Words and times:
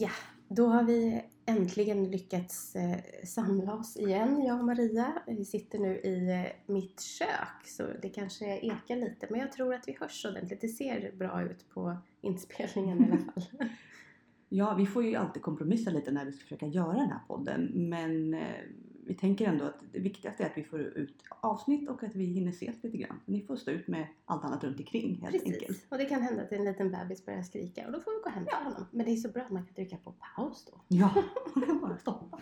Ja, 0.00 0.10
då 0.48 0.66
har 0.66 0.82
vi 0.82 1.22
äntligen 1.46 2.10
lyckats 2.10 2.76
eh, 2.76 2.98
samla 3.24 3.74
oss 3.74 3.96
igen, 3.96 4.42
jag 4.44 4.58
och 4.58 4.64
Maria. 4.64 5.22
Vi 5.26 5.44
sitter 5.44 5.78
nu 5.78 5.96
i 5.96 6.30
eh, 6.30 6.72
mitt 6.74 7.00
kök 7.00 7.66
så 7.66 7.82
det 8.02 8.08
kanske 8.08 8.58
ekar 8.58 8.96
lite 8.96 9.26
men 9.30 9.40
jag 9.40 9.52
tror 9.52 9.74
att 9.74 9.88
vi 9.88 9.96
hörs 10.00 10.26
ordentligt. 10.26 10.60
Det 10.60 10.68
ser 10.68 11.12
bra 11.16 11.42
ut 11.42 11.70
på 11.70 11.96
inspelningen 12.20 13.04
i 13.04 13.12
alla 13.12 13.20
fall. 13.20 13.68
Ja, 14.48 14.74
vi 14.74 14.86
får 14.86 15.04
ju 15.04 15.14
alltid 15.14 15.42
kompromissa 15.42 15.90
lite 15.90 16.10
när 16.10 16.24
vi 16.24 16.32
ska 16.32 16.42
försöka 16.42 16.66
göra 16.66 16.92
den 16.92 17.10
här 17.10 17.20
podden. 17.28 17.70
Men 17.74 18.34
eh, 18.34 18.62
vi 19.08 19.14
tänker 19.14 19.46
ändå 19.46 19.64
att 19.64 19.74
det 19.92 19.98
viktigaste 19.98 20.42
är 20.42 20.46
att 20.46 20.56
vi 20.58 20.64
får 20.64 20.80
ut 20.80 21.22
avsnitt 21.40 21.88
och 21.88 22.02
att 22.02 22.14
vi 22.14 22.24
hinner 22.24 22.50
ses 22.52 22.82
lite 22.82 22.96
grann. 22.96 23.20
Ni 23.24 23.42
får 23.42 23.56
stå 23.56 23.70
ut 23.70 23.88
med 23.88 24.06
allt 24.24 24.44
annat 24.44 24.64
runt 24.64 24.78
omkring 24.80 25.20
helt 25.22 25.32
Precis, 25.32 25.54
enkelt. 25.54 25.86
och 25.88 25.98
det 25.98 26.04
kan 26.04 26.22
hända 26.22 26.42
att 26.42 26.52
en 26.52 26.64
liten 26.64 26.90
bebis 26.90 27.26
börjar 27.26 27.42
skrika 27.42 27.86
och 27.86 27.92
då 27.92 28.00
får 28.00 28.10
vi 28.10 28.22
gå 28.24 28.30
hem 28.30 28.44
till 28.46 28.54
honom. 28.56 28.84
Men 28.90 29.06
det 29.06 29.12
är 29.12 29.16
så 29.16 29.28
bra 29.28 29.42
att 29.42 29.50
man 29.50 29.64
kan 29.64 29.74
trycka 29.74 29.96
på 29.96 30.14
paus 30.36 30.64
då. 30.72 30.80
Ja, 30.88 31.22
bara 31.82 31.96
stoppa. 31.98 32.40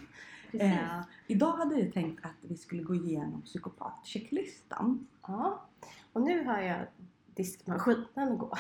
Eh, 0.53 1.01
idag 1.27 1.53
hade 1.53 1.81
jag 1.81 1.93
tänkt 1.93 2.25
att 2.25 2.35
vi 2.41 2.57
skulle 2.57 2.83
gå 2.83 2.95
igenom 2.95 3.43
psykopatchecklistan. 3.43 5.07
Ja, 5.23 5.67
och 6.13 6.23
nu 6.23 6.45
har 6.45 6.61
jag 6.61 6.87
diskmaskinen 7.35 8.39
gå. 8.39 8.53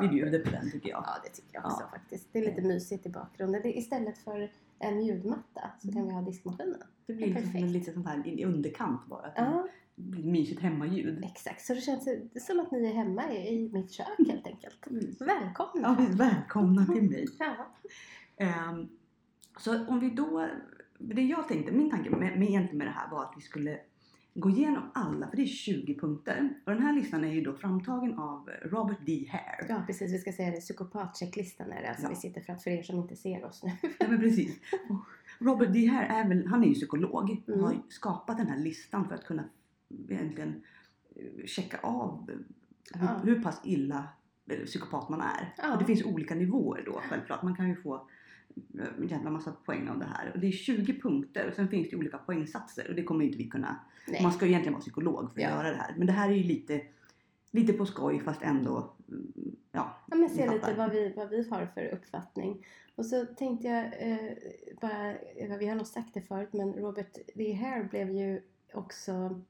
Vi 0.00 0.08
bjuder 0.08 0.44
på 0.44 0.50
den 0.50 0.70
tycker 0.70 0.88
jag. 0.90 1.04
Ja, 1.06 1.16
det 1.24 1.30
tycker 1.30 1.54
jag 1.54 1.64
också 1.66 1.82
Ja. 1.82 1.88
faktiskt. 1.98 2.28
Det 2.32 2.38
är 2.38 2.42
lite 2.50 2.62
mysigt 2.62 3.06
i 3.06 3.08
bakgrunden. 3.08 3.60
Det, 3.62 3.78
istället 3.78 4.18
för 4.18 4.50
en 4.82 5.02
ljudmatta 5.06 5.70
så 5.78 5.92
kan 5.92 6.06
vi 6.06 6.12
ha 6.14 6.22
diskmaskinen. 6.22 6.82
Det 7.06 7.12
blir 7.12 7.26
liksom 7.26 7.42
Perfekt. 7.52 7.70
lite 7.72 7.92
sånt 7.92 8.06
här 8.06 8.26
i 8.26 8.44
underkant 8.44 9.06
bara. 9.06 9.26
Att 9.26 9.32
Ja, 9.36 9.68
Det 9.94 10.02
blir 10.02 10.24
mysigt 10.24 10.60
hemmaljud. 10.60 11.24
exakt. 11.24 11.60
Så 11.64 11.74
det 11.74 11.80
känns 11.80 12.08
som 12.46 12.60
att 12.60 12.70
ni 12.70 12.86
är 12.86 12.92
hemma 12.94 13.32
i, 13.32 13.54
i 13.54 13.68
mitt 13.72 13.92
kök 13.92 14.06
helt 14.28 14.46
enkelt. 14.46 14.86
Mm. 14.90 15.04
Välkomna! 15.20 15.96
Ja, 15.98 16.06
välkomna 16.16 16.86
till 16.86 17.10
mig. 17.10 17.26
Ja. 17.38 17.66
Ehm, 18.36 18.88
så 19.58 19.86
om 19.86 20.00
vi 20.00 20.10
då, 20.10 20.48
det 20.98 21.22
jag 21.22 21.48
tänkte, 21.48 21.72
min 21.72 21.90
tanke 21.90 22.10
med, 22.10 22.38
med, 22.38 22.74
med 22.74 22.86
det 22.86 22.90
här 22.90 23.10
var 23.10 23.22
att 23.24 23.34
vi 23.36 23.40
skulle 23.42 23.78
gå 24.34 24.50
igenom 24.50 24.90
alla, 24.94 25.28
för 25.28 25.36
det 25.36 25.42
är 25.42 25.46
20 25.46 25.94
punkter. 25.98 26.48
Och 26.66 26.72
den 26.72 26.82
här 26.82 26.92
listan 26.94 27.24
är 27.24 27.32
ju 27.32 27.40
då 27.40 27.54
framtagen 27.54 28.18
av 28.18 28.50
Robert 28.62 28.98
D. 29.06 29.28
Hare. 29.32 29.66
ja, 29.68 29.82
precis. 29.86 30.12
Vi 30.14 30.18
ska 30.18 30.32
säga 30.32 30.50
det. 30.50 30.60
Psykopatchecklistan 30.60 31.72
är 31.72 31.82
det 31.82 31.88
alltså 31.88 32.02
Ja. 32.04 32.08
vi 32.08 32.16
sitter 32.16 32.40
framför 32.40 32.70
er 32.70 32.82
som 32.82 32.98
inte 32.98 33.16
ser 33.16 33.44
oss 33.44 33.62
nu. 33.62 33.70
Ja, 33.98 34.06
men 34.08 34.20
precis. 34.20 34.58
Robert 35.38 35.72
D. 35.72 35.86
Hare 35.86 36.06
är 36.06 36.28
väl, 36.28 36.46
han 36.46 36.64
är 36.64 36.68
ju 36.68 36.74
psykolog 36.74 37.14
och 37.14 37.48
Mm. 37.48 37.60
har 37.64 37.74
skapat 37.88 38.36
den 38.36 38.46
här 38.46 38.58
listan 38.58 39.08
för 39.08 39.14
att 39.14 39.24
kunna 39.24 39.44
egentligen 40.08 40.62
eh, 41.16 41.46
checka 41.46 41.78
av 41.82 42.30
eh, 42.30 42.36
hur, 43.00 43.06
Ja. 43.06 43.20
hur 43.24 43.42
pass 43.42 43.60
illa 43.64 44.08
eh, 44.50 44.64
psykopat 44.64 45.08
man 45.08 45.20
är. 45.20 45.54
Ja. 45.58 45.72
Och 45.72 45.78
det 45.78 45.84
finns 45.84 46.04
olika 46.04 46.34
nivåer 46.34 46.82
då 46.86 47.00
självklart. 47.08 47.42
Man 47.42 47.56
kan 47.56 47.68
ju 47.68 47.76
få 47.76 48.08
jävla 49.08 49.30
massa 49.30 49.52
poäng 49.64 49.88
av 49.88 49.98
det 49.98 50.04
här. 50.04 50.30
Och 50.34 50.40
det 50.40 50.46
är 50.46 50.52
20 50.52 51.00
punkter 51.00 51.48
och 51.48 51.54
sen 51.54 51.68
finns 51.68 51.90
det 51.90 51.96
olika 51.96 52.18
poängsatser 52.18 52.88
och 52.88 52.94
det 52.94 53.02
kommer 53.02 53.24
inte 53.24 53.38
vi 53.38 53.48
kunna. 53.48 53.76
Nej. 54.08 54.22
Man 54.22 54.32
ska 54.32 54.44
ju 54.46 54.50
egentligen 54.50 54.72
vara 54.72 54.80
psykolog 54.80 55.32
för 55.32 55.40
att 55.40 55.42
Ja. 55.42 55.50
göra 55.50 55.70
det 55.70 55.76
här. 55.76 55.94
Men 55.96 56.06
det 56.06 56.12
här 56.12 56.28
är 56.30 56.34
ju 56.34 56.42
lite, 56.42 56.80
lite 57.50 57.72
på 57.72 57.86
skoj 57.86 58.20
fast 58.20 58.42
ändå, 58.42 58.92
mm, 59.08 59.32
ja. 59.72 59.96
Ja, 60.06 60.16
men 60.16 60.28
se 60.30 60.50
lite 60.50 60.74
vad 60.74 60.90
vi, 60.90 61.12
vad 61.16 61.28
vi 61.28 61.48
har 61.48 61.66
för 61.66 61.86
uppfattning. 61.94 62.66
Och 62.94 63.06
så 63.06 63.26
tänkte 63.26 63.68
jag 63.68 63.84
eh, 63.84 64.32
bara, 64.80 65.10
eh, 65.14 65.56
vi 65.58 65.66
har 65.66 65.74
nog 65.76 65.86
sagt 65.86 66.14
det 66.14 66.20
förut, 66.22 66.48
men 66.52 66.72
Robert 66.72 67.18
D. 67.34 67.52
Hare 67.52 67.84
blev 67.84 68.10
ju 68.10 68.40
också 68.74 69.40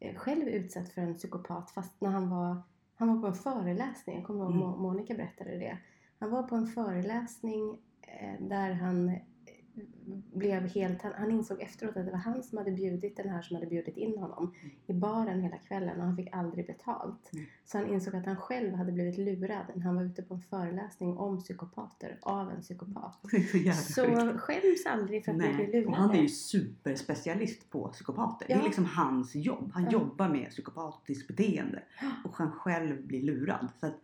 eh, 0.00 0.14
själv 0.16 0.48
utsatt 0.48 0.88
för 0.88 1.00
en 1.02 1.14
psykopat 1.14 1.70
fast 1.70 2.00
när 2.00 2.10
han 2.10 2.30
var, 2.30 2.62
han 2.94 3.08
var 3.08 3.20
på 3.20 3.26
en 3.26 3.34
föreläsning. 3.34 4.16
Jag 4.16 4.26
kommer 4.26 4.40
ihåg 4.44 4.50
Mm. 4.52 4.62
Mo- 4.62 4.78
Monica 4.78 5.14
berättade 5.14 5.50
det. 5.50 5.78
Han 6.18 6.30
var 6.30 6.42
på 6.42 6.56
en 6.56 6.66
föreläsning 6.66 7.78
där 8.40 8.72
han 8.72 9.08
eh, 9.08 9.14
blev 10.34 10.62
helt, 10.68 11.02
han, 11.02 11.12
han 11.16 11.30
insåg 11.30 11.60
efteråt 11.62 11.96
att 11.96 12.04
det 12.06 12.10
var 12.12 12.18
han 12.18 12.42
som 12.42 12.58
hade 12.58 12.70
bjudit 12.70 13.16
den 13.16 13.28
här 13.28 13.42
som 13.42 13.56
hade 13.56 13.66
bjudit 13.66 13.96
in 13.96 14.18
honom 14.18 14.54
i 14.86 14.92
baren 14.92 15.40
hela 15.40 15.56
kvällen 15.56 16.00
och 16.00 16.06
han 16.06 16.16
fick 16.16 16.28
aldrig 16.32 16.66
betalt. 16.66 17.30
Mm. 17.32 17.46
Så 17.64 17.78
han 17.78 17.86
insåg 17.86 18.16
att 18.16 18.26
han 18.26 18.36
själv 18.36 18.74
hade 18.74 18.92
blivit 18.92 19.18
lurad 19.18 19.64
när 19.74 19.82
han 19.82 19.94
var 19.96 20.02
ute 20.02 20.22
på 20.22 20.34
en 20.34 20.42
föreläsning 20.42 21.16
om 21.16 21.38
psykopater 21.40 22.18
av 22.22 22.50
en 22.50 22.60
psykopat. 22.60 23.18
Det 23.64 23.72
så 23.74 24.02
skäms 24.38 24.86
aldrig 24.86 25.24
för 25.24 25.32
att 25.32 25.38
Nej, 25.38 25.66
och 25.66 25.74
lurade. 25.74 25.96
han 25.96 26.10
är 26.10 26.22
ju 26.22 26.28
superspecialist 26.28 27.70
på 27.70 27.88
psykopater. 27.88 28.46
Det 28.48 28.52
Ja. 28.52 28.60
är 28.60 28.64
liksom 28.64 28.84
hans 28.84 29.34
jobb. 29.34 29.70
Han 29.74 29.90
jobbar 29.90 30.28
med 30.28 30.50
psykopatiskt 30.50 31.28
beteende 31.28 31.82
och 32.24 32.36
han 32.36 32.52
själv 32.52 33.06
blir 33.06 33.22
lurad. 33.22 33.68
Så 33.80 33.86
att, 33.86 33.96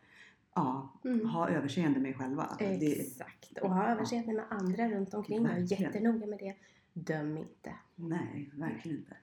ja, 0.56 0.92
Mm. 1.04 1.26
ha 1.28 1.48
överseende 1.48 2.00
med 2.00 2.16
själva. 2.16 2.56
Det, 2.58 3.00
Exakt. 3.00 3.58
Och 3.62 3.70
ha 3.70 3.86
överseende 3.88 4.32
med 4.32 4.44
andra 4.50 4.88
runt 4.88 5.14
omkring. 5.14 5.42
Var 5.42 5.48
Verkligen. 5.48 5.82
jättenoga 5.82 6.26
med 6.26 6.38
det. 6.38 6.54
Döm 6.92 7.36
inte. 7.36 7.72
nej, 7.94 8.50
verkligen 8.54 8.98
inte. 8.98 9.16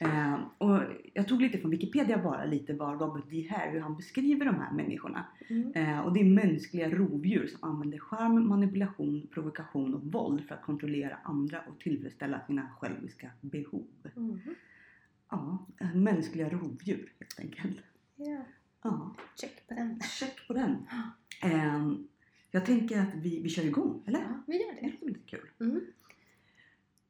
Eh, 0.00 0.34
och 0.58 0.80
jag 1.14 1.28
tog 1.28 1.40
lite 1.42 1.58
från 1.58 1.70
Wikipedia 1.70 2.18
bara 2.22 2.44
lite 2.44 2.72
vad 2.74 3.00
Robert 3.00 3.24
D. 3.30 3.48
Hare, 3.50 3.70
hur 3.70 3.80
han 3.80 3.96
beskriver 3.96 4.46
de 4.46 4.54
här 4.54 4.72
människorna. 4.72 5.24
Mm. 5.48 5.72
Eh, 5.74 6.00
och 6.00 6.12
det 6.12 6.20
är 6.20 6.24
mänskliga 6.24 6.90
rovdjur 6.90 7.46
som 7.46 7.70
använder 7.70 7.98
charm, 7.98 8.48
manipulation, 8.48 9.26
provokation 9.34 9.94
och 9.94 10.02
våld 10.04 10.44
för 10.48 10.54
att 10.54 10.62
kontrollera 10.62 11.18
andra 11.22 11.60
och 11.68 11.78
tillfredsställa 11.80 12.40
sina 12.46 12.68
själviska 12.80 13.30
behov. 13.40 13.86
Mm. 14.16 14.40
Ja, 15.30 15.66
eh, 15.80 15.94
mänskliga 15.94 16.48
rovdjur 16.48 17.12
helt 17.18 17.40
enkelt. 17.40 17.80
Ja, 18.16 18.42
Ja, 18.82 19.14
check 19.36 19.68
på 19.68 19.74
den. 19.74 20.00
check 20.00 20.46
på 20.46 20.52
den. 20.52 20.86
Ehm, 21.42 22.08
jag 22.50 22.66
tänker 22.66 23.00
att 23.00 23.14
vi, 23.14 23.42
vi 23.42 23.48
kör 23.48 23.64
igång, 23.66 24.02
eller? 24.06 24.20
Ja, 24.20 24.42
vi 24.46 24.60
gör 24.62 24.72
Det 24.74 24.80
det. 25.00 25.06
lite 25.06 25.20
kul. 25.26 25.50
Mm. 25.60 25.80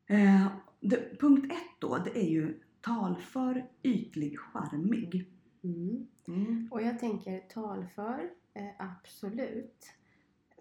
Eh, 0.07 0.47
det, 0.81 1.19
punkt 1.21 1.53
ett 1.53 1.81
då, 1.81 1.99
det 1.99 2.19
är 2.19 2.29
ju 2.31 2.61
talför, 2.81 3.67
ytlig, 3.83 4.39
charmig. 4.39 5.27
Mm. 5.65 6.07
Mm. 6.29 6.69
Och 6.71 6.83
jag 6.83 6.99
tänker 6.99 7.41
talför, 7.41 8.31
eh, 8.55 8.69
absolut. 8.79 9.93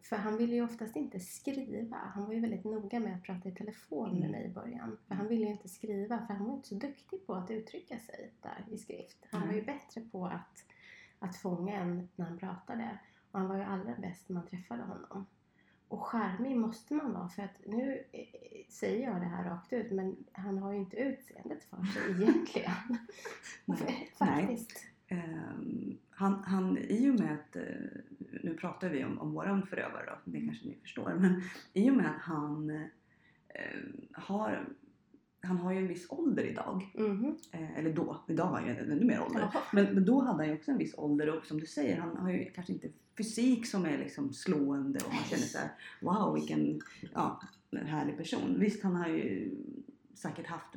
För 0.01 0.15
han 0.15 0.37
ville 0.37 0.55
ju 0.55 0.63
oftast 0.63 0.95
inte 0.95 1.19
skriva. 1.19 1.97
Han 1.97 2.25
var 2.25 2.33
ju 2.33 2.39
väldigt 2.39 2.63
noga 2.63 2.99
med 2.99 3.15
att 3.15 3.23
prata 3.23 3.49
i 3.49 3.51
telefon 3.51 4.09
med 4.09 4.17
Mm. 4.19 4.31
mig 4.31 4.45
i 4.45 4.53
början. 4.53 4.97
För 5.07 5.15
han 5.15 5.27
ville 5.27 5.45
ju 5.45 5.51
inte 5.51 5.69
skriva, 5.69 6.27
för 6.27 6.33
han 6.33 6.45
var 6.47 6.55
inte 6.55 6.67
så 6.67 6.75
duktig 6.75 7.25
på 7.25 7.33
att 7.35 7.51
uttrycka 7.51 7.99
sig 7.99 8.31
där 8.41 8.65
i 8.71 8.77
skrift. 8.77 9.17
Han 9.31 9.47
var 9.47 9.53
ju 9.55 9.61
bättre 9.65 10.01
på 10.01 10.25
att, 10.25 10.63
att 11.19 11.35
fånga 11.35 11.75
en 11.75 12.09
när 12.15 12.25
han 12.25 12.37
pratade. 12.37 12.97
Och 13.31 13.39
han 13.39 13.49
var 13.49 13.55
ju 13.55 13.63
allra 13.63 13.95
bäst 13.95 14.29
när 14.29 14.33
man 14.33 14.47
träffade 14.47 14.83
honom. 14.83 15.25
Och 15.87 16.05
charmig 16.05 16.57
måste 16.57 16.93
man 16.93 17.13
vara 17.13 17.29
för 17.29 17.43
att 17.43 17.61
nu 17.65 18.03
eh, 18.11 18.25
säger 18.69 19.07
jag 19.07 19.21
det 19.21 19.27
här 19.27 19.43
rakt 19.43 19.73
ut 19.73 19.91
men 19.91 20.15
han 20.31 20.57
har 20.57 20.71
ju 20.71 20.77
inte 20.77 20.97
utseendet 20.97 21.63
för 21.63 21.83
sig 21.83 22.11
egentligen. 22.21 22.71
Nej. 23.65 24.11
Faktiskt. 24.17 24.85
Ehm, 25.07 25.97
han, 26.09 26.43
han, 26.43 26.77
I 26.77 27.09
och 27.09 27.19
med 27.19 27.33
att, 27.33 27.55
eh, 27.55 27.63
nu 28.43 28.57
pratar 28.59 28.89
vi 28.89 29.05
om, 29.05 29.19
om 29.19 29.33
våran 29.33 29.67
förövare 29.67 30.05
då, 30.05 30.31
det 30.31 30.41
kanske 30.41 30.67
ni 30.67 30.75
förstår, 30.81 31.15
men 31.19 31.41
i 31.73 31.89
och 31.89 31.95
med 31.95 32.05
att 32.15 32.21
han 32.21 32.69
eh, 32.69 33.79
har 34.13 34.69
han 35.47 35.57
har 35.57 35.71
ju 35.71 35.77
en 35.77 35.87
viss 35.87 36.05
ålder 36.09 36.43
idag. 36.43 36.91
Mhm. 36.93 37.37
Eh, 37.51 37.77
eller 37.77 37.93
då, 37.93 38.23
idag 38.27 38.45
har 38.45 38.59
han 38.59 38.67
ju 38.67 38.75
ännu 38.75 39.05
mer 39.05 39.21
ålder. 39.21 39.49
Men, 39.73 39.85
men 39.85 40.05
då 40.05 40.21
hade 40.21 40.37
han 40.37 40.47
ju 40.47 40.53
också 40.53 40.71
en 40.71 40.77
viss 40.77 40.95
ålder 40.97 41.37
och 41.37 41.45
som 41.45 41.59
du 41.59 41.65
säger, 41.65 41.97
han 41.97 42.17
har 42.17 42.31
ju 42.31 42.45
kanske 42.45 42.73
inte 42.73 42.89
fysik 43.17 43.65
som 43.65 43.85
är 43.85 43.97
liksom 43.97 44.33
slående 44.33 44.99
och 45.05 45.13
man 45.13 45.23
känner 45.23 45.43
så 45.43 45.57
här: 45.57 45.69
wow 46.01 46.33
vilken 46.33 46.81
ja, 47.13 47.41
härlig 47.71 48.17
person. 48.17 48.59
Visst 48.59 48.83
han 48.83 48.95
har 48.95 49.07
ju 49.07 49.51
säkert 50.13 50.47
haft 50.47 50.75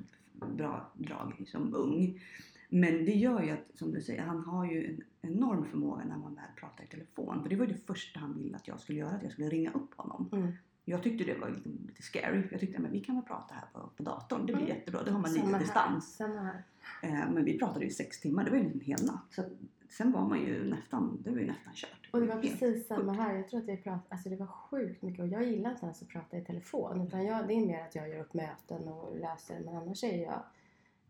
bra 0.56 0.92
drag 0.94 1.44
som 1.46 1.74
ung. 1.74 2.20
Men 2.68 3.04
det 3.04 3.12
gör 3.12 3.42
ju 3.42 3.50
att, 3.50 3.78
som 3.78 3.92
du 3.92 4.00
säger, 4.00 4.22
han 4.22 4.44
har 4.44 4.66
ju 4.66 4.86
en 4.86 5.30
enorm 5.30 5.64
förmåga 5.64 6.04
när 6.04 6.18
man 6.18 6.34
väl 6.34 6.44
pratar 6.56 6.84
i 6.84 6.86
telefon. 6.86 7.42
För 7.42 7.50
det 7.50 7.56
var 7.56 7.66
ju 7.66 7.72
det 7.72 7.86
första 7.86 8.20
han 8.20 8.38
ville 8.38 8.56
att 8.56 8.68
jag 8.68 8.80
skulle 8.80 8.98
göra, 8.98 9.10
att 9.10 9.22
jag 9.22 9.32
skulle 9.32 9.48
ringa 9.48 9.72
upp 9.72 9.94
honom. 9.94 10.28
Mm. 10.32 10.52
Jag 10.84 11.02
tyckte 11.02 11.24
det 11.24 11.38
var 11.38 11.48
lite, 11.86 12.02
scary. 12.02 12.42
Jag 12.50 12.60
tyckte 12.60 12.82
att 12.82 12.90
vi 12.90 13.00
kan 13.00 13.14
väl 13.14 13.24
prata 13.24 13.54
här 13.54 13.64
på, 13.72 13.90
på 13.96 14.02
datorn. 14.02 14.40
Det 14.46 14.52
blir 14.52 14.64
Mm. 14.64 14.76
jättebra. 14.76 15.02
Då 15.02 15.10
har 15.12 15.20
man 15.20 15.30
Samma 15.30 15.44
lite 15.44 15.52
här. 15.56 15.60
distans. 15.60 16.16
Samma 16.16 16.40
här. 16.42 16.62
Eh, 17.02 17.30
men 17.30 17.44
vi 17.44 17.58
pratade 17.58 17.84
ju 17.84 17.90
sex 17.90 18.20
timmar. 18.20 18.44
Det 18.44 18.50
var 18.50 18.58
ju 18.58 18.64
en 18.64 18.80
hel 18.80 19.04
natt. 19.06 19.24
Så 19.30 19.42
sen 19.90 20.12
var 20.12 20.28
man 20.28 20.40
ju 20.40 20.70
nästan, 20.70 21.18
det 21.24 21.30
var 21.30 21.38
ju 21.38 21.46
nästan 21.46 21.72
kört. 21.74 22.08
Och 22.12 22.20
det 22.20 22.26
var 22.26 22.34
Helt 22.42 22.60
precis 22.60 22.86
samma 22.88 23.12
här. 23.12 23.34
Jag 23.34 23.48
tror 23.48 23.60
att 23.60 23.68
vi 23.68 23.76
pratade, 23.76 24.02
alltså 24.08 24.28
det 24.28 24.36
var 24.36 24.46
sjukt 24.46 25.02
mycket 25.02 25.20
och 25.20 25.28
jag 25.28 25.44
gillar 25.44 25.70
inte 25.70 25.84
ens 25.84 26.02
att 26.02 26.08
prata 26.08 26.36
i 26.38 26.44
telefon. 26.44 27.00
Utan 27.00 27.24
jag, 27.24 27.48
det 27.48 27.54
är 27.54 27.66
mer 27.66 27.80
att 27.82 27.94
jag 27.94 28.08
gör 28.08 28.20
upp 28.20 28.34
möten 28.34 28.88
och 28.88 29.18
löser. 29.18 29.60
Men 29.64 29.76
annars 29.76 30.04
är 30.04 30.22
jag, 30.22 30.42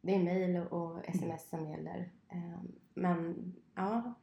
det 0.01 0.15
är 0.15 0.23
mail 0.25 0.57
och 0.57 1.09
sms 1.09 1.49
som 1.49 1.71
gäller. 1.71 2.11
Ehm, 2.29 2.73
Men 2.95 3.55
ja, 3.75 4.15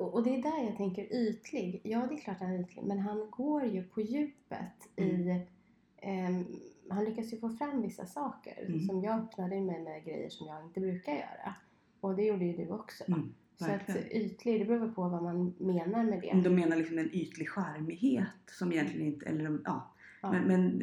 och, 0.00 0.14
och 0.14 0.22
det 0.22 0.34
är 0.36 0.42
där 0.42 0.64
jag 0.64 0.76
tänker 0.76 1.12
ytlig. 1.14 1.80
Ja, 1.84 2.06
det 2.08 2.14
är 2.14 2.18
klart 2.18 2.40
han 2.40 2.50
är 2.52 2.60
ytlig. 2.60 2.82
Men 2.84 2.98
han 2.98 3.26
går 3.30 3.64
ju 3.64 3.82
på 3.82 4.00
djupet 4.00 4.88
i 4.96 5.40
ehm, 5.96 6.44
han 6.90 7.04
lyckas 7.04 7.32
ju 7.32 7.38
få 7.38 7.48
fram 7.50 7.82
vissa 7.82 8.06
saker 8.06 8.64
Mm. 8.66 8.80
som 8.80 9.02
jag 9.02 9.20
öppnade 9.20 9.60
mig 9.60 9.80
med 9.82 10.04
grejer 10.04 10.30
som 10.30 10.46
jag 10.46 10.64
inte 10.64 10.80
brukar 10.80 11.12
göra. 11.12 11.54
Och 12.00 12.16
det 12.16 12.22
gjorde 12.24 12.44
ju 12.44 12.56
du 12.56 12.68
också. 12.68 13.04
Mm. 13.08 13.34
Så 13.56 13.64
att 13.70 13.96
ytlig, 14.10 14.60
det 14.60 14.64
beror 14.64 14.88
på 14.92 15.08
vad 15.08 15.22
man 15.22 15.54
menar 15.58 16.04
med 16.04 16.20
det. 16.20 16.40
De 16.44 16.54
menar 16.54 16.76
liksom 16.76 16.98
en 16.98 17.14
ytlig 17.14 17.48
charmighet 17.48 18.26
som 18.46 18.72
egentligen 18.72 19.06
inte, 19.06 19.26
eller 19.26 19.44
de- 19.44 19.62
ja. 19.64 19.90
Ja. 20.22 20.32
Men, 20.32 20.42
men 20.44 20.82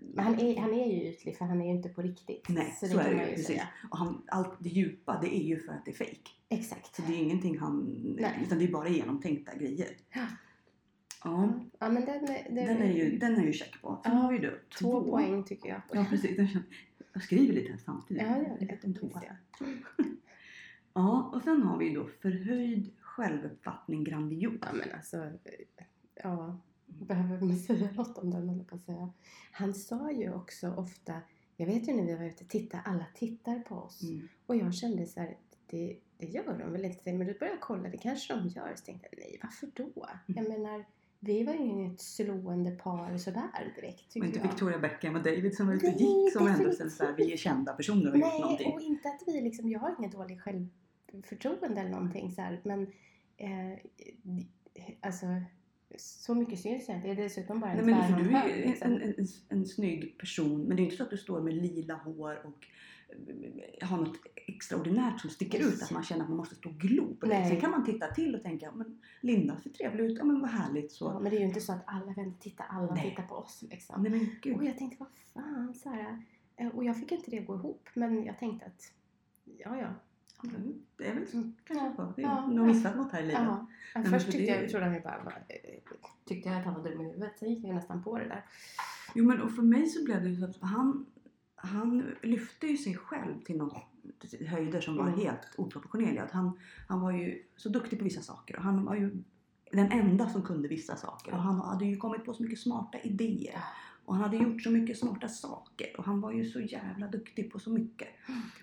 Men 0.00 0.24
han 0.24 0.38
är, 0.40 0.56
han 0.60 0.72
är 0.74 0.86
ju 0.92 1.08
ytlig 1.08 1.36
för 1.38 1.44
han 1.44 1.60
är 1.60 1.64
ju 1.64 1.70
inte 1.70 1.88
på 1.88 2.02
riktigt. 2.02 2.48
Nej, 2.48 2.74
så 2.80 2.86
det 2.86 2.92
så 2.92 2.98
är 2.98 3.04
kan 3.04 3.12
det 3.12 3.18
ju, 3.18 3.22
ju 3.22 3.30
precis. 3.30 3.46
säga. 3.46 3.68
och 3.90 3.98
han, 3.98 4.22
allt 4.26 4.56
det 4.58 4.68
djupa 4.68 5.18
det 5.22 5.36
är 5.36 5.42
ju 5.42 5.60
för 5.60 5.72
att 5.72 5.84
det 5.84 5.90
är 5.90 5.94
fake. 5.94 6.30
Exakt. 6.48 6.96
Så 6.96 7.02
det 7.02 7.12
är 7.14 7.18
ingenting 7.22 7.58
han, 7.58 7.94
Nej. 8.18 8.40
utan 8.46 8.58
det 8.58 8.64
är 8.64 8.72
bara 8.72 8.88
genomtänkta 8.88 9.54
grejer. 9.56 9.88
Ja. 10.14 10.26
Ja, 11.24 11.60
Ja 11.78 11.88
men 11.88 12.04
den, 12.04 12.24
är- 12.24 12.54
det, 12.54 12.64
den 12.66 12.82
är 12.82 12.92
ju, 12.92 13.18
den 13.18 13.36
är 13.36 13.46
ju 13.46 13.52
check 13.52 13.82
på. 13.82 14.00
Sen 14.04 14.12
Ja, 14.12 14.18
har 14.18 14.32
vi 14.32 14.38
då 14.38 14.50
två 14.80 15.04
poäng 15.10 15.44
tycker 15.44 15.68
jag. 15.68 15.80
Ja 15.92 16.06
precis, 16.10 16.36
den 16.36 16.48
jag 17.12 17.22
skriver 17.22 17.54
lite 17.54 17.70
här 17.72 17.78
samtidigt. 17.84 18.22
Ja, 18.22 18.36
gör 18.38 18.56
det. 18.60 18.76
Tvåa. 18.92 19.20
Visst, 19.20 19.28
ja. 19.58 20.04
Ja, 20.94 21.30
och 21.34 21.42
sen 21.42 21.62
har 21.62 21.78
vi 21.78 21.94
då 21.94 22.08
förhöjd 22.22 22.94
självuppfattning 23.00 24.04
grandios. 24.04 24.54
Ja 24.60 24.68
men 24.72 24.92
alltså, 24.92 25.30
ja. 26.22 26.60
Behöver 26.86 27.46
man 27.46 27.56
säga 27.58 27.90
något 27.92 28.18
om 28.18 28.30
den 28.30 28.48
eller 28.48 28.78
säga. 28.78 29.12
Han 29.52 29.74
sa 29.74 30.10
ju 30.12 30.34
också 30.34 30.74
ofta, 30.74 31.14
jag 31.56 31.66
vet 31.66 31.88
ju 31.88 31.92
när 31.92 32.06
vi 32.06 32.14
var 32.14 32.24
ute, 32.24 32.44
titta 32.44 32.80
alla 32.84 33.06
tittar 33.14 33.58
på 33.58 33.74
oss. 33.74 34.02
Mm. 34.02 34.28
Och 34.46 34.56
jag 34.56 34.74
kände 34.74 35.06
så 35.06 35.20
här, 35.20 35.36
det, 35.66 35.96
det 36.18 36.26
gör 36.26 36.58
de 36.58 36.72
väl 36.72 36.84
inte? 36.84 37.12
Men 37.12 37.26
då 37.26 37.32
började 37.32 37.46
jag 37.46 37.60
kolla, 37.60 37.88
det 37.88 37.98
kanske 37.98 38.34
de 38.34 38.48
gör. 38.48 38.74
Så 38.76 38.84
tänkte 38.84 39.08
jag, 39.12 39.18
nej 39.18 39.40
varför 39.42 39.70
då? 39.74 40.08
Jag 40.26 40.48
menar, 40.48 40.84
vi 41.20 41.44
var 41.44 41.54
ju 41.54 41.64
inget 41.64 42.00
slående 42.00 42.70
par 42.70 43.18
sådär 43.18 43.72
direkt 43.76 44.16
Och 44.16 44.24
inte 44.24 44.38
jag. 44.38 44.48
Victoria 44.48 44.78
Beckham 44.78 45.14
och 45.16 45.22
David 45.22 45.56
som 45.56 45.66
var 45.66 45.74
ute 45.74 45.86
och 45.86 45.92
gick 45.92 46.32
som 46.32 46.46
ändå 46.46 46.58
definitivt 46.58 46.78
sen 46.78 46.90
så 46.90 47.04
här, 47.04 47.14
vi 47.16 47.32
är 47.32 47.36
kända 47.36 47.72
personer 47.72 48.12
och 48.12 48.18
Nej, 48.18 48.40
någonting. 48.40 48.72
och 48.72 48.80
inte 48.80 49.08
att 49.08 49.22
vi 49.26 49.40
liksom, 49.40 49.70
jag 49.70 49.80
har 49.80 49.94
inget 49.98 50.12
dåligt 50.12 50.40
självförtroende 50.42 51.80
eller 51.80 51.90
någonting 51.90 52.32
så 52.32 52.40
här, 52.42 52.60
men 52.64 52.92
eh, 53.36 53.78
alltså 55.00 55.26
så 55.96 56.34
mycket 56.34 56.60
syns 56.60 56.88
inte. 56.88 57.08
Jag 57.08 57.18
är 57.18 57.22
dessutom 57.22 57.60
bara 57.60 57.70
en 57.70 57.76
Nej, 57.76 57.94
men 57.94 58.14
för 58.14 58.24
du 58.24 58.36
är 58.36 58.48
ju 58.48 58.66
liksom. 58.66 58.92
en, 58.92 59.02
en, 59.02 59.26
en, 59.48 59.66
snygg 59.66 60.18
person 60.18 60.62
men 60.62 60.76
det 60.76 60.82
är 60.82 60.84
inte 60.84 60.96
så 60.96 61.02
att 61.02 61.10
du 61.10 61.16
står 61.16 61.40
med 61.40 61.54
lila 61.54 61.94
hår 61.94 62.46
och 62.46 62.66
eh, 63.08 63.88
har 63.88 63.96
något 63.96 64.16
extraordinärt 64.34 65.20
som 65.20 65.30
sticker 65.30 65.68
ut 65.68 65.82
att 65.82 65.90
man 65.90 66.04
känner 66.04 66.22
att 66.22 66.28
man 66.28 66.38
måste 66.38 66.54
stå 66.54 66.68
och 66.68 66.76
glo 66.76 67.14
på 67.14 67.26
det. 67.26 67.38
Nej. 67.38 67.50
Sen 67.50 67.60
kan 67.60 67.70
man 67.70 67.84
titta 67.84 68.06
till 68.06 68.34
och 68.34 68.42
tänka 68.42 68.72
men 68.72 69.02
Linda 69.20 69.56
ser 69.56 69.70
trevlig 69.70 70.04
ut, 70.04 70.18
ja 70.18 70.24
men 70.24 70.40
vad 70.40 70.50
härligt 70.50 70.92
så. 70.92 71.04
Ja, 71.04 71.20
men 71.20 71.30
det 71.30 71.36
är 71.36 71.40
ju 71.40 71.46
inte 71.46 71.60
så 71.60 71.72
att 71.72 71.82
alla 71.86 72.12
vänner 72.12 72.34
tittar, 72.40 72.66
alla 72.70 72.94
Nej. 72.94 73.10
tittar 73.10 73.22
på 73.22 73.34
oss 73.34 73.64
liksom. 73.70 74.02
Nej 74.02 74.10
men 74.10 74.28
gud. 74.42 74.56
Och 74.56 74.64
jag 74.64 74.78
tänkte, 74.78 74.96
vad 74.98 75.08
fan 75.34 75.74
här, 75.84 76.22
eh, 76.56 76.68
Och 76.68 76.84
jag 76.84 77.00
fick 77.00 77.12
inte 77.12 77.30
det 77.30 77.38
att 77.38 77.46
gå 77.46 77.54
ihop. 77.54 77.88
Men 77.94 78.24
jag 78.24 78.38
tänkte 78.38 78.66
att, 78.66 78.92
ja 79.44 79.78
ja. 79.78 79.94
Det 80.96 81.06
är 81.08 81.14
väl 81.14 81.26
så 81.26 81.52
kanske 81.64 82.02
Ja. 82.02 82.12
Det 82.16 82.22
är 82.22 82.26
ja, 82.26 82.46
nog 82.46 82.66
missat 82.66 82.96
något 82.96 83.12
här 83.12 83.20
i 83.22 83.26
livet. 83.26 83.40
ja. 83.44 83.66
men 83.94 84.04
Först 84.04 84.24
för 84.24 84.32
tyckte 84.32 84.52
det- 84.54 84.60
jag, 84.62 84.70
trodde 84.70 84.94
ju 84.94 85.00
bara 85.02 85.32
tyckte 86.24 86.48
jag 86.48 86.58
att 86.58 86.64
han 86.64 86.74
var 86.74 86.90
dum 86.90 87.00
i 87.00 87.04
huvudet. 87.04 87.38
Sen 87.38 87.48
gick 87.50 87.64
jag 87.64 87.74
nästan 87.74 88.02
på 88.02 88.18
det 88.18 88.24
där. 88.24 88.44
Jo 89.14 89.24
men 89.24 89.40
och 89.40 89.52
för 89.52 89.62
mig 89.62 89.86
så 89.86 90.04
blev 90.04 90.22
det 90.22 90.28
ju 90.28 90.36
så 90.36 90.44
att 90.44 90.56
han, 90.60 91.06
han 91.56 92.14
lyfte 92.22 92.66
ju 92.66 92.76
sig 92.76 92.94
själv 92.96 93.40
till 93.44 93.56
någon 93.56 93.70
höjder 94.48 94.80
som 94.80 94.96
var 94.96 95.06
Mm. 95.08 95.18
helt 95.20 95.54
oproportionerliga. 95.58 96.22
Att 96.22 96.30
Han, 96.30 96.58
han 96.88 97.00
var 97.00 97.12
ju 97.12 97.42
så 97.56 97.68
duktig 97.68 97.98
på 97.98 98.04
vissa 98.04 98.22
saker 98.22 98.56
och 98.56 98.62
han 98.62 98.84
var 98.84 98.94
ju 98.94 99.22
den 99.72 99.92
enda 99.92 100.28
som 100.28 100.42
kunde 100.42 100.68
vissa 100.68 100.96
saker. 100.96 101.32
Och 101.32 101.38
han 101.38 101.60
hade 101.60 101.84
ju 101.84 101.96
kommit 101.96 102.24
på 102.24 102.34
så 102.34 102.42
mycket 102.42 102.58
smarta 102.60 102.98
idéer. 102.98 103.58
Och 104.04 104.14
han 104.14 104.24
hade 104.24 104.36
gjort 104.36 104.62
så 104.62 104.70
mycket 104.70 104.98
smarta 104.98 105.28
saker. 105.28 105.94
Och 105.98 106.04
han 106.04 106.20
var 106.20 106.32
ju 106.32 106.44
så 106.44 106.60
jävla 106.60 107.06
duktig 107.06 107.52
på 107.52 107.58
så 107.58 107.70
mycket. 107.70 108.08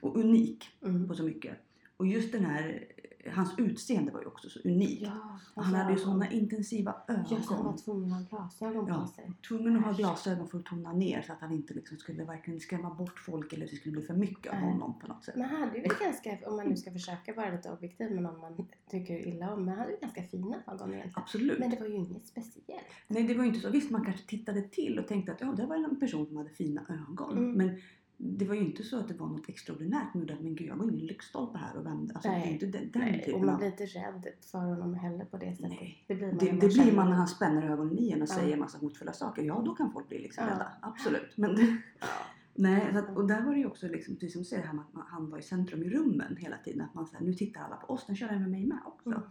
Och 0.02 0.16
unik 0.18 0.70
Mm. 0.82 1.08
på 1.08 1.16
så 1.16 1.24
mycket. 1.24 1.58
Och 2.04 2.08
just 2.10 2.32
den 2.32 2.46
här, 2.46 2.88
hans 3.34 3.54
utseende 3.58 4.12
var 4.12 4.22
ju 4.22 4.28
också 4.28 4.50
så 4.50 4.60
unikt. 4.60 5.02
Ja, 5.02 5.40
han 5.56 5.64
hade 5.66 5.90
ju 5.90 5.92
alltså, 5.92 6.06
såna 6.06 6.32
intensiva 6.32 6.96
ögon. 7.08 7.26
Just 7.38 7.50
han 7.50 7.66
var 7.66 7.78
tvungen 7.78 8.14
att 8.14 8.32
ha 8.32 8.38
glasögon 8.38 8.86
Ja. 8.88 9.02
på 9.02 9.08
sig. 9.08 9.32
tvungen 9.48 9.78
att 9.78 9.84
ha 9.84 9.92
glasögon 9.92 10.48
för 10.48 10.60
att 10.60 10.66
tona 10.66 10.94
ner 10.94 11.22
så 11.22 11.34
att 11.34 11.40
han 11.42 11.52
inte 11.52 11.74
liksom 11.74 11.98
skulle 11.98 12.24
varken 12.24 12.60
skrämma 12.60 12.94
bort 12.94 13.20
folk 13.20 13.54
eller 13.54 13.66
att 13.66 13.72
det 13.72 13.78
skulle 13.78 13.94
bli 13.94 14.02
för 14.02 14.14
mycket 14.14 14.54
av 14.54 14.60
honom 14.60 15.00
på 15.00 15.08
något 15.08 15.24
sätt. 15.26 15.36
Men 15.36 15.50
han 15.50 15.62
hade 15.62 15.78
ju 15.78 15.84
ganska, 16.02 16.38
om 16.46 16.56
man 16.56 16.68
nu 16.68 16.76
ska 16.78 16.92
försöka 16.92 17.34
vara 17.34 17.52
lite 17.52 17.72
objektiv 17.72 18.12
med 18.12 18.24
någon 18.24 18.40
man 18.40 18.68
tycker 18.90 19.28
illa 19.28 19.54
om, 19.54 19.60
men 19.66 19.70
han 19.70 19.80
hade 19.80 19.92
ju 19.92 19.98
ganska 20.02 20.24
fina 20.24 20.58
ögon 20.68 20.94
egentligen. 20.94 21.14
Absolut. 21.24 21.60
Men 21.60 21.70
det 21.70 21.80
var 21.80 21.88
ju 21.88 21.96
inget 21.96 22.28
speciellt. 22.28 22.84
Nej, 23.08 23.24
det 23.24 23.34
var 23.34 23.44
ju 23.44 23.50
inte 23.50 23.62
så. 23.62 23.70
Visst, 23.70 23.92
man 23.92 24.06
kanske 24.06 24.24
tittade 24.28 24.62
till 24.62 25.00
och 25.00 25.08
tänkte 25.08 25.32
att 25.32 25.42
ja, 25.42 25.54
det 25.58 25.66
var 25.66 25.76
en 25.76 26.00
person 26.00 26.26
som 26.28 26.38
hade 26.38 26.50
fina 26.50 26.82
ögon. 26.90 27.38
Mm. 27.38 27.52
Men 27.52 27.78
det 28.26 28.46
var 28.46 28.56
ju 28.56 28.62
inte 28.62 28.84
så 28.84 29.00
att 29.00 29.08
det 29.08 29.14
var 29.14 29.28
något 29.28 29.50
extraordinärt 29.50 30.16
gjorde 30.16 30.34
att 30.34 30.42
men 30.42 30.56
gud, 30.56 30.68
jag 30.68 30.78
går 30.78 30.90
in 30.90 30.98
i 30.98 31.02
en 31.02 31.06
lyktstolpe 31.08 31.58
här 31.58 31.78
och 31.78 31.86
vände. 31.86 32.14
Alltså, 32.14 32.30
Nej. 32.30 32.58
det 32.60 32.66
är 32.66 32.82
inte 32.82 32.90
den, 33.00 33.02
Nej, 33.02 33.34
och 33.34 33.42
man 33.46 33.58
blir 33.58 33.68
inte 33.68 33.86
rädd 33.86 34.28
för 34.52 34.58
honom 34.58 34.94
heller 34.94 35.26
på 35.26 35.38
det 35.38 35.56
sättet. 35.56 35.70
Nej. 35.70 36.04
Det 36.08 36.16
blir 36.16 36.28
man, 36.28 36.38
Det, 36.38 36.52
det 36.52 36.68
blir 36.68 36.96
man 36.96 37.10
när 37.10 37.16
han 37.16 37.28
spänner 37.28 37.70
ögonen 37.72 37.98
i 38.00 38.12
en 38.12 38.22
och 38.22 38.30
Ja. 38.30 38.34
säger 38.36 38.58
massa 38.58 38.78
hotfulla 38.78 39.14
saker. 39.14 39.44
Ja, 39.44 39.62
då 39.66 39.76
kan 39.76 39.92
folk 39.92 40.10
bli 40.10 40.20
liksom 40.20 40.44
Ja. 40.48 40.54
rädda. 40.54 40.68
Absolut. 40.82 41.38
Men 41.38 41.58
Ja. 42.00 42.08
Nej, 42.56 42.96
att, 42.98 43.18
och 43.18 43.28
där 43.28 43.42
var 43.46 43.54
det 43.54 43.60
ju 43.60 43.66
också 43.66 43.88
liksom, 43.88 44.16
precis 44.16 44.34
som 44.34 44.42
du 44.42 44.46
säger, 44.46 44.62
det 44.62 44.68
här 44.68 44.76
med 44.76 44.86
att 44.94 45.10
han 45.10 45.30
var 45.30 45.38
i 45.38 45.42
centrum 45.42 45.84
i 45.84 45.90
rummen 45.90 46.36
hela 46.40 46.58
tiden. 46.58 46.82
Att 46.82 46.94
man 46.94 47.08
säger 47.08 47.24
nu 47.26 47.34
tittar 47.34 47.62
alla 47.62 47.76
på 47.76 47.94
oss, 47.94 48.06
den 48.08 48.16
kör 48.16 48.40
med 48.40 48.50
mig 48.50 48.66
med 48.66 48.80
också. 48.86 49.22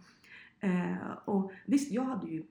Mm. 0.59 0.93
Eh, 0.93 0.97
och 1.25 1.51
visst, 1.65 1.91
jag 1.91 2.03
hade 2.03 2.27
ju, 2.27 2.43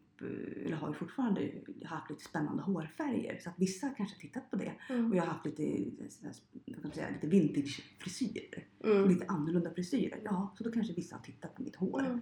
eller 0.67 0.77
har 0.77 0.89
ju 0.89 0.95
fortfarande 0.95 1.51
haft 1.85 2.11
lite 2.11 2.25
spännande 2.25 2.63
hårfärger. 2.63 3.39
Så 3.45 3.51
att 3.51 3.59
vissa 3.59 3.89
kanske 3.89 4.21
tittat 4.21 4.51
på 4.51 4.57
det. 4.57 4.73
Och 4.89 4.95
Mm. 4.95 5.15
jag 5.15 5.23
har 5.23 5.29
haft 5.33 5.47
lite, 5.47 5.63
eh, 5.63 6.09
sådär, 6.09 6.33
vad 6.65 6.75
kan 6.75 6.83
man 6.83 6.93
säga, 6.93 7.07
lite 7.11 7.27
vintage-frisyrer. 7.27 8.65
Mm. 8.85 9.09
Lite 9.09 9.25
annorlunda 9.29 9.71
frisyrer. 9.75 10.21
Ja, 10.25 10.55
så 10.59 10.65
då 10.65 10.71
kanske 10.73 10.93
vissa 10.95 11.17
har 11.17 11.23
tittat 11.23 11.55
på 11.55 11.63
mitt 11.63 11.77
hår. 11.77 12.01
Mm. 12.01 12.21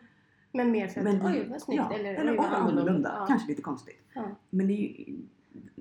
Men 0.53 0.71
mer 0.71 0.89
för 0.89 1.01
att, 1.01 1.05
Men- 1.05 1.27
oj 1.27 1.47
vad 1.51 1.63
snyggt. 1.63 1.77
Ja, 1.79 1.93
eller, 1.95 2.15
eller 2.15 2.33
oj 2.33 2.37
vad 2.37 2.51
vad 2.51 2.61
annorlunda. 2.61 3.15
Ja. 3.19 3.27
Kanske 3.27 3.49
lite 3.49 3.63
konstigt. 3.63 4.03
Ja. 4.15 4.37
Men 4.51 4.67
det 4.67 4.73
är 4.73 5.09
ju 5.09 5.17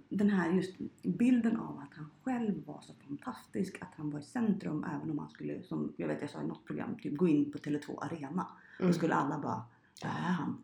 den 0.09 0.29
här 0.29 0.51
just 0.51 0.75
bilden 1.03 1.57
av 1.57 1.79
att 1.79 1.93
han 1.97 2.09
själv 2.23 2.65
var 2.65 2.81
så 2.81 2.93
fantastisk, 3.07 3.77
att 3.81 3.93
han 3.95 4.09
var 4.11 4.19
i 4.19 4.23
centrum 4.23 4.85
även 4.95 5.11
om 5.11 5.19
han 5.19 5.29
skulle, 5.29 5.63
som 5.63 5.93
jag 5.97 6.07
vet 6.07 6.21
jag 6.21 6.29
sa 6.29 6.41
i 6.41 6.47
något 6.47 6.65
program, 6.65 6.95
typ 7.01 7.17
gå 7.17 7.27
in 7.27 7.51
på 7.51 7.57
Tele2 7.57 7.97
Arena. 8.05 8.47
Då 8.77 8.83
Mm. 8.83 8.93
skulle 8.93 9.13
alla 9.13 9.39
bara, 9.39 9.63
där 10.01 10.09
är 10.09 10.31
han. 10.33 10.63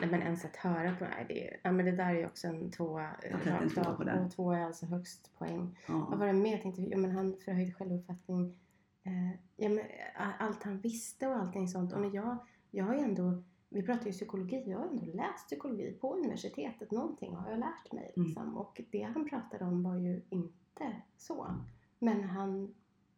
Nej 0.00 0.10
men 0.10 0.22
ens 0.22 0.44
att 0.44 0.56
höra 0.56 0.94
på 0.96 1.04
nej, 1.04 1.24
det, 1.28 1.48
är- 1.48 1.60
ja, 1.62 1.72
men 1.72 1.84
det 1.86 1.92
där 1.92 2.14
är 2.14 2.18
ju 2.18 2.26
också 2.26 2.46
en 2.48 2.70
tvåa 2.70 3.10
eh, 3.22 3.38
rakt 3.46 3.78
av. 3.78 4.00
Och 4.24 4.30
tvåa 4.32 4.58
är 4.58 4.64
alltså 4.64 4.86
högst 4.86 5.38
poäng. 5.38 5.78
Vad 5.88 6.12
Ja. 6.12 6.16
var 6.16 6.26
det 6.26 6.32
mer 6.32 6.52
jag 6.52 6.62
tänkte? 6.62 6.82
Ja 6.82 6.96
men 6.98 7.10
han 7.10 7.36
förhöjd 7.44 7.76
självuppfattning. 7.76 8.58
Eh, 9.02 9.30
ja, 9.56 9.68
men, 9.68 9.84
a- 10.16 10.32
allt 10.38 10.62
han 10.62 10.80
visste 10.80 11.26
och 11.28 11.36
allting 11.36 11.68
sånt. 11.68 11.92
Och 11.92 12.00
när 12.00 12.14
jag, 12.14 12.36
jag 12.70 12.84
har 12.84 12.94
ju 12.94 13.00
ändå, 13.00 13.42
vi 13.68 13.82
pratar 13.82 14.06
ju 14.06 14.12
psykologi, 14.12 14.62
jag 14.70 14.78
har 14.78 14.86
ändå 14.86 15.04
läst 15.04 15.46
psykologi 15.46 15.92
på 16.00 16.14
universitetet. 16.16 16.90
Någonting 16.90 17.34
har 17.34 17.50
jag 17.50 17.58
lärt 17.58 17.92
mig 17.92 18.12
Mm. 18.16 18.26
liksom. 18.26 18.56
Och 18.56 18.80
det 18.90 19.02
han 19.02 19.28
pratade 19.28 19.64
om 19.64 19.82
var 19.82 19.96
ju 19.96 20.22
inte 20.30 20.92
så. 21.16 21.46
Men 21.98 22.24
han 22.24 22.74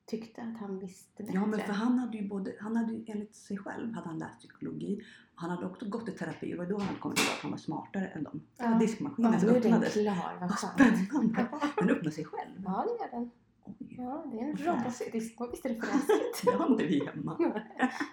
tyckte 0.06 0.42
att 0.42 0.58
han 0.58 0.78
visste 0.78 1.23
bättre. 1.23 1.35
Ja 1.38 1.47
men 1.47 1.61
för 1.61 1.73
han 1.73 1.99
hade 1.99 2.16
ju 2.18 2.28
både, 2.28 2.54
han 2.61 2.76
hade 2.76 2.92
ju 2.92 3.04
enligt 3.06 3.35
sig 3.35 3.58
själv 3.58 3.92
hade 3.94 4.08
han 4.08 4.18
läst 4.18 4.38
psykologi 4.38 5.00
han 5.38 5.50
hade 5.50 5.66
också 5.66 5.88
gått 5.88 6.09
i 6.09 6.12
terapi 6.12 6.54
och 6.59 6.68
då 6.68 6.78
han 6.78 6.95
kom 6.97 7.14
till 7.14 7.25
att 7.25 7.42
han 7.42 7.50
var 7.50 7.59
smartare 7.59 8.07
än 8.07 8.23
dem. 8.23 8.40
Ja. 8.57 8.78
Diskmaskinen 8.80 9.33
ja, 9.33 9.38
nu 9.42 9.49
är 9.49 9.52
den 9.52 9.73
öppnades. 9.73 9.92
klar, 9.92 10.38
vad 10.40 10.59
spännande! 10.59 11.47
Den 11.76 11.90
öppnade 11.90 12.11
sig 12.11 12.25
själv. 12.25 12.50
Ja, 12.64 12.87
det 12.87 13.04
gör 13.04 13.21
den. 13.21 13.30
Ja, 13.78 14.25
det 14.33 14.38
är 14.38 14.45
en 14.45 14.57
robotdiskmaskine. 14.57 15.50
Visst 15.50 15.64
är 15.64 15.68
det 15.68 15.75
fräsigt? 15.80 16.45
det 16.45 16.52
har 16.52 16.71
inte 16.71 16.85
vi 16.85 17.07
hemma. 17.07 17.37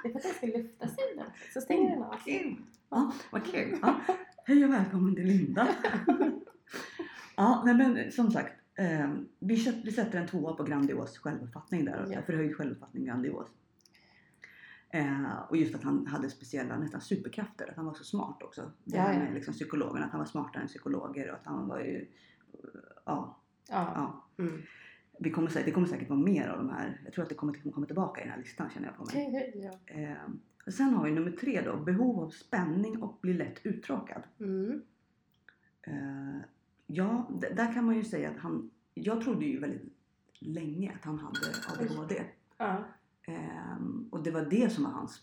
Det 0.03 0.09
är 0.09 0.11
för 0.11 0.19
att 0.19 0.23
den 0.23 0.33
ska 0.33 0.47
lyfta 0.47 0.87
sig. 0.87 1.03
Så 1.53 1.61
stänger 1.61 1.89
den 1.89 2.03
av. 2.03 2.15
Kul! 2.25 2.55
Ja, 2.89 3.11
vad 3.31 3.45
kul! 3.45 3.79
Ja. 3.81 3.95
Hej 4.45 4.65
och 4.65 4.73
välkommen 4.73 5.15
till 5.15 5.25
Linda! 5.25 5.67
Ja, 7.37 7.61
nej 7.65 7.73
men 7.73 8.11
som 8.11 8.31
sagt. 8.31 8.53
Eh, 8.75 9.09
vi, 9.39 9.57
sätter, 9.57 9.81
vi 9.83 9.91
sätter 9.91 10.19
en 10.19 10.27
tvåa 10.27 10.53
på 10.53 10.63
grandios 10.63 11.17
självuppfattning 11.17 11.85
där. 11.85 12.07
Ja. 12.11 12.21
Förhöjd 12.25 12.55
självuppfattning 12.55 13.05
grandios. 13.05 13.47
Eh, 14.89 15.37
och 15.49 15.57
just 15.57 15.75
att 15.75 15.83
han 15.83 16.07
hade 16.07 16.29
speciella, 16.29 16.77
nästan 16.77 17.01
superkrafter. 17.01 17.69
Att 17.69 17.75
han 17.75 17.85
var 17.85 17.93
så 17.93 18.03
smart 18.03 18.43
också. 18.43 18.71
Det 18.83 18.97
här 18.99 19.19
med 19.19 19.33
liksom 19.33 19.53
psykologen, 19.53 20.03
att 20.03 20.11
han 20.11 20.19
var 20.19 20.25
smartare 20.25 20.61
än 20.61 20.67
psykologer 20.67 21.29
och 21.31 21.35
att 21.37 21.45
han 21.45 21.67
var 21.67 21.79
ju... 21.79 22.07
Ja, 23.05 23.41
Ja. 23.69 23.91
ja. 23.95 24.43
Mm. 24.43 24.61
Vi 25.19 25.31
kommer, 25.31 25.47
säkert- 25.49 25.65
det 25.65 25.71
kommer 25.71 25.87
säkert 25.87 26.09
vara 26.09 26.19
mer 26.19 26.47
av 26.49 26.57
de 26.57 26.69
här. 26.69 27.01
Jag 27.03 27.13
tror 27.13 27.23
att 27.23 27.29
det 27.29 27.35
kommer, 27.35 27.53
kommer 27.53 27.73
komma 27.73 27.85
tillbaka 27.85 28.21
i 28.21 28.23
den 28.23 28.31
här 28.33 28.39
listan 28.39 28.69
känner 28.69 28.87
jag 28.87 28.97
på 28.97 29.05
mig. 29.05 29.13
ja. 29.55 29.93
Eh, 29.93 30.17
och 30.65 30.73
sen 30.73 30.93
har 30.93 31.05
vi 31.05 31.11
nummer 31.11 31.31
tre 31.31 31.61
då. 31.61 31.77
Behov 31.77 32.19
av 32.23 32.29
spänning 32.29 33.01
och 33.03 33.19
bli 33.21 33.33
lätt 33.33 33.65
uttråkad. 33.65 34.23
Mm. 34.39 34.81
Eh, 35.81 36.37
ja, 36.87 37.29
där 37.55 37.73
kan 37.73 37.85
man 37.85 37.95
ju 37.95 38.03
säga 38.03 38.29
att 38.29 38.37
han... 38.39 38.71
Jag 38.93 39.21
trodde 39.21 39.45
ju 39.45 39.59
väldigt 39.59 39.93
länge 40.39 40.91
att 40.99 41.05
han 41.05 41.19
hade 41.19 41.39
ADHD. 41.79 42.23
Ja. 42.57 42.83
Ehm, 43.25 44.07
och 44.11 44.23
det 44.23 44.31
var 44.31 44.41
det 44.41 44.73
som 44.73 44.83
var 44.83 44.91
hans, 44.91 45.21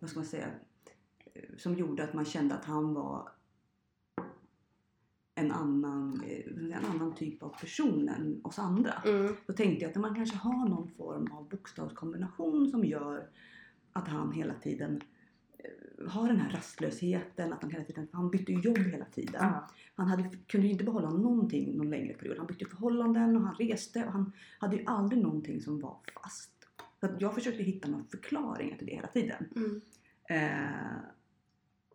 vad 0.00 0.10
ska 0.10 0.18
man 0.18 0.26
säga, 0.26 0.48
eh, 1.34 1.56
som 1.56 1.74
gjorde 1.74 2.04
att 2.04 2.14
man 2.14 2.24
kände 2.24 2.54
att 2.54 2.64
han 2.64 2.94
var 2.94 3.28
en 5.34 5.52
annan, 5.52 6.22
eh, 6.26 6.76
en 6.76 6.84
annan 6.84 7.14
typ 7.14 7.42
av 7.42 7.48
person 7.48 8.08
än 8.08 8.40
oss 8.44 8.58
andra. 8.58 8.92
Mm. 9.04 9.34
Då 9.46 9.52
tänkte 9.52 9.84
jag 9.84 9.90
att 9.90 9.96
man 9.96 10.14
kanske 10.14 10.36
har 10.36 10.68
någon 10.68 10.88
form 10.88 11.32
av 11.32 11.48
bokstavskombination 11.48 12.70
som 12.70 12.84
gör 12.84 13.28
att 13.92 14.08
han 14.08 14.32
hela 14.32 14.54
tiden 14.54 15.00
eh, 15.58 16.08
har 16.08 16.28
den 16.28 16.40
här 16.40 16.50
rastlösheten, 16.50 17.52
att 17.52 17.62
han 17.62 17.70
hela 17.70 17.84
tiden, 17.84 18.08
han 18.12 18.30
bytte 18.30 18.52
jobb 18.52 18.78
hela 18.78 19.04
tiden. 19.04 19.34
Ja. 19.40 19.68
Han 19.94 20.08
hade, 20.08 20.22
kunde 20.46 20.66
ju 20.66 20.72
inte 20.72 20.84
behålla 20.84 21.10
någonting 21.10 21.76
någon 21.76 21.90
längre 21.90 22.14
period. 22.14 22.38
Han 22.38 22.46
bytte 22.46 22.64
förhållanden 22.66 23.36
och 23.36 23.42
han 23.42 23.54
reste 23.54 24.04
och 24.04 24.12
han 24.12 24.32
hade 24.58 24.76
ju 24.76 24.84
aldrig 24.86 25.22
någonting 25.22 25.60
som 25.60 25.80
var 25.80 25.96
fast. 26.14 26.51
Så 27.02 27.06
att 27.06 27.20
jag 27.20 27.34
försökte 27.34 27.62
hitta 27.62 27.88
några 27.88 28.04
förklaringar 28.04 28.76
till 28.76 28.86
det 28.86 28.94
hela 28.94 29.06
tiden. 29.08 29.44
Mm. 29.56 29.80
Eh, 30.28 31.00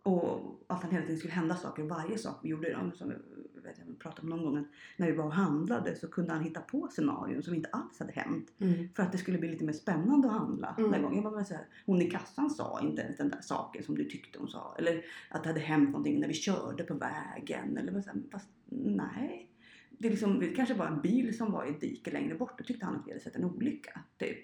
och 0.02 0.60
att 0.66 0.82
han 0.82 0.90
hela 0.90 1.02
tiden 1.02 1.18
skulle 1.18 1.32
hända 1.32 1.56
saker. 1.56 1.82
Varje 1.82 2.18
sak 2.18 2.40
vi 2.42 2.48
gjorde, 2.48 2.68
ja, 2.68 2.90
som 2.94 3.08
vet, 3.08 3.78
jag 3.86 3.98
pratade 3.98 4.22
om 4.22 4.28
någon 4.28 4.54
gång, 4.54 4.64
när 4.96 5.06
vi 5.06 5.12
var 5.16 5.24
och 5.24 5.32
handlade 5.32 5.96
så 5.96 6.08
kunde 6.08 6.32
han 6.32 6.42
hitta 6.42 6.60
på 6.60 6.88
scenarion 6.88 7.42
som 7.42 7.54
inte 7.54 7.68
alls 7.72 7.98
hade 7.98 8.12
hänt. 8.12 8.52
Mm. 8.58 8.88
För 8.94 9.02
att 9.02 9.12
det 9.12 9.18
skulle 9.18 9.38
bli 9.38 9.48
lite 9.48 9.64
mer 9.64 9.72
spännande 9.72 10.28
att 10.28 10.34
handla 10.34 10.74
Mm. 10.78 10.90
den 10.90 11.02
gången. 11.02 11.22
Jag 11.22 11.32
bara, 11.32 11.44
så 11.44 11.54
här, 11.54 11.66
hon 11.86 12.02
i 12.02 12.10
kassan 12.10 12.50
sa 12.50 12.80
inte 12.82 13.02
ens 13.02 13.16
den 13.16 13.28
där 13.28 13.40
saken 13.40 13.82
som 13.82 13.94
du 13.94 14.04
tyckte 14.04 14.38
hon 14.38 14.48
sa. 14.48 14.74
Eller 14.78 15.04
att 15.30 15.42
det 15.42 15.48
hade 15.48 15.60
hänt 15.60 15.88
någonting 15.90 16.20
när 16.20 16.28
vi 16.28 16.34
körde 16.34 16.84
på 16.84 16.94
vägen. 16.94 17.76
Eller 17.78 18.02
så 18.02 18.10
här, 18.10 18.20
fast 18.32 18.48
nej. 18.70 19.50
Det, 19.90 20.10
liksom, 20.10 20.40
det 20.40 20.48
kanske 20.48 20.74
var 20.74 20.86
en 20.86 21.00
bil 21.00 21.36
som 21.36 21.52
var 21.52 21.64
i 21.64 21.70
ett 21.70 21.80
dike 21.80 22.10
längre 22.10 22.34
bort. 22.34 22.58
Då 22.58 22.64
tyckte 22.64 22.86
han 22.86 22.96
att 22.96 23.06
vi 23.06 23.10
hade 23.10 23.22
sett 23.24 23.36
en 23.36 23.44
olycka. 23.44 24.00
Typ. 24.18 24.38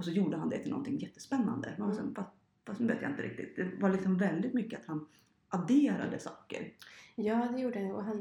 Och 0.00 0.04
så 0.06 0.10
gjorde 0.10 0.36
han 0.36 0.48
det 0.48 0.58
till 0.58 0.70
någonting 0.70 0.98
jättespännande. 0.98 1.74
Man 1.78 1.88
var 1.88 1.94
så 1.94 2.00
Mm. 2.02 2.14
fast, 2.14 2.30
fast 2.66 2.80
nu 2.80 2.86
vet 2.86 3.02
jag 3.02 3.10
inte 3.10 3.22
riktigt. 3.22 3.56
Det 3.56 3.70
var 3.80 3.90
liksom 3.90 4.18
väldigt 4.18 4.54
mycket 4.54 4.80
att 4.80 4.86
han 4.86 5.06
adderade 5.48 6.18
saker. 6.18 6.72
Ja, 7.16 7.48
det 7.54 7.60
gjorde 7.60 7.80
han. 7.80 7.90
Och 7.92 8.04
han, 8.04 8.18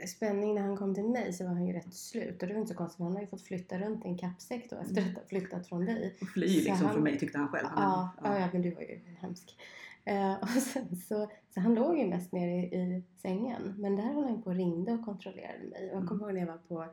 eh, 0.00 0.06
spänning 0.06 0.54
när 0.54 0.62
han 0.62 0.76
kom 0.76 0.94
till 0.94 1.04
mig 1.08 1.32
så 1.32 1.44
var 1.44 1.52
han 1.52 1.66
ju 1.66 1.72
rätt 1.72 1.94
slut. 1.94 2.42
Och 2.42 2.48
det 2.48 2.54
var 2.54 2.60
inte 2.60 2.72
så 2.72 2.78
konstigt. 2.78 3.00
Han 3.04 3.12
har 3.14 3.20
ju 3.20 3.26
fått 3.26 3.42
flytta 3.42 3.78
runt 3.78 4.04
i 4.04 4.08
en 4.08 4.18
kappsäck 4.18 4.70
då 4.70 4.76
efter 4.76 5.00
att 5.00 5.14
ha 5.14 5.22
flyttat 5.28 5.66
från 5.68 5.84
dig. 5.84 6.16
Och 6.20 6.28
fly 6.28 6.46
liksom 6.46 6.76
han- 6.86 6.94
för 6.94 7.00
mig 7.00 7.18
tyckte 7.18 7.38
han 7.38 7.48
själv. 7.48 7.68
Han, 7.70 7.82
Ja, 7.82 8.10
ja. 8.30 8.38
ja, 8.40 8.48
men 8.52 8.62
du 8.62 8.70
var 8.70 8.80
ju 8.82 9.00
hemsk. 9.18 9.56
Eh, 10.04 10.34
och 10.42 10.48
sen 10.48 10.96
så, 10.96 11.30
så 11.54 11.60
han 11.60 11.74
låg 11.74 11.98
ju 11.98 12.06
mest 12.06 12.32
nere 12.32 12.50
i, 12.50 12.64
i 12.76 13.02
sängen. 13.22 13.74
Men 13.78 13.96
där 13.96 14.02
höll 14.12 14.24
han 14.24 14.42
på 14.42 14.50
och 14.50 14.56
ringde 14.56 14.92
och 14.92 15.04
kontrollerade 15.04 15.64
mig. 15.64 15.78
Och 15.80 15.86
jag 15.86 15.92
Mm. 15.96 16.06
kommer 16.08 16.24
ihåg 16.24 16.34
när 16.34 16.40
jag 16.40 16.46
var 16.46 16.58
på 16.68 16.82
eh, 16.82 16.88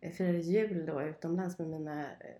firade 0.00 0.38
jul 0.38 0.86
då 0.86 1.02
utomlands 1.02 1.58
med 1.58 1.68
mina, 1.68 2.04
eh, 2.04 2.36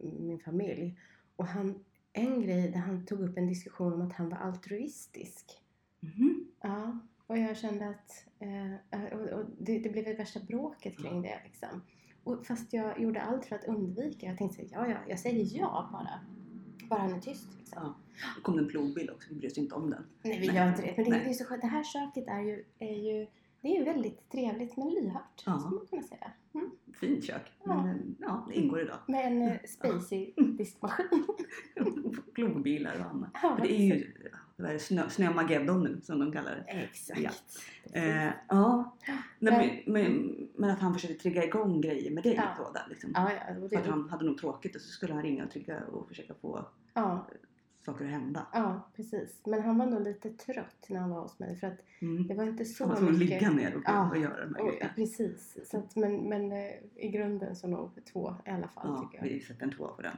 min 0.00 0.38
familj. 0.38 0.98
Och 1.36 1.46
han, 1.46 1.84
en 2.12 2.42
grej 2.42 2.70
där 2.70 2.78
han 2.78 3.06
tog 3.06 3.20
upp 3.20 3.38
en 3.38 3.46
diskussion 3.46 3.92
om 3.92 4.02
att 4.02 4.12
han 4.12 4.28
var 4.28 4.38
altruistisk. 4.38 5.62
Mhm. 6.00 6.48
Ja, 6.60 6.98
och 7.26 7.38
jag 7.38 7.56
kände 7.56 7.88
att 7.88 8.24
eh, 8.38 9.04
och, 9.12 9.28
och 9.28 9.44
det, 9.58 9.78
det 9.78 9.88
blev 9.88 10.06
ett 10.06 10.18
värsta 10.18 10.40
bråket 10.40 10.98
kring 10.98 11.22
det 11.22 11.40
liksom. 11.44 11.82
Och 12.24 12.46
fast 12.46 12.72
jag 12.72 13.00
gjorde 13.00 13.22
allt 13.22 13.46
för 13.46 13.56
att 13.56 13.64
undvika. 13.64 14.26
Jag 14.26 14.38
tänkte 14.38 14.62
ja, 14.70 14.88
ja, 14.88 14.96
jag 15.08 15.18
säger 15.18 15.58
ja 15.58 15.88
bara. 15.92 16.20
Bara 16.88 17.00
han 17.00 17.12
är 17.12 17.20
tyst 17.20 17.48
liksom. 17.58 17.82
Ja. 17.82 17.94
Det 18.36 18.42
kom 18.42 18.56
det 18.56 18.62
en 18.62 18.68
plogbild 18.68 19.10
också, 19.10 19.28
vi 19.30 19.38
bryr 19.38 19.50
oss 19.50 19.58
inte 19.58 19.74
om 19.74 19.90
den. 19.90 20.06
Nej, 20.22 20.40
vi 20.40 20.46
Nej. 20.46 20.56
gör 20.56 20.68
inte 20.68 20.82
det. 20.82 20.94
Men 20.96 21.10
det, 21.10 21.18
det 21.24 21.30
är 21.30 21.34
så 21.34 21.44
skönt. 21.44 21.62
Det 21.62 21.68
här 21.68 21.84
köket 21.84 22.28
är 22.28 22.40
ju, 22.40 22.64
är 22.78 22.94
ju, 22.94 23.26
det 23.66 23.76
är 23.76 23.84
väldigt 23.84 24.30
trevligt 24.30 24.76
men 24.76 24.88
lyhört. 24.88 25.42
Ja. 25.46 25.58
Skulle 25.58 25.76
man 25.76 25.86
kunna 25.86 26.02
säga. 26.02 26.30
Mm. 26.54 26.70
Fint 26.94 27.24
kök. 27.24 27.52
Ja. 27.64 27.82
Men 27.82 27.88
eh, 27.88 27.96
ja, 28.18 28.46
det 28.48 28.54
ingår 28.54 28.80
idag. 28.80 28.98
Med 29.08 29.26
en 29.26 29.42
eh, 29.42 29.56
spacey 29.66 30.32
diskmaskin. 30.36 31.26
Plogbilar 32.34 33.00
och 33.00 33.06
annat. 33.06 33.30
Ja, 33.42 33.58
det 33.62 33.72
är 33.72 33.82
ju 33.82 34.12
vad 34.56 34.68
är 34.68 34.72
det, 34.72 34.78
snö, 34.78 35.10
snömageddon 35.10 35.84
nu 35.84 36.00
som 36.02 36.18
de 36.18 36.32
kallar 36.32 36.50
det. 36.50 36.72
Exakt. 36.72 37.20
Ja. 37.92 38.00
Eh, 38.00 38.30
ja. 38.48 38.96
Men, 39.38 39.70
men, 39.86 40.36
men 40.54 40.70
att 40.70 40.80
han 40.80 40.94
försökte 40.94 41.22
trigga 41.22 41.44
igång 41.44 41.80
grejer 41.80 42.10
med 42.10 42.22
dig 42.22 42.34
Ja. 42.34 42.44
då 42.58 42.72
där, 42.72 42.86
liksom. 42.88 43.10
ja, 43.14 43.30
ja, 43.32 43.64
och 43.64 43.70
För 43.70 43.76
att 43.76 43.84
det, 43.84 43.90
han 43.90 44.08
hade 44.10 44.24
nog 44.24 44.38
tråkigt 44.38 44.76
och 44.76 44.82
så 44.82 44.88
skulle 44.88 45.14
han 45.14 45.22
ringa 45.22 45.44
och 45.44 45.50
trigga 45.50 45.80
och 45.86 46.08
försöka 46.08 46.34
få 46.34 46.68
ja, 46.94 47.26
saker 47.86 48.04
att 48.04 48.10
hända. 48.10 48.46
ja, 48.52 48.88
precis. 48.96 49.40
Men 49.46 49.62
han 49.62 49.78
var 49.78 49.86
nog 49.86 50.00
lite 50.02 50.30
trött 50.30 50.86
när 50.88 51.00
han 51.00 51.10
var 51.10 51.20
hos 51.22 51.38
mig. 51.38 51.56
För 51.56 51.66
att 51.66 51.78
Mm. 52.00 52.26
det 52.26 52.34
var 52.34 52.44
inte 52.44 52.64
så 52.64 52.84
Han 52.84 52.88
var 52.90 52.96
tvungen 52.96 53.14
att 53.14 53.20
mycket... 53.20 53.42
ligga 53.42 53.50
ner 53.52 53.76
och, 53.76 53.82
Ja. 53.86 54.10
och 54.10 54.16
göra 54.16 54.46
de 54.46 54.54
här 54.54 54.62
Och, 54.62 54.68
grejerna. 54.70 54.90
precis. 54.96 55.56
Så 55.70 55.78
att, 55.78 55.96
men 55.96 56.28
men 56.28 56.52
eh, 56.52 56.72
i 56.96 57.08
grunden 57.08 57.56
så 57.56 57.66
nog 57.68 57.90
två 58.12 58.34
i 58.46 58.50
alla 58.50 58.68
fall 58.68 58.86
Ja, 58.88 59.02
tycker 59.12 59.26
jag. 59.26 59.34
vi 59.34 59.40
sätter 59.40 59.64
en 59.64 59.70
två 59.72 59.88
på 59.88 60.02
den. 60.02 60.16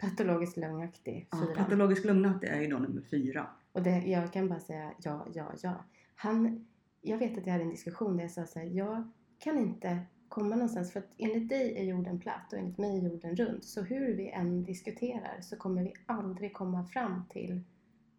Patologiskt 0.00 0.56
lögnaktig, 0.56 1.28
Ja, 1.30 1.38
fyra. 1.46 1.54
patologisk 1.64 2.04
lugnaktig 2.04 2.48
är 2.48 2.60
ju 2.60 2.66
då 2.68 2.78
nummer 2.78 3.02
fyra. 3.02 3.46
Och 3.72 3.82
det, 3.82 3.98
jag 3.98 4.32
kan 4.32 4.48
bara 4.48 4.60
säga 4.60 4.92
ja, 4.98 5.26
ja, 5.34 5.52
ja. 5.62 5.84
Han, 6.14 6.66
jag 7.00 7.18
vet 7.18 7.38
att 7.38 7.46
jag 7.46 7.52
hade 7.52 7.64
en 7.64 7.70
diskussion 7.70 8.16
där 8.16 8.24
jag 8.24 8.30
sa 8.30 8.46
så 8.46 8.58
här, 8.58 8.66
jag 8.66 9.10
kan 9.38 9.58
inte 9.58 9.98
komma 10.28 10.54
någonstans 10.54 10.92
för 10.92 11.00
att 11.00 11.14
enligt 11.18 11.48
dig 11.48 11.76
är 11.78 11.82
jorden 11.84 12.20
platt 12.20 12.52
och 12.52 12.58
enligt 12.58 12.78
mig 12.78 12.98
är 12.98 13.02
jorden 13.02 13.36
rund. 13.36 13.64
Så 13.64 13.82
hur 13.82 14.14
vi 14.16 14.30
än 14.30 14.64
diskuterar 14.64 15.40
så 15.40 15.56
kommer 15.56 15.82
vi 15.82 15.92
aldrig 16.06 16.52
komma 16.52 16.84
fram 16.86 17.24
till 17.30 17.60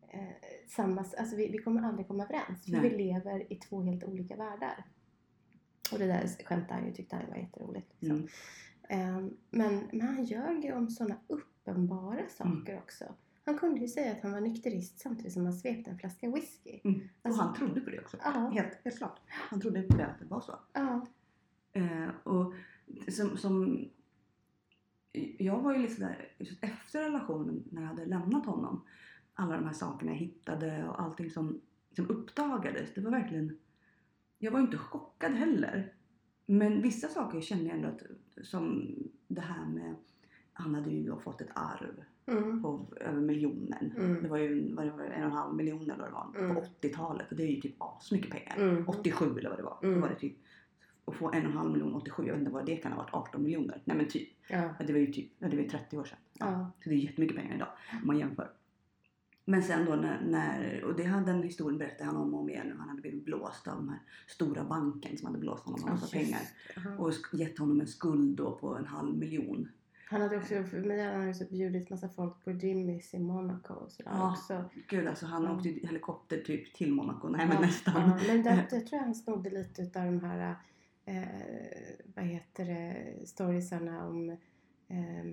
eh, 0.08 0.20
samma, 0.68 1.06
alltså 1.18 1.36
vi, 1.36 1.50
vi 1.52 1.58
kommer 1.58 1.84
aldrig 1.84 2.08
komma 2.08 2.24
överens. 2.24 2.66
För 2.66 2.72
Nej. 2.72 2.82
vi 2.82 2.98
lever 2.98 3.54
i 3.54 3.56
två 3.56 3.82
helt 3.82 4.04
olika 4.04 4.36
världar. 4.36 4.84
Och 5.92 6.00
det 6.00 6.06
där 6.08 6.28
skämtade 6.46 6.74
han 6.74 6.86
ju, 6.86 6.94
tyckte 6.94 7.16
han 7.16 7.30
var 7.30 7.38
jätteroligt. 7.38 7.94
Liksom. 8.00 8.18
Mm. 8.18 8.28
Ehm, 8.90 9.38
men, 9.50 9.90
men 9.92 10.02
han 10.02 10.24
ljög 10.24 10.66
ju 10.66 10.74
om 10.74 10.90
sådana 10.90 11.16
uppenbara 11.28 12.30
saker 12.30 12.78
också. 12.78 13.06
Han 13.46 13.58
kunde 13.58 13.80
ju 13.80 13.88
säga 13.88 14.12
att 14.12 14.22
han 14.22 14.32
var 14.32 14.42
nykterist 14.42 15.00
samtidigt 15.00 15.34
som 15.34 15.46
han 15.46 15.54
svepte 15.54 15.92
en 15.92 15.98
flaska 15.98 16.32
whisky. 16.32 16.80
Mm. 16.84 17.00
Och 17.00 17.26
Alltså- 17.28 17.42
han 17.42 17.56
trodde 17.56 17.82
på 17.82 17.90
det 17.90 18.00
också. 18.00 18.18
Ja. 18.24 18.32
Helt, 18.54 18.80
helt 18.84 18.98
klart. 18.98 19.20
Han 19.28 19.62
trodde 19.62 19.82
på 19.82 19.98
det 19.98 20.06
att 20.06 20.20
det 20.20 20.26
var 20.26 20.42
så. 20.42 20.60
Ja. 20.74 21.06
Eh, 21.76 22.08
och 22.24 22.54
som, 23.08 23.38
som, 23.38 23.86
jag 25.38 25.60
var 25.62 25.74
ju 25.76 25.82
lite 25.82 26.02
där 26.02 26.32
just 26.38 26.64
efter 26.64 27.02
relationen 27.04 27.64
när 27.72 27.82
jag 27.82 27.90
hade 27.90 28.06
lämnat 28.06 28.46
honom. 28.46 28.82
Alla 29.34 29.56
de 29.58 29.66
här 29.66 29.74
sakerna 29.74 30.12
jag 30.12 30.18
hittade 30.20 30.88
och 30.88 31.02
allting 31.02 31.30
som, 31.32 31.62
som 31.96 32.10
uppdagades. 32.10 32.94
Det 32.96 33.02
var 33.02 33.12
verkligen... 33.12 33.58
Jag 34.38 34.52
var 34.52 34.60
inte 34.60 34.78
chockad 34.78 35.32
heller. 35.32 35.94
Men 36.46 36.82
vissa 36.82 37.08
saker 37.08 37.42
kände 37.42 37.66
jag 37.66 37.76
ändå 37.76 37.88
att, 37.88 38.02
som 38.46 38.96
det 39.28 39.42
här 39.42 39.66
med... 39.66 39.96
Han 40.54 40.76
hade 40.76 40.90
ju 40.90 41.04
då 41.04 41.20
fått 41.20 41.42
ett 41.42 41.52
arv 41.56 42.04
Mm. 42.28 42.62
på 42.62 42.88
över 43.02 43.22
miljonen. 43.22 43.94
Mm. 43.98 44.24
Det 44.24 44.30
var 44.30 44.38
ju 44.38 44.74
vad 44.76 44.86
det 44.86 44.92
var, 44.92 45.04
en 45.04 45.22
och 45.24 45.28
en 45.28 45.32
halv 45.32 45.56
miljon 45.56 45.82
eller 45.92 45.98
vad 45.98 46.08
det 46.08 46.14
var 46.14 46.46
Mm. 46.46 46.56
på 46.56 46.62
80-talet. 46.62 47.32
Och 47.32 47.36
det 47.38 47.44
är 47.44 47.48
ju 47.52 47.62
typ 47.62 47.76
asmycket 47.80 48.32
pengar. 48.32 48.56
Mm. 48.58 48.90
87 48.90 49.26
eller 49.40 49.50
vad 49.50 49.60
det 49.60 49.64
var. 49.64 49.80
Mm. 49.84 49.96
Då 49.96 50.02
var 50.02 50.10
det 50.10 50.16
typ 50.20 50.38
att 51.06 51.16
få 51.16 51.32
en 51.32 51.46
och 51.46 51.52
en 51.52 51.58
halv 51.58 51.72
miljon 51.72 51.94
87, 51.96 52.24
jag 52.26 52.34
vet 52.34 52.40
inte 52.40 52.52
vad 52.52 52.66
det 52.66 52.76
kan 52.76 52.92
ha 52.92 53.00
varit, 53.02 53.14
18 53.14 53.44
miljoner. 53.44 53.82
Nej 53.86 53.98
men 53.98 54.08
typ. 54.08 54.30
Ja. 54.50 54.62
Ja, 54.80 54.86
Det 54.86 54.94
var 54.94 55.00
ju 55.00 55.08
typ, 55.14 55.32
ja, 55.40 55.48
det 55.48 55.56
var 55.56 55.64
ju 55.64 55.70
30 55.70 55.98
år 55.98 56.04
sedan. 56.06 56.18
Ja. 56.40 56.72
Så 56.84 56.90
det 56.90 56.96
är 56.96 57.00
jättemycket 57.00 57.38
pengar 57.38 57.56
idag 57.56 57.68
om 58.02 58.08
man 58.08 58.18
jämför. 58.18 58.52
Men 59.48 59.64
sen 59.64 59.86
då 59.86 59.96
när, 59.96 60.22
när 60.22 60.84
och 60.84 60.96
det 60.96 61.04
hade 61.04 61.26
den 61.32 61.44
historien 61.44 61.78
berättade 61.78 62.04
han 62.06 62.16
om 62.16 62.34
och 62.34 62.40
om 62.40 62.50
igen. 62.50 62.76
Han 62.80 62.90
hade 62.90 63.02
blivit 63.02 63.26
blåst 63.26 63.68
av 63.68 63.78
den 63.80 63.90
här 63.90 64.00
stora 64.28 64.64
banken 64.64 65.18
som 65.18 65.28
hade 65.28 65.40
blåst 65.40 65.64
honom 65.66 65.82
på 65.82 65.88
massa 65.88 66.02
just 66.02 66.14
pengar. 66.14 66.42
Ja. 66.76 67.04
Och 67.04 67.14
gett 67.34 67.60
honom 67.60 67.82
en 67.82 67.88
skuld 67.88 68.38
då 68.38 68.52
på 68.52 68.76
en 68.76 68.86
halv 68.86 69.18
miljon. 69.18 69.70
Han 70.10 70.22
hade 70.22 70.38
också, 70.38 70.64
för 70.64 70.82
mig 70.82 71.04
hade 71.04 71.18
han 71.18 71.30
också 71.30 71.44
bjudit 71.52 71.90
massa 71.90 72.10
folk 72.10 72.44
på 72.44 72.52
Jimmys 72.52 73.14
i 73.14 73.20
Monaco 73.20 73.74
och 73.74 73.92
sådär 73.92 74.12
Ja. 74.14 74.32
också. 74.32 74.64
Gud 74.88 75.08
alltså 75.08 75.26
han 75.26 75.44
Ja. 75.44 75.56
åkte 75.56 75.70
ju 75.70 75.88
helikopter 75.88 76.38
typ 76.38 76.74
till 76.74 76.94
Monaco. 76.94 77.28
Nej 77.30 77.48
men 77.48 77.56
Ja, 77.56 77.62
nästan. 77.62 77.94
Ja, 78.10 78.20
men 78.28 78.44
där, 78.44 78.56
där 78.70 78.80
tror 78.80 78.88
jag 78.92 79.00
han 79.00 79.16
snodde 79.16 79.50
lite 79.50 79.82
utav 79.82 80.06
de 80.06 80.20
här, 80.20 80.56
eh, 81.06 81.24
vad 82.16 82.26
heter 82.26 82.66
det, 82.66 83.28
storiesarna 83.28 84.08
om 84.08 84.30
eh, 84.88 85.26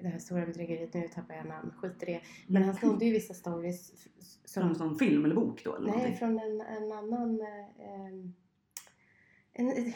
det 0.00 0.08
här 0.08 0.18
stora 0.18 0.46
bedrägeriet. 0.46 0.94
Nu 0.94 1.08
tappar 1.08 1.34
jag 1.34 1.46
namn, 1.46 1.72
skit 1.76 2.02
i 2.02 2.06
det. 2.06 2.20
Men 2.46 2.62
han 2.62 2.74
snodde 2.74 3.04
ju 3.04 3.12
vissa 3.12 3.34
stories 3.34 3.90
en 3.90 4.44
som, 4.44 4.74
sån 4.74 4.98
film 4.98 5.24
eller 5.24 5.34
bok 5.34 5.64
då 5.64 5.74
eller 5.74 5.86
nej, 5.86 5.96
någonting. 5.96 6.18
från 6.18 6.38
en, 6.38 6.60
en 6.60 6.92
annan 6.92 7.40
eh, 7.40 8.30
en, 9.52 9.92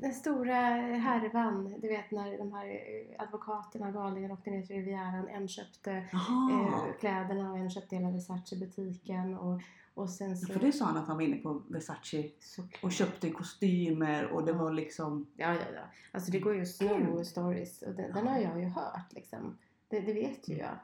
den 0.00 0.14
stora 0.14 0.54
härvan, 0.96 1.80
du 1.80 1.88
vet 1.88 2.10
när 2.10 2.38
de 2.38 2.52
här 2.52 2.80
advokaterna, 3.18 3.90
galningarna 3.90 4.34
åkte 4.34 4.50
ner 4.50 4.62
till 4.62 4.76
Rivieran. 4.76 5.28
En 5.28 5.48
köpte 5.48 5.92
eh, 5.92 6.98
kläderna 7.00 7.50
och 7.50 7.58
en 7.58 7.70
köpte 7.70 7.96
hela 7.96 8.10
Versace-butiken. 8.10 9.34
Och, 9.34 9.60
och 9.96 10.10
sen 10.10 10.36
så... 10.36 10.52
För 10.52 10.60
det 10.60 10.72
sa 10.72 10.84
han 10.84 10.96
att 10.96 11.06
han 11.06 11.16
var 11.16 11.22
inne 11.24 11.36
på 11.36 11.62
Versace 11.68 12.30
Såklart. 12.40 12.84
och 12.84 12.92
köpte 12.92 13.30
kostymer 13.30 14.26
och 14.26 14.44
det 14.44 14.52
Ja. 14.52 14.58
var 14.58 14.72
liksom... 14.72 15.26
Ja, 15.36 15.54
ja, 15.54 15.60
ja. 15.74 15.80
Alltså 16.12 16.30
det 16.32 16.38
går 16.38 16.54
ju 16.54 16.62
att 16.62 16.68
sno 16.68 17.24
stories 17.24 17.82
och 17.82 17.94
den, 17.94 18.12
den 18.14 18.26
har 18.26 18.38
jag 18.38 18.60
ju 18.60 18.66
hört 18.66 19.12
liksom. 19.12 19.56
Det, 19.88 20.00
det 20.00 20.12
vet 20.12 20.48
ju 20.48 20.56
jag. 20.56 20.74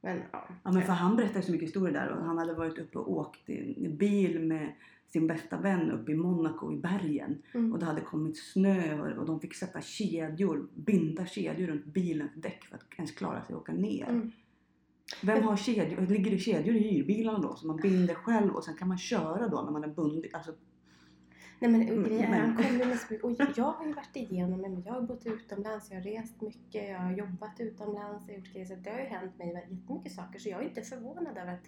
Men 0.00 0.22
ja. 0.32 0.48
Ja 0.62 0.72
men 0.72 0.82
för 0.82 0.92
han 0.92 1.16
berättade 1.16 1.42
så 1.44 1.52
mycket 1.52 1.68
historier 1.68 1.92
där 1.94 2.08
och 2.08 2.24
han 2.24 2.38
hade 2.38 2.54
varit 2.54 2.78
uppe 2.78 2.98
och 2.98 3.12
åkt 3.12 3.50
i 3.50 3.88
bil 3.88 4.40
med 4.40 4.72
sin 5.08 5.26
bästa 5.26 5.56
vän 5.56 5.90
uppe 5.90 6.12
i 6.12 6.14
Monaco 6.14 6.72
i 6.72 6.76
bergen. 6.76 7.42
Mm. 7.54 7.72
Och 7.72 7.78
det 7.78 7.84
hade 7.86 8.00
kommit 8.00 8.38
snö 8.38 9.00
och- 9.00 9.18
och 9.18 9.26
de 9.26 9.40
fick 9.40 9.54
sätta 9.54 9.80
kedjor, 9.80 10.68
binda 10.74 11.26
kedjor 11.26 11.66
runt 11.66 11.84
bilens 11.84 12.32
däck 12.34 12.64
för 12.64 12.76
att 12.76 12.84
ens 12.96 13.12
klara 13.12 13.44
sig 13.44 13.54
och 13.54 13.60
åka 13.62 13.72
ner. 13.72 14.08
Mm. 14.08 14.32
Vem 15.22 15.42
har 15.42 15.56
kedjor? 15.56 16.06
Ligger 16.06 16.30
det 16.30 16.38
kedjor 16.38 16.76
i 16.76 16.78
hyrbilarna 16.78 17.38
då 17.38 17.56
som 17.56 17.68
man 17.68 17.76
binder 17.76 18.14
själv 18.14 18.54
och 18.54 18.64
sen 18.64 18.76
kan 18.76 18.88
man 18.88 18.98
köra 18.98 19.48
då 19.48 19.62
när 19.62 19.72
man 19.72 19.84
är 19.84 19.88
bundit? 19.88 20.34
Alltså, 20.34 20.52
Nej 21.58 21.70
men 21.70 21.82
Mm, 21.88 22.04
grejen 22.04 22.32
är, 22.32 22.84
han 22.84 22.98
så. 22.98 23.26
Och 23.26 23.36
jag 23.56 23.64
har 23.64 23.86
ju 23.86 23.92
varit 23.92 24.16
igenom 24.16 24.62
det, 24.62 24.82
jag 24.86 24.92
har 24.92 25.02
bott 25.02 25.26
utomlands, 25.26 25.90
jag 25.90 25.96
har 25.96 26.04
rest 26.04 26.40
mycket, 26.40 26.88
jag 26.88 26.98
har 26.98 27.12
jobbat 27.12 27.60
utomlands, 27.60 28.28
jag 28.28 28.34
har 28.34 28.38
gjort 28.38 28.52
grejer. 28.52 28.66
Så 28.66 28.74
det 28.74 28.90
har 28.90 28.98
ju 28.98 29.04
hänt 29.04 29.38
mig 29.38 29.48
jättemycket 29.70 30.12
saker. 30.12 30.38
Så 30.38 30.48
jag 30.48 30.62
är 30.62 30.68
inte 30.68 30.82
förvånad 30.82 31.38
över 31.38 31.52
att, 31.52 31.64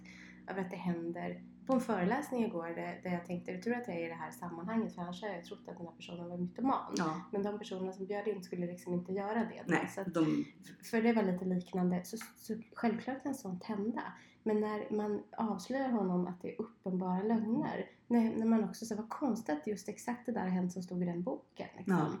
över 0.47 0.61
att 0.61 0.71
det 0.71 0.77
händer. 0.77 1.41
På 1.67 1.73
en 1.73 1.81
föreläsning 1.81 2.45
igår 2.45 2.67
där, 2.67 2.99
där 3.03 3.11
jag 3.11 3.25
tänkte, 3.25 3.51
det 3.51 3.61
tur 3.61 3.73
att 3.73 3.87
jag 3.87 3.97
är 3.97 4.05
i 4.05 4.07
det 4.07 4.13
här 4.13 4.31
sammanhanget 4.31 4.95
för 4.95 5.01
annars 5.01 5.21
hade 5.21 5.35
jag 5.35 5.45
trott 5.45 5.67
att 5.67 5.77
den 5.77 5.87
här 5.87 5.95
personen 5.95 6.29
var 6.29 6.37
mytoman. 6.37 6.93
Ja. 6.97 7.21
Men 7.31 7.43
de 7.43 7.59
personerna 7.59 7.93
som 7.93 8.05
bjöd 8.05 8.27
in 8.27 8.43
skulle 8.43 8.65
liksom 8.65 8.93
inte 8.93 9.13
göra 9.13 9.33
det. 9.33 9.63
Nej, 9.65 9.89
att, 9.97 10.13
de, 10.13 10.45
för 10.83 11.01
det 11.01 11.13
var 11.13 11.23
lite 11.23 11.45
liknande. 11.45 12.01
Så, 12.03 12.17
så 12.37 12.53
självklart 12.73 13.23
kan 13.23 13.35
sånt 13.35 13.63
hända. 13.63 14.03
Men 14.43 14.59
när 14.59 14.91
man 14.91 15.23
avslöjar 15.37 15.89
honom 15.89 16.27
att 16.27 16.41
det 16.41 16.53
är 16.53 16.61
uppenbara 16.61 17.23
lögner. 17.23 17.89
När, 18.07 18.35
när 18.37 18.45
man 18.45 18.63
också 18.63 18.85
säger 18.85 19.01
vad 19.01 19.09
konstigt 19.09 19.49
att 19.49 19.67
just 19.67 19.89
exakt 19.89 20.25
det 20.25 20.31
där 20.31 20.41
har 20.41 20.49
hänt 20.49 20.73
som 20.73 20.83
stod 20.83 21.03
i 21.03 21.05
den 21.05 21.23
boken. 21.23 21.67
Liksom. 21.77 21.97
Ja. 21.97 22.11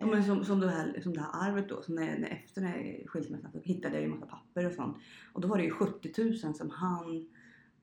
Ja, 0.00 0.06
men 0.06 0.24
som, 0.24 0.44
som, 0.44 0.60
det 0.60 0.70
här, 0.70 1.00
som 1.02 1.14
det 1.14 1.20
här 1.20 1.48
arvet 1.48 1.68
då, 1.68 1.82
så 1.82 1.92
när, 1.92 2.18
när 2.18 2.28
efter 2.28 2.60
den 2.60 2.70
här 2.70 3.02
skilsmässan 3.06 3.52
så 3.52 3.58
hittade 3.58 3.94
jag 3.94 4.02
ju 4.02 4.08
massa 4.08 4.26
papper 4.26 4.66
och 4.66 4.72
sånt. 4.72 4.96
Och 5.32 5.40
då 5.40 5.48
var 5.48 5.58
det 5.58 5.64
ju 5.64 5.70
70 5.70 6.12
000 6.44 6.54
som 6.54 6.70
han, 6.70 7.28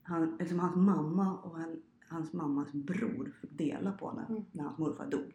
han 0.05 0.35
eller 0.39 0.45
som 0.49 0.59
hans 0.59 0.75
mamma 0.75 1.37
och 1.37 1.57
han, 1.57 1.81
hans 2.09 2.33
mammas 2.33 2.71
bror 2.73 3.33
fick 3.41 3.51
dela 3.57 3.91
på 3.91 4.11
när, 4.11 4.25
Mm. 4.29 4.45
när 4.51 4.63
hans 4.63 4.77
morfar 4.77 5.05
dog. 5.07 5.31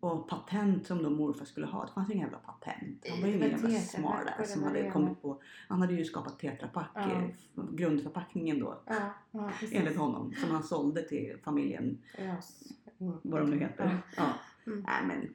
Och 0.00 0.28
patent 0.28 0.86
som 0.86 1.02
då 1.02 1.10
morfar 1.10 1.44
skulle 1.44 1.66
ha, 1.66 1.86
det 1.86 1.92
fanns 1.92 2.10
ju 2.10 2.14
inga 2.14 2.22
jävla 2.24 2.38
patent. 2.38 3.06
Han 3.10 3.20
var 3.20 3.28
ju 3.28 3.34
ingen 3.36 3.50
jävla 3.50 3.68
Tetra 3.68 3.80
Pak 3.80 3.88
smart 3.90 4.26
där 4.26 4.42
och 4.42 4.46
som 4.48 4.62
hade 4.62 4.90
kommit 4.90 5.22
på, 5.22 5.40
han 5.68 5.80
hade 5.80 5.94
ju 5.94 6.04
skapat 6.04 6.38
Tetra 6.38 6.68
Pak, 6.68 6.86
Ja. 6.94 7.10
eh, 7.12 7.28
grundförpackningen 7.72 8.58
då. 8.60 8.82
Ja, 8.86 9.14
ja. 9.30 9.50
Enligt 9.72 9.96
honom, 9.96 10.34
som 10.34 10.50
han 10.50 10.62
sålde 10.62 11.02
till 11.08 11.38
familjen, 11.44 11.98
Ja, 12.18 12.36
s- 12.38 12.62
mm. 13.00 13.14
vad 13.22 13.40
de 13.40 13.50
nu 13.50 13.58
heter. 13.58 13.84
Ja. 14.16 14.22
Ja. 14.66 14.72
Mm. 14.72 14.80
Nej 14.88 15.06
men 15.06 15.34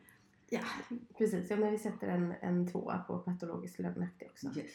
Ja, 0.50 0.60
precis. 1.18 1.50
Ja, 1.50 1.58
men 1.58 1.72
vi 1.72 1.78
sätter 1.78 2.08
en, 2.08 2.34
en 2.42 2.68
tvåa 2.68 2.98
på 2.98 3.18
patologiskt 3.20 3.80
lögnaktig 3.80 4.28
också. 4.32 4.48
Yes. 4.48 4.72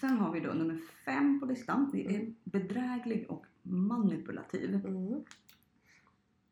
Sen 0.00 0.10
har 0.18 0.32
vi 0.32 0.40
då 0.40 0.52
nummer 0.52 0.78
fem 1.04 1.40
på 1.40 1.46
listan. 1.46 1.90
Det 1.92 2.06
är 2.06 2.10
Mm. 2.20 2.34
bedräglig 2.44 3.30
och 3.30 3.46
manipulativ. 3.62 4.74
Mm. 4.74 5.24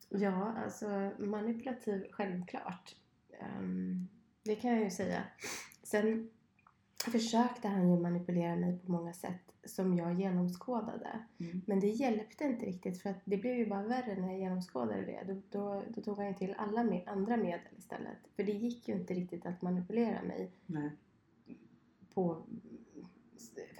Ja, 0.09 0.55
alltså 0.65 1.11
manipulativ 1.19 2.07
självklart. 2.11 2.97
Ehm, 3.41 4.09
det 4.43 4.55
kan 4.55 4.71
jag 4.71 4.85
ju 4.85 4.91
säga. 4.91 5.23
Sen 5.83 6.31
försökte 7.05 7.69
han 7.69 7.91
ju 7.91 8.01
manipulera 8.01 8.57
mig 8.57 8.79
på 8.79 8.93
många 8.93 9.13
sätt 9.13 9.53
som 9.65 9.95
jag 9.97 10.21
genomskådade. 10.21 11.19
Mm. 11.39 11.63
Men 11.67 11.81
det 11.81 11.87
hjälpte 11.89 12.45
inte 12.45 12.67
riktigt 12.67 13.03
för 13.03 13.11
att 13.11 13.21
det 13.25 13.37
blev 13.37 13.57
ju 13.57 13.67
bara 13.67 13.83
värre 13.83 14.21
när 14.21 14.29
jag 14.29 14.39
genomskådade 14.39 15.03
det. 15.03 15.25
Då, 15.27 15.43
då, 15.51 15.83
då 15.95 16.01
tog 16.03 16.17
han 16.19 16.27
ju 16.27 16.35
till 16.35 16.55
alla 16.59 16.85
med, 16.85 17.03
andra 17.09 17.37
medel 17.37 17.61
istället. 17.79 18.19
För 18.37 18.43
det 18.43 18.53
gick 18.53 18.89
ju 18.89 18.95
inte 18.95 19.15
riktigt 19.15 19.47
att 19.47 19.63
manipulera 19.63 20.23
mig 20.23 20.51
Nej. 20.67 20.91
på... 22.15 22.47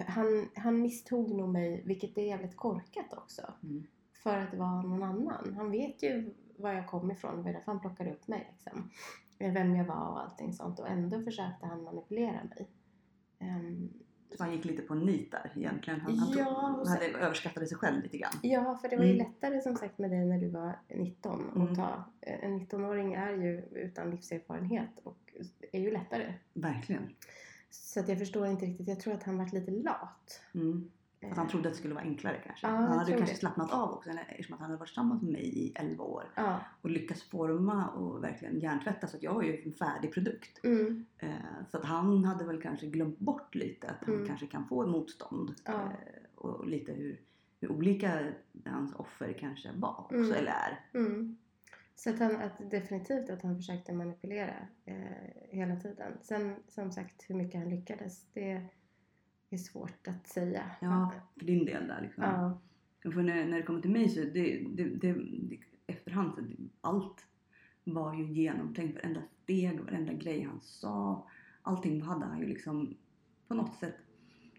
Han, 0.07 0.49
han 0.55 0.81
misstog 0.81 1.35
nog 1.35 1.49
mig, 1.49 1.83
vilket 1.85 2.17
är 2.17 2.21
jävligt 2.21 2.55
korkat 2.55 3.13
också. 3.13 3.53
Mm. 3.63 3.83
För 4.23 4.37
att 4.37 4.53
vara 4.53 4.81
någon 4.81 5.03
annan. 5.03 5.53
Han 5.57 5.71
vet 5.71 6.03
ju 6.03 6.33
var 6.57 6.71
jag 6.73 6.87
kom 6.87 7.11
ifrån. 7.11 7.37
Det 7.37 7.41
var 7.43 7.51
därför 7.53 7.71
han 7.71 7.81
plockade 7.81 8.11
upp 8.11 8.27
mig. 8.27 8.47
Liksom. 8.51 8.89
Vem 9.39 9.75
jag 9.75 9.85
var 9.85 10.07
och 10.09 10.21
allting 10.23 10.53
sånt. 10.53 10.79
Och 10.79 10.87
ändå 10.89 11.21
försökte 11.21 11.65
han 11.65 11.83
manipulera 11.83 12.43
mig. 12.43 12.69
Ehm, 13.39 13.89
Så 14.37 14.43
han 14.43 14.53
gick 14.53 14.65
lite 14.65 14.81
på 14.81 14.95
nit 14.95 15.31
där 15.31 15.51
egentligen. 15.55 16.01
Han, 16.01 16.17
han, 16.17 16.37
Ja, 16.37 16.75
tog, 16.77 16.87
hade 16.87 17.05
överskattade 17.05 17.67
sig 17.67 17.77
själv 17.77 18.03
lite 18.03 18.17
grann. 18.17 18.33
Ja, 18.41 18.77
för 18.81 18.89
det 18.89 18.97
var 18.97 19.03
ju 19.03 19.13
Mm. 19.13 19.25
lättare 19.27 19.61
som 19.61 19.75
sagt 19.75 19.97
med 19.97 20.11
dig 20.11 20.25
när 20.25 20.39
du 20.39 20.49
var 20.49 20.79
19 20.89 21.49
Mm. 21.55 21.67
att 21.71 21.75
ta. 21.77 22.03
En 22.21 22.59
19-åring 22.59 23.13
är 23.13 23.31
ju 23.33 23.61
utan 23.71 24.11
livserfarenhet 24.11 24.99
och 25.03 25.33
är 25.71 25.79
ju 25.79 25.91
lättare. 25.91 26.33
Verkligen. 26.53 27.09
Så 27.69 27.99
att 27.99 28.07
jag 28.09 28.19
förstår 28.19 28.47
inte 28.47 28.65
riktigt. 28.65 28.87
Jag 28.87 28.99
tror 28.99 29.13
att 29.13 29.23
han 29.23 29.37
varit 29.37 29.53
lite 29.53 29.71
lat. 29.71 30.41
Mm. 30.53 30.91
Att 31.31 31.37
han 31.37 31.45
Eh, 31.45 31.51
trodde 31.51 31.67
att 31.69 31.73
det 31.73 31.77
skulle 31.79 31.93
vara 31.93 32.03
enklare 32.03 32.41
kanske. 32.45 32.67
Ja, 32.67 32.73
han 32.73 32.97
hade 32.99 33.11
kanske 33.11 33.33
det. 33.33 33.39
slappnat 33.39 33.71
av 33.73 33.91
också 33.93 34.09
eftersom 34.09 34.53
att 34.53 34.59
han 34.59 34.69
hade 34.69 34.79
varit 34.79 34.87
tillsammans 34.87 35.21
med 35.21 35.31
mig 35.31 35.59
i 35.59 35.71
11 35.75 36.03
år. 36.03 36.23
Ja. 36.35 36.59
Och 36.81 36.89
lyckats 36.89 37.23
forma 37.23 37.87
och 37.87 38.23
verkligen 38.23 38.59
hjärntvätta 38.59 39.07
så 39.07 39.17
att 39.17 39.23
jag 39.23 39.33
var 39.33 39.41
ju 39.43 39.61
en 39.65 39.73
färdig 39.73 40.13
produkt. 40.13 40.59
Mm. 40.63 41.05
Eh, 41.17 41.29
så 41.71 41.77
att 41.77 41.85
han 41.85 42.25
hade 42.25 42.45
väl 42.45 42.61
kanske 42.61 42.87
glömt 42.87 43.19
bort 43.19 43.55
lite 43.55 43.87
att 43.89 44.03
han 44.05 44.15
Mm. 44.15 44.27
kanske 44.27 44.47
kan 44.47 44.67
få 44.67 44.87
motstånd. 44.87 45.53
Ja. 45.65 45.73
Eh, 45.73 45.89
och 46.35 46.67
lite 46.67 46.91
hur, 46.91 47.21
hur 47.59 47.71
olika 47.71 48.33
hans 48.65 48.93
offer 48.95 49.37
kanske 49.39 49.69
var 49.75 49.99
också, 49.99 50.15
Mm. 50.15 50.31
eller 50.31 50.51
är. 50.51 50.85
Mm. 50.93 51.37
Så 51.97 52.09
att 52.09 52.19
han, 52.19 52.35
att 52.35 52.71
definitivt 52.71 53.29
att 53.29 53.41
han 53.41 53.55
försökte 53.55 53.93
manipulera 53.93 54.55
eh, 54.85 54.95
hela 55.49 55.75
tiden. 55.75 56.17
Sen 56.21 56.55
som 56.67 56.91
sagt 56.91 57.25
hur 57.29 57.35
mycket 57.35 57.61
han 57.61 57.69
lyckades, 57.69 58.25
det 58.33 58.61
är 59.49 59.57
svårt 59.57 60.07
att 60.07 60.27
säga. 60.27 60.71
Ja, 60.81 61.13
för 61.37 61.45
din 61.45 61.65
del 61.65 61.87
där 61.87 62.01
liksom. 62.01 62.23
Ja. 62.23 62.61
För 63.11 63.23
när, 63.23 63.45
när 63.45 63.57
det 63.57 63.63
kommer 63.63 63.81
till 63.81 63.91
mig 63.91 64.09
så 64.09 64.19
det, 64.19 64.65
det, 64.75 64.83
det, 64.83 65.13
det 65.13 65.57
efterhand 65.87 66.33
så 66.35 66.43
allt 66.81 67.25
var 67.83 68.13
ju 68.13 68.33
genomtänkt. 68.33 68.95
Varenda 68.95 69.21
steg, 69.43 69.79
varenda 69.79 70.13
grej 70.13 70.43
han 70.43 70.61
sa. 70.61 71.27
Allting 71.61 72.01
hade 72.01 72.25
han 72.25 72.39
ju 72.39 72.45
liksom 72.45 72.97
på 73.47 73.53
något 73.53 73.75
sätt. 73.75 73.95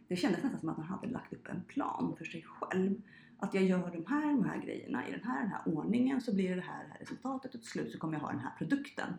Det 0.08 0.16
kändes 0.16 0.42
nästan 0.42 0.60
som 0.60 0.68
att 0.68 0.76
han 0.76 0.86
hade 0.86 1.08
lagt 1.08 1.32
upp 1.32 1.48
en 1.48 1.62
plan 1.62 2.14
för 2.18 2.24
sig 2.24 2.42
själv. 2.42 3.02
Att 3.40 3.54
jag 3.54 3.64
gör 3.64 3.90
de 3.90 4.06
här, 4.06 4.26
de 4.26 4.44
här 4.44 4.62
grejerna 4.62 5.08
i 5.08 5.10
den 5.10 5.22
här, 5.22 5.42
den 5.42 5.50
här 5.50 5.62
ordningen 5.66 6.20
så 6.20 6.34
blir 6.34 6.56
det 6.56 6.62
här, 6.62 6.84
det 6.84 6.90
här 6.90 6.98
resultatet 7.00 7.54
och 7.54 7.60
till 7.60 7.70
slut 7.70 7.92
så 7.92 7.98
kommer 7.98 8.14
jag 8.14 8.20
ha 8.20 8.30
den 8.30 8.40
här 8.40 8.54
produkten. 8.58 9.14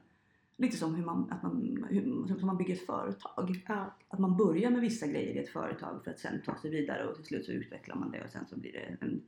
Lite 0.57 0.77
som 0.77 0.95
hur 0.95 1.05
man, 1.05 1.31
att 1.31 1.43
man, 1.43 1.85
hur, 1.89 2.27
som 2.39 2.47
man 2.47 2.57
bygger 2.57 2.73
ett 2.73 2.85
företag. 2.85 3.63
Ja. 3.67 3.95
Att 4.07 4.19
man 4.19 4.37
börjar 4.37 4.71
med 4.71 4.81
vissa 4.81 5.07
grejer 5.07 5.35
i 5.35 5.37
ett 5.37 5.49
företag 5.49 6.03
för 6.03 6.11
att 6.11 6.19
sen 6.19 6.41
ta 6.45 6.55
sig 6.55 6.71
vidare 6.71 7.07
och 7.07 7.15
till 7.15 7.25
slut 7.25 7.45
så 7.45 7.51
utvecklar 7.51 7.95
man 7.95 8.11
det 8.11 8.23
och 8.23 8.29
sen 8.29 8.45
så 8.49 8.59
blir 8.59 8.71
det 8.71 8.97
en, 9.01 9.21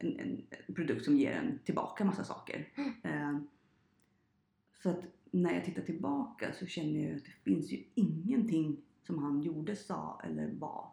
en, 0.00 0.18
en 0.66 0.74
produkt 0.74 1.04
som 1.04 1.16
ger 1.16 1.32
en 1.32 1.58
tillbaka 1.64 2.04
massa 2.04 2.24
saker. 2.24 2.68
Eh, 3.02 3.38
så 4.82 4.90
att 4.90 5.04
när 5.30 5.54
jag 5.54 5.64
tittar 5.64 5.82
tillbaka 5.82 6.52
så 6.52 6.66
känner 6.66 7.08
jag 7.08 7.16
att 7.16 7.24
det 7.24 7.44
finns 7.44 7.72
ju 7.72 7.84
ingenting 7.94 8.76
som 9.06 9.18
han 9.18 9.42
gjorde, 9.42 9.76
sa 9.76 10.20
eller 10.24 10.52
var 10.52 10.90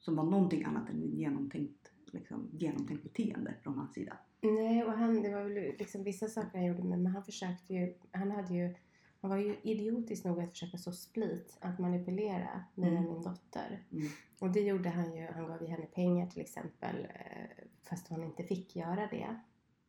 som 0.00 0.16
var 0.16 0.24
någonting 0.24 0.64
annat 0.64 0.90
än 0.90 1.02
ett 1.02 1.14
genomtänkt, 1.14 1.92
liksom, 2.14 2.48
genomtänkt 2.52 3.02
beteende 3.02 3.54
från 3.62 3.78
hans 3.78 3.94
sida. 3.94 4.16
Nej, 4.40 4.84
och 4.84 4.92
han, 4.92 5.22
det 5.22 5.34
var 5.34 5.42
väl 5.42 5.54
liksom 5.78 6.02
vissa 6.04 6.28
saker 6.28 6.58
han 6.58 6.66
gjorde, 6.66 6.84
men 6.84 7.06
han 7.06 7.24
försökte 7.24 7.74
ju, 7.74 7.94
han 8.12 8.30
hade 8.30 8.54
ju, 8.54 8.74
han 9.20 9.30
var 9.30 9.36
ju 9.36 9.56
idiotisk 9.62 10.24
nog 10.24 10.40
att 10.40 10.50
försöka 10.50 10.78
så 10.78 10.92
split, 10.92 11.56
att 11.60 11.78
manipulera 11.78 12.64
mig 12.74 12.90
och 12.90 12.96
Mm. 12.98 13.12
min 13.12 13.22
dotter. 13.22 13.84
Mm. 13.92 14.08
Och 14.38 14.50
det 14.50 14.60
gjorde 14.60 14.88
han 14.88 15.16
ju, 15.16 15.26
han 15.26 15.46
gav 15.46 15.62
ju 15.62 15.68
henne 15.68 15.86
pengar 15.86 16.26
till 16.26 16.40
exempel, 16.40 16.96
eh, 17.14 17.64
fast 17.82 18.08
hon 18.08 18.24
inte 18.24 18.42
fick 18.44 18.76
göra 18.76 19.06
det. 19.10 19.36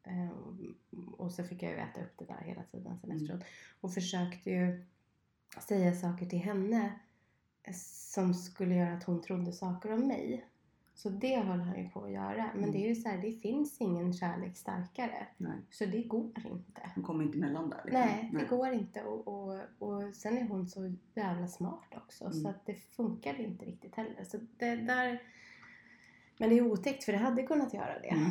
Eh, 0.04 0.30
och 1.18 1.32
så 1.32 1.44
fick 1.44 1.64
jag 1.64 1.72
ju 1.72 1.78
äta 1.78 2.02
upp 2.02 2.14
det 2.18 2.26
där 2.26 2.42
hela 2.46 2.64
tiden 2.64 2.98
sen 3.02 3.12
Mm. 3.12 3.24
efteråt. 3.24 3.44
Och 3.82 3.94
försökte 3.94 4.50
ju 4.52 4.86
säga 5.68 5.96
saker 5.96 6.26
till 6.26 6.40
henne 6.40 7.00
eh, 7.64 7.74
som 8.14 8.34
skulle 8.34 8.76
göra 8.76 8.94
att 8.94 9.04
hon 9.04 9.22
trodde 9.22 9.54
saker 9.54 9.92
om 9.92 10.08
mig. 10.08 10.46
Så 11.02 11.10
det 11.10 11.36
höll 11.40 11.60
han 11.60 11.78
ju 11.84 11.90
på 11.90 12.04
att 12.04 12.12
göra. 12.12 12.50
Men 12.54 12.64
Mm. 12.64 12.72
det 12.72 12.86
är 12.86 12.90
ju 12.90 12.96
så 12.96 13.10
här, 13.10 13.18
det 13.18 13.32
finns 13.32 13.82
ingen 13.82 14.14
kärlek 14.14 14.58
starkare. 14.58 15.28
Nej, 15.38 15.58
Så 15.70 15.86
det 15.86 16.04
går 16.04 16.26
inte. 16.46 16.92
hon 16.96 17.04
kommer 17.04 17.24
inte 17.24 17.38
emellan 17.38 17.70
där. 17.70 17.82
liksom. 17.86 18.02
Nej, 18.02 18.30
det 18.34 18.46
går 18.46 18.72
inte. 18.74 19.04
Och, 19.04 19.28
och, 19.28 19.60
och 19.80 20.16
sen 20.16 20.38
är 20.38 20.48
hon 20.48 20.68
så 20.70 20.96
jävla 21.16 21.48
smart 21.48 21.94
också. 21.96 22.26
Mm. 22.26 22.34
Så 22.42 22.50
att 22.50 22.66
det 22.66 22.74
funkar 22.76 23.40
inte 23.42 23.66
riktigt 23.66 23.96
heller. 23.96 24.24
Så 24.24 24.38
det 24.58 24.76
där... 24.76 25.22
Men 26.38 26.50
det 26.50 26.58
är 26.58 26.62
otäckt 26.62 27.04
för 27.04 27.12
det 27.12 27.18
hade 27.18 27.44
kunnat 27.44 27.74
göra 27.74 28.00
det. 28.00 28.08
Mm. 28.10 28.30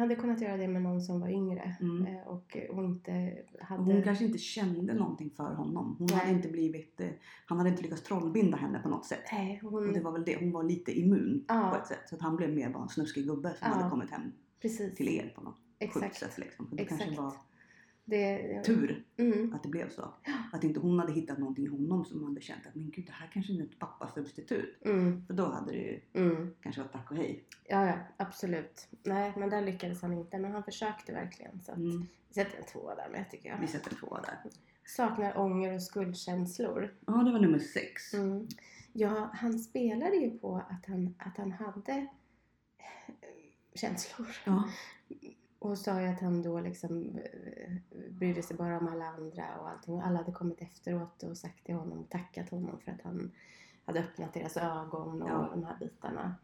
Jag 0.00 0.04
hade 0.06 0.14
kunnat 0.16 0.40
göra 0.40 0.56
det 0.56 0.68
med 0.68 0.82
någon 0.82 1.00
som 1.00 1.20
var 1.20 1.28
yngre. 1.28 1.76
Mm. 1.80 2.06
eh, 2.06 2.22
Och, 2.26 2.56
och 2.70 2.84
inte 2.84 3.34
Och 3.52 3.60
hade... 3.66 3.82
hon 3.82 4.02
kanske 4.02 4.24
inte 4.24 4.38
kände 4.38 4.94
någonting 4.94 5.30
för 5.30 5.54
honom. 5.54 5.96
Hon 5.98 6.10
hade 6.10 6.30
inte 6.30 6.48
blivit, 6.48 7.00
eh, 7.00 7.08
han 7.46 7.58
hade 7.58 7.70
inte 7.70 7.82
lyckats 7.82 8.02
trollbinda 8.02 8.56
henne 8.56 8.78
på 8.82 8.88
något 8.88 9.06
sätt. 9.06 9.24
Nej, 9.32 9.60
Och 9.64 9.70
hon... 9.70 9.92
det 9.92 10.00
var 10.00 10.12
väl 10.12 10.24
det, 10.24 10.36
hon 10.40 10.52
var 10.52 10.62
lite 10.62 10.98
immun 10.98 11.44
Ja. 11.48 11.70
på 11.70 11.76
ett 11.82 11.86
sätt. 11.86 12.08
Så 12.08 12.14
att 12.14 12.22
han 12.22 12.36
blev 12.36 12.54
mer 12.54 12.70
bara 12.70 12.82
en 12.82 12.88
snuskig 12.88 13.26
gubbe 13.26 13.48
som 13.48 13.68
Ja. 13.68 13.74
hade 13.76 13.90
kommit 13.90 14.10
hem 14.10 14.22
Precis. 14.62 14.94
till 14.96 15.08
er 15.08 15.32
på 15.36 15.40
något 15.42 15.54
sjukt 15.54 15.96
Exakt. 15.96 16.16
sätt. 16.16 16.38
Liksom. 16.38 16.68
Det 16.72 16.82
Exakt. 16.82 17.02
kanske 17.02 17.22
var 17.22 17.32
Det... 18.10 18.62
tur 18.64 19.04
Mm. 19.16 19.54
att 19.54 19.62
det 19.62 19.68
blev 19.68 19.88
så. 19.90 20.14
Att 20.52 20.64
inte 20.64 20.80
hon 20.80 20.98
hade 20.98 21.12
hittat 21.12 21.38
någonting 21.38 21.64
i 21.64 21.68
honom 21.68 22.04
som 22.04 22.24
hade 22.24 22.40
känt 22.40 22.66
att 22.66 22.74
men 22.74 22.90
gud 22.90 23.06
det 23.06 23.12
här 23.12 23.30
kanske 23.32 23.52
är 23.52 23.62
ett 23.62 23.78
pappasubstitut. 23.78 24.84
Mm. 24.84 25.26
För 25.26 25.34
då 25.34 25.44
hade 25.44 25.72
det 25.72 25.78
ju 25.78 26.00
Mm. 26.12 26.54
kanske 26.62 26.80
varit 26.80 26.92
tack 26.92 27.10
och 27.10 27.16
hej. 27.16 27.44
Ja, 27.68 27.86
ja, 27.86 27.94
absolut. 28.16 28.88
Nej, 29.02 29.32
men 29.36 29.50
där 29.50 29.62
lyckades 29.62 30.02
han 30.02 30.12
inte. 30.12 30.38
Men 30.38 30.52
han 30.52 30.64
försökte 30.64 31.12
verkligen. 31.12 31.60
Så 31.60 31.72
att, 31.72 31.78
Mm. 31.78 32.06
vi 32.28 32.34
sätter 32.34 32.58
en 32.58 32.64
tvåa 32.64 32.94
där 32.94 33.08
med 33.12 33.30
tycker 33.30 33.56
Vi 33.56 33.60
jag. 33.60 33.68
sätter 33.70 33.90
en 33.90 33.96
tvåa 33.96 34.20
där. 34.20 34.38
Saknar 34.86 35.38
ånger 35.38 35.74
och 35.74 35.82
skuldkänslor. 35.82 36.94
Ja, 37.06 37.12
det 37.12 37.32
var 37.32 37.40
nummer 37.40 37.58
sex. 37.58 38.14
Mm. 38.14 38.46
Ja, 38.92 39.30
han 39.34 39.58
spelade 39.58 40.16
ju 40.16 40.38
på 40.38 40.56
att 40.70 40.86
han, 40.86 41.14
att 41.18 41.36
han 41.36 41.52
hade 41.52 41.92
eh, 42.78 43.14
känslor. 43.74 44.26
Ja. 44.44 44.64
Och 45.60 45.78
sa 45.78 46.00
ju 46.00 46.06
att 46.06 46.20
han 46.20 46.42
då 46.42 46.60
liksom 46.60 47.18
eh, 47.18 47.72
brydde 48.10 48.42
sig 48.42 48.56
bara 48.56 48.78
om 48.78 48.88
alla 48.88 49.04
andra 49.04 49.44
och 49.60 49.68
allting. 49.68 49.94
Och 49.94 50.06
alla 50.06 50.18
hade 50.18 50.32
kommit 50.32 50.62
efteråt 50.62 51.22
och 51.22 51.36
sagt 51.38 51.64
till 51.64 51.74
honom 51.74 51.98
och 51.98 52.08
tackat 52.10 52.50
honom 52.50 52.78
för 52.84 52.92
att 52.92 53.02
han 53.02 53.30
hade 53.84 54.00
öppnat 54.00 54.34
deras 54.34 54.56
ögon 54.56 55.22
och 55.22 55.28
Ja. 55.30 55.48
de 55.54 55.64
här 55.64 55.76
bitarna. 55.80 56.34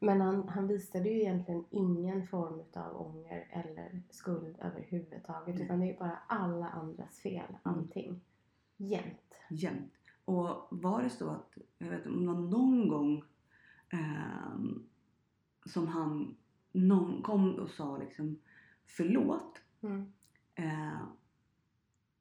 Men 0.00 0.20
han, 0.20 0.48
han 0.48 0.66
visade 0.66 1.08
ju 1.08 1.20
egentligen 1.20 1.64
ingen 1.70 2.26
form 2.26 2.62
av 2.74 3.00
ånger 3.00 3.46
eller 3.50 4.02
skuld 4.10 4.56
överhuvudtaget. 4.60 5.54
Nej. 5.54 5.64
Utan 5.64 5.80
det 5.80 5.92
är 5.94 5.98
bara 5.98 6.18
alla 6.26 6.68
andras 6.68 7.18
fel, 7.20 7.44
Mm. 7.48 7.60
allting. 7.62 8.20
Jämt. 8.76 9.34
jämt. 9.50 9.92
Och 10.24 10.68
var 10.70 11.02
det 11.02 11.10
så 11.10 11.30
att, 11.30 11.58
jag 11.78 11.90
vet 11.90 12.06
om 12.06 12.20
det 12.20 12.32
var 12.32 12.40
någon 12.40 12.88
gång 12.88 13.24
ehm, 13.90 14.86
som 15.66 15.86
han 15.88 16.36
någon 16.72 17.22
kom 17.22 17.54
och 17.54 17.70
sa 17.70 17.96
liksom 17.98 18.38
förlåt. 18.96 19.60
Mm. 19.82 20.12
Eh, 20.54 21.02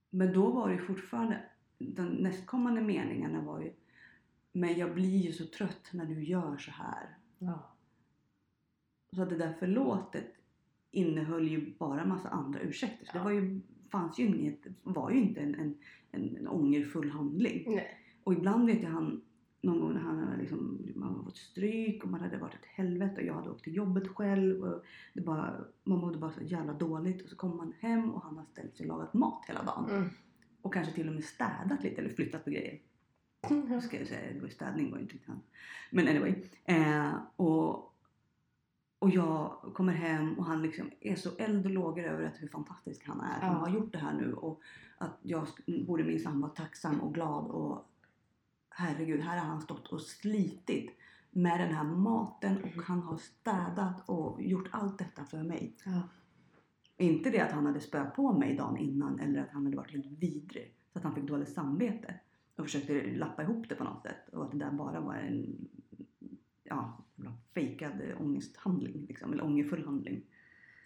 men 0.10 0.34
då 0.34 0.52
var 0.52 0.70
det 0.70 0.78
fortfarande, 0.78 1.44
de 1.78 2.04
nästkommande 2.06 2.82
meningarna 2.82 3.42
var 3.42 3.62
ju 3.62 3.74
Men 4.54 4.78
jag 4.78 4.94
blir 4.94 5.18
ju 5.18 5.32
så 5.34 5.46
trött 5.46 5.90
när 5.94 6.06
du 6.06 6.24
gör 6.24 6.58
så 6.58 6.72
här. 6.72 7.18
Ja. 7.40 7.72
Så 9.16 9.22
att 9.22 9.30
det 9.30 9.38
där 9.38 9.54
förlåtet 9.54 10.34
innehöll 10.92 11.48
ju 11.48 11.74
bara 11.78 12.06
massa 12.06 12.30
andra 12.30 12.60
ursäkter. 12.60 13.06
Så 13.06 13.12
det 13.12 13.18
Ja. 13.20 13.24
var 13.24 13.32
ju, 13.32 13.62
fanns 13.90 14.20
ju 14.20 14.26
inget, 14.26 14.60
var 14.84 15.12
ju 15.12 15.20
inte 15.20 15.42
en, 15.42 15.56
en, 15.56 15.78
en, 16.12 16.36
en 16.38 16.48
ångerfull 16.48 17.10
handling. 17.12 17.76
Nej. 17.76 17.98
Och 18.24 18.34
ibland 18.34 18.66
vet 18.66 18.84
jag 18.84 18.90
han, 18.90 19.22
någon 19.62 19.80
gång 19.80 19.94
när 19.94 20.02
han 20.02 20.20
hade 20.20 20.38
liksom, 20.38 20.80
man 20.96 21.10
hade 21.10 21.24
fått 21.24 21.38
stryk 21.38 22.04
och 22.04 22.10
man 22.10 22.22
hade 22.22 22.38
varit 22.38 22.54
ett 22.54 22.66
helvete 22.66 23.16
och 23.16 23.28
jag 23.28 23.34
hade 23.34 23.50
åkt 23.50 23.64
till 23.64 23.76
jobbet 23.76 24.08
själv. 24.08 24.64
Och 24.64 24.84
det 25.14 25.22
bara, 25.22 25.66
man 25.84 26.00
mådde 26.00 26.18
bara 26.18 26.32
så 26.32 26.42
jävla 26.42 26.74
dåligt 26.74 27.22
och 27.24 27.30
så 27.30 27.36
kommer 27.36 27.56
man 27.56 27.74
hem 27.80 28.12
och 28.12 28.24
han 28.24 28.38
har 28.38 28.46
ställt 28.46 28.78
sig 28.78 28.90
och 28.90 28.98
lagat 28.98 29.14
mat 29.14 29.46
hela 29.48 29.64
dagen. 29.64 29.90
Mm. 29.90 30.10
Och 30.62 30.74
kanske 30.74 30.94
till 30.94 31.08
och 31.08 31.14
med 31.14 31.24
städat 31.24 31.84
lite 31.84 32.02
eller 32.02 32.14
flyttat 32.14 32.44
på 32.44 32.50
grejer. 32.50 32.80
Mm. 33.50 33.82
Ska 33.82 33.98
jag 33.98 34.08
säga, 34.08 34.34
det 34.34 34.40
var 34.40 34.48
städning 34.48 34.92
var 34.92 35.00
inte 35.00 35.16
han. 35.26 35.40
Men 35.92 36.08
anyway. 36.08 36.36
Eh, 36.66 37.14
och, 37.36 37.94
och 39.00 39.10
jag 39.10 39.58
kommer 39.74 39.94
hem 39.94 40.34
och 40.34 40.46
han 40.46 40.62
liksom 40.62 40.90
är 41.00 41.16
så 41.16 41.30
eld 41.38 41.66
och 41.66 41.72
lågor 41.72 42.04
över 42.04 42.24
att 42.24 42.42
hur 42.42 42.48
fantastisk 42.48 43.08
han 43.08 43.22
är 43.22 43.38
Ja. 43.42 43.48
har 43.48 43.70
gjort 43.70 43.92
det 43.92 43.98
här 43.98 44.14
nu. 44.14 44.34
Och 44.34 44.62
att 44.98 45.18
jag 45.22 45.48
borde 45.88 46.04
minsann 46.04 46.42
vara 46.42 46.52
tacksam 46.52 47.02
och 47.02 47.14
glad 47.14 47.46
och 47.46 47.91
herregud, 48.74 49.22
här 49.22 49.38
har 49.38 49.48
han 49.48 49.62
stått 49.62 49.88
och 49.88 50.02
slitit 50.02 50.98
med 51.32 51.60
den 51.60 51.76
här 51.76 51.84
maten 51.84 52.64
och 52.64 52.84
han 52.84 53.02
har 53.02 53.18
städat 53.18 54.10
och 54.10 54.42
gjort 54.42 54.70
allt 54.72 54.98
detta 54.98 55.26
för 55.26 55.44
mig. 55.44 55.76
Ja. 55.86 56.02
Inte 56.98 57.30
det 57.30 57.40
att 57.40 57.52
han 57.52 57.66
hade 57.66 57.80
spöat 57.80 58.16
på 58.16 58.34
mig 58.34 58.56
dagen 58.56 58.78
innan 58.78 59.20
eller 59.20 59.42
att 59.42 59.50
han 59.50 59.66
hade 59.66 59.78
varit 59.78 59.92
helt 59.92 60.06
vidrig 60.06 60.76
så 60.94 61.00
att 61.00 61.04
han 61.04 61.16
fick 61.16 61.24
dåligt 61.24 61.54
samvete 61.54 62.20
och 62.56 62.66
försökte 62.66 63.16
lappa 63.16 63.44
ihop 63.44 63.70
det 63.70 63.76
på 63.76 63.84
något 63.84 64.02
sätt 64.02 64.30
och 64.30 64.44
att 64.44 64.52
det 64.52 64.58
där 64.58 64.72
bara 64.72 65.00
var 65.00 65.16
en 65.16 65.70
ja, 66.64 66.98
fejkad 67.54 68.02
ångesthandling 68.20 69.06
liksom, 69.08 69.34
eller 69.34 69.44
ångerfull 69.44 69.86
handling. 69.86 70.24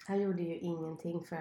Han 0.08 0.22
gjorde 0.22 0.42
ju 0.42 0.58
ingenting 0.58 1.24
för, 1.24 1.40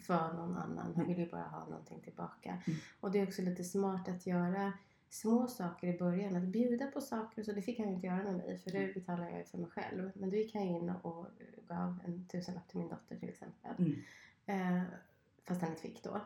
för 0.00 0.32
någon 0.32 0.56
annan. 0.56 0.94
Han 0.96 1.06
ville 1.06 1.20
ju 1.20 1.30
bara 1.30 1.48
ha 1.48 1.64
någonting 1.64 2.00
tillbaka. 2.00 2.62
Mm. 2.66 2.78
Och 3.00 3.10
det 3.10 3.20
är 3.20 3.26
också 3.26 3.42
lite 3.42 3.64
smart 3.64 4.08
att 4.08 4.26
göra 4.26 4.72
små 5.16 5.46
saker 5.46 5.86
i 5.86 5.98
början. 5.98 6.36
Att 6.36 6.42
bjuda 6.42 6.86
på 6.86 7.00
saker. 7.00 7.42
Så 7.42 7.52
det 7.52 7.62
fick 7.62 7.78
han 7.78 7.88
ju 7.88 7.94
inte 7.94 8.06
göra 8.06 8.22
med 8.22 8.34
mig. 8.34 8.58
För 8.58 8.70
det 8.70 8.94
betalar 8.94 9.24
jag 9.24 9.38
ju 9.38 9.44
för 9.44 9.58
mig 9.58 9.70
själv. 9.70 10.10
Men 10.14 10.30
då 10.30 10.36
gick 10.36 10.54
han 10.54 10.62
in 10.62 10.90
och 10.90 11.26
gav 11.68 11.98
en 12.04 12.28
tusenlapp 12.28 12.68
till 12.68 12.78
min 12.78 12.88
dotter 12.88 13.16
till 13.16 13.28
exempel. 13.28 13.74
Mm. 13.78 14.02
Eh, 14.46 14.82
fast 15.44 15.60
han 15.60 15.70
inte 15.70 15.82
fick 15.82 16.02
då. 16.02 16.20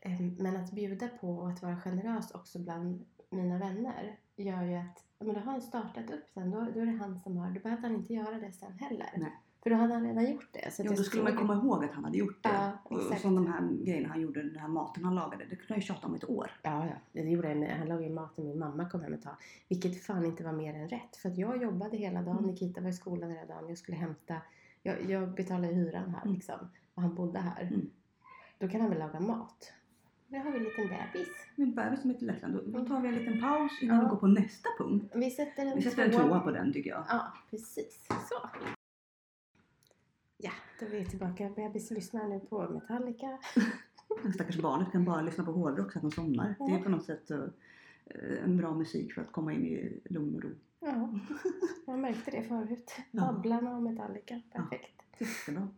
Eh, 0.00 0.20
men 0.38 0.56
att 0.56 0.72
bjuda 0.72 1.08
på 1.08 1.30
och 1.30 1.50
att 1.50 1.62
vara 1.62 1.80
generös 1.80 2.30
också 2.30 2.58
bland 2.58 3.04
mina 3.30 3.58
vänner 3.58 4.18
gör 4.36 4.62
ju 4.62 4.74
att 4.74 5.02
men 5.18 5.34
då 5.34 5.40
har 5.40 5.52
han 5.52 5.62
startat 5.62 6.10
upp 6.10 6.28
sen. 6.28 6.50
Då, 6.50 6.60
då 6.74 6.80
är 6.80 6.86
det 6.86 6.98
han 6.98 7.18
som 7.18 7.36
har, 7.36 7.50
då 7.50 7.60
behöver 7.60 7.82
han 7.82 7.94
inte 7.94 8.14
göra 8.14 8.38
det 8.38 8.52
sen 8.52 8.72
heller. 8.72 9.10
Nej. 9.16 9.32
För 9.66 9.70
då 9.70 9.76
hade 9.76 9.94
han 9.94 10.06
redan 10.06 10.30
gjort 10.32 10.48
det. 10.52 10.74
Så 10.74 10.82
Jo, 10.84 10.92
då 10.96 11.02
skulle 11.02 11.22
man 11.22 11.36
komma 11.36 11.54
ihåg 11.54 11.84
att 11.84 11.92
han 11.92 12.04
hade 12.04 12.18
gjort 12.18 12.42
det. 12.42 12.48
Ja, 12.48 12.72
och, 12.84 12.96
och 12.96 13.18
som 13.18 13.34
de 13.34 13.46
här 13.46 13.84
grejerna 13.84 14.08
han 14.08 14.20
gjorde, 14.20 14.42
den 14.42 14.56
här 14.60 14.68
maten 14.68 15.04
han 15.04 15.14
lagade, 15.14 15.44
det 15.44 15.56
kunde 15.56 15.66
han 15.68 15.76
ju 15.78 15.82
tjata 15.82 16.06
om 16.06 16.14
ett 16.14 16.30
år. 16.30 16.50
Ja, 16.62 16.86
ja. 16.86 17.22
Det 17.22 17.30
gjorde 17.30 17.54
med. 17.54 17.78
Han 17.78 17.88
lagade 17.88 18.14
mat 18.14 18.36
när 18.36 18.44
min 18.44 18.58
mamma 18.58 18.90
kom 18.90 19.00
hem 19.00 19.14
ett 19.14 19.22
tag. 19.22 19.36
Vilket 19.68 20.04
fan 20.04 20.24
inte 20.24 20.44
var 20.44 20.52
mer 20.52 20.74
än 20.74 20.88
rätt. 20.88 21.16
För 21.16 21.28
att 21.28 21.38
jag 21.38 21.62
jobbade 21.62 21.96
hela 21.96 22.22
dagen. 22.22 22.38
Mm. 22.38 22.50
Nikita 22.50 22.80
var 22.80 22.88
i 22.88 22.92
skolan 22.92 23.30
hela 23.30 23.46
dagen. 23.46 23.68
Jag 23.68 23.78
skulle 23.78 23.96
hämta. 23.96 24.34
Jag, 24.82 25.10
jag 25.10 25.34
betalade 25.34 25.74
hyran 25.74 26.10
här 26.10 26.22
Mm. 26.22 26.34
liksom. 26.34 26.58
Och 26.94 27.02
han 27.02 27.14
bodde 27.14 27.38
här. 27.38 27.62
Mm. 27.62 27.90
Då 28.58 28.68
kan 28.68 28.80
han 28.80 28.90
väl 28.90 28.98
laga 28.98 29.20
mat. 29.20 29.72
Nu 30.28 30.38
har 30.38 30.50
vi 30.50 30.58
en 30.58 30.64
liten 30.64 30.88
bebis. 30.88 31.28
Min 31.56 31.74
bebis 31.74 32.00
som 32.02 32.14
ledsen. 32.20 32.52
Då, 32.52 32.78
då 32.78 32.84
tar 32.86 33.00
vi 33.00 33.08
en 33.08 33.14
liten 33.14 33.40
paus 33.40 33.82
innan 33.82 33.96
Ja. 33.96 34.02
vi 34.02 34.08
går 34.08 34.16
på 34.16 34.26
nästa 34.26 34.68
punkt. 34.78 35.12
Vi 35.14 35.30
sätter 35.30 35.66
en 35.66 35.76
Vi 35.76 35.82
sätter 35.82 36.04
en 36.04 36.10
tvåa 36.10 36.40
på 36.40 36.50
den 36.50 36.72
tycker 36.72 36.90
jag. 36.90 37.04
Ja, 37.08 37.32
precis. 37.50 38.06
Så. 38.28 38.48
Ja, 40.80 40.86
då 40.86 40.96
är 40.96 40.98
vi 41.00 41.06
tillbaka. 41.06 41.50
Bebis 41.56 41.90
lyssnar 41.90 42.28
nu 42.28 42.40
på 42.40 42.68
Metallica. 42.68 43.38
Stackars 44.34 44.56
barnet 44.56 44.92
kan 44.92 45.04
bara 45.04 45.22
lyssna 45.22 45.44
på 45.44 45.52
hårdrock 45.52 45.92
så 45.92 45.98
att 45.98 46.02
de 46.02 46.10
somnar. 46.10 46.54
Det 46.58 46.74
är 46.74 46.78
på 46.78 46.88
något 46.88 47.04
sätt 47.04 47.30
eh, 47.30 47.44
en 48.44 48.56
bra 48.56 48.74
musik 48.74 49.12
för 49.12 49.22
att 49.22 49.32
komma 49.32 49.52
in 49.52 49.66
i 49.66 50.00
lugn 50.04 50.34
och 50.34 50.42
ro. 50.42 50.50
Ja, 50.80 51.18
jag 51.86 51.98
märkte 51.98 52.30
det 52.30 52.42
förut. 52.42 52.92
Ja. 53.10 53.20
Babblarna 53.20 53.76
och 53.76 53.82
Metallica. 53.82 54.40
Perfekt. 54.52 55.02
Jättebra. 55.18 55.68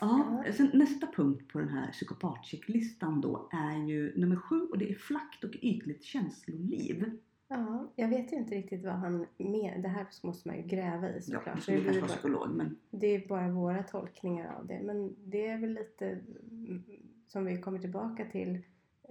Ja, 0.00 0.44
sen 0.56 0.70
nästa 0.74 1.06
punkt 1.06 1.52
på 1.52 1.58
den 1.58 1.68
här 1.68 1.92
psykopatchecklistan 1.92 3.20
då 3.20 3.48
är 3.52 3.86
ju 3.86 4.12
nummer 4.16 4.36
sju 4.36 4.60
och 4.60 4.78
det 4.78 4.90
är 4.90 4.94
flackt 4.94 5.44
och 5.44 5.56
ytligt 5.62 6.04
känsloliv. 6.04 7.18
Ja, 7.52 7.92
jag 7.96 8.08
vet 8.08 8.32
ju 8.32 8.36
inte 8.36 8.54
riktigt 8.54 8.84
vad 8.84 8.94
han 8.94 9.26
menar. 9.38 9.78
Det 9.78 9.88
här 9.88 10.06
måste 10.22 10.48
man 10.48 10.56
ju 10.56 10.62
gräva 10.62 11.08
i 11.10 11.14
Ja, 11.14 11.20
såklart. 11.20 11.56
du 11.56 11.62
Så 11.62 11.70
det, 11.70 11.84
kanske 11.84 12.06
psykolog 12.06 12.50
men 12.50 12.76
det 12.90 13.06
är 13.06 13.28
bara 13.28 13.48
våra 13.48 13.82
tolkningar 13.82 14.54
av 14.54 14.66
det. 14.66 14.80
Men 14.82 15.14
det 15.24 15.46
är 15.46 15.58
väl 15.58 15.72
lite 15.74 16.06
mm, 16.50 16.82
som 17.26 17.44
vi 17.44 17.60
kommer 17.60 17.78
tillbaka 17.78 18.24
till. 18.24 18.58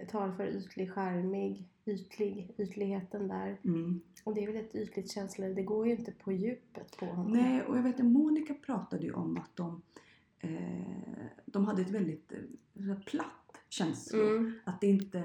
Tal 0.08 0.32
för 0.32 0.46
ytlig, 0.46 0.92
charmig, 0.92 1.68
ytlig, 1.84 2.54
ytligheten 2.58 3.28
där. 3.28 3.56
mm. 3.64 4.00
Och 4.24 4.34
det 4.34 4.42
är 4.44 4.46
väl 4.46 4.56
ett 4.64 4.74
ytligt 4.74 5.10
känsloliv. 5.10 5.54
Det 5.54 5.62
går 5.62 5.86
ju 5.86 5.92
inte 5.96 6.12
på 6.12 6.32
djupet 6.32 6.96
på 6.96 7.06
honom. 7.06 7.32
Nej, 7.32 7.62
och 7.62 7.76
jag 7.78 7.82
vet 7.82 8.00
att 8.00 8.06
Monica 8.06 8.54
pratade 8.54 9.04
ju 9.06 9.12
om 9.12 9.36
att 9.36 9.56
de, 9.56 9.82
eh, 10.38 11.26
de 11.46 11.64
hade 11.66 11.82
ett 11.82 11.90
väldigt 11.90 12.32
eh, 12.32 12.98
platt 13.06 13.62
känslor. 13.68 14.36
Mm. 14.36 14.52
Att 14.64 14.80
det 14.80 14.86
inte, 14.86 15.24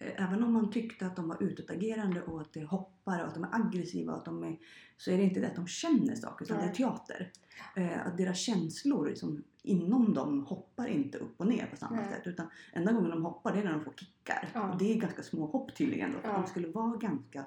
även 0.00 0.42
om 0.44 0.52
man 0.52 0.70
tyckte 0.70 1.06
att 1.06 1.16
de 1.16 1.28
var 1.28 1.42
utåtagerande 1.42 2.22
och 2.22 2.40
att 2.40 2.52
det 2.52 2.64
hoppar 2.64 3.20
och 3.20 3.26
att 3.28 3.34
de 3.34 3.44
är 3.44 3.48
aggressiva 3.54 4.12
och 4.12 4.18
att 4.18 4.24
de 4.24 4.44
är, 4.44 4.58
så 4.96 5.10
är 5.10 5.16
det 5.16 5.22
inte 5.22 5.40
det 5.40 5.46
att 5.46 5.56
de 5.56 5.66
känner 5.66 6.14
saker 6.14 6.44
utan 6.44 6.58
det 6.58 6.64
är 6.64 6.72
teater. 6.74 7.30
Eh, 7.76 8.06
att 8.06 8.16
deras 8.16 8.38
känslor 8.38 9.08
liksom, 9.08 9.42
inom 9.62 10.14
dem 10.14 10.44
hoppar 10.46 10.86
inte 10.86 11.18
upp 11.18 11.40
och 11.40 11.46
ner 11.46 11.66
på 11.66 11.76
samma 11.76 11.96
Nej. 11.96 12.04
sätt 12.08 12.26
utan 12.26 12.46
enda 12.72 12.92
gången 12.92 13.10
de 13.10 13.24
hoppar 13.24 13.52
det 13.52 13.58
är 13.60 13.64
när 13.64 13.72
de 13.72 13.84
får 13.84 13.92
kickar. 13.96 14.48
Ja. 14.54 14.72
Och 14.72 14.78
det 14.78 14.92
är 14.92 15.00
ganska 15.00 15.22
små 15.22 15.46
hopp 15.46 15.74
tydligen 15.76 16.12
då, 16.12 16.18
för 16.18 16.28
Ja. 16.28 16.34
de 16.38 16.46
skulle 16.46 16.68
vara 16.68 16.96
ganska 16.96 17.44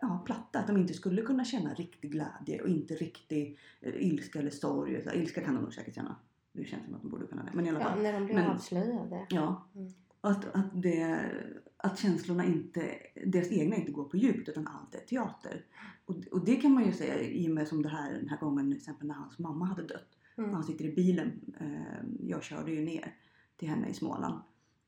ja, 0.00 0.22
platta. 0.26 0.58
Att 0.58 0.66
de 0.66 0.76
inte 0.76 0.94
skulle 0.94 1.22
kunna 1.22 1.44
känna 1.44 1.74
riktig 1.74 2.12
glädje 2.12 2.62
och 2.62 2.68
inte 2.68 2.94
riktig 2.94 3.58
eh, 3.80 3.94
ilska 4.06 4.38
eller 4.38 4.50
sorg. 4.50 5.02
Så, 5.04 5.10
ilska 5.12 5.40
kan 5.40 5.54
de 5.54 5.60
nog 5.62 5.74
säkert 5.74 5.94
känna. 5.94 6.16
Det 6.52 6.64
känns 6.64 6.84
som 6.84 6.94
att 6.94 7.02
de 7.02 7.10
borde 7.10 7.26
kunna 7.26 7.42
det. 7.44 7.50
Men 7.54 7.66
i 7.66 7.68
alla 7.68 7.80
Ja, 7.80 7.84
fall. 7.88 8.02
när 8.02 8.12
de 8.12 8.24
blir 8.24 8.34
Men- 8.34 8.50
avslöjade. 8.50 9.26
Ja. 9.30 9.66
Mm. 9.74 9.92
Att, 10.26 10.54
att, 10.54 10.82
det, 10.82 11.30
att 11.76 11.98
känslorna 11.98 12.44
inte, 12.44 12.98
deras 13.26 13.52
egna 13.52 13.76
inte 13.76 13.92
går 13.92 14.04
på 14.04 14.16
djupt 14.16 14.48
utan 14.48 14.66
allt 14.66 14.94
är 14.94 14.98
teater. 14.98 15.64
Och, 16.04 16.16
och 16.32 16.44
det 16.44 16.56
kan 16.56 16.72
man 16.72 16.86
ju 16.86 16.92
säga 16.92 17.20
i 17.20 17.48
och 17.48 17.54
med 17.54 17.68
som 17.68 17.82
det 17.82 17.88
här, 17.88 18.12
den 18.12 18.28
här 18.28 18.38
gången 18.38 18.70
till 18.70 18.76
exempel 18.76 19.06
när 19.06 19.14
hans 19.14 19.38
mamma 19.38 19.64
hade 19.64 19.82
dött. 19.82 20.08
Mm. 20.38 20.54
Han 20.54 20.64
sitter 20.64 20.84
i 20.84 20.94
bilen, 20.94 21.54
eh, 21.60 22.28
jag 22.28 22.42
körde 22.42 22.72
ju 22.72 22.84
ner 22.84 23.14
till 23.56 23.68
henne 23.68 23.88
i 23.88 23.94
Småland. 23.94 24.40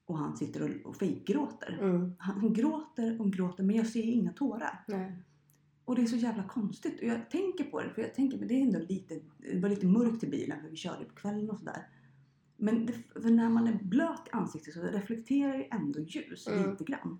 Och 0.07 0.19
han 0.19 0.37
sitter 0.37 0.63
och, 0.63 0.91
och 0.91 0.97
fejkgråter. 0.97 1.79
Mm. 1.81 2.15
Han, 2.19 2.41
han 2.41 2.53
gråter 2.53 3.21
och 3.21 3.33
gråter 3.33 3.65
men 3.65 3.77
jag 3.77 3.87
ser 3.87 4.03
inga 4.03 4.33
tårar. 4.33 4.85
Nej. 4.89 5.13
Och 5.85 5.95
det 5.95 6.03
är 6.03 6.07
så 6.07 6.17
jävla 6.17 6.43
konstigt. 6.43 7.01
Och 7.01 7.07
jag 7.07 7.31
tänker 7.31 7.65
på 7.65 7.83
det, 7.83 7.91
för 7.91 8.03
jag 8.03 8.15
tänker 8.15 8.39
men 8.39 8.49
det 8.49 8.55
är 8.55 8.63
ändå 8.63 8.79
lite, 8.79 9.21
det 9.39 9.61
var 9.61 9.69
lite 9.69 9.87
mörkt 9.87 10.25
i 10.25 10.27
bilen 10.27 10.61
för 10.61 10.69
vi 10.69 10.77
körde 10.77 11.05
på 11.05 11.15
kvällen 11.15 11.51
och 11.51 11.59
sådär. 11.59 11.87
Men 12.61 12.87
det, 12.87 13.31
när 13.31 13.49
man 13.49 13.67
är 13.67 13.79
blöt 13.83 14.27
i 14.27 14.31
ansiktet 14.33 14.75
så 14.75 14.81
reflekterar 14.81 15.55
ju 15.57 15.65
ändå 15.71 16.01
ljus 16.01 16.47
Mm. 16.49 16.71
lite 16.71 16.85
grann. 16.85 17.19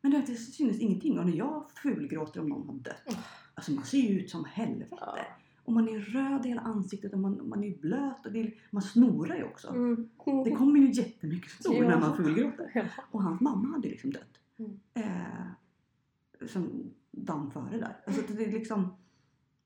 Men 0.00 0.10
det, 0.12 0.22
det 0.26 0.34
synes 0.36 0.78
ingenting. 0.80 1.18
Och 1.18 1.26
när 1.26 1.36
jag 1.36 1.70
fulgråter 1.70 2.40
om 2.40 2.48
någon 2.48 2.66
har 2.68 2.74
dött. 2.74 3.02
Mm. 3.08 3.20
Alltså 3.54 3.72
man 3.72 3.84
ser 3.84 3.98
ju 3.98 4.20
ut 4.20 4.30
som 4.30 4.44
helvete. 4.44 4.96
Ja. 5.00 5.16
Och 5.64 5.72
man 5.72 5.88
är 5.88 5.98
röd 6.00 6.46
i 6.46 6.48
hela 6.48 6.60
ansiktet 6.60 7.12
och 7.12 7.18
man, 7.18 7.48
man 7.48 7.64
är 7.64 7.78
blöt 7.78 8.26
och 8.26 8.36
är- 8.36 8.54
man 8.70 8.82
snorar 8.82 9.36
ju 9.36 9.44
också. 9.44 9.68
Mm. 9.68 10.08
Det 10.44 10.50
kommer 10.50 10.80
ju 10.80 10.92
jättemycket 10.92 11.50
snor 11.50 11.82
när 11.82 12.00
man 12.00 12.16
fulgråter. 12.16 12.70
Ja. 12.74 12.84
Och 13.10 13.22
hans 13.22 13.40
mamma 13.40 13.68
hade 13.74 13.88
liksom 13.88 14.10
dött. 14.10 14.38
Mm. 14.58 14.80
Eh, 14.94 16.46
som 16.48 16.90
dagen 17.10 17.50
före 17.50 17.78
där. 17.78 17.96
Alltså 18.06 18.22
att 18.22 18.36
det 18.36 18.44
är 18.44 18.52
liksom, 18.52 18.94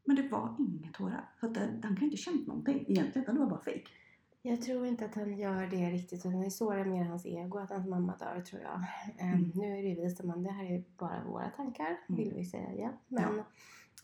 men 0.05 0.17
det 0.17 0.29
var 0.29 0.57
inga 0.59 0.93
tårar. 0.93 1.31
Så 1.41 1.47
att 1.47 1.55
det, 1.55 1.61
han 1.83 1.97
kan 1.97 1.99
ju 1.99 2.05
inte 2.05 2.17
känt 2.17 2.47
någonting 2.47 2.85
egentligen. 2.89 3.35
Det 3.35 3.41
var 3.41 3.51
bara 3.51 3.63
fejk. 3.63 3.89
Jag 4.47 4.63
tror 4.63 4.87
inte 4.87 5.05
att 5.05 5.15
han 5.15 5.37
gör 5.39 5.67
det 5.67 5.91
riktigt. 5.91 6.27
utan 6.27 6.41
Det 6.41 6.51
sårar 6.51 6.85
mer 6.85 7.05
hans 7.05 7.27
ego 7.27 7.59
att 7.59 7.71
hans 7.71 7.87
mamma 7.87 8.17
dör 8.17 8.41
tror 8.41 8.63
jag. 8.63 8.85
Ehm, 9.19 9.33
Mm. 9.35 9.51
Nu 9.55 9.79
är 9.79 9.83
det 9.83 9.89
ju 9.89 9.95
vi 9.95 10.11
som, 10.11 10.43
det 10.43 10.51
här 10.51 10.65
är 10.65 10.85
bara 10.99 11.25
våra 11.27 11.51
tankar 11.51 11.97
vill 12.09 12.33
vi 12.37 12.45
säga. 12.45 12.93
Men, 13.09 13.37
Ja. 13.37 13.45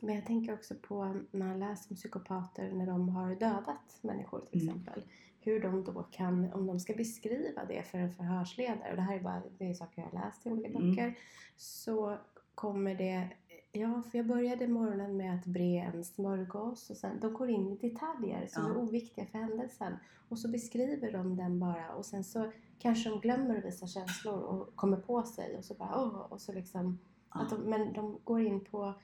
men 0.01 0.15
jag 0.15 0.27
tänker 0.27 0.55
också 0.55 0.75
på 0.83 1.05
när 1.31 1.47
man 1.47 1.59
läser 1.59 1.91
om 1.91 1.97
psykopater 1.97 2.73
när 2.73 2.87
de 2.87 3.09
har 3.09 3.31
dödat 3.35 3.99
människor 4.03 4.41
till 4.51 4.63
Mm. 4.63 4.75
exempel. 4.79 5.03
Hur 5.41 5.61
de 5.63 5.85
då 5.85 6.03
kan, 6.03 6.53
om 6.53 6.67
de 6.67 6.81
ska 6.81 6.95
beskriva 6.95 7.65
det 7.65 7.83
för 7.83 7.99
en 7.99 8.13
förhörsledare, 8.13 8.91
och 8.91 8.97
det 8.97 9.03
här 9.03 9.17
är 9.17 9.21
bara 9.21 9.43
det 9.59 9.71
är 9.71 9.75
saker 9.75 10.03
jag 10.03 10.09
har 10.19 10.27
läst 10.27 10.47
i 10.47 10.51
olika 10.51 10.69
Mm. 10.69 10.91
böcker, 10.91 11.15
så 11.57 12.17
kommer 12.55 12.95
det 12.95 13.29
Ja, 13.73 14.03
för 14.11 14.19
jag 14.19 14.27
började 14.27 14.69
morgonen 14.69 15.17
med 15.17 15.35
att 15.35 15.47
bre 15.47 15.79
en 15.95 16.05
smörgås 16.05 16.91
och 16.91 16.97
sen 16.97 17.21
de 17.21 17.33
går 17.35 17.51
in 17.51 17.69
i 17.73 17.77
detaljer 17.89 18.47
som 18.47 18.63
Ja. 18.63 18.71
är 18.71 18.77
oviktiga 18.77 19.27
för 19.27 19.39
händelsen. 19.39 19.93
Och 20.29 20.39
så 20.39 20.49
beskriver 20.49 21.13
de 21.13 21.37
den 21.37 21.61
bara 21.61 21.95
och 21.95 22.07
sen 22.07 22.25
så 22.25 22.53
kanske 22.79 23.11
de 23.11 23.21
glömmer 23.21 23.59
att 23.59 23.65
visa 23.65 23.87
känslor 23.87 24.39
och 24.39 24.77
kommer 24.77 24.97
på 24.97 25.23
sig 25.23 25.57
och 25.57 25.65
så 25.65 25.75
bara 25.75 26.03
åh, 26.03 26.27
och 26.33 26.41
så 26.41 26.53
liksom. 26.53 26.99
Ja. 27.35 27.41
Att 27.41 27.51
de, 27.51 27.57
men 27.57 27.93
de 27.93 28.19
går 28.25 28.41
in 28.41 28.65
på, 28.65 28.95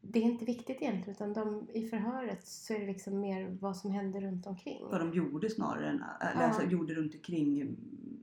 det 0.00 0.18
är 0.18 0.22
inte 0.22 0.44
viktigt 0.44 0.82
egentligen 0.82 1.10
utan 1.14 1.32
de, 1.32 1.66
i 1.72 1.88
förhöret 1.88 2.46
så 2.46 2.74
är 2.74 2.80
det 2.80 2.86
liksom 2.86 3.20
mer 3.20 3.58
vad 3.60 3.76
som 3.76 3.90
händer 3.90 4.20
runt 4.20 4.46
omkring. 4.46 4.82
Vad 4.90 5.00
de 5.00 5.12
gjorde 5.14 5.50
snarare 5.50 5.88
än, 5.88 6.02
eller 6.20 6.40
Ja. 6.42 6.46
alltså, 6.46 6.62
gjorde 6.66 6.94
runt 6.94 7.14
omkring 7.14 7.76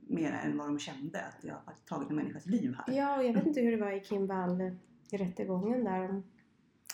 mer 0.06 0.32
än 0.32 0.58
vad 0.58 0.66
de 0.68 0.78
kände 0.78 1.20
att 1.24 1.44
jag 1.44 1.54
har 1.64 1.74
tagit 1.88 2.10
en 2.10 2.16
människas 2.16 2.46
liv 2.46 2.74
här. 2.78 2.94
Ja, 2.96 3.16
och 3.18 3.24
jag 3.24 3.32
vet 3.34 3.46
inte 3.46 3.60
hur 3.60 3.70
det 3.70 3.84
var 3.84 3.92
i 3.92 4.00
Kim 4.00 4.26
Wall 4.26 4.70
i 5.12 5.16
rättegången 5.16 5.84
där 5.84 6.08
om 6.08 6.22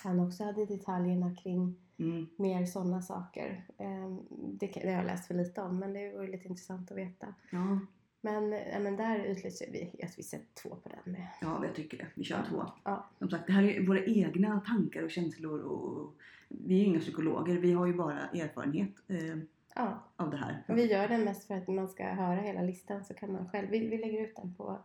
han 0.04 0.20
också 0.20 0.44
hade 0.44 0.66
detaljerna 0.66 1.35
kring 1.35 1.76
Mm. 2.00 2.26
mer 2.37 2.64
sådana 2.66 3.02
saker. 3.02 3.64
Ehm, 3.78 4.18
Det, 4.31 4.74
har 4.85 4.90
jag 4.90 5.04
läst 5.07 5.26
för 5.26 5.35
lite 5.35 5.61
om 5.62 5.78
men 5.78 5.92
det 5.92 6.12
vore 6.12 6.26
lite 6.26 6.48
intressant 6.48 6.90
att 6.90 6.96
veta. 6.96 7.35
Ja, 7.52 7.78
Men, 8.20 8.48
men 8.83 8.96
där 8.96 9.18
utlyser 9.24 9.66
vi 9.72 10.04
att 10.04 10.18
vi 10.18 10.22
sätter 10.22 10.62
två 10.62 10.68
på 10.68 10.88
den 10.88 11.12
med. 11.12 11.26
ja, 11.40 11.64
jag 11.64 11.74
tycker 11.74 11.98
det. 11.98 12.07
Vi 12.14 12.24
kör 12.24 12.42
två. 12.50 12.62
Ja. 12.85 13.07
Som 13.18 13.31
sagt, 13.31 13.46
det 13.46 13.52
här 13.52 13.62
är 13.62 13.87
våra 13.87 14.04
egna 14.04 14.61
tankar 14.61 15.02
och 15.02 15.11
känslor. 15.11 15.61
Och, 15.61 16.12
vi 16.48 16.81
är 16.81 16.85
inga 16.85 17.00
psykologer, 17.00 17.54
vi 17.59 17.72
har 17.72 17.87
ju 17.87 17.94
bara 17.94 18.18
erfarenhet 18.18 18.92
eh, 19.09 19.38
Ja, 19.74 20.04
av 20.16 20.31
det 20.31 20.37
här. 20.37 20.64
och 20.68 20.76
vi 20.78 20.92
gör 20.92 21.09
den 21.09 21.24
mest 21.24 21.44
för 21.46 21.54
att 21.54 21.68
man 21.68 21.88
ska 21.88 22.04
höra 22.04 22.40
hela 22.40 22.62
listan 22.62 23.04
så 23.04 23.14
kan 23.14 23.33
man 23.33 23.48
själv. 23.48 23.68
Vi, 23.70 23.78
vi 23.88 23.98
lägger 23.98 24.22
ut 24.22 24.37
den 24.37 24.54
på 24.54 24.78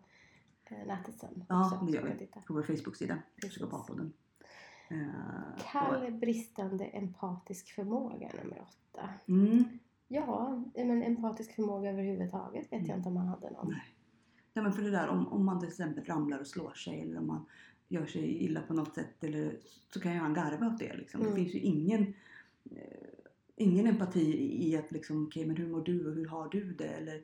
nätet 0.87 1.19
sen. 1.19 1.45
Ja, 1.49 1.83
det 1.87 1.91
gör 1.91 2.15
vi. 2.19 2.27
På 2.47 2.53
vår 2.53 2.63
Facebook-sida. 2.63 3.17
Psykopatpodden. 3.41 4.13
Eh, 4.89 5.63
Kall 5.71 6.11
bristande 6.11 6.85
empatisk 6.85 7.75
förmåga 7.75 8.29
nummer 8.43 8.61
åtta. 8.61 9.09
mm. 9.27 9.65
Ja, 10.07 10.63
men 10.75 11.03
empatisk 11.03 11.55
förmåga 11.55 11.89
överhuvudtaget 11.89 12.73
vet 12.73 12.87
jag 12.87 12.97
inte 12.97 13.09
om 13.09 13.15
man 13.15 13.27
hade 13.27 13.51
någon. 13.51 13.69
Nej. 13.69 13.95
Nej 14.53 14.63
men 14.63 14.73
för 14.73 14.81
det 14.81 14.91
där 14.91 15.07
om, 15.07 15.27
om 15.27 15.45
man 15.45 15.59
till 15.59 15.69
exempel 15.69 16.05
ramlar 16.05 16.39
och 16.39 16.47
slår 16.47 16.73
sig 16.73 17.01
eller 17.01 17.17
om 17.17 17.27
man 17.27 17.45
gör 17.87 18.05
sig 18.05 18.43
illa 18.43 18.61
på 18.61 18.73
något 18.73 18.95
sätt 18.95 19.23
eller, 19.23 19.57
så 19.93 19.99
kan 19.99 20.13
ju 20.13 20.19
han 20.19 20.33
garva 20.33 20.67
åt 20.67 20.79
det. 20.79 20.97
Liksom. 20.97 21.21
Mm. 21.21 21.33
Det 21.33 21.39
finns 21.41 21.55
ju 21.55 21.59
ingen, 21.59 22.13
eh, 22.71 23.09
ingen 23.55 23.87
empati 23.87 24.53
i, 24.67 24.77
att 24.77 24.91
liksom, 24.91 25.25
okej 25.27 25.45
men 25.45 25.55
hur 25.57 25.67
mår 25.67 25.81
du 25.81 26.07
och 26.07 26.15
hur 26.15 26.27
har 26.27 26.49
du 26.49 26.73
det? 26.73 26.87
Eller 26.87 27.21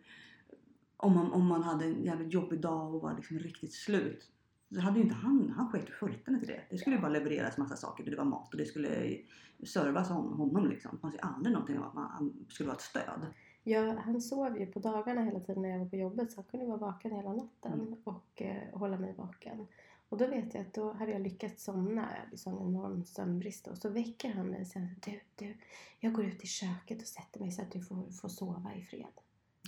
om 0.99 1.15
man, 1.15 1.31
om 1.31 1.47
man 1.47 1.63
hade 1.63 1.85
en 1.85 2.03
jävligt 2.03 2.33
jobbig 2.33 2.61
dag 2.61 2.95
och 2.95 3.01
var 3.01 3.15
liksom 3.15 3.39
riktigt 3.39 3.73
slut. 3.73 4.31
Så 4.73 4.79
hade 4.79 4.97
ju 4.97 5.03
inte 5.03 5.15
han, 5.15 5.53
han 5.57 5.67
sket 5.71 5.89
fullständigt 5.89 6.43
i 6.43 6.47
det. 6.47 6.61
Det 6.69 6.77
skulle 6.77 6.95
ju 6.95 7.01
bara 7.01 7.11
levereras 7.11 7.57
massa 7.57 7.75
saker. 7.75 8.03
Det 8.03 8.15
var 8.15 8.25
mat 8.25 8.51
och 8.53 8.57
det 8.57 8.65
skulle 8.65 9.17
servas 9.63 10.09
hon, 10.09 10.33
honom 10.33 10.69
liksom. 10.69 10.91
Det 10.95 11.01
fanns 11.01 11.15
ju 11.15 11.19
aldrig 11.19 11.53
någonting 11.53 11.77
om 11.77 11.83
att 11.83 11.93
man, 11.93 12.09
han 12.11 12.45
skulle 12.49 12.67
vara 12.67 12.75
ett 12.75 12.81
stöd. 12.83 13.25
Ja, 13.63 13.95
han 14.05 14.21
sov 14.21 14.57
ju 14.59 14.65
på 14.65 14.79
dagarna 14.79 15.21
hela 15.23 15.39
tiden 15.39 15.61
när 15.61 15.69
jag 15.69 15.79
var 15.79 15.85
på 15.85 15.95
jobbet 15.95 16.31
så 16.31 16.37
han 16.37 16.45
kunde 16.45 16.65
vara 16.65 16.77
vaken 16.77 17.11
hela 17.11 17.33
natten 17.33 17.73
Mm. 17.73 17.95
och 18.03 18.41
eh, 18.41 18.79
hålla 18.79 18.97
mig 18.97 19.13
vaken. 19.17 19.67
Och 20.09 20.17
då 20.17 20.27
vet 20.27 20.53
jag 20.53 20.61
att 20.61 20.73
då 20.73 20.93
hade 20.93 21.11
jag 21.11 21.21
lyckats 21.21 21.63
somna, 21.63 22.07
jag 22.11 22.25
hade 22.25 22.37
sån 22.37 22.67
enorm 22.67 23.05
sömnbrist 23.05 23.67
och 23.67 23.77
så 23.77 23.89
väcker 23.89 24.33
han 24.33 24.47
mig 24.47 24.61
och 24.61 24.67
säger 24.67 24.95
du, 25.05 25.19
du, 25.35 25.57
jag 25.99 26.13
går 26.13 26.25
ut 26.25 26.43
i 26.43 26.47
köket 26.47 27.01
och 27.01 27.07
sätter 27.07 27.39
mig 27.39 27.51
så 27.51 27.61
att 27.61 27.71
du 27.71 27.81
får, 27.81 28.11
får 28.11 28.29
sova 28.29 28.73
i 28.75 28.81
fred. 28.81 29.13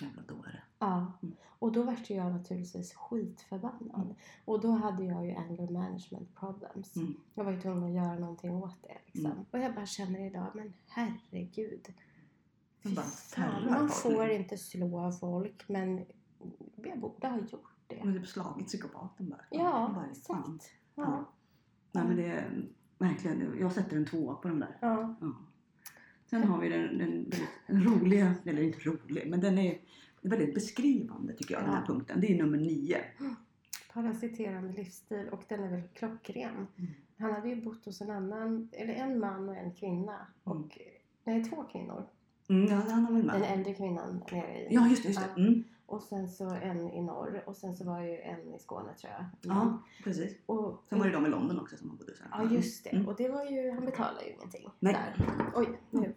Jävla 0.02 0.22
dåre. 0.22 0.64
Ja, 0.80 1.14
Mm. 1.24 1.36
och 1.60 1.72
då 1.72 1.84
vart 1.84 2.10
jag 2.10 2.32
naturligtvis 2.32 2.94
skitförbannad. 2.94 4.02
Mm. 4.06 4.16
Och 4.46 4.62
då 4.62 4.72
hade 4.72 5.04
jag 5.04 5.26
ju 5.26 5.32
anger 5.36 5.72
management 5.72 6.36
problems. 6.36 6.96
Mm. 6.96 7.14
Jag 7.34 7.44
var 7.44 7.52
ju 7.52 7.62
tvungen 7.62 7.84
att 7.84 7.92
göra 7.92 8.20
någonting 8.20 8.52
åt 8.52 8.84
det 8.84 8.98
liksom. 9.06 9.32
Mm. 9.32 9.46
Och 9.52 9.60
jag 9.60 9.76
bara 9.76 9.86
känner 9.86 10.26
idag, 10.28 10.48
men 10.56 10.74
herregud. 10.88 11.94
Men 12.82 12.96
bara 12.96 13.06
fan, 13.06 13.66
man 13.72 13.90
får 13.90 14.26
nu. 14.28 14.34
inte 14.34 14.58
slå 14.58 15.12
folk 15.12 15.70
men 15.70 16.06
jag 16.76 17.00
borde 17.00 17.28
ha 17.28 17.38
gjort 17.38 17.76
det. 17.88 18.04
Man 18.04 18.14
har 18.14 18.20
typ 18.20 18.28
slagit 18.28 18.68
psykopaten 18.68 19.30
bara. 19.30 19.46
Ja, 19.50 19.92
Bara, 19.96 20.06
exakt. 20.12 20.72
Ja. 20.96 21.30
Nej 21.92 22.04
men 22.08 22.16
det 22.16 22.26
är 22.26 22.70
verkligen, 22.98 23.58
jag 23.60 23.72
sätter 23.72 23.98
en 23.98 24.06
tvåa 24.06 24.36
på 24.36 24.48
den 24.48 24.60
där. 24.60 24.78
ja. 24.82 25.16
Ja. 25.22 25.32
Sen 26.32 26.44
har 26.44 26.60
vi 26.62 26.70
den, 26.70 26.98
den 26.98 27.32
väldigt 27.68 27.88
roliga, 27.88 28.36
eller 28.46 28.62
inte 28.62 28.80
rolig, 28.80 29.28
men 29.30 29.40
den 29.42 29.58
är 29.58 29.78
väldigt 30.22 30.54
beskrivande 30.54 31.34
tycker 31.34 31.54
jag 31.54 31.64
den 31.64 31.70
här 31.74 31.82
Ja. 31.88 31.94
punkten. 31.94 32.22
Det 32.22 32.32
är 32.34 32.38
nummer 32.44 32.58
nio. 32.58 32.98
Parasiterande 33.94 34.74
livsstil 34.74 35.30
och 35.32 35.44
den 35.48 35.64
är 35.64 35.70
väl 35.70 35.82
klockren. 35.94 36.68
Mm. 36.78 36.92
Han 37.18 37.32
hade 37.34 37.50
ju 37.50 37.62
bott 37.62 37.86
hos 37.86 38.02
en 38.02 38.10
annan, 38.12 38.70
eller 38.72 38.94
en 38.94 39.20
man 39.20 39.50
och 39.50 39.56
en 39.56 39.74
kvinna. 39.74 40.28
Mm. 40.46 40.58
Och, 40.58 40.78
nej, 41.24 41.44
två 41.44 41.64
kvinnor. 41.64 42.04
Mm, 42.50 42.66
ja, 42.68 42.76
han 42.76 43.06
har 43.06 43.14
väl 43.14 43.28
Den 43.28 43.44
äldre 43.44 43.74
kvinnan 43.74 44.24
nere 44.32 44.60
i... 44.60 44.68
Ja 44.72 44.88
just 44.88 45.04
det, 45.04 45.10
just 45.10 45.22
det. 45.36 45.42
Mm. 45.42 45.64
Och 45.86 46.02
sen 46.04 46.30
så 46.30 46.50
en 46.50 46.90
i 46.90 47.02
norr 47.02 47.44
och 47.46 47.56
sen 47.56 47.76
så 47.76 47.86
var 47.86 48.02
ju 48.02 48.18
en 48.18 48.54
i 48.54 48.60
Skåne 48.60 48.94
tror 48.94 49.14
jag. 49.14 49.26
Ja, 49.42 49.82
precis. 50.04 50.38
Och, 50.46 50.84
Sen 50.90 51.00
var 51.00 51.06
det 51.06 51.12
de 51.12 51.26
i 51.26 51.30
London 51.30 51.60
också 51.60 51.78
som 51.78 51.90
han 51.90 51.98
bodde 51.98 52.12
hos. 52.12 52.22
Ja 52.32 52.56
just 52.56 52.84
det. 52.84 52.90
Mm. 52.90 53.08
Och 53.08 53.16
det 53.16 53.30
var 53.30 53.46
ju, 53.46 53.72
han 53.72 53.86
betalar 53.86 54.22
ju 54.22 54.32
ingenting 54.34 54.70
Nej. 54.80 54.94
där. 54.94 55.26
Oj, 55.56 55.80
nu. 55.90 56.14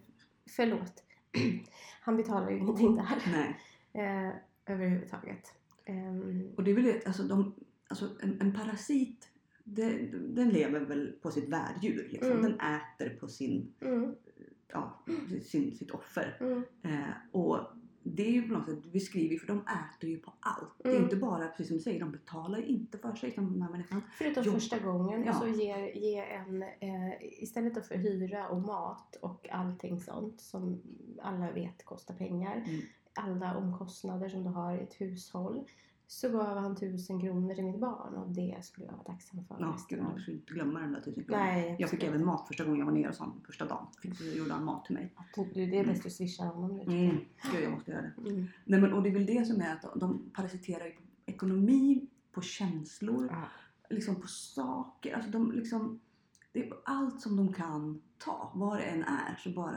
Förlåt. 0.50 1.02
Han 2.00 2.16
betalar 2.16 2.50
ju 2.50 2.58
ingenting 2.58 2.96
där. 2.96 3.22
Nej. 3.32 3.60
Eh, 3.96 4.30
överhuvudtaget. 4.66 5.52
Ehm, 5.84 6.52
Och 6.56 6.64
det 6.64 6.70
är 6.70 6.74
väl 6.74 6.84
det, 6.84 7.06
alltså, 7.06 7.22
de, 7.22 7.54
alltså 7.88 8.10
en, 8.22 8.40
en 8.40 8.52
parasit, 8.52 9.28
det, 9.64 9.90
den 10.12 10.48
lever 10.48 10.80
väl 10.80 11.12
på 11.22 11.30
sitt 11.30 11.48
värddjur. 11.48 12.08
Liksom. 12.12 12.30
Mm. 12.30 12.42
Den 12.42 12.60
äter 12.60 13.16
på 13.20 13.28
sin, 13.28 13.74
mm, 13.80 14.14
ja, 14.68 15.04
sin, 15.44 15.76
sitt 15.76 15.90
offer. 15.90 16.36
mm, 16.40 16.62
Eh, 16.82 17.10
och 17.32 17.58
det 18.06 18.22
är 18.26 18.30
ju 18.30 18.48
på 18.48 18.54
något 18.54 18.66
sätt, 18.68 18.78
vi 18.92 19.00
skriver 19.00 19.32
ju 19.32 19.38
för 19.38 19.46
de 19.46 19.58
äter 19.58 20.10
ju 20.10 20.18
på 20.18 20.32
allt. 20.40 20.74
Det 20.78 20.88
är 20.88 20.92
Mm. 20.92 21.04
inte 21.04 21.16
bara, 21.16 21.48
precis 21.48 21.68
som 21.68 21.76
du 21.76 21.82
säger, 21.82 22.00
de 22.00 22.12
betalar 22.12 22.58
inte 22.62 22.98
för 22.98 23.14
sig 23.14 23.30
som 23.32 23.52
den 23.52 23.62
här 23.62 23.70
människan. 23.70 24.02
förutom 24.18 24.42
Jo. 24.46 24.52
första 24.52 24.78
gången. 24.78 25.24
Ja. 25.24 25.30
Och 25.30 25.36
så 25.36 25.46
ger, 25.46 25.96
ge 25.96 26.18
en, 26.18 26.62
eh, 26.62 27.42
istället 27.42 27.86
för 27.88 27.94
hyra 27.96 28.48
och 28.48 28.60
mat 28.62 29.16
och 29.22 29.48
allting 29.50 30.00
sånt 30.00 30.40
som 30.40 30.80
alla 31.22 31.50
vet 31.52 31.84
kostar 31.84 32.14
pengar. 32.14 32.56
Mm. 32.66 32.80
Alla 33.14 33.56
omkostnader 33.56 34.28
som 34.28 34.44
du 34.44 34.50
har 34.50 34.76
i 34.76 34.80
ett 34.82 34.94
hushåll. 35.00 35.64
Så 36.06 36.28
gav 36.28 36.58
han 36.58 36.76
tusen 36.76 37.20
kronor 37.20 37.54
till 37.54 37.64
mitt 37.64 37.80
barn 37.80 38.14
och 38.14 38.28
det 38.28 38.64
skulle 38.64 38.86
jag 38.86 38.92
vara 38.92 39.02
tacksam 39.04 39.44
för. 39.44 39.56
Ja, 39.60 39.76
gud, 39.88 40.04
du 40.16 40.24
får 40.24 40.34
inte 40.34 40.52
glömma 40.54 40.80
den 40.80 40.92
där 40.92 41.00
tusen 41.00 41.24
kronor. 41.24 41.38
Nej, 41.40 41.76
Jag 41.78 41.90
fick 41.90 42.02
även 42.02 42.24
mat 42.24 42.48
första 42.48 42.64
gången 42.64 42.78
jag 42.78 42.86
var 42.86 42.92
nere 42.92 43.08
hos 43.08 43.18
honom, 43.18 43.40
första 43.46 43.66
dagen. 43.66 43.86
Fick, 44.02 44.20
gjorde 44.36 44.52
han 44.52 44.64
mat 44.64 44.84
till 44.84 44.94
mig. 44.94 45.14
Du, 45.54 45.66
det 45.66 45.78
är 45.78 45.84
bäst 45.86 46.06
att 46.06 46.12
swisha 46.12 46.44
honom 46.44 46.76
nu 46.76 46.82
Mm. 46.82 47.16
Gud, 47.52 47.64
jag 47.64 47.72
måste 47.72 47.90
göra 47.90 48.02
det. 48.02 48.30
Mm. 48.30 48.46
Nej, 48.64 48.80
men, 48.80 48.92
och 48.92 49.02
det 49.02 49.08
är 49.08 49.14
väl 49.14 49.26
det 49.26 49.44
som 49.46 49.60
är 49.60 49.72
att 49.72 50.00
de, 50.00 50.30
parasiterar 50.34 50.84
ju 50.84 50.90
på 50.92 51.02
ekonomi, 51.26 52.06
på 52.32 52.40
känslor, 52.40 53.28
Ja. 53.30 53.42
liksom 53.90 54.16
på 54.16 54.26
saker. 54.28 55.14
Alltså 55.14 55.30
de 55.30 55.52
liksom, 55.52 56.00
det 56.52 56.68
är 56.68 56.72
allt 56.84 57.20
som 57.20 57.36
de 57.36 57.52
kan 57.52 58.02
ta, 58.18 58.52
vad 58.54 58.78
det 58.78 58.82
än 58.84 59.02
är, 59.02 59.36
så 59.42 59.50
bara 59.50 59.76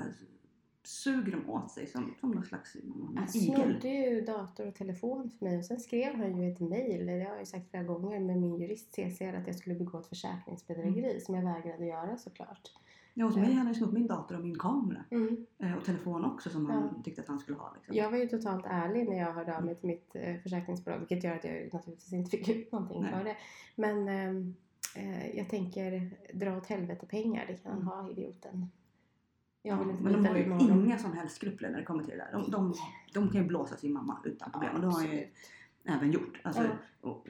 suger 0.88 1.32
de 1.32 1.50
åt 1.50 1.72
sig 1.72 1.88
som, 1.88 2.14
som 2.20 2.32
någon 2.32 2.44
slags 2.44 2.78
Han 3.16 3.28
igel. 3.36 3.56
snodde 3.56 3.88
ju 3.90 4.22
dator 4.22 4.68
och 4.68 4.76
telefon 4.76 5.30
för 5.30 5.46
mig 5.46 5.58
och 5.58 5.66
sen 5.66 5.80
skrev 5.80 6.16
han 6.16 6.42
ju 6.42 6.52
ett 6.52 6.60
mejl, 6.60 7.06
det 7.06 7.12
har 7.12 7.20
jag 7.20 7.40
ju 7.40 7.46
sagt 7.46 7.70
flera 7.70 7.84
gånger, 7.84 8.20
med 8.20 8.38
min 8.38 8.56
jurist 8.58 8.94
CC 8.96 9.22
att 9.22 9.48
jag 9.48 9.56
skulle 9.56 9.76
begå 9.76 10.00
ett 10.00 10.08
försäkringsbedrägeri 10.08 11.10
Mm. 11.10 11.22
som 11.22 11.36
jag 11.36 11.44
vägrade 11.54 11.86
göra 11.86 12.18
såklart. 12.18 12.72
Ja, 13.14 13.26
hos 13.26 13.36
mig 13.36 13.46
hade 13.46 13.66
han 13.66 13.76
snott 13.76 13.94
min 13.94 14.08
dator 14.08 14.36
och 14.36 14.42
min 14.44 14.60
kamera. 14.60 15.04
Mm. 15.12 15.46
Eh, 15.60 15.78
Och 15.78 15.86
telefon 15.86 16.26
också 16.26 16.50
som 16.50 16.66
han 16.70 16.90
Ja. 16.98 17.04
tyckte 17.04 17.22
att 17.22 17.28
han 17.28 17.40
skulle 17.40 17.58
ha. 17.58 17.74
Liksom. 17.76 17.96
Jag 17.96 18.12
var 18.12 18.18
ju 18.18 18.28
totalt 18.28 18.66
ärlig 18.68 19.10
när 19.10 19.18
jag 19.18 19.34
hörde 19.34 19.58
av 19.58 19.66
mig 19.66 19.76
till 19.76 19.88
mitt 19.88 20.16
eh, 20.16 20.36
försäkringsbolag 20.44 21.00
vilket 21.00 21.24
gör 21.24 21.36
att 21.36 21.44
jag 21.44 21.74
naturligtvis 21.74 22.14
inte 22.14 22.30
fick 22.38 22.50
ut 22.50 22.72
någonting 22.72 23.02
Nej. 23.02 23.12
för 23.12 23.24
det. 23.24 23.36
Men 23.76 24.08
ehm, 24.08 24.56
eh, 24.96 25.38
jag 25.38 25.50
tänker 25.50 26.12
dra 26.34 26.58
åt 26.58 26.66
helvete 26.68 27.06
pengar, 27.06 27.46
det 27.48 27.54
kan 27.58 27.72
han 27.72 27.82
Mm. 27.82 27.88
ha 27.88 28.10
idioten. 28.12 28.70
Ja, 29.64 29.84
men 30.02 30.14
de 30.14 30.26
har 30.26 30.38
ju 30.38 30.44
inga 30.60 30.98
som 30.98 31.14
helst 31.14 31.36
skrupler 31.36 31.70
när 31.70 31.78
det 31.78 31.86
kommer 31.86 32.04
till 32.04 32.18
det 32.18 32.18
där. 32.18 32.32
De, 32.32 32.52
de, 32.52 32.74
de 33.14 33.30
kan 33.30 33.42
ju 33.42 33.48
blåsa 33.48 33.78
sin 33.78 33.94
mamma 33.94 34.20
utan 34.24 34.52
problem. 34.52 34.76
och 34.76 34.82
det 34.82 34.88
har 34.88 35.04
ju 35.04 35.28
även 35.86 36.12
gjort. 36.12 36.40
Alltså, 36.44 36.64
Ja. 37.02 37.24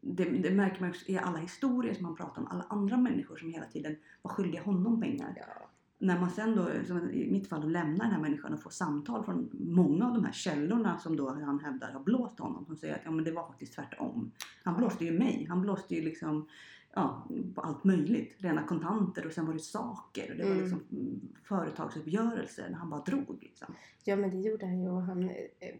det, 0.00 0.24
det 0.24 0.50
märker 0.50 0.80
man 0.80 0.90
också 0.90 1.10
i 1.10 1.18
alla 1.18 1.38
historier 1.38 1.94
som 1.94 2.02
man 2.02 2.16
pratar 2.16 2.42
om. 2.42 2.48
Alla 2.50 2.64
andra 2.68 2.96
människor 2.96 3.36
som 3.36 3.50
hela 3.50 3.66
tiden 3.66 3.96
var 4.22 4.30
skyldiga 4.30 4.62
honom 4.62 5.00
pengar. 5.00 5.34
Ja. 5.36 5.70
när 5.98 6.20
man 6.20 6.30
sen 6.30 6.56
då, 6.56 6.68
som 6.86 7.10
i 7.10 7.30
mitt 7.32 7.48
fall, 7.48 7.70
lämnar 7.70 8.04
den 8.04 8.14
här 8.14 8.20
människan 8.20 8.54
och 8.54 8.62
får 8.62 8.70
samtal 8.70 9.24
från 9.24 9.50
många 9.52 10.06
av 10.06 10.14
de 10.14 10.24
här 10.24 10.32
källorna 10.32 10.98
som 10.98 11.16
då 11.16 11.28
han 11.34 11.60
hävdar 11.60 11.92
har 11.92 12.00
blåst 12.00 12.38
honom. 12.38 12.64
Som 12.66 12.76
säger 12.76 12.94
att 12.94 13.00
ja, 13.04 13.10
men 13.10 13.24
det 13.24 13.32
var 13.32 13.46
faktiskt 13.46 13.74
tvärtom. 13.74 14.30
Han 14.64 14.76
blåste 14.76 15.04
ju 15.04 15.18
mig. 15.18 15.46
Han 15.48 15.62
blåste 15.62 15.94
ju 15.94 16.02
liksom 16.02 16.48
ja, 16.94 17.26
på 17.54 17.60
allt 17.60 17.84
möjligt. 17.84 18.34
Rena 18.38 18.62
kontanter 18.62 19.26
och 19.26 19.32
sen 19.32 19.46
var 19.46 19.52
det 19.52 19.58
saker. 19.60 20.30
Och 20.30 20.36
det 20.36 20.44
var 20.44 20.50
Mm. 20.50 20.62
liksom 20.62 20.82
mm, 20.92 21.20
företagsuppgörelser 21.44 22.68
när 22.70 22.78
han 22.78 22.90
bara 22.90 23.00
drog. 23.02 23.38
Liksom. 23.40 23.74
Ja 24.04 24.16
men 24.16 24.30
det 24.30 24.36
gjorde 24.36 24.66
han 24.66 24.82
ju 24.82 24.88
och 24.90 25.02
han, 25.02 25.28
eh, 25.30 25.74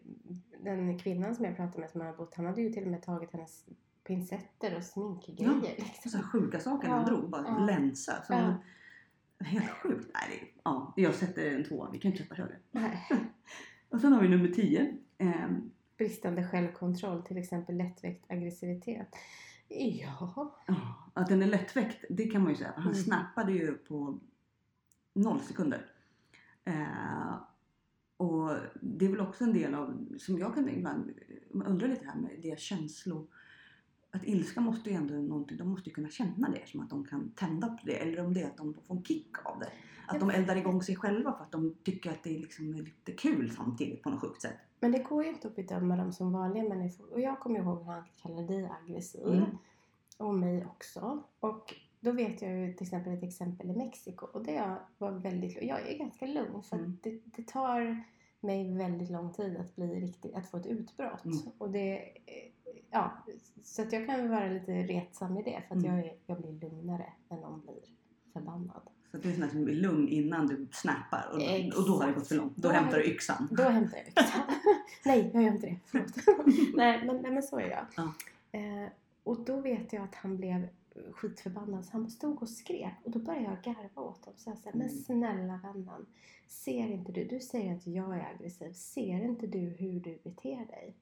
den 0.60 0.98
kvinnan 0.98 1.34
som 1.34 1.44
jag 1.44 1.56
pratade 1.56 1.80
med 1.80 1.90
som 1.90 2.00
har 2.00 2.12
bott, 2.12 2.34
han 2.34 2.46
hade 2.46 2.62
ju 2.62 2.72
till 2.72 2.82
och 2.84 2.90
med 2.90 3.02
tagit 3.02 3.32
hennes 3.32 3.64
pincetter 4.04 4.76
och 4.76 4.82
sminkgrejer. 4.84 5.60
Så 5.60 5.82
Liksom. 6.02 6.10
här 6.14 6.22
sjuka 6.22 6.60
saker 6.60 6.88
när 6.88 6.94
han 6.94 7.04
Ja, 7.06 7.08
drog. 7.16 7.30
Bara 7.30 7.44
ja. 7.48 7.58
länsa. 7.66 8.22
Som, 8.22 8.36
Ja. 8.36 8.54
Helt 9.46 9.70
sjukt. 9.70 10.10
Nej, 10.14 10.38
det, 10.54 10.60
ja, 10.64 10.92
jag 10.96 11.14
sätter 11.14 11.50
en 11.54 11.64
tvåa. 11.64 11.90
Vi 11.90 11.98
kan 11.98 12.10
inte 12.12 12.22
sätta 12.24 12.34
högre. 12.34 12.56
Och 13.88 14.00
sen 14.00 14.12
har 14.12 14.22
vi 14.22 14.28
nummer 14.28 14.48
10. 14.48 14.96
Eh, 15.18 15.28
Bristande 15.98 16.48
självkontroll, 16.48 17.22
till 17.22 17.38
exempel 17.38 17.76
lättväckt 17.76 18.30
aggressivitet. 18.30 19.08
Ja. 19.74 20.58
Ja, 20.66 21.10
att 21.14 21.28
den 21.28 21.42
är 21.42 21.46
lättväckt, 21.46 22.04
det 22.10 22.26
kan 22.26 22.42
man 22.42 22.50
ju 22.52 22.56
säga. 22.56 22.72
Han 22.76 22.82
Mm. 22.84 22.94
snappade 22.94 23.52
ju 23.52 23.72
på 23.74 24.20
noll 25.12 25.40
sekunder. 25.40 25.86
Eh, 26.64 27.34
och 28.16 28.50
det 28.80 29.04
är 29.06 29.10
väl 29.10 29.20
också 29.20 29.44
en 29.44 29.52
del 29.52 29.74
av, 29.74 30.08
som 30.18 30.38
jag 30.38 30.54
kan 30.54 30.68
ibland 30.68 31.12
man 31.50 31.66
undrar 31.66 31.88
lite 31.88 32.06
här 32.06 32.16
med 32.20 32.30
det 32.42 32.60
känslor. 32.60 33.26
Att 34.14 34.24
ilska 34.24 34.60
måste 34.60 34.90
ju 34.90 34.96
ändå 34.96 35.14
någonting, 35.14 35.56
de 35.56 35.68
måste 35.68 35.88
ju 35.88 35.94
kunna 35.94 36.08
känna 36.08 36.48
det 36.50 36.68
som 36.68 36.80
att 36.80 36.90
de 36.90 37.04
kan 37.04 37.30
tända 37.30 37.68
på 37.68 37.86
det. 37.86 37.96
Eller 37.96 38.24
om 38.24 38.34
det 38.34 38.42
är 38.42 38.46
att 38.46 38.56
de 38.56 38.74
får 38.74 38.96
en 38.96 39.04
kick 39.04 39.46
av 39.46 39.58
det. 39.60 39.68
Att 40.06 40.20
de 40.20 40.30
eldar 40.30 40.56
igång 40.56 40.82
sig 40.82 40.96
själva 40.96 41.32
för 41.32 41.44
att 41.44 41.52
de 41.52 41.74
tycker 41.82 42.10
att 42.10 42.22
det 42.22 42.30
liksom 42.30 42.74
är 42.74 42.78
lite 42.78 43.12
kul 43.12 43.50
samtidigt 43.50 44.02
på 44.02 44.10
något 44.10 44.20
sjukt 44.20 44.42
sätt. 44.42 44.56
Men 44.80 44.92
det 44.92 44.98
går 44.98 45.24
ju 45.24 45.30
inte 45.30 45.48
att 45.48 45.56
bedöma 45.56 45.96
dem 45.96 46.12
som 46.12 46.32
vanliga 46.32 46.64
människor. 46.68 47.12
Och 47.12 47.20
jag 47.20 47.40
kommer 47.40 47.60
ihåg 47.60 47.78
hur 47.78 47.92
han 47.92 48.04
kallade 48.22 48.46
dig 48.46 48.70
aggressiv. 48.82 49.26
Mm. 49.26 49.58
Och 50.18 50.34
mig 50.34 50.66
också. 50.66 51.22
Och 51.40 51.74
då 52.00 52.12
vet 52.12 52.42
jag 52.42 52.52
ju 52.52 52.72
till 52.72 52.86
exempel 52.86 53.12
ett 53.12 53.22
exempel 53.22 53.70
i 53.70 53.76
Mexiko. 53.76 54.26
Och 54.26 54.44
det 54.44 54.76
var 54.98 55.12
väldigt 55.12 55.62
Jag 55.62 55.88
är 55.88 55.98
ganska 55.98 56.26
lugn. 56.26 56.62
För 56.62 56.76
Mm. 56.76 56.98
det, 57.02 57.20
det 57.24 57.46
tar 57.46 58.04
mig 58.40 58.74
väldigt 58.74 59.10
lång 59.10 59.32
tid 59.32 59.56
att 59.56 59.76
bli 59.76 60.00
riktigt, 60.00 60.34
att 60.34 60.50
få 60.50 60.56
ett 60.56 60.66
utbrott. 60.66 61.24
Mm. 61.24 61.38
Och 61.58 61.70
det, 61.70 62.08
ja, 62.90 63.12
så 63.64 63.82
att 63.82 63.92
jag 63.92 64.06
kan 64.06 64.30
vara 64.30 64.46
lite 64.46 64.72
retsam 64.72 65.38
i 65.38 65.42
det. 65.42 65.62
För 65.68 65.76
att 65.76 65.84
Mm. 65.84 65.96
jag, 65.96 66.14
jag 66.26 66.40
blir 66.40 66.52
lugnare 66.52 67.12
än 67.28 67.40
någon 67.40 67.60
blir 67.60 67.80
förbannad. 68.32 68.82
Så 69.10 69.16
att 69.16 69.22
du 69.22 69.30
är 69.30 69.36
sån 69.36 69.50
som 69.50 69.68
är 69.68 69.72
lugn 69.72 70.08
innan 70.08 70.46
du 70.46 70.66
snappar 70.72 71.30
och, 71.32 71.42
Exakt. 71.42 71.78
och 71.78 71.86
då 71.88 71.96
har 71.96 72.06
det 72.06 72.12
gått 72.12 72.28
för 72.28 72.34
långt. 72.34 72.56
Då 72.56 72.68
Då 72.68 72.74
hämtar 72.74 72.98
du 72.98 73.04
yxan. 73.04 73.48
Då 73.50 73.62
hämtar 73.62 73.96
jag 73.96 74.06
yxan. 74.08 74.40
nej, 75.04 75.30
jag 75.34 75.42
gör 75.42 75.52
inte 75.52 75.66
det. 75.66 75.76
Förlåt. 75.86 76.12
nej, 76.76 77.06
men, 77.06 77.16
nej, 77.16 77.30
men 77.32 77.42
så 77.42 77.58
är 77.58 77.68
jag. 77.70 77.86
Ja. 77.96 78.12
Eh, 78.58 78.88
och 79.24 79.44
då 79.44 79.60
vet 79.60 79.92
jag 79.92 80.02
att 80.04 80.14
han 80.14 80.36
blev 80.36 80.68
skitförbannad. 81.12 81.84
Så 81.84 81.92
han 81.92 82.10
stod 82.10 82.42
och 82.42 82.48
skrek. 82.48 82.94
Och 83.04 83.10
då 83.10 83.18
började 83.18 83.44
jag 83.44 83.74
garva 83.74 84.02
åt 84.02 84.24
honom. 84.24 84.38
Så 84.38 84.50
jag 84.50 84.58
sa, 84.58 84.70
men 84.72 84.82
Mm. 84.88 84.94
snälla 85.04 85.60
vännen. 85.62 86.06
Ser 86.46 86.86
inte 86.86 87.12
du? 87.12 87.24
Du 87.24 87.40
säger 87.40 87.74
att 87.76 87.86
jag 87.86 88.16
är 88.16 88.26
aggressiv. 88.34 88.72
Ser 88.72 89.24
inte 89.24 89.46
du 89.46 89.58
hur 89.58 90.00
du 90.00 90.18
beter 90.24 90.66
dig? 90.66 90.94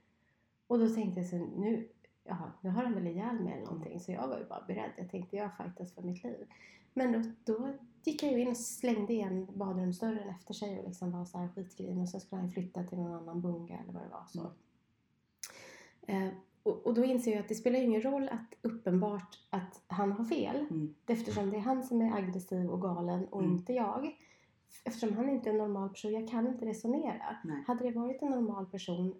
Och 0.72 0.78
då 0.78 0.88
tänkte 0.88 1.20
jag 1.20 1.28
så 1.28 1.36
nu, 1.36 1.88
jaha, 2.24 2.52
nu 2.60 2.70
har 2.70 2.82
han 2.82 2.94
väl 2.94 3.06
ihjäl 3.06 3.40
mig 3.40 3.52
eller 3.52 3.64
någonting. 3.64 4.00
Så 4.00 4.12
jag 4.12 4.28
var 4.28 4.38
ju 4.38 4.44
bara 4.44 4.64
beredd. 4.66 4.90
Jag 4.96 5.10
tänkte 5.10 5.36
jag 5.36 5.56
fightas 5.56 5.94
för 5.94 6.02
mitt 6.02 6.24
liv. 6.24 6.46
Men 6.94 7.12
då, 7.12 7.52
då 7.54 7.72
gick 8.04 8.22
jag 8.22 8.32
ju 8.32 8.40
in 8.40 8.48
och 8.48 8.56
slängde 8.56 9.12
igen 9.12 9.46
badrumsdörren 9.54 10.28
efter 10.28 10.54
sig 10.54 10.78
och 10.78 10.84
liksom 10.84 11.12
var 11.12 11.24
så 11.24 11.38
här 11.38 11.48
skitgrinig. 11.48 12.02
Och 12.02 12.08
så 12.08 12.20
skulle 12.20 12.40
han 12.40 12.50
flytta 12.50 12.84
till 12.84 12.98
någon 12.98 13.12
annan 13.12 13.40
bunga 13.40 13.78
eller 13.78 13.92
vad 13.92 14.02
det 14.02 14.08
var. 14.08 14.24
Så. 14.28 14.50
Mm. 16.06 16.28
Eh, 16.28 16.34
och, 16.62 16.86
och 16.86 16.94
då 16.94 17.04
inser 17.04 17.32
jag 17.32 17.40
att 17.40 17.48
det 17.48 17.54
spelar 17.54 17.78
ingen 17.78 18.02
roll 18.02 18.28
att 18.28 18.54
uppenbart 18.62 19.38
att 19.50 19.82
han 19.86 20.12
har 20.12 20.24
fel. 20.24 20.56
Mm. 20.56 20.94
Eftersom 21.06 21.50
det 21.50 21.56
är 21.56 21.60
han 21.60 21.82
som 21.82 22.00
är 22.00 22.16
aggressiv 22.16 22.70
och 22.70 22.82
galen 22.82 23.26
och 23.26 23.40
Mm. 23.40 23.52
inte 23.52 23.72
jag. 23.72 24.16
Eftersom 24.84 25.16
han 25.16 25.28
inte 25.28 25.48
är 25.50 25.52
en 25.52 25.58
normal 25.58 25.88
person, 25.88 26.12
jag 26.12 26.28
kan 26.28 26.46
inte 26.46 26.66
resonera. 26.66 27.36
Nej. 27.44 27.64
Hade 27.66 27.84
det 27.84 27.98
varit 27.98 28.22
en 28.22 28.30
normal 28.30 28.66
person 28.66 29.14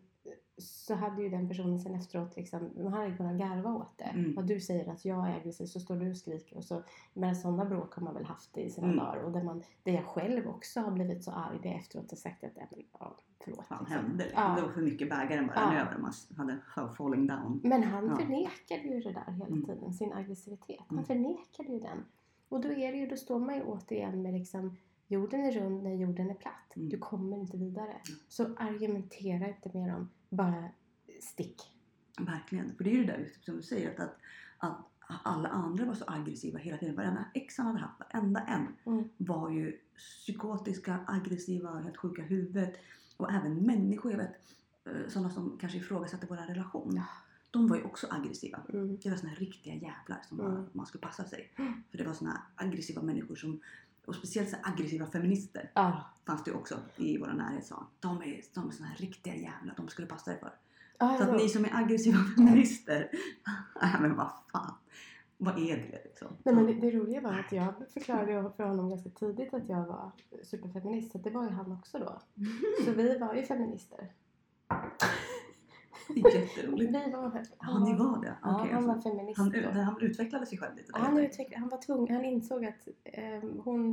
så 0.59 0.95
hade 0.95 1.23
ju 1.23 1.29
den 1.29 1.49
personen 1.49 1.81
sen 1.81 1.95
efteråt 1.95 2.37
liksom, 2.37 2.71
man 2.77 2.93
hade 2.93 3.17
kunnat 3.17 3.38
garva 3.38 3.75
åt 3.75 3.99
det. 3.99 4.05
Mm. 4.05 4.35
Vad 4.35 4.47
du 4.47 4.61
säger 4.61 4.93
att 4.93 5.05
jag 5.05 5.29
är 5.29 5.37
aggressiv 5.37 5.67
så 5.67 5.81
står 5.81 5.97
du 5.97 6.11
och 6.11 6.17
skriker 6.17 6.57
och 6.57 6.65
så. 6.65 6.83
Men 7.15 7.37
sådana 7.37 7.65
bråk 7.65 7.95
har 7.95 8.03
man 8.03 8.15
väl 8.15 8.25
haft 8.25 8.59
i 8.59 8.71
sina 8.71 8.87
Mm. 8.87 8.99
dagar. 8.99 9.23
Och 9.23 9.33
där, 9.33 9.43
man, 9.43 9.62
där 9.83 9.93
jag 9.93 10.05
själv 10.05 10.49
också 10.49 10.81
har 10.81 10.91
blivit 10.91 11.25
så 11.25 11.31
arg 11.31 11.59
det 11.62 11.69
efteråt 11.69 12.12
och 12.12 12.19
sagt 12.19 12.45
att, 12.45 12.51
ja, 12.55 12.62
men, 12.71 12.83
ja, 13.01 13.17
förlåt. 13.45 13.67
fan 13.67 13.79
liksom. 13.81 13.97
hände? 13.97 14.25
Liksom. 14.25 14.43
Ja. 14.43 14.55
Det 14.57 14.62
var 14.62 14.69
för 14.73 14.83
mycket 14.83 15.11
bägaren 15.11 15.47
bara 15.47 15.57
Ja. 15.75 15.81
över. 15.81 15.99
Man 15.99 16.12
hade 16.37 16.59
falling 16.97 17.27
down. 17.27 17.61
Men 17.65 17.83
han 17.83 18.07
Ja. 18.07 18.17
förnekade 18.17 18.83
ju 18.95 19.01
det 19.01 19.12
där 19.12 19.33
hela 19.33 19.47
Mm. 19.47 19.65
tiden, 19.65 19.93
sin 19.95 20.12
aggressivitet. 20.12 20.81
Han 20.88 20.99
Mm. 20.99 21.05
förnekade 21.05 21.73
ju 21.73 21.81
den. 21.81 22.05
Och 22.49 22.61
då 22.61 22.69
är 22.73 22.93
det 22.93 22.99
ju, 22.99 23.07
då 23.07 23.17
står 23.17 23.38
man 23.41 23.55
ju 23.55 23.62
återigen 23.62 24.23
med 24.23 24.35
liksom 24.35 24.77
jorden 25.09 25.41
är 25.45 25.53
rund 25.53 25.83
när 25.83 25.95
jorden 25.95 26.31
är 26.31 26.35
platt. 26.35 26.77
Mm. 26.77 26.88
Du 26.88 26.99
kommer 26.99 27.37
inte 27.37 27.57
vidare. 27.57 27.97
Så 28.29 28.43
argumentera 28.57 29.49
inte 29.49 29.71
med 29.79 29.88
dem, 29.88 30.09
bara 30.33 30.68
stick. 31.21 31.62
Verkligen. 32.21 32.77
För 32.77 32.85
det 32.85 32.90
är 32.90 32.95
ju 32.95 33.05
det 33.05 33.12
där 33.12 33.29
som 33.45 33.57
du 33.57 33.62
säger 33.62 33.90
att, 33.90 34.01
att, 34.01 34.18
att 34.59 35.21
alla 35.23 35.49
andra 35.49 35.85
var 35.85 35.95
så 35.95 36.05
aggressiva 36.07 36.59
hela 36.59 36.79
tiden. 36.79 36.97
Varenda 36.97 37.25
ex 37.35 37.59
han 37.59 37.66
hade 37.66 37.79
haft, 37.79 38.01
varenda 38.01 38.40
en 38.40 38.66
Mm. 38.87 39.09
var 39.16 39.51
ju 39.51 39.79
psykotiska, 39.97 40.99
aggressiva, 41.07 41.81
helt 41.81 41.97
sjuka 41.97 42.23
i 42.23 42.27
huvudet. 42.27 42.75
Och 43.16 43.33
även 43.33 43.55
människor, 43.66 44.11
jag 44.12 44.18
vet 44.18 44.37
eh, 44.85 45.09
sådana 45.09 45.31
som 45.31 45.59
kanske 45.61 45.79
ifrågasatte 45.79 46.27
vår 46.31 46.37
relation. 46.37 46.92
Ja. 46.97 47.05
De 47.51 47.68
var 47.68 47.77
ju 47.77 47.83
också 47.83 48.07
aggressiva. 48.11 48.61
Mm. 48.73 48.99
Det 49.03 49.11
var 49.11 49.16
såna 49.16 49.31
här 49.31 49.37
riktiga 49.38 49.75
jävlar 49.75 50.23
som 50.29 50.40
Mm. 50.40 50.64
man 50.73 50.87
skulle 50.87 51.03
passa 51.03 51.25
sig. 51.25 51.53
För 51.90 51.99
det 51.99 52.05
var 52.05 52.12
såna 52.14 52.42
aggressiva 52.57 53.03
människor 53.03 53.37
som, 53.37 53.61
och 54.07 54.15
speciellt 54.15 54.51
så 54.51 54.57
aggressiva 54.62 55.07
feminister 55.07 55.71
Ja. 55.75 56.01
fanns 56.27 56.45
det 56.45 56.53
också 56.53 56.79
i 56.97 57.19
våra 57.19 57.33
närhet 57.33 57.67
sa. 57.67 57.87
De 58.01 58.23
är, 58.23 58.41
de 58.55 58.69
är 58.69 58.73
såna 58.73 58.88
här 58.88 58.97
riktiga 58.97 59.35
jävlar, 59.35 59.75
de 59.77 59.88
skulle 59.88 60.07
passa 60.09 60.31
dig 60.31 60.41
för. 60.41 60.53
Ja, 60.99 61.17
Så 61.19 61.25
att 61.25 61.37
ni 61.37 61.49
som 61.49 61.65
är 61.65 61.71
aggressiva 61.77 62.19
feminister, 62.37 63.09
nej 63.83 63.97
men 64.01 64.17
vad 64.17 64.31
fan. 64.53 64.75
Vad 65.37 65.59
är 65.59 65.77
det 65.77 66.01
liksom? 66.05 66.29
Nej, 66.45 66.55
men 66.55 66.67
det, 66.67 66.73
det 66.73 66.91
roliga 66.91 67.21
var 67.21 67.33
att 67.38 67.53
jag 67.53 67.75
förklarade 67.95 68.51
för 68.57 68.65
honom 68.65 68.91
ganska 68.91 69.11
tidigt 69.11 69.55
att 69.55 69.69
jag 69.69 69.87
var 69.87 70.11
superfeminist. 70.43 71.12
Så 71.12 71.19
det 71.19 71.31
var 71.31 71.45
ju 71.45 71.51
han 71.51 71.73
också 71.73 71.99
då. 71.99 72.21
Så 72.85 72.91
vi 72.93 73.19
var 73.19 73.35
ju 73.35 73.43
feminister. 73.43 74.12
Det 76.15 76.21
är 76.21 76.41
jätteroligt. 76.41 76.91
Vi 76.91 77.11
var, 77.12 77.43
Ja, 77.61 77.79
ni 77.85 77.95
var 77.97 78.21
det? 78.23 78.35
Ja, 78.43 78.61
Okej, 78.61 78.73
han 78.73 78.87
var 78.87 78.95
alltså, 78.95 79.11
feminist 79.11 79.38
han, 79.38 79.75
han 79.77 80.01
utvecklade 80.01 80.47
sig 80.47 80.59
själv 80.59 80.77
lite 80.77 80.93
där. 80.93 81.01
Han, 81.01 81.19
utvecklade, 81.19 81.61
han 81.61 81.69
var 81.69 81.79
tvungen, 81.79 82.15
han 82.15 82.25
insåg 82.25 82.65
att 82.65 82.88
eh, 83.05 83.43
hon, 83.65 83.93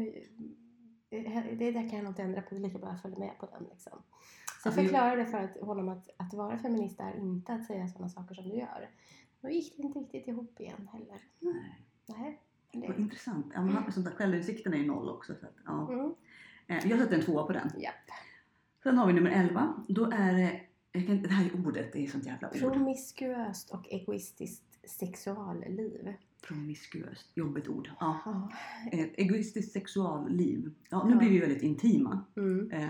det 1.10 1.72
där 1.72 1.90
kan 1.90 2.00
jag 2.00 2.08
inte 2.08 2.22
ändra 2.24 2.42
på, 2.42 2.48
det 2.50 2.56
är 2.56 2.60
lika 2.60 2.78
bra 2.80 2.88
att 2.90 2.94
jag 2.94 3.02
följer 3.02 3.20
med 3.20 3.38
på 3.40 3.46
den 3.46 3.64
liksom. 3.64 3.94
Så 3.94 4.68
jag 4.68 4.72
Alltså, 4.72 4.82
förklarade 4.82 5.26
för 5.26 5.38
att, 5.38 5.58
honom 5.62 5.90
att, 5.90 6.10
att 6.18 6.34
vara 6.34 6.58
feminist 6.58 7.00
är 7.00 7.18
inte 7.18 7.54
att 7.54 7.66
säga 7.66 7.88
sådana 7.88 8.10
saker 8.10 8.36
som 8.36 8.50
du 8.50 8.56
gör. 8.56 8.90
Då 9.42 9.50
gick 9.50 9.78
det 9.78 9.84
inte 9.84 10.00
riktigt 10.00 10.28
ihop 10.28 10.60
igen 10.60 10.90
heller. 10.94 11.22
Nej, 11.40 11.76
Nej. 12.08 12.40
men 12.74 12.82
vad 12.82 12.96
Det, 12.98 13.02
intressant. 13.02 13.46
Ja, 13.54 13.62
men 13.62 13.74
han- 13.76 13.92
sånt 13.92 14.06
där 14.06 14.14
självinsikten 14.14 14.74
är 14.74 14.78
ju 14.78 14.86
noll 14.88 15.10
också. 15.10 15.34
Så 15.36 15.46
att, 15.46 15.56
ja. 15.66 15.92
mm, 15.94 16.14
Eh, 16.68 16.88
Jag 16.88 17.00
sätter 17.00 17.16
en 17.16 17.22
tvåa 17.22 17.44
på 17.46 17.54
den. 17.54 17.70
japp. 17.78 17.94
Sen 18.84 18.98
har 18.98 19.08
vi 19.08 19.14
nummer 19.14 19.32
11. 19.32 19.74
Då 19.88 20.04
är 20.12 20.34
det, 20.34 20.62
kan, 20.92 21.22
det 21.22 21.30
här 21.30 21.46
är 21.46 21.68
ordet, 21.68 21.94
det 21.94 22.04
är 22.04 22.08
sånt 22.08 22.26
jävla 22.26 22.50
ord. 22.50 22.58
Promiskuöst 22.60 23.70
och 23.72 23.88
egoistiskt 23.90 24.90
sexualliv. 24.90 26.14
Promiskuöst, 26.48 27.28
jobbigt 27.34 27.68
ord. 27.68 27.90
Ja. 28.00 28.20
Ja. 28.26 28.52
Ett 28.92 29.14
egoistiskt 29.18 29.72
sexualliv. 29.72 30.72
Ja, 30.90 31.04
nu 31.08 31.12
Ja. 31.14 31.18
blir 31.20 31.30
vi 31.30 31.40
väldigt 31.40 31.64
intima. 31.64 32.26
Mm. 32.38 32.72
Eh, 32.72 32.90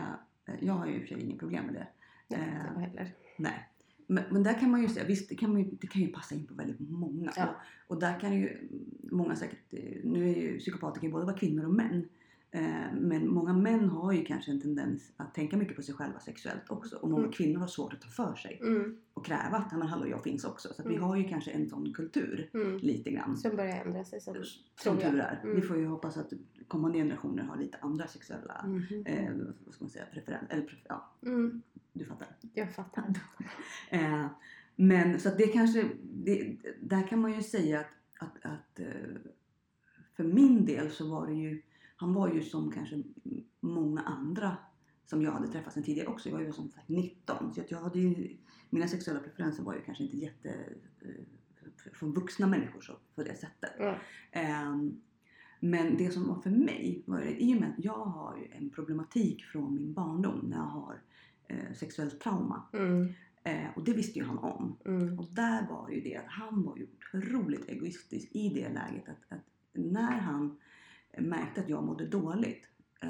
Jag 0.61 0.73
har 0.73 0.87
ju 0.87 0.93
i 0.93 0.97
och 0.97 1.01
för 1.01 1.07
sig 1.15 1.23
inget 1.23 1.39
problem 1.39 1.65
med 1.65 1.73
det. 1.73 1.87
Nej, 2.27 2.39
Eh, 2.39 2.47
inte 2.47 2.71
jag 2.73 2.79
heller. 2.81 3.13
Nej. 3.37 3.69
Men, 4.07 4.23
men 4.31 4.43
där 4.43 4.59
kan 4.59 4.71
man 4.71 4.81
ju 4.81 4.87
säga, 4.89 5.05
visst 5.05 5.29
det 5.29 5.35
kan, 5.35 5.51
man 5.51 5.61
ju, 5.63 5.69
det 5.81 5.87
kan 5.87 6.01
ju 6.01 6.07
passa 6.07 6.35
in 6.35 6.45
på 6.45 6.53
väldigt 6.53 6.79
många. 6.79 7.31
Ja. 7.35 7.47
Och, 7.87 7.95
och 7.95 7.99
där 8.01 8.19
kan 8.19 8.33
ju 8.39 8.67
många 9.11 9.35
säkert, 9.35 9.73
eh, 9.73 9.99
nu 10.03 10.29
är 10.29 10.35
ju 10.35 10.59
psykopater 10.59 11.09
både 11.09 11.25
vara 11.25 11.37
kvinnor 11.37 11.65
och 11.65 11.73
män. 11.73 12.09
Eh, 12.51 12.93
Men 12.93 13.27
många 13.29 13.53
män 13.53 13.89
har 13.89 14.11
ju 14.11 14.25
kanske 14.25 14.51
en 14.51 14.61
tendens 14.61 15.11
att 15.17 15.33
tänka 15.35 15.57
mycket 15.57 15.75
på 15.75 15.81
sig 15.81 15.95
själva 15.95 16.19
sexuellt 16.19 16.61
också. 16.69 16.95
Och 16.95 17.09
många 17.09 17.21
Mm. 17.23 17.31
kvinnor 17.31 17.59
har 17.59 17.67
svårt 17.67 17.93
att 17.93 18.01
ta 18.01 18.09
för 18.09 18.35
sig 18.35 18.59
Mm. 18.63 18.97
och 19.13 19.25
kräva 19.25 19.57
att 19.57 19.71
men 19.71 19.87
hallå 19.87 20.07
jag 20.07 20.23
finns 20.23 20.43
också. 20.45 20.73
Så 20.73 20.81
att 20.81 20.87
vi 20.87 20.95
Mm. 20.95 21.03
har 21.07 21.15
ju 21.17 21.23
kanske 21.23 21.51
en 21.51 21.69
sån 21.69 21.93
kultur 21.93 22.49
Mm. 22.53 22.77
lite 22.77 23.11
grann. 23.11 23.37
Som 23.37 23.55
börjar 23.55 23.85
ändra 23.85 24.03
sig. 24.05 24.21
Som, 24.21 24.35
Som 24.83 24.97
tur 24.97 25.19
är. 25.19 25.39
Mm. 25.43 25.55
Vi 25.55 25.61
får 25.61 25.77
ju 25.77 25.85
hoppas 25.87 26.17
att 26.17 26.33
kommande 26.67 26.97
generationer 26.97 27.43
har 27.43 27.57
lite 27.57 27.77
andra 27.81 28.07
sexuella 28.07 28.65
Mhm. 28.67 29.03
eh, 29.05 29.31
vad 29.65 29.73
ska 29.73 29.83
man 29.83 29.89
säga, 29.91 30.05
preferenser. 30.13 30.47
Eller 30.53 30.63
pref- 30.67 30.85
ja, 30.89 31.11
Mm. 31.25 31.61
du 31.93 32.05
fattar. 32.05 32.27
Jag 32.53 32.73
fattar. 32.75 33.03
Eh, 33.89 34.25
men 34.75 35.19
så 35.19 35.29
att 35.29 35.37
det 35.37 35.47
kanske, 35.47 35.85
det, 36.03 36.57
där 36.81 37.07
kan 37.07 37.19
man 37.21 37.33
ju 37.33 37.41
säga 37.43 37.79
att, 37.79 37.87
att, 38.19 38.45
att 38.45 38.79
eh, 38.79 38.85
för 40.15 40.23
min 40.23 40.65
del 40.65 40.89
så 40.91 41.09
var 41.09 41.27
det 41.27 41.33
ju 41.33 41.61
han 41.99 42.13
var 42.13 42.33
ju 42.33 42.41
som 42.41 42.71
kanske 42.71 43.03
många 43.59 44.01
andra 44.01 44.57
som 45.05 45.21
jag 45.21 45.31
hade 45.31 45.47
träffat 45.47 45.73
sen 45.73 45.83
tidigare 45.83 46.07
också. 46.07 46.29
Jag 46.29 46.37
var 46.37 46.43
ju 46.43 46.53
som 46.53 46.69
sagt 46.69 46.89
19 46.89 47.53
så 47.53 47.61
jag 47.69 47.81
hade 47.81 47.99
ju, 47.99 48.37
mina 48.69 48.87
sexuella 48.87 49.19
preferenser 49.19 49.63
var 49.63 49.73
ju 49.73 49.81
kanske 49.81 50.03
inte 50.03 50.17
jätte 50.17 50.49
eh, 51.01 51.91
från 51.93 52.13
vuxna 52.13 52.47
människor 52.47 52.81
så, 52.81 52.93
på 53.15 53.23
det 53.23 53.35
sättet. 53.35 53.79
Mm. 53.79 53.95
Ehm, 54.31 55.01
men 55.59 55.97
det 55.97 56.11
som 56.11 56.27
var 56.27 56.41
för 56.41 56.49
mig 56.49 57.03
var 57.05 57.19
det, 57.19 57.43
i 57.43 57.55
och 57.55 57.61
med 57.61 57.69
att 57.69 57.85
jag 57.85 58.05
har 58.05 58.37
ju 58.37 58.51
en 58.51 58.69
problematik 58.69 59.43
från 59.43 59.75
min 59.75 59.93
barndom 59.93 60.39
när 60.49 60.57
jag 60.57 60.63
har 60.63 61.01
eh, 61.47 61.73
sexuellt 61.75 62.21
trauma. 62.21 62.63
Mm. 62.73 63.13
Eh, 63.43 63.67
och 63.75 63.83
det 63.83 63.93
visste 63.93 64.19
ju 64.19 64.25
han 64.25 64.37
om. 64.37 64.77
Mm. 64.85 65.19
Och 65.19 65.25
där 65.31 65.67
var 65.67 65.89
ju 65.89 66.01
det 66.01 66.15
att 66.15 66.27
han 66.27 66.63
var 66.63 66.77
ju 66.77 66.87
otroligt 67.13 67.69
egoistisk 67.69 68.29
i 68.31 68.49
det 68.49 68.69
läget 68.69 69.09
att, 69.09 69.37
att 69.37 69.45
när 69.73 70.19
han 70.19 70.57
märkte 71.17 71.61
att 71.61 71.69
jag 71.69 71.83
mådde 71.83 72.05
dåligt 72.05 72.67
eh, 73.01 73.09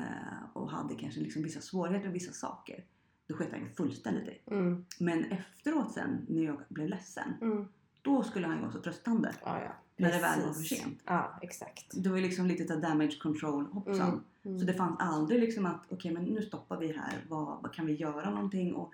och 0.53 0.71
hade 0.71 0.95
kanske 0.95 1.19
liksom 1.19 1.43
vissa 1.43 1.61
svårigheter 1.61 2.05
med 2.05 2.13
vissa 2.13 2.31
saker. 2.31 2.85
Då 3.27 3.35
sket 3.35 3.51
han 3.51 3.69
fullständigt 3.77 4.27
i. 4.27 4.39
Mm. 4.51 4.85
Men 4.99 5.25
efteråt 5.25 5.93
sen 5.93 6.25
när 6.27 6.43
jag 6.43 6.61
blev 6.69 6.87
ledsen. 6.87 7.33
Mm. 7.41 7.65
Då 8.01 8.23
skulle 8.23 8.47
han 8.47 8.55
ju 8.55 8.61
vara 8.61 8.71
så 8.71 8.81
tröstande. 8.81 9.35
Ja, 9.43 9.61
ja. 9.61 9.71
När 9.97 10.11
det 10.11 10.19
väl 10.19 10.41
var 10.41 10.53
för 10.53 10.61
sent. 10.61 11.01
Ja, 11.05 11.39
exakt. 11.41 12.03
Det 12.03 12.09
var 12.09 12.17
liksom 12.17 12.45
lite 12.45 12.73
av 12.73 12.81
damage 12.81 13.19
control 13.21 13.65
hoppsan. 13.65 14.09
Mm. 14.09 14.23
Mm. 14.43 14.59
Så 14.59 14.65
det 14.65 14.73
fanns 14.73 14.95
aldrig 14.99 15.39
liksom 15.39 15.65
att 15.65 15.85
okej 15.89 16.11
men 16.11 16.23
nu 16.23 16.41
stoppar 16.41 16.77
vi 16.77 16.87
här. 16.87 17.25
Vad, 17.29 17.61
vad 17.61 17.73
kan 17.73 17.85
vi 17.85 17.93
göra 17.93 18.29
någonting? 18.29 18.73
Och 18.73 18.93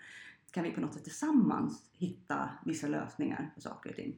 kan 0.51 0.64
vi 0.64 0.72
på 0.72 0.82
något 0.82 0.93
sätt 0.93 1.03
tillsammans 1.03 1.84
hitta 1.91 2.49
vissa 2.66 2.88
lösningar 2.88 3.51
på 3.56 3.62
saker 3.62 3.89
och 3.89 3.95
ting? 3.95 4.16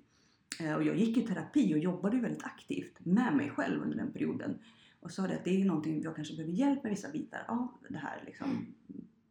Eh, 0.59 0.73
och 0.75 0.83
jag 0.83 0.95
gick 0.97 1.17
i 1.17 1.21
terapi 1.21 1.73
och 1.73 1.79
jobbade 1.79 2.17
väldigt 2.19 2.43
aktivt 2.43 3.05
med 3.05 3.35
mig 3.35 3.49
själv 3.49 3.81
under 3.83 3.97
den 3.97 4.11
perioden. 4.11 4.59
Och 4.99 5.11
sa 5.11 5.27
det 5.27 5.35
att 5.35 5.45
det 5.45 5.61
är 5.61 5.65
någonting 5.65 6.01
jag 6.01 6.15
kanske 6.15 6.35
behöver 6.35 6.53
hjälp 6.53 6.83
med 6.83 6.89
vissa 6.89 7.11
bitar 7.11 7.45
av 7.47 7.67
det 7.89 7.97
här 7.97 8.23
liksom, 8.25 8.65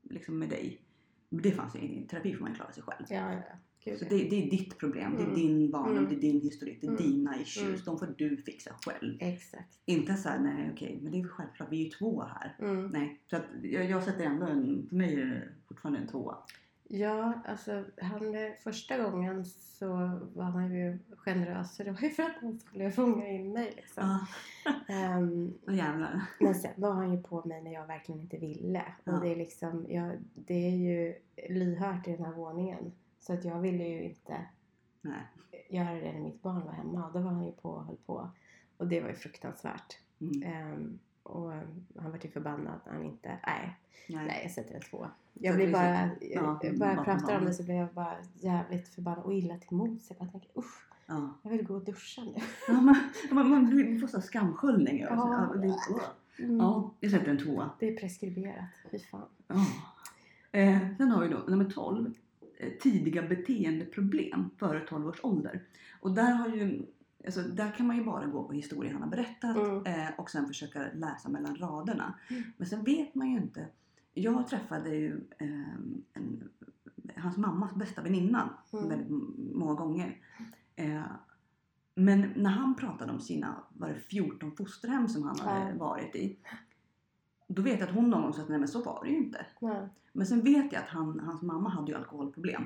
liksom 0.02 0.38
med 0.38 0.48
dig. 0.48 0.80
Men 1.28 1.42
det 1.42 1.52
fanns 1.52 1.76
ingen 1.76 2.06
terapi 2.06 2.34
får 2.34 2.40
man 2.44 2.54
klara 2.54 2.72
sig 2.72 2.82
själv. 2.82 3.06
Ja, 3.08 3.32
ja. 3.32 3.42
Gud, 3.84 3.98
Så 3.98 4.04
det, 4.04 4.16
det 4.16 4.46
är 4.46 4.50
ditt 4.50 4.78
problem, 4.78 5.14
det 5.16 5.22
är 5.22 5.26
Mm. 5.26 5.34
din 5.36 5.70
barndom, 5.70 5.96
Mm. 5.96 6.08
det 6.08 6.16
är 6.16 6.20
din 6.32 6.40
historik, 6.40 6.78
det 6.80 6.86
är 6.86 6.90
Mm. 6.90 7.02
dina 7.02 7.40
issues. 7.40 7.66
Mm. 7.68 7.80
De 7.84 7.98
får 7.98 8.14
du 8.18 8.36
fixa 8.36 8.70
själv. 8.86 9.16
Exakt. 9.20 9.78
Inte 9.84 10.14
så 10.16 10.28
här, 10.28 10.38
nej 10.40 10.70
okej, 10.74 10.98
men 11.02 11.12
det 11.12 11.18
är 11.18 11.22
väl 11.22 11.30
självklart, 11.30 11.68
vi 11.72 11.80
är 11.80 11.84
ju 11.84 11.90
två 11.90 12.22
här. 12.22 12.56
Mm. 12.58 12.86
Nej, 12.86 13.20
så 13.30 13.36
att 13.36 13.44
jag, 13.62 13.90
jag 13.90 14.02
sätter 14.02 14.24
ändå 14.24 14.46
en, 14.46 14.86
för 14.88 14.96
mig 14.96 15.14
är 15.14 15.26
det 15.26 15.42
fortfarande 15.68 15.98
en 16.00 16.06
tvåa. 16.06 16.36
Ja, 16.88 17.32
alltså 17.44 17.84
han, 18.02 18.36
första 18.64 18.98
gången 18.98 19.44
så 19.44 19.86
var 20.34 20.44
han 20.44 20.74
ju 20.74 20.98
generös. 21.16 21.76
Det 21.76 21.92
var 21.92 22.00
ju 22.00 22.10
för 22.10 22.22
att 22.22 22.36
han 22.40 22.58
skulle 22.58 22.90
fånga 22.90 23.28
in 23.28 23.52
mig 23.52 23.72
liksom. 23.76 24.26
Ja, 24.88 25.18
oh, 25.72 25.76
jävlar. 25.76 26.22
men 26.40 26.54
sen 26.54 26.72
var 26.76 26.92
han 26.92 27.12
ju 27.12 27.22
på 27.22 27.48
mig 27.48 27.62
när 27.62 27.72
jag 27.72 27.86
verkligen 27.86 28.20
inte 28.20 28.36
ville. 28.36 28.82
Ja. 29.04 29.12
Och 29.14 29.20
det 29.20 29.28
är 29.28 29.36
liksom, 29.36 29.86
ja, 29.88 30.12
det 30.34 30.66
är 30.66 30.76
ju 30.76 31.14
lyhört 31.48 32.08
i 32.08 32.12
den 32.12 32.24
här 32.24 32.32
våningen. 32.32 32.92
Så 33.18 33.32
att 33.32 33.44
jag 33.44 33.60
ville 33.60 33.84
ju 33.84 34.02
inte 34.02 34.46
Nej. 35.00 35.26
göra 35.70 35.94
det 35.94 36.12
när 36.12 36.20
mitt 36.20 36.42
barn 36.42 36.64
var 36.64 36.72
hemma. 36.72 37.06
Och 37.06 37.12
då 37.12 37.20
var 37.20 37.30
han 37.30 37.44
ju 37.44 37.52
på 37.52 37.70
och 37.70 37.84
höll 37.84 37.98
på. 38.06 38.30
Och 38.76 38.86
det 38.86 39.00
var 39.00 39.08
ju 39.08 39.14
fruktansvärt. 39.14 39.98
Mm. 40.20 40.42
Ehm, 40.42 40.98
och 41.26 41.52
han 41.98 42.10
var 42.10 42.18
ju 42.22 42.30
förbannad 42.30 42.80
när 42.86 42.92
han 42.92 43.04
inte... 43.04 43.28
Nej, 43.46 43.76
Nej. 44.08 44.26
nej 44.26 44.40
jag 44.42 44.50
sätter 44.52 44.74
en 44.74 44.80
två. 44.80 45.06
Jag 45.34 45.54
Så 45.54 45.56
blir 45.56 45.72
bara... 45.72 46.10
Ja, 46.20 46.60
jag 46.62 46.78
bara 46.78 47.04
pratar 47.04 47.38
om 47.38 47.44
det 47.44 47.54
så 47.54 47.62
blir 47.62 47.74
jag 47.74 47.88
bara 47.94 48.16
jävligt 48.34 48.88
förbannad 48.88 49.24
och 49.24 49.34
illa 49.34 49.58
till 49.58 49.76
mods. 49.76 50.10
Jag 50.10 50.18
bara 50.18 50.28
tänker 50.28 50.50
usch, 50.58 50.86
Ja. 51.06 51.30
jag 51.42 51.50
vill 51.50 51.66
gå 51.66 51.74
och 51.74 51.84
duscha 51.84 52.22
nu. 52.22 52.34
Ja, 52.68 52.72
man, 52.80 52.96
man, 53.30 53.50
man 53.50 54.00
får 54.00 54.08
så 54.08 54.16
här 54.16 54.24
skamsköljningar. 54.24 55.10
och 55.10 55.18
så. 55.18 55.28
Ja. 55.28 55.50
Ja, 55.54 55.60
det, 55.60 55.68
åh. 55.90 56.00
Mm. 56.38 56.56
ja, 56.56 56.94
jag 57.00 57.10
sätter 57.10 57.30
en 57.30 57.38
tvåa. 57.38 57.70
Det 57.78 57.88
är 57.88 57.96
preskriberat. 57.96 58.70
Fy 58.90 58.98
fan. 58.98 59.28
Ja. 59.48 59.66
Eh, 60.52 60.78
sen 60.96 61.08
har 61.08 61.22
vi 61.22 61.28
då 61.28 61.38
nummer 61.48 61.70
12. 61.70 62.14
Eh, 62.58 62.70
tidiga 62.80 63.22
beteendeproblem 63.22 64.50
före 64.58 64.80
12 64.80 65.06
års 65.08 65.24
ålder. 65.24 65.62
Och 66.00 66.12
där, 66.12 66.32
har 66.32 66.48
ju, 66.48 66.86
alltså, 67.26 67.42
där 67.42 67.70
kan 67.70 67.86
man 67.86 67.96
ju 67.96 68.04
bara 68.04 68.26
gå 68.26 68.44
på 68.44 68.52
historier 68.52 68.92
han 68.92 69.02
har 69.02 69.10
berättat 69.10 69.56
Mm. 69.56 69.86
eh, 69.86 70.08
och 70.18 70.30
sen 70.30 70.46
försöka 70.46 70.86
läsa 70.94 71.28
mellan 71.28 71.56
raderna. 71.56 72.14
Mm. 72.30 72.42
Men 72.56 72.66
sen 72.68 72.84
vet 72.84 73.14
man 73.14 73.30
ju 73.30 73.36
inte. 73.36 73.66
Jag 74.14 74.48
träffade 74.48 74.90
ju 74.96 75.20
eh, 75.38 75.74
en, 76.12 76.48
hans 77.16 77.36
mammas 77.36 77.74
bästa 77.74 78.02
väninna 78.02 78.50
Mm. 78.72 78.88
väldigt 78.88 79.10
många 79.54 79.74
gånger. 79.74 80.16
Eh, 80.76 81.02
men 81.94 82.32
när 82.36 82.50
han 82.50 82.74
pratade 82.74 83.12
om 83.12 83.20
sina 83.20 83.56
var 83.72 83.88
det 83.88 84.00
14 84.00 84.56
fosterhem 84.56 85.08
som 85.08 85.22
han 85.22 85.38
hade 85.38 85.78
varit 85.78 86.14
i. 86.16 86.38
Då 87.48 87.62
vet 87.62 87.80
jag 87.80 87.88
att 87.88 87.94
hon 87.94 88.10
någon 88.10 88.22
gång 88.22 88.32
sa 88.32 88.42
att 88.42 88.48
nej 88.48 88.58
men 88.58 88.68
så 88.68 88.82
var 88.82 89.04
det 89.04 89.10
ju 89.10 89.16
inte. 89.16 89.46
Men 90.12 90.26
sen 90.26 90.40
vet 90.42 90.72
jag 90.72 90.82
att 90.82 90.88
han, 90.88 91.20
hans 91.20 91.42
mamma 91.42 91.68
hade 91.70 91.92
ju 91.92 91.98
alkoholproblem. 91.98 92.62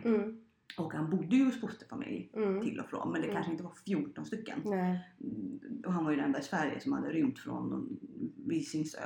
Och 0.79 0.93
han 0.93 1.11
bodde 1.11 1.37
ju 1.37 1.45
hos 1.45 1.61
fosterfamilj 1.61 2.31
Mm. 2.35 2.63
till 2.63 2.81
och 2.81 2.87
från. 2.87 3.13
Men 3.13 3.21
det 3.21 3.27
Mm. 3.27 3.35
kanske 3.35 3.53
inte 3.53 3.65
var 3.65 3.73
14 3.87 4.25
stycken. 4.27 4.59
Nej. 4.65 5.09
Mm, 5.21 5.61
Och 5.87 5.93
han 5.93 6.05
var 6.05 6.11
ju 6.11 6.17
den 6.17 6.27
enda 6.27 6.39
i 6.39 6.43
Sverige 6.43 6.81
som 6.81 6.93
hade 6.93 7.09
rymt 7.09 7.39
från 7.39 7.99
Visingsö. 8.47 8.99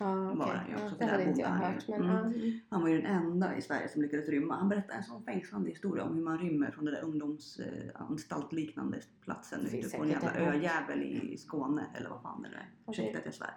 Var 0.00 0.32
okej. 0.34 0.56
han 0.56 0.66
ju 0.68 0.72
Ja, 0.78 0.84
också, 0.84 0.96
det 0.98 1.04
hade 1.06 1.24
inte 1.24 1.40
jag 1.40 1.48
hört. 1.48 1.88
Men, 1.88 2.00
Mm. 2.02 2.26
mm. 2.34 2.60
Han 2.68 2.82
var 2.82 2.88
ju 2.88 3.02
den 3.02 3.06
enda 3.16 3.56
i 3.56 3.62
Sverige 3.62 3.88
som 3.88 4.02
lyckades 4.02 4.28
rymma. 4.28 4.54
Han 4.56 4.68
berättade 4.68 4.94
en 4.94 5.04
sån 5.04 5.22
fängslande 5.24 5.70
historia 5.70 6.04
om 6.04 6.14
hur 6.14 6.22
man 6.22 6.38
rymmer 6.38 6.70
från 6.70 6.84
den 6.84 6.94
där 6.94 7.02
ungdomsanstalt 7.04 8.52
liknande 8.52 9.00
platsen 9.24 9.60
ute 9.66 9.96
på 9.96 10.02
en 10.02 10.08
jävla 10.08 10.34
öjävel 10.34 11.02
i 11.02 11.36
Skåne 11.38 11.86
eller 11.94 12.10
vad 12.10 12.22
fan 12.22 12.42
det 12.42 12.48
är. 12.48 12.70
Ursäkta 12.92 13.18
att 13.18 13.24
jag 13.24 13.34
svär. 13.34 13.54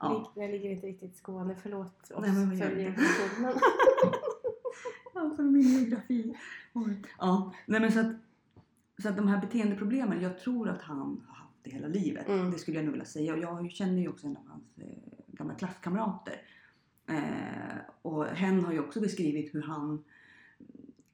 Ja, 0.00 0.32
Jag 0.36 0.50
ligger 0.50 0.70
inte 0.70 0.86
riktigt 0.86 1.12
i 1.14 1.16
Skåne. 1.16 1.56
Förlåt 1.62 2.02
oss 2.02 2.12
Nej, 2.20 2.32
men 2.32 2.58
för 2.58 2.74
det? 2.74 2.94
Ja, 5.16 5.34
familjegrafi. 5.36 6.34
Oj. 6.72 7.02
Ja, 7.18 7.52
nej 7.66 7.80
men 7.80 7.92
så 7.92 8.00
att, 8.00 8.12
så 9.02 9.08
att 9.08 9.16
de 9.16 9.28
här 9.28 9.40
beteendeproblemen, 9.40 10.20
jag 10.20 10.38
tror 10.38 10.68
att 10.68 10.82
han 10.82 10.98
har 11.26 11.34
haft 11.34 11.54
det 11.62 11.70
hela 11.70 11.88
livet. 11.88 12.28
Mm. 12.28 12.50
Det 12.50 12.58
skulle 12.58 12.76
jag 12.76 12.84
nog 12.84 12.92
vilja 12.92 13.06
säga. 13.06 13.32
Och 13.34 13.38
jag 13.38 13.70
känner 13.70 14.02
ju 14.02 14.08
också 14.08 14.26
en 14.26 14.36
av 14.36 14.46
hans 14.46 14.78
eh, 14.78 14.86
gamla 15.26 15.54
klasskamrater. 15.54 16.34
Eh, 17.06 17.76
och 18.02 18.24
hen 18.26 18.64
har 18.64 18.72
ju 18.72 18.80
också 18.80 19.00
beskrivit 19.00 19.54
hur 19.54 19.62
han 19.62 20.04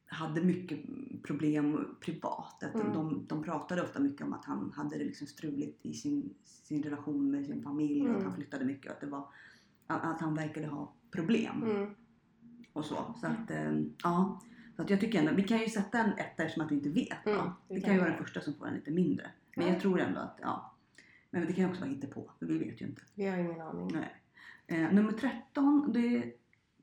hade 0.07 0.41
mycket 0.43 0.81
problem 1.23 1.97
privat. 2.01 2.63
Att 2.63 2.75
Mm. 2.75 2.93
de, 2.93 3.25
de 3.29 3.43
pratade 3.43 3.83
ofta 3.83 4.01
mycket 4.01 4.27
om 4.27 4.33
att 4.33 4.45
han 4.45 4.73
hade 4.77 4.99
det 4.99 5.05
liksom 5.05 5.27
struligt 5.27 5.87
i 5.87 5.95
sin, 5.95 6.35
sin 6.45 6.83
relation 6.83 7.31
med 7.31 7.47
sin 7.47 7.63
familj 7.63 8.01
och 8.03 8.07
att 8.09 8.15
Mm. 8.15 8.25
han 8.27 8.35
flyttade 8.35 8.65
mycket. 8.65 8.93
Att, 8.93 9.01
det 9.01 9.07
var, 9.07 9.27
att 9.87 10.21
han 10.21 10.35
verkade 10.35 10.67
ha 10.67 10.93
problem 11.11 11.63
Mm. 11.63 11.95
Och 12.73 12.85
så. 12.85 13.15
Så 13.21 13.27
att, 13.27 13.51
eh, 13.51 13.81
ja. 14.03 14.41
Så 14.77 14.83
att 14.83 14.91
jag 14.91 15.01
tycker 15.01 15.19
ändå, 15.19 15.33
vi 15.33 15.43
kan 15.43 15.59
ju 15.59 15.69
sätta 15.69 15.99
en 15.99 16.13
etta 16.13 16.43
eftersom 16.43 16.65
att 16.65 16.71
vi 16.71 16.75
inte 16.75 16.89
vet. 16.89 17.27
Mm, 17.27 17.39
det 17.69 17.75
Vi 17.75 17.81
kan 17.81 17.95
ju 17.95 18.01
vara 18.01 18.11
den 18.11 18.19
första 18.19 18.41
som 18.41 18.55
får 18.55 18.67
en 18.67 18.75
lite 18.75 18.91
mindre. 18.91 19.31
Men 19.57 19.67
Ja. 19.67 19.73
jag 19.73 19.83
tror 19.83 20.01
ändå 20.01 20.21
att, 20.21 20.39
ja. 20.43 20.75
Men 21.31 21.47
det 21.47 21.53
kan 21.53 21.65
ju 21.65 21.71
också 21.71 21.85
vara 21.85 22.15
på 22.15 22.31
för 22.39 22.47
vi 22.47 22.59
vet 22.59 22.81
ju 22.81 22.87
inte. 22.87 23.03
Vi 23.15 23.27
har 23.27 23.37
ingen 23.37 23.61
aning. 23.61 23.91
Nej. 23.93 24.17
Eh, 24.67 24.93
nummer 24.93 25.13
13, 25.13 25.93
det 25.93 26.17
är 26.17 26.33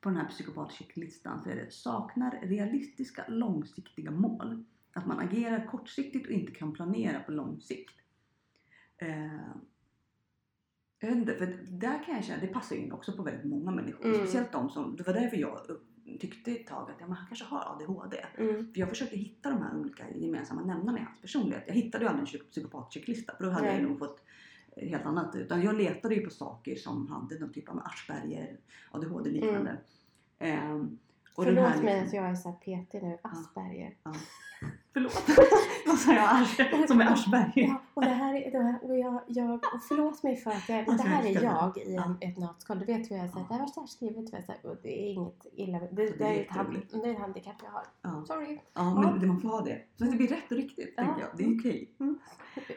på 0.00 0.08
den 0.08 0.18
här 0.18 0.28
psykopatchecklistan 0.28 1.42
så 1.42 1.50
är 1.50 1.56
det 1.56 1.72
saknar 1.72 2.40
realistiska 2.42 3.24
långsiktiga 3.28 4.10
mål. 4.10 4.64
Att 4.92 5.06
man 5.06 5.18
agerar 5.18 5.66
kortsiktigt 5.66 6.26
och 6.26 6.32
inte 6.32 6.52
kan 6.52 6.72
planera 6.72 7.20
på 7.20 7.32
lång 7.32 7.60
sikt. 7.60 7.94
Eh, 8.96 9.34
jag 11.00 11.08
vet 11.08 11.18
inte, 11.18 11.34
för 11.34 11.58
där 11.68 12.04
kan 12.04 12.14
jag 12.14 12.24
känna, 12.24 12.40
det 12.40 12.46
passar 12.46 12.76
in 12.76 12.92
också 12.92 13.12
på 13.12 13.22
väldigt 13.22 13.44
många 13.44 13.70
människor. 13.70 14.04
Mm. 14.04 14.16
Speciellt 14.18 14.52
de 14.52 14.70
som, 14.70 14.96
det 14.96 15.06
var 15.06 15.14
därför 15.14 15.36
jag 15.36 15.60
tyckte 16.20 16.50
ett 16.52 16.66
tag 16.66 16.90
att 16.90 16.96
ja, 17.00 17.06
men 17.06 17.16
han 17.16 17.26
kanske 17.26 17.44
har 17.44 17.74
ADHD. 17.74 18.16
Mm. 18.38 18.72
För 18.72 18.80
jag 18.80 18.88
försökte 18.88 19.16
hitta 19.16 19.50
de 19.50 19.62
här 19.62 19.76
olika 19.76 20.04
gemensamma 20.14 20.60
nämnarna 20.64 20.98
i 20.98 21.02
hans 21.02 21.20
personlighet. 21.20 21.64
Jag 21.66 21.74
hittade 21.74 22.04
ju 22.04 22.08
aldrig 22.10 22.34
en 22.34 22.40
psyk- 22.40 22.50
psykopatchecklista 22.50 23.32
för 23.36 23.44
då 23.44 23.50
hade 23.50 23.66
Nej. 23.66 23.80
jag 23.80 23.88
nog 23.88 23.98
fått 23.98 24.22
eh, 24.76 24.88
helt 24.88 25.06
annat. 25.06 25.34
Utan 25.36 25.62
jag 25.62 25.74
letade 25.74 26.14
ju 26.14 26.24
på 26.24 26.30
saker 26.30 26.76
som 26.76 27.08
hade 27.08 27.38
någon 27.38 27.52
typ 27.52 27.68
av 27.68 27.78
Asperger, 27.84 28.56
ADHD 28.90 29.30
liknande. 29.30 29.76
Ehm, 30.38 30.98
och 31.34 31.44
Förlåt 31.44 31.64
här 31.64 31.82
mig 31.82 32.00
liksom- 32.00 32.18
att 32.18 32.24
jag 32.24 32.30
är 32.30 32.34
så 32.34 32.48
här 32.48 32.56
petig 32.56 33.02
nu. 33.02 33.18
Asperger. 33.22 33.94
Förlåt. 34.92 35.22
Vad 35.86 35.98
sa 35.98 36.12
jag? 36.12 36.88
Som 36.88 37.00
är 37.00 37.12
Aschberger. 37.12 37.66
Ja, 37.68 37.82
och 37.94 38.02
det 38.02 38.08
här 38.08 38.34
är, 38.34 38.50
det 38.50 38.58
här, 38.58 38.78
och 38.84 38.98
jag, 38.98 39.20
jag, 39.26 39.54
och 39.54 39.82
förlåt 39.88 40.22
mig 40.22 40.36
för 40.36 40.50
att 40.50 40.68
jag, 40.68 40.86
det 40.96 41.02
här 41.02 41.24
är 41.26 41.42
jag 41.42 41.78
i 41.78 41.96
en, 41.96 42.16
ett 42.20 42.38
nötskal. 42.38 42.78
Du 42.78 42.84
vet 42.84 43.10
hur 43.10 43.16
jag 43.16 43.30
säger, 43.30 43.46
det 43.48 43.54
här 43.54 43.60
var 43.60 43.66
så 43.66 43.80
här 43.80 43.86
skrivet. 43.86 44.34
vet 44.34 44.44
jag, 44.62 44.70
Och 44.72 44.76
det 44.82 45.02
är 45.02 45.12
inget 45.12 45.46
illa. 45.52 45.78
Det, 45.78 45.86
det, 45.92 46.18
Det 46.18 46.24
är 46.24 46.40
ett 46.40 46.50
hand, 46.50 46.76
det 46.90 47.08
är 47.08 47.12
ett 47.12 47.18
handikapp 47.18 47.54
jag 47.64 47.70
har. 47.70 47.84
Ja. 48.02 48.24
Sorry. 48.26 48.60
ja, 48.74 48.94
men 49.00 49.20
det- 49.20 49.26
man 49.26 49.40
får 49.40 49.48
ha 49.48 49.60
det. 49.60 49.78
Så 49.98 50.04
att 50.04 50.10
det 50.10 50.16
blir 50.16 50.28
rätt 50.28 50.50
och 50.50 50.56
riktigt, 50.56 50.94
Ja. 50.96 51.02
tänker 51.04 51.20
jag. 51.20 51.30
Det 51.36 51.44
är 51.44 51.58
okej. 51.58 51.90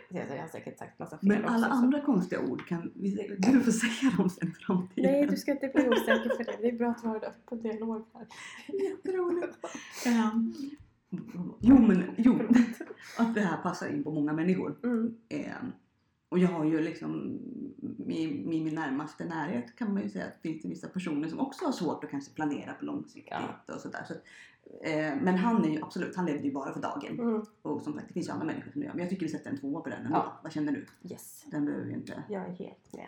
Jag, 0.09 0.35
jag 0.35 0.41
har 0.41 0.47
säkert 0.47 0.79
sagt 0.79 0.99
massa 0.99 1.17
fel 1.17 1.29
Men 1.29 1.45
alla 1.45 1.57
också. 1.67 1.69
så- 1.69 1.83
andra 1.83 2.01
konstiga 2.01 2.41
ord 2.41 2.67
kan 2.67 2.91
vi, 2.95 3.35
du 3.39 3.59
får 3.61 3.71
säga 3.71 4.11
dem 4.17 4.29
sen 4.29 4.47
i 4.47 4.51
framtiden. 4.51 5.11
Nej, 5.11 5.27
du 5.27 5.37
ska 5.37 5.51
inte 5.51 5.67
bli 5.75 5.89
osäker 5.89 6.29
för 6.37 6.43
det. 6.43 6.57
Det 6.61 6.67
är 6.67 6.77
bra 6.77 6.89
att 6.89 7.03
vi 7.03 7.07
har 7.07 7.15
en 7.15 7.23
öppen 7.23 7.61
dialog 7.61 8.05
här. 8.13 8.27
Jätteroligt. 8.89 9.57
Ehm, 10.05 10.53
jo, 11.59 11.77
men 11.81 12.03
jo, 12.17 12.39
att 13.17 13.35
det 13.35 13.41
här 13.41 13.57
passar 13.57 13.87
in 13.87 14.03
på 14.03 14.11
många 14.11 14.33
människor. 14.33 14.75
Mm. 14.83 15.17
Ehm, 15.29 15.71
och 16.29 16.39
jag 16.39 16.47
har 16.47 16.65
ju 16.65 16.81
liksom 16.81 17.39
i, 18.07 18.23
i 18.23 18.63
min 18.63 18.75
närmaste 18.75 19.25
närhet 19.25 19.75
kan 19.75 19.93
man 19.93 20.03
ju 20.03 20.09
säga 20.09 20.25
att 20.25 20.43
det 20.43 20.49
finns 20.49 20.65
vissa 20.65 20.87
personer 20.87 21.27
som 21.27 21.39
också 21.39 21.65
har 21.65 21.71
svårt 21.71 22.03
att 22.03 22.09
kanske 22.09 22.33
planera 22.33 22.73
på 22.73 22.85
långsiktigt 22.85 23.33
och 23.75 23.81
sådär. 23.81 24.05
Så, 24.07 24.13
eh, 24.87 25.15
men 25.21 25.37
han 25.37 25.65
är 25.65 25.69
ju 25.69 25.83
absolut, 25.83 26.15
han 26.15 26.25
levde 26.25 26.43
ju 26.47 26.53
bara 26.53 26.73
för 26.73 26.81
dagen. 26.81 27.19
Mm. 27.19 27.41
Och 27.61 27.81
som 27.81 27.93
sagt, 27.93 28.07
det 28.07 28.13
finns 28.13 28.27
ju 28.27 28.31
andra 28.31 28.45
människor 28.45 28.71
som 28.71 28.81
gör. 28.83 28.91
Men 28.91 28.99
jag 28.99 29.09
tycker 29.09 29.25
vi 29.25 29.31
sätter 29.31 29.49
en 29.49 29.57
tvåa 29.57 29.81
på 29.81 29.89
den 29.89 30.05
ändå. 30.05 30.17
Ja. 30.17 30.39
Vad 30.43 30.51
känner 30.51 30.71
du? 30.71 30.85
Yes. 31.09 31.45
Den 31.51 31.65
behöver 31.65 31.85
vi 31.85 31.93
inte. 31.93 32.23
Jag 32.29 32.41
är 32.43 32.51
helt 32.53 32.93
med. 32.93 33.07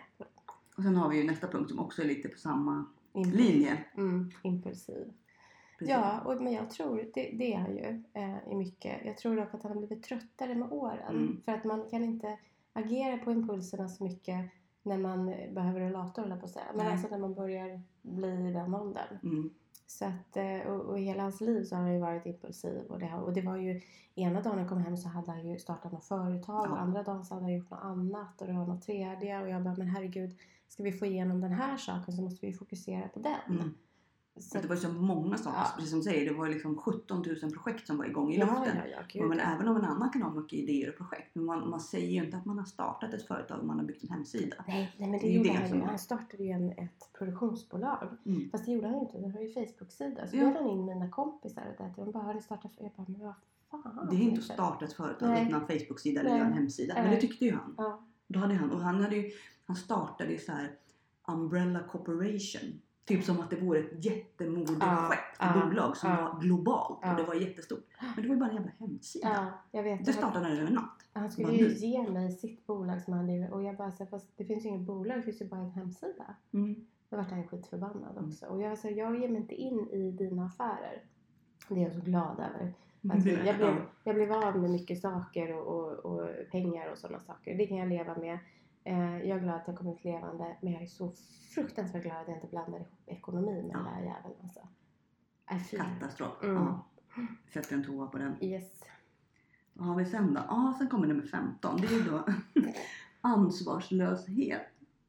Och 0.76 0.82
sen 0.82 0.96
har 0.96 1.08
vi 1.10 1.16
ju 1.16 1.24
nästa 1.24 1.48
punkt 1.48 1.70
som 1.70 1.78
också 1.78 2.02
är 2.02 2.06
lite 2.06 2.28
på 2.28 2.38
samma 2.38 2.86
Impuls- 3.12 3.36
linje. 3.36 3.84
Mm, 3.96 4.30
impulsiv. 4.42 5.12
Precis. 5.78 5.90
Ja, 5.90 6.20
och, 6.20 6.42
men 6.42 6.52
jag 6.52 6.70
tror 6.70 7.10
det, 7.14 7.30
det 7.38 7.52
är 7.52 7.58
han 7.58 7.76
ju 7.76 8.02
eh, 8.12 8.52
i 8.52 8.54
mycket. 8.54 9.00
Jag 9.04 9.16
tror 9.16 9.36
dock 9.36 9.54
att 9.54 9.62
han 9.62 9.72
har 9.72 9.78
blivit 9.78 10.04
tröttare 10.04 10.54
med 10.54 10.72
åren. 10.72 11.16
Mm. 11.16 11.42
För 11.44 11.52
att 11.52 11.64
man 11.64 11.88
kan 11.90 12.04
inte 12.04 12.38
agera 12.72 13.18
på 13.18 13.32
impulserna 13.32 13.88
så 13.88 14.04
mycket 14.04 14.50
när 14.82 14.98
man 14.98 15.28
eh, 15.28 15.52
behöver 15.52 15.80
rullator 15.80 16.22
höll 16.22 16.30
jag 16.30 16.40
på 16.40 16.46
att 16.46 16.52
säga. 16.52 16.66
Men 16.74 16.84
Nej. 16.84 16.92
alltså 16.92 17.08
när 17.08 17.18
man 17.18 17.34
börjar 17.34 17.80
bli 18.02 18.48
i 18.48 18.52
den 18.52 18.74
åldern. 18.74 19.18
Mm. 19.22 19.50
Så 19.86 20.04
att, 20.04 20.36
eh, 20.36 20.72
och, 20.72 20.80
och 20.80 20.98
hela 20.98 21.22
hans 21.22 21.40
liv 21.40 21.64
så 21.64 21.76
har 21.76 21.82
han 21.82 21.94
ju 21.94 22.00
varit 22.00 22.26
impulsiv. 22.26 22.82
Och 22.88 22.98
det, 22.98 23.14
och 23.14 23.32
det 23.32 23.42
var 23.42 23.56
ju, 23.56 23.80
ena 24.14 24.40
dagen 24.40 24.58
han 24.58 24.68
kom 24.68 24.78
hem 24.78 24.96
så 24.96 25.08
hade 25.08 25.30
han 25.30 25.46
ju 25.46 25.58
startat 25.58 25.92
något 25.92 26.04
företag. 26.04 26.66
Ja. 26.66 26.70
Och 26.70 26.80
andra 26.80 27.02
dagen 27.02 27.24
så 27.24 27.34
hade 27.34 27.46
han 27.46 27.54
gjort 27.54 27.70
något 27.70 27.82
annat. 27.82 28.40
Och 28.40 28.46
det 28.46 28.52
var 28.52 28.66
något 28.66 28.82
tredje. 28.82 29.42
Och 29.42 29.48
jag 29.48 29.62
bara, 29.62 29.74
men 29.78 29.88
herregud. 29.88 30.38
Ska 30.68 30.82
vi 30.82 30.92
få 30.92 31.06
igenom 31.06 31.40
den 31.40 31.52
här 31.52 31.76
saken 31.76 32.14
så 32.14 32.22
måste 32.22 32.46
vi 32.46 32.52
fokusera 32.52 33.08
på 33.08 33.18
den. 33.18 33.58
Mm. 33.58 33.74
Så, 34.38 34.58
Det 34.58 34.68
var 34.68 34.76
så 34.76 34.88
många 34.88 35.36
saker, 35.38 35.58
Ja. 35.58 35.66
precis 35.74 35.90
som 35.90 35.98
du 35.98 36.02
säger. 36.04 36.30
Det 36.32 36.36
var 36.38 36.48
liksom 36.48 36.76
17 36.76 37.22
000 37.42 37.52
projekt 37.52 37.86
som 37.86 37.98
var 37.98 38.04
igång 38.04 38.32
i 38.32 38.38
ja, 38.38 38.46
luften. 38.46 38.76
ja, 38.90 39.02
ja, 39.12 39.26
men 39.26 39.40
även 39.40 39.68
om 39.68 39.76
en 39.76 39.84
annan 39.84 40.10
kan 40.10 40.22
ha 40.22 40.30
mycket 40.30 40.58
idéer 40.58 40.88
och 40.88 40.96
projekt. 40.96 41.34
Men 41.34 41.44
man, 41.44 41.70
man 41.70 41.80
säger 41.80 42.08
ju 42.10 42.24
inte 42.24 42.36
att 42.36 42.44
man 42.44 42.58
har 42.58 42.64
startat 42.64 43.14
ett 43.14 43.26
företag 43.26 43.60
och 43.60 43.66
man 43.66 43.78
har 43.78 43.86
byggt 43.86 44.02
en 44.02 44.10
hemsida. 44.10 44.56
Nej, 44.68 44.94
nej 44.98 45.10
men 45.10 45.20
det, 45.20 45.26
Det 45.26 45.32
gjorde 45.32 45.48
det 45.48 45.54
han 45.54 45.78
ju. 45.78 45.84
Han 45.84 45.98
startade 45.98 46.44
ju 46.44 46.50
en, 46.50 46.70
ett 46.72 47.12
produktionsbolag. 47.18 48.08
Mm. 48.26 48.50
Fast 48.50 48.64
det 48.66 48.72
gjorde 48.72 48.86
han 48.86 48.94
ju 48.96 49.00
inte. 49.00 49.20
Han 49.20 49.30
har 49.32 49.40
ju 49.40 49.52
Facebook-sida. 49.52 50.26
Så 50.26 50.36
Ja. 50.36 50.40
bjöd 50.40 50.54
han 50.56 50.66
in 50.70 50.84
mina 50.84 51.10
kompisar 51.10 51.62
och 51.78 51.84
det. 51.84 51.92
De 52.04 52.12
bara, 52.12 52.22
har 52.22 52.40
startat? 52.40 52.72
Jag 52.78 52.90
bara, 52.96 53.04
men 53.08 53.20
vad 53.20 53.34
fan. 53.82 54.08
Det 54.10 54.16
är 54.16 54.20
inte 54.20 54.38
att 54.38 54.44
starta 54.44 54.84
ett 54.84 54.92
företag, 54.92 55.28
Nej. 55.28 55.42
öppna 55.44 55.56
en 55.60 55.66
Facebook-sida 55.66 56.20
eller 56.20 56.38
en 56.38 56.52
hemsida. 56.52 56.94
Men 56.94 57.10
det 57.10 57.20
tyckte 57.20 57.44
ju 57.44 57.52
han. 57.52 57.74
Ja. 57.78 58.00
Då 58.28 58.38
hade 58.38 58.54
han, 58.54 58.70
och 58.70 58.80
han, 58.80 59.00
hade 59.00 59.16
ju, 59.16 59.30
han 59.66 59.76
startade 59.76 60.32
ju 60.32 60.38
så 60.38 60.52
här 60.52 60.72
Umbrella 61.28 61.80
Corporation. 61.80 62.80
Typ 63.06 63.24
som 63.24 63.40
att 63.40 63.50
det 63.50 63.56
vore 63.56 63.78
ett 63.78 63.90
projekt, 63.90 64.40
ja, 65.38 65.62
bolag 65.64 65.96
som 65.96 66.10
var 66.10 66.40
globalt 66.40 66.98
och 67.04 67.16
det 67.16 67.22
var 67.24 67.34
jättestort. 67.34 67.84
Men 68.00 68.22
det 68.22 68.28
var 68.28 68.34
ju 68.34 68.40
bara 68.40 68.50
en 68.50 68.56
jävla 68.56 68.70
hemsida. 68.78 69.52
Det 70.04 70.12
startade 70.12 70.44
han 70.44 70.52
över 70.56 70.66
en 70.66 70.74
natt. 70.74 71.02
Han 71.12 71.30
skulle 71.30 71.46
Bara 71.48 71.56
ju 71.56 71.68
nu. 71.68 71.74
ge 71.74 72.08
mig 72.10 72.32
sitt 72.32 72.66
bolag 72.66 73.02
som 73.02 73.12
han 73.12 73.26
driver 73.26 73.50
och 73.52 73.62
jag 73.62 73.76
bara 73.76 73.92
så 73.92 74.06
fast 74.06 74.32
det 74.36 74.44
finns 74.44 74.64
ju 74.64 74.68
inget 74.68 74.86
bolag, 74.86 75.16
det 75.18 75.22
finns 75.22 75.40
ju 75.42 75.48
bara 75.48 75.60
en 75.60 75.70
hemsida. 75.70 76.34
Mm. 76.52 76.86
Då 77.10 77.16
vart 77.16 77.30
han 77.30 77.48
skitförbannad 77.48 78.10
Mm. 78.16 78.24
också. 78.30 78.46
Och 78.46 78.60
jag 78.60 78.78
sa, 78.78 78.88
jag 78.88 79.20
ger 79.20 79.28
mig 79.28 79.40
inte 79.40 79.54
in 79.54 79.88
i 79.90 80.10
dina 80.10 80.46
affärer. 80.46 81.02
Det 81.68 81.74
är 81.74 81.82
jag 81.84 81.92
så 81.92 82.00
glad 82.00 82.32
över. 82.40 82.72
Att 83.16 83.24
vi, 83.24 83.46
jag, 83.46 83.56
blev, 83.56 83.74
jag 84.04 84.14
blev 84.14 84.32
av 84.32 84.58
med 84.58 84.70
mycket 84.70 85.00
saker 85.00 85.52
och, 85.56 85.66
och, 85.66 85.92
och 85.92 86.28
pengar 86.52 86.92
och 86.92 86.98
sådana 86.98 87.20
saker. 87.20 87.54
Det 87.58 87.66
kan 87.66 87.76
jag 87.76 87.88
leva 87.88 88.16
med. 88.18 88.38
Eh, 88.86 89.18
jag 89.28 89.38
är 89.38 89.42
glad 89.42 89.54
att 89.56 89.66
jag 89.66 89.76
kom 89.78 89.88
ut 89.88 90.04
levande 90.04 90.56
men 90.60 90.72
jag 90.72 90.82
är 90.82 90.86
så 90.86 91.12
fruktansvärt 91.54 92.02
glad 92.02 92.16
att 92.16 92.28
jag 92.28 92.36
inte 92.36 92.46
blandar 92.46 92.78
ihop 92.78 92.88
ekonomi 93.06 93.52
med 93.62 93.74
den 93.76 93.84
Ja. 93.86 93.90
där 93.90 94.00
jäveln 94.02 94.34
alltså. 94.42 95.76
Katastrof. 95.76 96.42
Mm. 96.42 96.54
Ja. 96.56 96.86
Sätter 97.52 97.74
en 97.76 97.84
tvåa 97.84 98.06
på 98.06 98.18
den. 98.18 98.36
Yes. 98.44 98.84
Vad 99.72 99.88
har 99.88 99.96
vi 99.96 100.04
sen 100.04 100.34
då? 100.34 100.40
Ja, 100.48 100.74
sen 100.78 100.88
kommer 100.88 101.06
nummer 101.06 101.22
15. 101.26 101.76
Det 101.80 101.86
är 101.86 102.10
då 102.10 102.24
ansvarslöshet. 103.20 104.62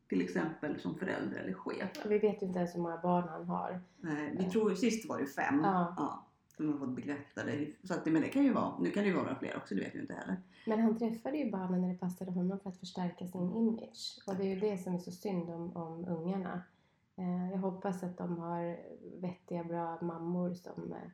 Till 0.09 0.21
exempel 0.21 0.79
som 0.79 0.95
förälder 0.95 1.37
eller 1.39 1.53
chef. 1.53 2.05
Vi 2.05 2.17
vet 2.19 2.41
ju 2.41 2.47
inte 2.47 2.59
ens 2.59 2.75
hur 2.75 2.79
många 2.81 2.97
barn 2.97 3.27
han 3.29 3.45
har. 3.45 3.81
Nej, 3.97 4.35
vi 4.39 4.49
tror 4.49 4.75
sist 4.75 5.09
var 5.09 5.19
det 5.19 5.25
fem. 5.25 5.59
Ja. 5.63 5.93
Ja, 5.97 6.26
som 6.57 6.71
har 6.71 6.79
fått 6.79 6.95
bekräftade. 6.95 7.67
Så 7.83 7.93
att, 7.93 8.05
men 8.05 8.21
det 8.21 8.27
kan 8.29 8.43
ju 8.43 8.53
vara, 8.53 8.77
nu 8.79 8.91
kan 8.91 9.03
det 9.03 9.09
ju 9.09 9.15
vara 9.15 9.35
fler 9.39 9.57
också, 9.57 9.75
det 9.75 9.81
vet 9.81 9.95
vi 9.95 9.99
inte 9.99 10.13
heller. 10.13 10.37
Men 10.65 10.79
han 10.81 10.97
träffade 10.97 11.37
ju 11.37 11.51
barnen 11.51 11.81
när 11.81 11.89
det 11.89 11.95
passade 11.99 12.31
honom 12.31 12.59
för 12.59 12.69
att 12.69 12.77
förstärka 12.79 13.27
sin 13.27 13.51
image. 13.55 14.19
Och 14.27 14.35
det 14.35 14.43
är 14.43 14.55
ju 14.55 14.59
det 14.59 14.77
som 14.77 14.93
är 14.95 14.99
så 14.99 15.11
synd 15.11 15.49
om, 15.49 15.75
om 15.75 16.05
ungarna. 16.07 16.61
Eh, 17.17 17.51
jag 17.51 17.57
hoppas 17.57 18.03
att 18.03 18.17
de 18.17 18.37
har 18.37 18.77
vettiga, 19.21 19.63
bra 19.63 20.01
mammor 20.01 20.53
som 20.53 20.91
eh, 20.91 20.97
kan 20.99 21.09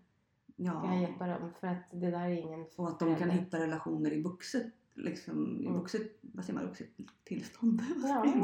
Ja. 0.55 0.95
hjälpa 1.01 1.27
dem. 1.27 1.51
För 1.59 1.67
att 1.67 1.83
det 1.91 2.11
där 2.11 2.19
är 2.29 2.29
ingen 2.29 2.65
Och 2.75 2.87
att 2.89 2.99
de 2.99 3.15
kan 3.15 3.29
hitta 3.29 3.59
relationer 3.59 4.13
i 4.13 4.21
vuxet, 4.21 4.65
liksom, 4.93 5.61
i 5.61 5.65
Mm. 5.65 5.79
vuxet, 5.79 6.01
vad 6.21 6.45
säger 6.45 6.59
man, 6.59 6.67
vuxet 6.67 6.87
tillstånd? 7.23 7.81
Ja, 8.03 8.25
i 8.25 8.39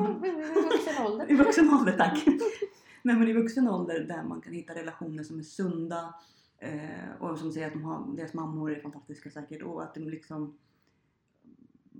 vuxen 0.64 1.06
ålder. 1.06 1.32
I 1.32 1.36
vuxen 1.36 1.70
ålder, 1.74 1.97
tack. 1.97 2.24
Nej 3.04 3.16
men 3.16 3.28
i 3.28 3.34
vuxen 3.34 3.68
ålder 3.70 4.00
där 4.00 4.24
man 4.24 4.41
kan 4.41 4.54
hitta 4.54 4.74
relationer 4.76 5.24
som 5.24 5.39
är 5.39 5.43
sunda 5.43 6.14
eh, 6.60 7.16
och 7.20 7.39
som 7.39 7.51
säger 7.51 7.68
att 7.68 7.74
de 7.74 7.84
har, 7.84 8.16
deras 8.16 8.34
mammor 8.34 8.72
är 8.72 8.82
fantastiska 8.82 9.30
säkert 9.30 9.62
och 9.64 9.84
att 9.84 9.93
de 9.93 9.99
liksom 9.99 10.57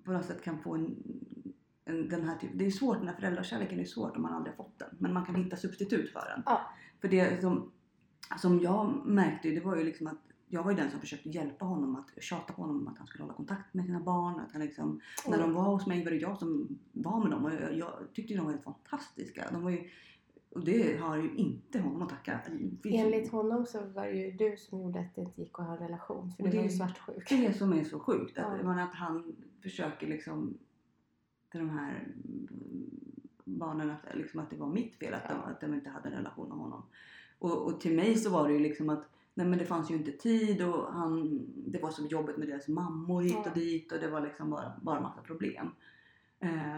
på 0.04 0.12
något 0.12 0.26
sätt 0.26 0.44
kan 0.44 0.60
få 0.60 0.76
en, 0.76 1.04
en 1.86 2.10
den 2.10 2.28
här 2.28 2.38
typ, 2.38 2.52
det 2.54 2.66
är 2.66 2.72
svårt, 2.72 2.98
den 2.98 3.08
här 3.08 3.16
föräldrakärleken 3.16 3.80
är 3.80 3.86
svårt 3.86 4.16
om 4.16 4.22
man 4.22 4.34
aldrig 4.34 4.56
har 4.56 4.64
fått 4.64 4.80
den 4.80 4.90
men 5.00 5.14
man 5.14 5.26
kan 5.26 5.36
hitta 5.36 5.58
substitut 5.58 6.12
för 6.12 6.34
den. 6.36 6.44
Ja. 6.46 6.62
För 7.02 7.08
det 7.08 7.42
som, 7.42 7.72
som 8.38 8.60
jag 8.60 9.06
märkte 9.06 9.50
det 9.50 9.60
var 9.60 9.76
ju 9.76 9.84
liksom 9.84 10.08
att 10.08 10.30
jag 10.52 10.64
var 10.64 10.72
ju 10.72 10.78
den 10.78 10.92
som 10.92 11.00
försökte 11.00 11.30
hjälpa 11.30 11.66
honom 11.66 11.96
att 11.96 12.24
tjata 12.24 12.54
på 12.54 12.62
honom 12.62 12.78
om 12.78 12.88
att 12.88 12.98
han 12.98 13.08
skulle 13.08 13.24
hålla 13.24 13.34
kontakt 13.34 13.74
med 13.74 13.86
sina 13.86 14.00
barn. 14.00 14.40
Att 14.40 14.52
han 14.52 14.62
liksom, 14.62 15.02
När 15.28 15.38
de 15.38 15.54
var 15.54 15.64
hos 15.64 15.88
mig 15.88 16.04
var 16.04 16.12
det 16.12 16.18
jag 16.18 16.38
som 16.38 16.80
var 16.92 17.20
med 17.20 17.32
dem 17.32 17.46
och 17.46 17.54
jag, 17.54 17.78
jag 17.78 17.94
tyckte 18.14 18.34
de 18.34 18.46
var 18.46 18.52
helt 18.52 18.64
fantastiska. 18.64 19.46
De 19.52 19.64
var 19.64 19.70
ju, 19.70 19.90
och 20.50 20.64
det 20.66 20.98
har 21.00 21.18
ju 21.18 21.36
inte 21.36 21.80
honom 21.80 22.02
att 22.02 22.10
tacka. 22.10 22.40
Det 22.84 22.98
Enligt 22.98 23.32
honom 23.32 23.66
så 23.66 23.86
var 23.86 24.06
det 24.06 24.12
ju 24.12 24.32
du 24.32 24.58
som 24.58 24.82
gjorde 24.82 25.00
att 25.00 25.16
det 25.16 25.22
inte 25.22 25.42
gick 25.42 25.60
att 25.60 25.66
ha 25.66 25.74
en 25.74 25.80
relation. 25.80 26.32
För 26.32 26.44
du 26.44 26.50
det 26.50 26.58
var 26.58 26.64
ju 26.64 26.70
ju- 26.70 26.76
svartsjuk. 26.78 27.30
Det 27.30 27.46
är 27.46 27.52
som 27.54 27.74
är 27.74 27.84
så 27.84 28.00
sjukt. 28.00 28.38
Att, 28.38 28.60
Ja. 28.64 28.84
att 28.84 28.94
han 28.96 29.36
försöker 29.64 30.08
liksom 30.08 30.58
till 31.52 31.60
de 31.60 31.70
här 31.70 32.08
barnen 33.46 33.90
att, 33.92 34.16
liksom 34.16 34.40
att 34.40 34.50
det 34.50 34.56
var 34.58 34.68
mitt 34.68 34.96
fel 34.96 35.14
att, 35.14 35.24
Ja. 35.30 35.36
de, 35.36 35.52
att 35.52 35.62
de 35.62 35.74
inte 35.74 35.90
hade 35.90 36.10
en 36.10 36.16
relation 36.16 36.50
med 36.50 36.58
honom. 36.58 36.84
Och, 37.40 37.58
och 37.66 37.82
till 37.82 37.96
mig 37.96 38.16
så 38.16 38.30
var 38.30 38.48
det 38.48 38.54
ju 38.54 38.60
liksom 38.60 38.90
att 38.90 39.10
nej 39.34 39.48
men 39.48 39.60
det 39.60 39.66
fanns 39.66 39.92
ju 39.92 39.96
inte 39.96 40.12
tid 40.12 40.62
och 40.64 40.94
han, 40.94 41.42
det 41.56 41.82
var 41.82 41.90
så 41.92 42.06
jobbigt 42.06 42.38
med 42.38 42.48
deras 42.48 42.68
mammor 42.68 43.22
hit 43.22 43.48
och 43.48 43.54
dit 43.54 43.92
och 43.92 44.00
det 44.00 44.08
var 44.10 44.22
liksom 44.22 44.50
bara, 44.50 44.72
bara 44.82 45.02
massa 45.02 45.22
problem. 45.22 45.70
Eh, 46.40 46.78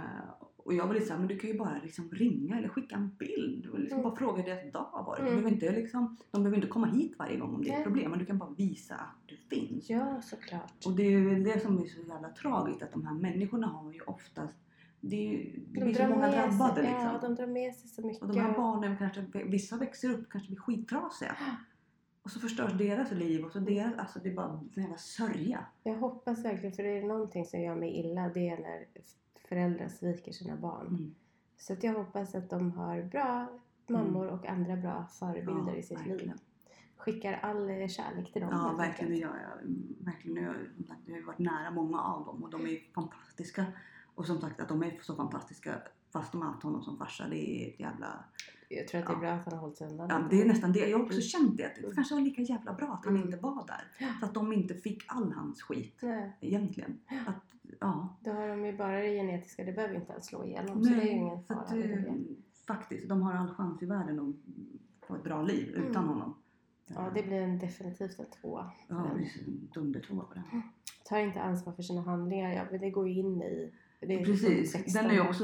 och 0.64 0.74
jag 0.74 0.88
var 0.88 0.94
lite 0.94 1.06
såhär, 1.06 1.20
men 1.20 1.28
du 1.28 1.38
kan 1.38 1.50
ju 1.50 1.58
bara 1.58 1.78
liksom 1.84 2.10
ringa 2.12 2.58
eller 2.58 2.68
skicka 2.68 2.96
en 2.96 3.16
bild 3.20 3.66
och 3.68 3.80
liksom 3.80 4.00
Mm. 4.00 4.10
bara 4.10 4.16
fråga 4.20 4.44
deras 4.44 4.72
dag 4.74 5.04
var. 5.06 5.18
Mm. 5.18 5.26
De, 5.26 5.32
behöver 5.32 5.52
inte 5.52 5.72
liksom, 5.82 6.18
de 6.32 6.44
behöver 6.44 6.58
inte 6.58 6.68
komma 6.68 6.88
hit 6.88 7.16
varje 7.20 7.38
gång 7.38 7.56
om 7.56 7.64
det 7.64 7.70
är 7.70 7.78
ett 7.78 7.84
problem 7.84 8.10
men 8.12 8.20
du 8.20 8.26
kan 8.26 8.38
bara 8.38 8.50
visa 8.50 8.96
att 8.96 9.16
du 9.26 9.38
finns. 9.56 9.90
Ja, 9.90 10.22
såklart. 10.22 10.86
Och 10.86 10.96
det 10.96 11.04
är 11.04 11.10
ju 11.12 11.44
det 11.44 11.60
som 11.60 11.78
är 11.78 11.86
så 11.86 12.00
jävla 12.00 12.30
tragiskt 12.30 12.84
att 12.84 12.92
de 12.92 13.06
här 13.08 13.14
människorna 13.14 13.68
har 13.68 13.94
ju 13.94 14.02
oftast 14.02 14.56
det, 15.04 15.16
är 15.16 15.32
ju, 15.32 15.60
det 15.68 15.80
blir 15.82 15.94
så 15.94 16.08
många 16.08 16.32
drabbade 16.32 16.74
sig, 16.74 16.84
liksom. 16.84 17.04
Ja, 17.14 17.20
de 17.22 17.36
drar 17.36 17.48
med 17.48 17.76
sig 17.76 17.90
så 17.90 18.02
mycket. 18.02 18.22
Och 18.22 18.28
de 18.28 18.40
här 18.40 18.54
barnen 18.58 18.98
kanske, 18.98 19.26
vissa 19.46 19.78
växer 19.78 20.10
upp 20.14 20.30
kanske 20.30 20.50
blir 20.50 20.60
skittrasiga. 20.60 21.36
Och 22.24 22.32
så 22.32 22.40
förstörs 22.40 22.74
deras 22.78 23.12
liv 23.12 23.46
och 23.46 23.52
så 23.52 23.60
deras, 23.60 23.98
alltså 23.98 24.20
det 24.20 24.30
är 24.30 24.34
bara 24.34 24.60
en 24.76 24.82
jävla 24.82 24.98
sörja. 24.98 25.66
Jag 25.84 25.96
hoppas 25.96 26.46
verkligen, 26.46 26.74
för 26.76 26.84
det 26.84 26.98
är 26.98 27.04
någonting 27.04 27.46
som 27.46 27.62
gör 27.62 27.76
mig 27.76 28.00
illa, 28.00 28.30
det 28.30 28.50
är 28.50 28.58
när 28.58 28.86
föräldrar 29.52 29.90
sviker 29.90 30.32
sina 30.32 30.56
barn. 30.56 30.88
Mm. 30.88 31.16
Så 31.58 31.74
att 31.74 31.84
jag 31.84 31.94
hoppas 31.94 32.36
att 32.36 32.50
de 32.50 32.72
har 32.72 33.02
bra 33.04 33.48
mammor 33.88 34.28
och 34.28 34.46
andra 34.46 34.76
bra 34.76 35.06
förebilder 35.20 35.72
Ja, 35.72 35.78
i 35.78 35.84
sitt 35.84 35.98
verkligen. 35.98 36.18
liv. 36.20 36.32
Skickar 36.98 37.34
all 37.44 37.90
kärlek 37.90 38.34
till 38.34 38.42
dem. 38.42 38.50
Ja, 38.54 38.76
verkligen. 38.78 39.16
Gör 39.16 39.30
jag. 39.50 39.76
Verkligen. 40.06 40.44
Jag- 40.44 40.56
jag 41.06 41.16
har 41.16 41.22
varit 41.22 41.40
nära 41.40 41.72
många 41.72 42.02
av 42.02 42.26
dem 42.26 42.44
och 42.44 42.50
de 42.50 42.62
är 42.68 42.94
fantastiska. 42.96 43.66
Och 44.16 44.26
som 44.26 44.42
sagt 44.42 44.60
att 44.62 44.70
de 44.70 44.84
är 44.84 45.00
så 45.02 45.16
fantastiska 45.16 45.82
fast 46.14 46.32
de 46.32 46.42
har 46.42 46.48
haft 46.50 46.64
honom 46.64 46.84
som 46.84 46.98
farsa. 46.98 47.28
Det 47.30 47.64
är 47.66 47.74
ett 47.74 47.80
jävla... 47.80 48.24
Jag 48.78 48.88
tror 48.88 49.02
att 49.02 49.08
det 49.08 49.14
är 49.14 49.18
bra 49.20 49.30
att 49.32 49.46
han 49.46 49.54
har 49.54 49.60
hållit 49.62 49.78
sig 49.78 49.88
undan. 49.88 50.08
Ja, 50.10 50.28
det 50.30 50.42
är 50.42 50.46
nästan 50.46 50.72
det. 50.72 50.80
Jag 50.90 50.98
har 50.98 51.04
också 51.06 51.14
Mm. 51.18 51.22
känt 51.22 51.58
det. 51.58 51.66
Att 51.66 51.76
det 51.76 51.82
Mm. 51.82 51.96
kanske 51.96 52.14
var 52.16 52.22
lika 52.22 52.42
jävla 52.42 52.74
bra 52.74 52.88
att 52.94 53.06
han 53.06 53.16
Mm. 53.16 53.28
inte 53.28 53.38
var 53.40 53.68
där. 53.68 54.08
För 54.20 54.26
att 54.28 54.34
de 54.34 54.54
inte 54.54 54.74
fick 54.74 55.04
all 55.08 55.32
hans 55.34 55.62
skit 55.62 56.00
Nej, 56.02 56.38
egentligen. 56.42 57.00
Att, 57.28 57.44
ja. 57.80 58.18
då 58.22 58.32
har 58.32 58.48
de 58.48 58.66
ju 58.66 58.78
bara 58.78 58.98
det 59.02 59.10
genetiska, 59.16 59.64
det 59.64 59.72
behöver 59.74 59.96
inte 59.96 60.12
ens 60.12 60.26
slå 60.26 60.46
igenom. 60.46 60.84
så 60.84 60.90
det 60.94 61.02
är 61.02 61.12
ingen 61.12 61.44
fara. 61.44 61.58
att, 61.58 61.70
det 61.70 61.84
eh, 61.84 61.90
det. 62.04 62.18
faktiskt, 62.68 63.10
de 63.10 63.22
har 63.22 63.34
all 63.34 63.54
chans 63.56 63.84
i 63.84 63.86
världen 63.86 64.20
att 64.20 64.36
få 65.08 65.16
ett 65.16 65.24
bra 65.24 65.42
liv 65.44 65.76
Mm. 65.76 65.90
utan 65.90 66.06
honom. 66.08 66.36
Ja, 66.96 67.12
det 67.16 67.24
blir 67.24 67.42
en, 67.42 67.60
definitivt 67.60 68.20
en 68.20 68.26
tvåa. 68.42 68.72
Ja, 68.88 68.96
Men 68.96 69.18
det 69.18 69.24
är 69.24 69.48
en 69.48 69.70
dundertvåa 69.74 70.24
på 70.24 70.34
den. 70.34 70.44
tar 71.06 71.18
inte 71.20 71.42
ansvar 71.42 71.74
för 71.74 71.84
sina 71.84 72.02
handlingar, 72.02 72.54
ja, 72.54 72.62
men 72.72 72.80
det 72.82 72.90
går 72.90 73.10
ju 73.10 73.14
in 73.20 73.42
i... 73.42 73.74
Är 74.02 74.26
Precis. 74.26 74.72
16. 74.72 75.02
Den 75.04 75.12
är 75.12 75.16
ju 75.16 75.22
också, 75.22 75.44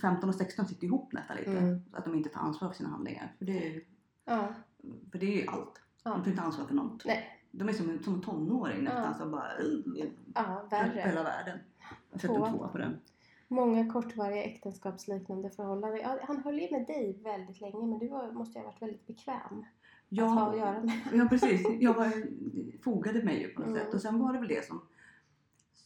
15 0.00 0.28
och 0.28 0.34
16 0.34 0.66
sitter 0.66 0.84
ihop 0.86 1.12
nästan 1.12 1.36
lite. 1.36 1.50
Mm. 1.50 1.80
Att 1.92 2.04
de 2.04 2.14
inte 2.14 2.28
tar 2.30 2.40
ansvar 2.40 2.68
för 2.68 2.76
sina 2.76 2.88
handlingar. 2.88 3.34
För 3.38 3.44
det 3.44 3.66
är, 3.66 3.70
ju- 3.70 3.84
Ja, 4.24 4.54
för 5.12 5.18
det 5.18 5.26
är 5.26 5.40
ju 5.42 5.46
allt. 5.46 5.80
Ja. 6.04 6.10
De 6.10 6.22
tar 6.22 6.30
inte 6.30 6.42
ansvar 6.42 6.66
för 6.66 6.74
något. 6.74 7.04
nej. 7.06 7.38
De 7.50 7.68
är 7.68 7.72
som 7.72 7.98
som 8.04 8.22
tonåring 8.22 8.84
nästan 8.84 9.02
Ja. 9.12 9.14
som 9.18 9.30
bara 9.30 9.48
Ja, 10.34 10.66
värre. 10.70 11.02
hela 11.06 11.22
världen. 11.22 11.58
Jag 12.12 12.20
sätter 12.20 12.34
en 12.34 12.52
Tvåa. 12.52 12.68
på 12.68 12.78
den. 12.78 12.96
Många 13.48 13.92
kortvariga 13.92 14.42
äktenskapsliknande 14.44 15.50
förhållanden. 15.50 16.00
Ja, 16.02 16.18
han 16.22 16.42
höll 16.42 16.58
ju 16.60 16.70
med 16.70 16.86
dig 16.86 17.20
väldigt 17.24 17.60
länge 17.60 17.86
men 17.86 17.98
du 17.98 18.08
var, 18.08 18.30
måste 18.32 18.58
ju 18.58 18.64
ha 18.64 18.70
varit 18.70 18.82
väldigt 18.82 19.06
bekväm 19.06 19.64
att 20.10 20.18
ha 20.18 20.50
att 20.50 20.58
göra 20.58 20.80
med. 20.82 20.92
Ja 21.12 21.26
precis, 21.30 21.66
jag 21.80 21.94
var, 21.94 22.12
fogade 22.82 23.22
mig 23.22 23.40
ju 23.42 23.48
på 23.48 23.60
något 23.60 23.68
Mm. 23.68 23.80
sätt. 23.84 23.94
Och 23.94 24.00
sen 24.00 24.18
var 24.18 24.32
det 24.32 24.38
väl 24.38 24.48
det 24.48 24.64
som, 24.66 24.82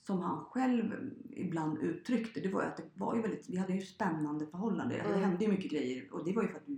som 0.07 0.20
han 0.20 0.44
själv 0.44 0.92
ibland 1.30 1.78
uttryckte. 1.78 2.40
Det 2.40 2.48
var 2.48 2.62
ju 2.62 2.68
att 2.68 2.76
det 2.76 2.82
var 2.94 3.14
ju 3.16 3.22
väldigt, 3.22 3.48
vi 3.48 3.57
hade 3.57 3.72
ju 3.72 3.80
spännande 3.80 4.46
förhållanden. 4.46 4.96
Alltså, 5.00 5.12
Det 5.12 5.18
Mm. 5.18 5.30
hände 5.30 5.44
ju 5.44 5.50
mycket 5.50 5.70
grejer. 5.70 6.12
Och 6.14 6.24
det 6.24 6.32
var 6.32 6.42
ju 6.42 6.48
för 6.48 6.57
att 6.57 6.68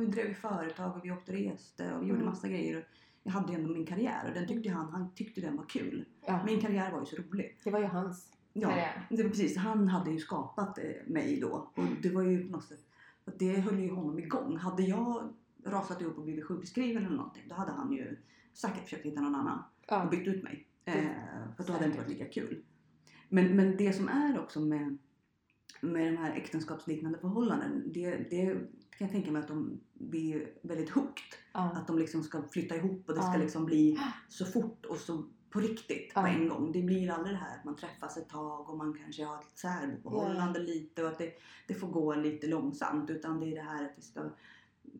vi, 0.00 0.06
drev 0.06 0.34
företag 0.34 0.96
och 0.96 1.04
vi 1.04 1.10
åkte 1.10 1.32
och 1.32 1.38
reste 1.38 1.94
och 1.94 2.02
vi 2.02 2.06
gjorde 2.06 2.20
Mm. 2.20 2.30
massa 2.30 2.48
grejer. 2.48 2.76
Och 2.78 2.84
jag 3.22 3.32
hade 3.32 3.52
ju 3.52 3.58
ändå 3.58 3.74
min 3.74 3.86
karriär 3.86 4.28
och 4.28 4.34
den 4.34 4.48
tyckte 4.48 4.70
han, 4.70 4.92
han 4.92 5.14
tyckte 5.14 5.40
den 5.40 5.56
var 5.56 5.64
kul. 5.68 6.04
Ja, 6.26 6.44
Min 6.46 6.60
karriär 6.60 6.92
var 6.92 7.00
ju 7.00 7.06
så 7.06 7.16
rolig. 7.16 7.58
det 7.64 7.70
var 7.70 7.78
ju 7.80 7.86
hans 7.86 8.32
Ja, 8.52 8.68
karriär. 8.68 9.06
var 9.10 9.28
precis. 9.28 9.56
Han 9.56 9.88
hade 9.88 10.10
ju 10.10 10.18
skapat 10.18 10.78
eh, 10.78 10.84
mig 11.06 11.40
då. 11.40 11.70
Och 11.76 11.84
det 12.02 12.10
var 12.10 12.22
ju 12.22 12.44
på 12.46 12.52
något 12.52 12.64
sätt, 12.64 12.84
det 13.38 13.52
höll 13.60 13.78
ju 13.78 13.90
honom 13.90 14.18
igång. 14.18 14.56
Hade 14.56 14.82
jag 14.82 15.28
rasat 15.64 16.00
ihop 16.00 16.16
och 16.18 16.24
blivit 16.24 16.44
sjukskriven 16.44 17.06
eller 17.06 17.16
någonting, 17.16 17.42
då 17.48 17.54
hade 17.54 17.72
han 17.72 17.92
ju 17.92 18.16
säkert 18.54 18.82
försökt 18.84 19.06
hitta 19.06 19.20
någon 19.20 19.34
annan 19.34 19.58
och 19.58 19.64
Ja. 19.88 20.08
bytt 20.10 20.26
ut 20.28 20.42
mig. 20.42 20.65
Eh, 20.86 20.94
Det- 20.94 21.54
för 21.56 21.64
då 21.64 21.72
hade 21.72 21.84
det 21.84 21.88
inte 21.88 21.98
varit 21.98 22.10
lika 22.10 22.24
kul. 22.28 22.64
Men, 23.28 23.56
men 23.56 23.76
det 23.76 23.92
som 23.92 24.08
är 24.08 24.40
också 24.40 24.60
med, 24.60 24.98
med 25.80 26.12
de 26.12 26.16
här 26.16 26.36
äktenskapsliknande 26.36 27.18
förhållanden, 27.18 27.92
det, 27.92 28.10
det 28.30 28.46
kan 28.90 29.06
jag 29.06 29.10
tänka 29.10 29.30
mig 29.30 29.42
att 29.42 29.48
de 29.48 29.80
blir 29.92 30.48
väldigt 30.62 30.90
hooked. 30.90 31.34
Ja. 31.52 31.70
Att 31.74 31.86
de 31.86 31.98
liksom 31.98 32.22
ska 32.22 32.42
flytta 32.42 32.76
ihop 32.76 33.08
och 33.08 33.14
det 33.14 33.22
ska 33.22 33.32
Ja. 33.32 33.38
liksom 33.42 33.64
bli 33.64 33.98
så 34.28 34.44
fort 34.44 34.86
och 34.86 34.96
så 34.96 35.24
på 35.50 35.60
riktigt 35.60 36.14
på 36.14 36.20
Ja. 36.20 36.28
en 36.28 36.48
gång. 36.48 36.72
Det 36.72 36.82
blir 36.82 37.10
aldrig 37.10 37.34
det 37.34 37.40
här 37.40 37.58
att 37.58 37.64
man 37.64 37.76
träffas 37.76 38.16
ett 38.16 38.28
tag 38.28 38.70
och 38.70 38.78
man 38.78 38.94
kanske 39.04 39.24
har 39.24 39.36
ett 39.40 39.58
särbohållande 39.58 40.60
lite 40.60 41.02
och 41.02 41.08
att 41.08 41.18
det, 41.18 41.32
det 41.68 41.74
får 41.74 41.88
gå 41.88 42.14
lite 42.14 42.46
långsamt. 42.46 43.10
Utan 43.10 43.40
det 43.40 43.46
är 43.46 43.54
det 43.54 43.62
här 43.70 43.84
att 43.84 43.96
det 43.96 44.02
ska 44.02 44.30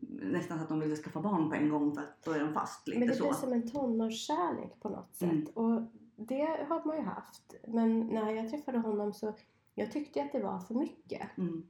nästan 0.09 0.57
så 0.57 0.63
att 0.63 0.69
de 0.69 0.79
vill 0.79 0.95
skaffa 0.95 1.21
barn 1.21 1.49
på 1.49 1.55
en 1.55 1.69
gång 1.69 1.95
för 1.95 2.01
att 2.01 2.23
då 2.23 2.31
är 2.31 2.39
de 2.39 2.53
fast 2.53 2.87
lite 2.87 2.99
Men 2.99 3.07
det 3.07 3.15
så. 3.15 3.23
blir 3.23 3.33
som 3.33 3.53
en 3.53 3.69
tonårskärlek 3.71 4.79
på 4.79 4.89
något 4.89 5.15
sätt. 5.15 5.31
Mm. 5.31 5.47
Och 5.53 5.81
det 6.15 6.65
har 6.69 6.85
man 6.87 6.95
ju 6.97 7.03
haft. 7.03 7.53
Men 7.67 7.99
när 8.07 8.31
jag 8.31 8.49
träffade 8.49 8.77
honom 8.77 9.13
så 9.13 9.33
jag 9.75 9.91
tyckte 9.91 10.21
att 10.23 10.31
det 10.31 10.39
var 10.43 10.59
för 10.59 10.73
mycket. 10.73 11.37
Mm. 11.37 11.67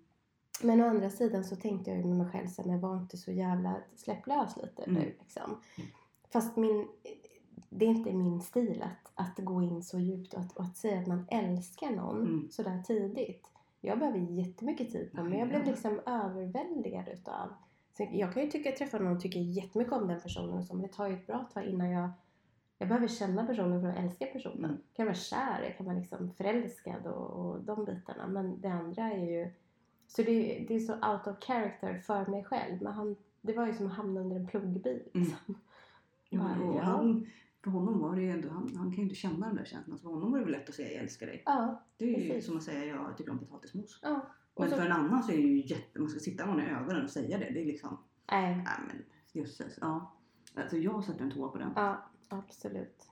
Men 0.63 0.81
å 0.81 0.87
andra 0.87 1.09
sidan 1.09 1.43
så 1.43 1.55
tänkte 1.55 1.89
jag 1.91 1.99
ju 1.99 2.05
med 2.05 2.17
mig 2.17 2.27
själv 2.31 2.47
så 2.47 2.63
men 2.65 2.79
var 2.79 2.97
inte 2.97 3.17
så 3.17 3.31
jävla 3.31 3.75
släpp 3.95 4.27
lös 4.27 4.57
lite 4.57 4.83
Mm. 4.83 5.01
nu 5.01 5.15
liksom. 5.19 5.57
Fast 6.33 6.57
min, 6.57 6.87
det 7.69 7.85
är 7.85 7.89
inte 7.89 8.13
min 8.13 8.41
stil 8.41 8.83
att, 8.83 9.11
att 9.29 9.45
gå 9.45 9.61
in 9.61 9.83
så 9.83 9.99
djupt 9.99 10.33
och 10.33 10.39
att, 10.39 10.57
och 10.57 10.63
att 10.63 10.77
säga 10.77 10.99
att 11.01 11.07
man 11.07 11.25
älskar 11.29 11.91
någon 11.91 12.21
Mm. 12.21 12.47
sådär 12.51 12.83
tidigt. 12.87 13.47
Jag 13.81 13.99
behöver 13.99 14.19
jättemycket 14.19 14.91
tid 14.91 15.11
på 15.15 15.23
mig. 15.23 15.39
Jag 15.39 15.47
blev 15.49 15.65
liksom 15.65 15.99
överväldigad 16.05 17.07
utav 17.07 17.47
så 17.47 17.66
jag 17.99 18.33
kan 18.33 18.43
ju 18.43 18.49
tycka 18.49 18.69
att 18.69 18.75
träffa 18.75 18.99
någon 18.99 19.15
och 19.15 19.21
tycka 19.21 19.39
jättemycket 19.39 19.93
om 19.93 20.07
den 20.07 20.21
personen 20.21 20.57
och 20.57 20.63
så, 20.63 20.73
men 20.73 20.81
det 20.83 20.93
tar 20.93 21.07
ju 21.07 21.13
ett 21.13 21.27
bra 21.27 21.49
tag 21.53 21.65
innan 21.65 21.89
jag 21.89 22.09
jag 22.77 22.89
behöver 22.89 23.07
känna 23.07 23.45
personen 23.45 23.81
för 23.81 23.87
att 23.89 23.97
älska 23.97 24.25
personen. 24.25 24.65
Mm. 24.65 24.77
Jag 24.87 24.95
kan 24.95 25.05
vara 25.05 25.15
kär, 25.15 25.63
jag 25.63 25.77
kan 25.77 25.85
vara 25.85 25.97
liksom 25.97 26.31
förälskad 26.33 27.05
och, 27.07 27.29
och 27.45 27.61
de 27.61 27.85
bitarna. 27.85 28.27
Men 28.27 28.61
det 28.61 28.67
andra 28.67 29.03
är 29.03 29.25
ju... 29.25 29.51
Så 30.07 30.21
det, 30.21 30.65
det 30.67 30.75
är 30.75 30.79
så 30.79 30.93
out 30.93 31.27
of 31.27 31.43
character 31.43 31.99
för 31.99 32.25
mig 32.25 32.43
själv. 32.43 32.81
Men 32.81 32.93
han, 32.93 33.15
det 33.41 33.53
var 33.53 33.67
ju 33.67 33.73
som 33.73 33.87
att 33.87 33.93
hamna 33.93 34.21
under 34.21 34.35
en 34.35 34.47
plogbil. 34.47 35.01
Liksom. 35.13 35.55
Ja, 36.29 36.39
Bara, 36.39 36.69
och 36.69 36.75
ja. 36.75 36.81
han, 36.81 37.27
för 37.63 37.71
honom 37.71 37.99
var 37.99 38.15
det 38.15 38.21
ju 38.21 38.31
ändå, 38.31 38.49
han, 38.49 38.71
han 38.75 38.85
kan 38.91 38.95
ju 38.95 39.03
inte 39.03 39.15
känna 39.15 39.47
de 39.47 39.55
där 39.55 39.65
känslorna. 39.65 39.97
Så 39.97 40.03
för 40.03 40.09
honom 40.09 40.31
var 40.31 40.39
det 40.39 40.45
väl 40.45 40.53
lätt 40.53 40.69
att 40.69 40.75
säga 40.75 40.91
jag 40.91 41.03
älskar 41.03 41.27
dig. 41.27 41.43
Ja, 41.45 41.83
Det 41.97 42.05
är 42.05 42.21
ju 42.21 42.29
Precis. 42.29 42.45
som 42.45 42.57
att 42.57 42.63
säga 42.63 42.85
jag 42.85 43.17
tycker 43.17 43.31
om 43.31 43.39
potatismos. 43.39 43.99
ja. 44.01 44.21
Men 44.59 44.69
för 44.69 44.85
en 44.85 44.91
annan 44.91 45.23
så 45.23 45.31
är 45.31 45.35
det 45.37 45.41
ju 45.43 45.65
jätte, 45.67 45.99
man 45.99 46.09
ska 46.09 46.19
sitta 46.19 46.45
någon 46.45 46.59
i 46.61 46.69
ögonen 46.69 47.03
och 47.03 47.09
säga 47.09 47.37
det. 47.37 47.49
Det 47.53 47.61
är 47.61 47.65
liksom, 47.65 47.97
nej, 48.31 48.55
nej 48.55 48.79
men 48.87 49.03
jösses. 49.31 49.77
Ja. 49.81 50.13
Alltså 50.55 50.77
jag 50.77 51.03
sätter 51.03 51.23
en 51.23 51.31
tå 51.31 51.49
på 51.49 51.57
den. 51.57 51.71
ja, 51.75 52.09
absolut. 52.29 53.09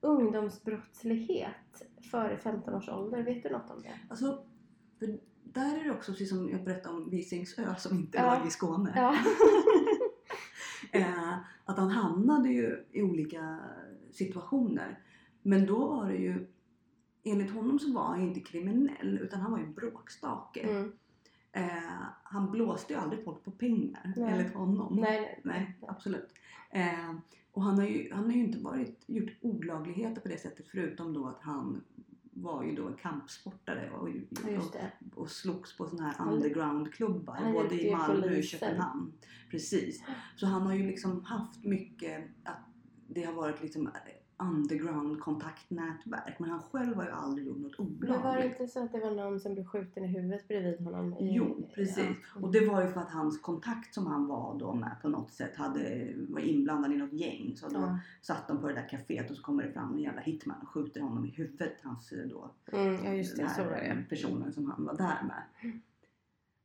Ungdomsbrottslighet 0.00 1.82
före 2.10 2.36
15 2.36 2.74
års 2.74 2.88
ålder, 2.88 3.22
vet 3.22 3.42
du 3.42 3.50
något 3.50 3.70
om 3.70 3.82
det? 3.82 3.98
Alltså, 4.10 4.44
för 4.98 5.18
där 5.42 5.80
är 5.80 5.84
det 5.84 5.90
också 5.90 6.12
precis 6.12 6.28
som 6.28 6.50
jag 6.50 6.64
berättade 6.64 6.96
om 6.96 7.10
Visingsö 7.10 7.74
som 7.78 7.96
inte 7.96 8.18
Ja. 8.18 8.38
låg 8.38 8.46
i 8.46 8.50
Skåne. 8.50 8.92
Ja. 8.96 9.16
eh, 11.00 11.32
att 11.64 11.78
han 11.78 11.90
hamnade 11.90 12.48
ju 12.48 12.84
i 12.92 13.02
olika 13.02 13.58
situationer. 14.10 15.00
Men 15.42 15.66
då 15.66 15.86
var 15.88 16.08
det 16.08 16.16
ju, 16.16 16.46
enligt 17.24 17.50
honom 17.50 17.78
så 17.78 17.92
var 17.92 18.04
han 18.04 18.20
ju 18.20 18.28
inte 18.28 18.40
kriminell 18.40 19.18
utan 19.18 19.40
han 19.40 19.52
var 19.52 19.58
ju 19.58 19.64
en 19.64 19.74
bråkstake. 19.74 20.60
Mm. 20.60 20.92
Eh, 21.52 22.02
han 22.22 22.50
blåste 22.50 22.92
ju 22.92 22.98
aldrig 22.98 23.24
folk 23.24 23.44
på 23.44 23.50
pengar 23.50 24.12
Nej. 24.16 24.32
enligt 24.32 24.54
honom. 24.54 24.96
Nej, 24.96 25.20
nej, 25.20 25.40
Nej, 25.42 25.78
absolut. 25.88 26.28
Eh, 26.70 27.14
och 27.52 27.62
han 27.62 27.78
har, 27.78 27.86
ju, 27.86 28.12
han 28.12 28.24
har 28.24 28.32
ju 28.32 28.44
inte 28.44 28.58
varit, 28.58 29.04
gjort 29.06 29.30
olagligheter 29.40 30.20
på 30.20 30.28
det 30.28 30.38
sättet 30.38 30.66
förutom 30.68 31.12
då 31.12 31.26
att 31.26 31.40
han 31.40 31.84
var 32.34 32.64
ju 32.64 32.74
då 32.74 32.92
kampsportare 32.92 33.90
och, 33.90 34.08
och, 34.58 35.22
och 35.22 35.30
slogs 35.30 35.76
på 35.76 35.86
sådana 35.86 36.10
här 36.10 36.32
undergroundklubbar 36.32 37.52
både 37.52 37.82
i 37.82 37.90
Malmö 37.90 38.38
och. 38.38 38.44
Köpenhamn. 38.44 39.12
Precis. 39.50 40.02
Så 40.36 40.46
han 40.46 40.62
har 40.62 40.74
ju 40.74 40.86
liksom 40.86 41.24
haft 41.24 41.64
mycket 41.64 42.24
att 42.44 42.58
det 43.08 43.22
har 43.22 43.32
varit 43.32 43.62
liksom 43.62 43.90
underground 44.52 45.20
kontaktnätverk 45.20 46.38
men 46.38 46.50
han 46.50 46.60
själv 46.72 46.94
har 46.96 47.04
ju 47.04 47.10
aldrig 47.10 47.46
gjort 47.46 47.58
något 47.58 47.78
Men 47.78 48.08
var 48.08 48.16
det 48.16 48.20
olagligt. 48.20 48.60
inte 48.60 48.72
så 48.72 48.84
att 48.84 48.92
det 48.92 49.00
var 49.00 49.10
någon 49.10 49.40
som 49.40 49.54
blev 49.54 49.64
skjuten 49.64 50.04
i 50.04 50.06
huvudet 50.06 50.48
bredvid 50.48 50.80
honom? 50.80 51.12
I, 51.18 51.34
Jo, 51.36 51.70
precis. 51.74 51.98
Ja. 52.34 52.40
Och 52.42 52.52
det 52.52 52.66
var 52.66 52.82
ju 52.82 52.88
för 52.88 53.00
att 53.00 53.10
hans 53.10 53.40
kontakt 53.40 53.94
som 53.94 54.06
han 54.06 54.26
var 54.26 54.58
då 54.58 54.74
med 54.74 54.96
på 55.02 55.08
något 55.08 55.30
sätt 55.32 55.56
hade, 55.56 56.08
var 56.28 56.40
inblandad 56.40 56.92
i 56.92 56.96
något 56.96 57.12
gäng. 57.12 57.52
Så 57.56 57.68
då 57.68 57.74
Ja. 57.80 57.98
satt 58.22 58.48
de 58.48 58.58
på 58.60 58.68
det 58.68 58.74
där 58.74 58.88
kaféet 58.88 59.30
och 59.30 59.36
så 59.36 59.42
kommer 59.42 59.62
det 59.62 59.72
fram 59.72 59.92
en 59.94 60.00
jävla 60.00 60.20
hitman 60.20 60.56
och 60.62 60.68
skjuter 60.68 61.00
honom 61.00 61.24
i 61.26 61.30
huvudet. 61.30 61.72
Hans 61.82 62.12
eh, 62.12 62.18
då, 62.28 62.50
Mm, 62.72 63.04
ja, 63.04 63.12
just 63.12 63.36
det. 63.36 63.42
den 63.42 63.50
Så 63.50 63.64
var 63.64 63.70
det. 63.70 64.04
personen 64.08 64.52
som 64.52 64.70
han 64.70 64.84
var 64.84 64.96
där 64.96 65.18
med. 65.22 65.72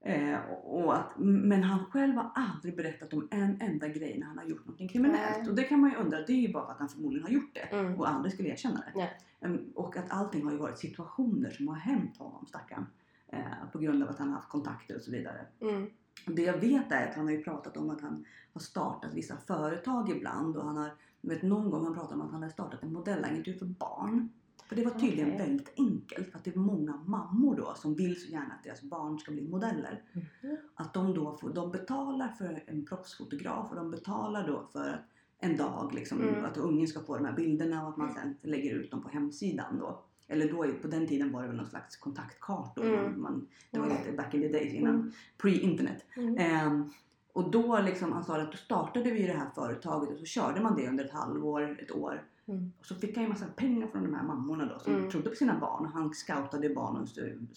Eh, 0.02 0.40
och 0.64 0.96
att, 0.96 1.12
men 1.18 1.64
han 1.64 1.86
själv 1.86 2.16
har 2.16 2.32
aldrig 2.36 2.76
berättat 2.76 3.14
om 3.14 3.28
en 3.32 3.62
enda 3.62 3.88
grej 3.88 4.18
när 4.20 4.28
han 4.28 4.38
har 4.38 4.46
gjort 4.46 4.66
något 4.68 4.92
kriminellt. 4.92 5.38
Nej. 5.40 5.50
Och 5.50 5.56
det 5.56 5.64
kan 5.64 5.80
man 5.80 5.90
ju 5.90 5.96
undra, 5.96 6.18
det 6.22 6.34
är 6.34 6.48
ju 6.48 6.54
bara 6.54 6.66
för 6.66 6.72
att 6.72 6.80
han 6.80 6.90
förmodligen 6.90 7.24
har 7.24 7.34
gjort 7.34 7.54
det 7.54 7.76
Mm. 7.76 8.00
och 8.00 8.10
aldrig 8.10 8.34
skulle 8.34 8.50
erkänna 8.50 8.84
det. 8.94 9.10
Nej. 9.42 9.60
Och 9.76 9.98
att 9.98 10.12
allting 10.12 10.44
har 10.44 10.52
ju 10.52 10.58
varit 10.58 10.78
situationer 10.78 11.50
som 11.50 11.68
har 11.68 11.76
hänt 11.76 12.18
honom 12.18 12.46
stackarn. 12.46 12.86
Eh, 13.28 13.42
på 13.72 13.80
grund 13.80 14.04
av 14.04 14.10
att 14.10 14.20
han 14.20 14.28
har 14.28 14.36
haft 14.36 14.50
kontakter 14.50 14.96
och 14.96 15.02
så 15.02 15.12
vidare. 15.12 15.46
Mm. 15.62 15.90
Det 16.26 16.42
jag 16.42 16.58
vet 16.58 16.92
är 16.92 17.08
att 17.10 17.16
han 17.16 17.26
har 17.26 17.32
ju 17.32 17.44
pratat 17.44 17.78
om 17.78 17.90
att 17.90 18.02
han 18.02 18.26
har 18.54 18.62
startat 18.62 19.14
vissa 19.14 19.38
företag 19.38 20.10
ibland 20.10 20.58
och 20.58 20.66
han 20.66 20.78
har, 20.78 20.92
vet 21.22 21.42
någon 21.42 21.70
gång 21.70 21.84
han 21.84 21.94
pratade 21.94 22.14
om 22.14 22.22
att 22.22 22.32
han 22.32 22.42
hade 22.42 22.54
startat 22.54 22.84
en 22.84 22.94
modellagentur 22.94 23.54
för 23.54 23.66
barn. 23.66 24.30
För 24.70 24.76
det 24.76 24.84
var 24.86 24.92
tydligen 24.92 25.28
Okej. 25.34 25.48
väldigt 25.48 25.74
enkelt 25.78 26.32
för 26.32 26.38
att 26.38 26.44
det 26.44 26.56
är 26.56 26.60
många 26.60 26.98
mammor 27.06 27.56
då 27.56 27.74
som 27.76 27.96
vill 27.96 28.22
så 28.22 28.32
gärna 28.32 28.54
att 28.54 28.64
deras 28.64 28.82
barn 28.82 29.20
ska 29.20 29.32
bli 29.32 29.42
modeller. 29.50 30.04
Mhm. 30.14 30.58
Att 30.76 30.94
de 30.94 31.14
då 31.14 31.38
får, 31.38 31.50
de 31.50 31.72
betalar 31.72 32.28
för 32.28 32.64
en 32.68 32.86
proffsfotograf 32.86 33.70
och 33.70 33.76
de 33.76 33.92
betalar 33.92 34.48
då 34.48 34.68
för 34.74 35.06
en 35.40 35.58
dag 35.58 35.92
liksom, 35.94 36.22
Mm. 36.22 36.46
att 36.46 36.58
ungen 36.58 36.88
ska 36.88 37.00
få 37.00 37.18
de 37.18 37.26
här 37.26 37.34
bilderna 37.36 37.84
och 37.84 37.90
att 37.90 37.98
man 37.98 38.14
sen 38.14 38.38
lägger 38.42 38.76
ut 38.76 38.92
dem 38.92 39.02
på 39.04 39.10
hemsidan 39.10 39.80
då. 39.80 40.04
Eller 40.28 40.52
då, 40.52 40.66
på 40.82 40.88
den 40.88 41.08
tiden 41.08 41.32
var 41.32 41.42
det 41.42 41.48
väl 41.48 41.58
någon 41.58 41.66
slags 41.70 41.98
kontaktkartor. 41.98 42.86
Mm. 42.86 43.22
Man, 43.22 43.48
det 43.72 43.80
var 43.80 43.86
Mm. 43.86 43.98
lite 43.98 44.18
back 44.18 44.34
in 44.34 44.42
the 44.42 44.48
days 44.48 44.74
innan 44.74 44.96
Mm. 44.96 45.12
pre-internet. 45.38 46.06
Mm. 46.18 46.38
Ehm, 46.38 46.90
och 47.34 47.52
då 47.52 47.80
liksom, 47.82 48.12
han 48.12 48.24
sa 48.24 48.42
att 48.42 48.52
då 48.52 48.58
startade 48.58 49.12
vi 49.12 49.28
det 49.28 49.34
här 49.34 49.50
företaget 49.56 50.10
och 50.10 50.18
så 50.20 50.26
körde 50.26 50.62
man 50.62 50.76
det 50.76 50.88
under 50.88 51.06
ett 51.06 51.12
halvår, 51.12 51.80
ett 51.84 51.92
år. 51.92 52.24
Mm. 52.50 52.72
Och 52.80 52.86
så 52.86 52.96
fick 52.96 53.16
han 53.16 53.24
ju 53.24 53.30
massa 53.30 53.46
pengar 53.56 53.88
från 53.88 54.04
de 54.04 54.14
här 54.14 54.24
mammorna 54.24 54.66
då 54.66 54.80
som 54.80 54.94
Mm. 54.96 55.10
trodde 55.10 55.30
på 55.30 55.36
sina 55.36 55.60
barn. 55.60 55.86
Och 55.86 55.92
han 55.92 56.14
scoutade 56.14 56.70
barnen 56.70 57.02
och 57.02 57.08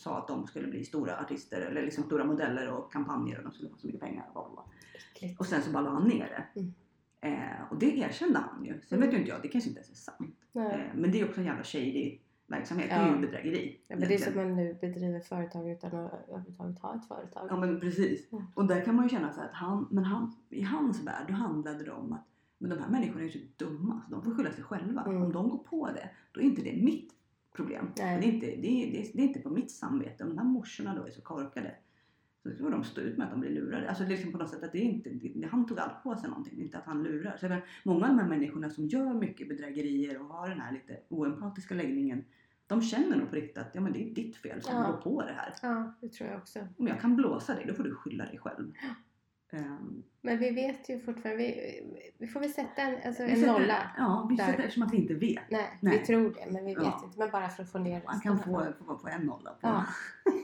sa 0.01 0.19
att 0.19 0.29
de 0.29 0.47
skulle 0.47 0.69
bli 0.69 0.85
stora 0.85 1.19
artister 1.21 1.61
eller 1.61 1.83
liksom 1.83 2.05
stora 2.05 2.25
modeller 2.25 2.69
och 2.71 2.93
kampanjer 2.93 3.39
och 3.39 3.45
de 3.45 3.53
skulle 3.53 3.71
få 3.71 3.77
så 3.79 3.87
mycket 3.87 4.03
pengar. 4.03 4.27
Och, 4.33 4.59
och 5.39 5.47
sen 5.47 5.63
så 5.63 5.71
bara 5.71 5.83
la 5.83 5.91
han 5.91 6.09
ner 6.09 6.45
det. 6.55 6.61
Mm. 6.61 6.73
Eh, 7.21 7.63
och 7.71 7.79
det 7.79 7.99
erkände 7.99 8.39
han 8.39 8.65
ju. 8.65 8.81
Sen 8.89 8.99
Mm. 8.99 9.01
vet 9.09 9.15
ju 9.15 9.19
inte 9.19 9.31
jag, 9.31 9.43
det 9.43 9.49
kanske 9.49 9.69
inte 9.71 9.81
ens 9.81 9.91
är 9.91 9.95
sant. 9.95 10.37
Eh, 10.55 10.81
men 10.95 11.13
det 11.13 11.21
är 11.21 11.25
också 11.29 11.41
en 11.41 11.47
jävla 11.47 11.65
shady 11.65 12.19
verksamhet. 12.47 12.89
Det 12.91 12.95
är 12.95 13.07
Ja. 13.09 13.15
ju 13.15 13.21
bedrägeri. 13.21 13.81
Ja, 13.89 13.97
men 13.97 14.09
det 14.09 14.15
är 14.15 14.19
som 14.19 14.37
man 14.37 14.57
nu 14.57 14.75
bedriver 14.81 15.21
företag 15.21 15.71
utan 15.71 15.95
att 15.97 16.13
överhuvudtaget 16.29 16.79
ha 16.79 16.95
ett 16.97 17.09
företag. 17.09 17.47
Ja 17.51 17.57
men 17.57 17.81
precis. 17.81 18.33
Mm. 18.33 18.45
Och 18.55 18.67
där 18.67 18.85
kan 18.85 18.95
man 18.97 19.05
ju 19.05 19.09
känna 19.09 19.33
så 19.33 19.41
att 19.41 19.53
han, 19.53 19.89
men 19.91 20.05
han, 20.05 20.35
i 20.49 20.63
hans 20.63 21.03
värld 21.07 21.25
då 21.29 21.35
handlade 21.35 21.85
det 21.85 21.91
om 21.93 22.13
att 22.13 22.27
men 22.63 22.71
de 22.71 22.79
här 22.79 22.91
människorna 22.91 23.21
är 23.21 23.25
ju 23.25 23.31
så 23.31 23.39
dumma 23.57 24.03
så 24.05 24.15
de 24.15 24.23
får 24.25 24.35
skylla 24.35 24.53
sig 24.53 24.65
själva. 24.65 25.03
Mm. 25.03 25.23
Om 25.23 25.33
de 25.33 25.49
går 25.49 25.59
på 25.59 25.87
det, 25.87 26.11
då 26.33 26.41
är 26.41 26.45
inte 26.45 26.63
det 26.63 26.83
mitt 26.83 27.13
problem. 27.57 27.87
Det, 27.97 28.03
är 28.03 28.23
inte, 28.23 28.47
det, 28.47 28.53
är, 28.53 28.93
det, 28.93 29.01
är, 29.01 29.13
det 29.13 29.23
är 29.23 29.27
inte 29.27 29.41
på 29.41 29.51
mitt 29.51 29.71
samvete. 29.71 30.25
Om 30.25 30.31
de 30.31 30.39
här 30.39 30.45
morsorna 30.45 30.95
då 30.95 31.07
är 31.07 31.11
så 31.11 31.21
korkade 31.21 31.75
så 32.43 32.51
får 32.51 32.71
de 32.71 32.85
stå 32.85 33.01
ut 33.01 33.19
med 33.19 33.25
att 33.27 33.31
de 33.33 33.41
blir 33.41 33.51
lurade. 33.51 33.89
Alltså 33.89 34.05
liksom 34.05 34.33
på 34.33 34.39
något 34.39 34.51
sätt 34.51 34.63
att 34.63 34.73
det 34.73 34.79
är 34.79 34.85
inte, 34.85 35.11
det, 35.11 35.47
han 35.47 35.67
tog 35.67 35.79
aldrig 35.79 36.03
på 36.03 36.17
sig 36.17 36.29
någonting, 36.29 36.61
inte 36.61 36.79
att 36.79 36.85
han 36.85 37.03
lurar. 37.03 37.37
Så 37.37 37.49
menar, 37.49 37.65
många 37.85 38.05
av 38.05 38.09
de 38.09 38.19
här 38.19 38.29
människorna 38.29 38.71
som 38.71 38.87
gör 38.87 39.15
mycket 39.15 39.49
bedrägerier 39.49 40.21
och 40.21 40.27
har 40.27 40.49
den 40.49 40.61
här 40.61 40.73
lite 40.73 41.01
oempatiska 41.09 41.75
läggningen 41.75 42.25
De 42.67 42.83
känner 42.83 43.17
nog 43.17 43.31
på 43.31 43.37
riktigt 43.37 43.59
att 43.59 43.71
ja, 43.75 43.81
men 43.81 43.93
det 43.93 44.11
är 44.11 44.15
ditt 44.15 44.37
fel 44.37 44.63
som 44.63 44.77
Ja. 44.77 44.91
går 44.91 44.97
på 44.97 45.23
det 45.23 45.33
här. 45.33 45.55
Ja, 45.63 45.93
det 46.01 46.09
tror 46.09 46.31
jag 46.31 46.39
också. 46.39 46.59
Om 46.77 46.87
jag 46.87 47.01
kan 47.01 47.17
blåsa 47.17 47.55
dig, 47.55 47.65
då 47.69 47.75
får 47.75 47.85
du 47.85 47.95
skylla 47.95 48.25
dig 48.25 48.39
själv. 48.39 48.73
Ehm, 49.53 50.03
Men 50.23 50.39
vi 50.39 50.51
vet 50.51 50.89
ju 50.89 51.01
fortfarande, 51.01 51.37
vi, 51.43 51.83
vi 52.19 52.27
får 52.27 52.41
väl 52.41 52.51
sätta 52.53 52.83
en, 52.83 52.95
alltså 53.07 53.23
en 53.23 53.37
sätter- 53.37 53.53
nolla. 53.53 53.91
Ja, 53.99 54.27
vi 54.31 54.37
där. 54.37 54.47
sätter 54.47 54.59
eftersom 54.63 54.83
att 54.83 54.93
vi 54.93 54.97
inte 54.97 55.15
vet. 55.15 55.51
Nej, 55.51 55.79
Nej. 55.81 55.99
vi 55.99 56.07
tror 56.07 56.23
det 56.35 56.53
men 56.53 56.65
vi 56.65 56.75
vet 56.75 56.85
Ja. 56.85 57.01
inte. 57.05 57.19
Men 57.19 57.31
bara 57.31 57.49
för 57.49 57.63
att 57.63 57.73
få 57.73 57.79
ner 57.79 58.03
Man 58.07 58.21
kan 58.21 58.39
få, 58.39 58.67
få, 58.87 58.99
få 58.99 59.09
en 59.09 59.23
nolla 59.27 59.51
på. 59.51 59.59
Ja. 59.69 59.85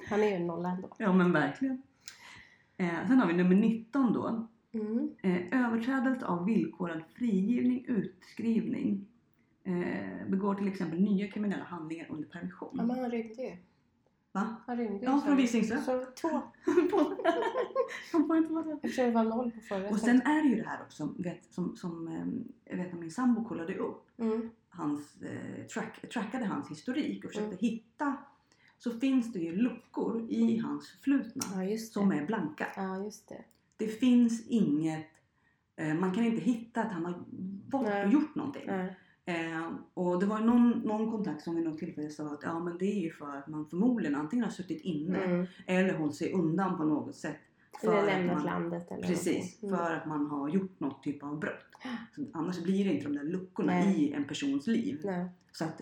Han 0.08 0.20
är 0.22 0.28
ju 0.28 0.34
en 0.34 0.46
nolla 0.46 0.68
ändå. 0.70 0.88
Ja 0.98 1.12
men 1.12 1.32
verkligen. 1.32 1.82
Eh, 2.76 3.06
sen 3.06 3.18
har 3.18 3.26
vi 3.26 3.32
nummer 3.34 3.56
19 3.56 4.12
då. 4.12 4.46
Mm. 4.72 5.10
Eh, 5.22 5.64
överträdelse 5.66 6.26
av 6.26 6.44
villkorad 6.44 7.02
frigivning, 7.14 7.84
utskrivning. 7.88 9.06
Eh, 9.64 10.28
begår 10.28 10.54
till 10.54 10.68
exempel 10.68 11.00
nya 11.00 11.28
kriminella 11.28 11.64
handlingar 11.64 12.06
under 12.10 12.28
permission. 12.28 12.70
Ja, 12.72 12.84
men 12.84 12.98
han 12.98 13.10
rymde 13.10 13.42
ju. 13.42 13.56
Va? 14.32 14.56
Han 14.66 14.76
rymde 14.76 14.98
ju. 14.98 15.04
Ja, 15.04 15.20
från 15.20 15.36
Visingsö. 15.36 15.80
Så 15.82 16.04
två. 16.20 16.28
Han 18.12 18.26
får 18.26 18.36
inte 18.36 18.52
vara. 18.52 18.72
Eftersom 18.74 19.04
det 19.04 19.10
var 19.10 19.24
noll 19.24 19.50
på 19.50 19.60
förra. 19.60 19.88
Och 19.88 19.98
sen 19.98 20.20
är 20.22 20.42
det 20.42 20.48
ju 20.48 20.56
det 20.56 20.68
här 20.68 20.82
också 20.82 21.14
vet, 21.18 21.54
som, 21.54 21.76
som 21.76 22.08
eh, 22.08 22.26
jag 22.76 22.84
vet 22.84 22.94
att 22.94 23.00
min 23.00 23.10
sambo 23.10 23.44
kollade 23.44 23.74
upp. 23.74 24.08
Mm. 24.18 24.50
Hans, 24.68 25.22
eh, 25.22 25.66
track, 25.66 26.10
trackade 26.12 26.44
hans 26.44 26.70
historik 26.70 27.24
och 27.24 27.30
försökte 27.30 27.48
Mm. 27.48 27.58
hitta. 27.60 28.16
Så 28.78 28.90
finns 28.90 29.32
det 29.32 29.38
ju 29.38 29.56
luckor 29.56 30.26
i 30.30 30.58
hans 30.58 30.88
förflutna 30.90 31.64
Ja, 31.64 31.78
som 31.78 32.12
är 32.12 32.26
blanka. 32.26 32.66
Ja, 32.76 33.04
just 33.04 33.28
det. 33.28 33.44
Det 33.76 33.88
finns 33.88 34.46
inget, 34.46 35.06
eh, 35.76 35.94
man 35.94 36.14
kan 36.14 36.24
inte 36.24 36.40
hitta 36.40 36.82
att 36.82 36.92
han 36.92 37.04
har 37.04 37.14
varit 37.70 38.06
och 38.06 38.12
gjort 38.12 38.34
någonting. 38.34 38.64
Nej. 38.66 38.96
Eh, 39.28 39.70
och 39.94 40.20
det 40.20 40.26
var 40.26 40.38
någon, 40.40 40.70
någon 40.70 41.10
kontakt 41.10 41.42
som 41.42 41.54
vid 41.56 41.64
något 41.64 41.78
tillfälle 41.78 42.10
sa 42.10 42.24
att 42.26 42.40
ja 42.42 42.60
men 42.60 42.78
det 42.78 42.84
är 42.84 43.00
ju 43.02 43.10
för 43.12 43.36
att 43.36 43.48
man 43.48 43.66
förmodligen 43.66 44.14
antingen 44.14 44.44
har 44.44 44.52
suttit 44.52 44.80
inne 44.82 45.18
Mm. 45.18 45.46
eller 45.66 45.94
hållit 45.94 46.14
sig 46.16 46.32
undan 46.32 46.76
på 46.76 46.84
något 46.84 47.16
sätt. 47.16 47.36
För 47.80 47.92
Eller 47.92 48.00
att 48.00 48.06
lämnat 48.18 48.36
man, 48.36 48.44
landet 48.46 48.90
eller 48.90 49.02
Precis, 49.08 49.62
någonting. 49.62 49.86
för 49.86 49.94
att 49.96 50.06
man 50.06 50.26
har 50.26 50.48
gjort 50.48 50.80
något 50.80 51.02
typ 51.02 51.22
av 51.22 51.38
brott. 51.38 51.64
Så 52.14 52.24
annars 52.34 52.62
blir 52.62 52.84
det 52.84 52.92
inte 52.92 53.04
de 53.08 53.14
där 53.14 53.24
luckorna 53.24 53.72
Nej. 53.72 54.04
i 54.04 54.12
en 54.12 54.24
persons 54.24 54.66
liv. 54.66 55.00
Nej. 55.04 55.28
Så 55.52 55.64
att, 55.64 55.80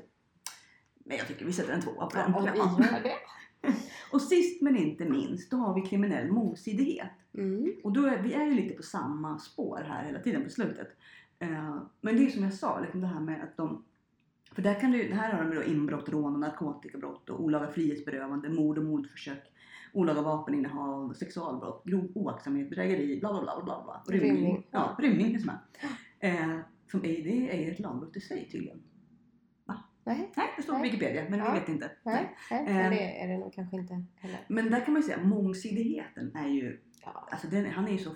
men 1.05 1.17
jag 1.17 1.27
tycker 1.29 1.45
vi 1.45 1.53
sätter 1.53 1.73
en 1.73 1.81
tvåa 1.83 2.07
på 2.07 2.17
den. 2.17 2.35
och 2.35 2.49
Ja. 2.55 2.79
Och 4.13 4.23
sist 4.23 4.63
men 4.63 4.77
inte 4.77 5.05
minst, 5.05 5.51
då 5.51 5.57
har 5.57 5.75
vi 5.75 5.81
kriminell 5.83 6.33
mångsidighet. 6.33 7.11
Mm. 7.39 7.73
Och 7.85 7.93
då 7.93 8.07
är, 8.07 8.23
vi 8.23 8.33
är 8.35 8.45
ju 8.45 8.55
lite 8.55 8.75
på 8.75 8.83
samma 8.83 9.39
spår 9.39 9.85
här 9.89 10.05
hela 10.07 10.19
tiden 10.19 10.45
på 10.45 10.51
slutet. 10.51 10.89
Eh, 11.39 11.77
men 12.01 12.17
det 12.17 12.27
är 12.27 12.31
som 12.31 12.43
jag 12.43 12.55
sa, 12.55 12.81
liksom 12.81 13.01
det 13.01 13.07
här 13.07 13.21
med 13.21 13.43
att 13.45 13.57
de... 13.57 13.85
För 14.53 14.63
där 14.63 14.81
kan 14.81 14.91
du, 14.91 15.13
här 15.15 15.33
har 15.33 15.45
de 15.45 15.55
då 15.57 15.65
inbrott, 15.65 16.09
rån 16.09 16.35
och 16.35 16.41
narkotikabrott 16.41 17.31
och 17.31 17.45
olaga 17.45 17.69
frihetsberövande, 17.73 18.49
mord 18.49 18.79
och 18.79 18.85
mordförsök, 18.85 19.53
olaga 19.93 20.23
vapeninnehav, 20.23 21.13
sexualbrott, 21.15 21.85
grov 21.85 22.09
oaktsamhet, 22.15 22.71
bedrägeri, 22.71 23.21
bla 23.21 23.33
bla 23.33 23.43
bla 23.43 23.65
bla 23.65 23.83
bla. 23.85 24.03
Och 24.07 24.13
rymning. 24.13 24.33
Rymning. 24.35 24.67
Ja, 24.71 24.97
rymning 24.99 25.27
finns 25.27 25.45
med. 25.45 25.59
Eh, 26.21 26.59
som 26.91 27.01
är, 27.05 27.25
det 27.25 27.67
är 27.69 27.73
ett 27.73 27.79
lagbrott 27.81 28.17
i 28.17 28.21
sig 28.21 28.49
tydligen. 28.53 28.83
Nej, 30.09 30.33
Nej, 30.37 30.53
det 30.57 30.63
står 30.63 30.75
på. 30.77 30.83
Wikipedia 30.83 31.25
men 31.31 31.39
Ja. 31.39 31.53
vi 31.53 31.61
vet 31.61 31.69
inte. 31.69 31.91
nej, 32.03 32.37
nej. 32.51 32.61
Eh. 32.85 32.91
Det 32.91 33.21
är 33.23 33.29
det 33.29 33.39
nog 33.39 33.53
kanske 33.53 33.77
inte 33.77 34.05
heller. 34.17 34.39
Men 34.49 34.71
där 34.71 34.85
kan 34.85 34.93
man 34.93 35.03
ju 35.03 35.09
säga 35.09 35.25
mångsidigheten 35.25 36.37
är 36.37 36.49
ju, 36.49 36.81
Ja. 37.05 37.29
alltså 37.31 37.47
den, 37.49 37.67
han 37.67 37.89
är 37.89 37.93
ju 37.93 37.99
så 37.99 38.11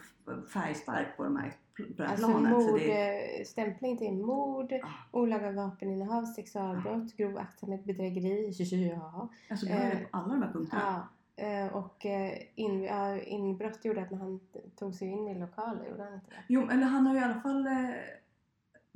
färgstark 0.53 1.16
på 1.16 1.25
de 1.25 1.37
här 1.37 1.53
på 1.97 2.03
Alltså 2.03 2.26
planet. 2.26 2.53
så 2.62 2.70
mord, 2.70 2.78
det, 2.81 3.39
eh, 3.41 3.45
stämpling 3.45 3.97
till 3.97 4.12
mord, 4.12 4.72
Ah. 4.72 4.87
olaga 5.18 5.51
vapeninnehav, 5.53 6.24
sexualbrott, 6.24 7.16
grov 7.16 7.39
aktsamhet, 7.39 7.85
bedrägeri, 7.85 8.53
ja. 8.95 9.28
alltså 9.51 9.66
det 9.66 9.72
eh, 9.72 9.99
på 9.99 10.07
alla 10.18 10.35
de 10.35 10.43
här 10.43 10.53
punkterna. 10.53 11.09
ja. 11.37 11.45
eh, 11.45 11.76
Och 11.76 12.07
eh, 12.07 12.39
in, 12.55 12.83
ja, 12.83 13.18
inbrott 13.20 13.85
gjorde 13.85 14.03
att 14.03 14.18
han 14.18 14.41
tog 14.78 14.95
sig 14.95 15.09
in 15.09 15.28
i 15.28 15.35
lokaler, 15.39 15.89
gjorde 15.91 16.03
han 16.05 16.14
inte 16.14 16.26
det? 16.31 16.37
Jo, 16.49 16.62
eller 16.70 16.85
han 16.85 17.07
har 17.07 17.14
ju 17.14 17.20
i 17.20 17.24
alla 17.24 17.41
fall, 17.41 17.66
eh, 17.66 17.89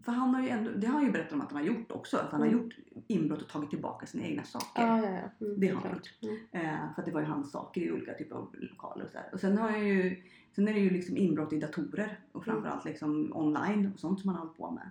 för 0.03 0.12
han 0.12 0.34
har 0.34 0.42
ju 0.42 0.49
ändå, 0.49 0.70
det 0.70 0.86
har 0.86 0.95
han 0.95 1.05
ju 1.07 1.12
berättat 1.12 1.32
om 1.32 1.40
att 1.40 1.53
han 1.53 1.61
har 1.61 1.66
gjort 1.68 1.92
också. 1.92 2.16
Att 2.16 2.30
han 2.32 2.40
har 2.40 2.49
Mm. 2.49 2.61
gjort 2.62 2.76
inbrott 3.07 3.42
och 3.42 3.49
tagit 3.49 3.70
tillbaka 3.70 4.07
sina 4.07 4.24
egna 4.24 4.45
saker. 4.45 4.82
Ja, 4.82 4.99
ja, 5.05 5.11
ja. 5.11 5.47
Mm, 5.47 5.61
Det 5.61 5.68
har 5.68 5.80
han 5.80 6.01
Mm. 6.22 6.36
Eh, 6.51 6.95
för 6.95 7.03
att 7.03 7.07
det 7.07 7.12
var 7.12 7.20
ju 7.20 7.26
hans 7.26 7.51
saker 7.53 7.80
i 7.80 7.92
olika 7.92 8.14
typer 8.14 8.36
av 8.36 8.49
lokaler 8.53 9.05
och 9.05 9.11
så 9.11 9.18
här. 9.18 9.26
Och 9.32 9.40
sen 9.40 9.59
har 9.59 9.70
jag 9.70 9.84
ju, 9.84 10.22
sen 10.55 10.68
är 10.68 10.72
det 10.74 10.80
ju 10.80 10.90
liksom 10.90 11.16
inbrott 11.16 11.53
i 11.53 11.59
datorer 11.59 12.18
och 12.32 12.47
Mm. 12.49 12.55
framförallt 12.55 12.84
liksom 12.84 13.32
online 13.36 13.90
och 13.95 14.01
sånt 14.01 14.20
som 14.20 14.28
han 14.28 14.36
har 14.38 14.45
hållit 14.47 14.59
på 14.59 14.70
med. 14.70 14.90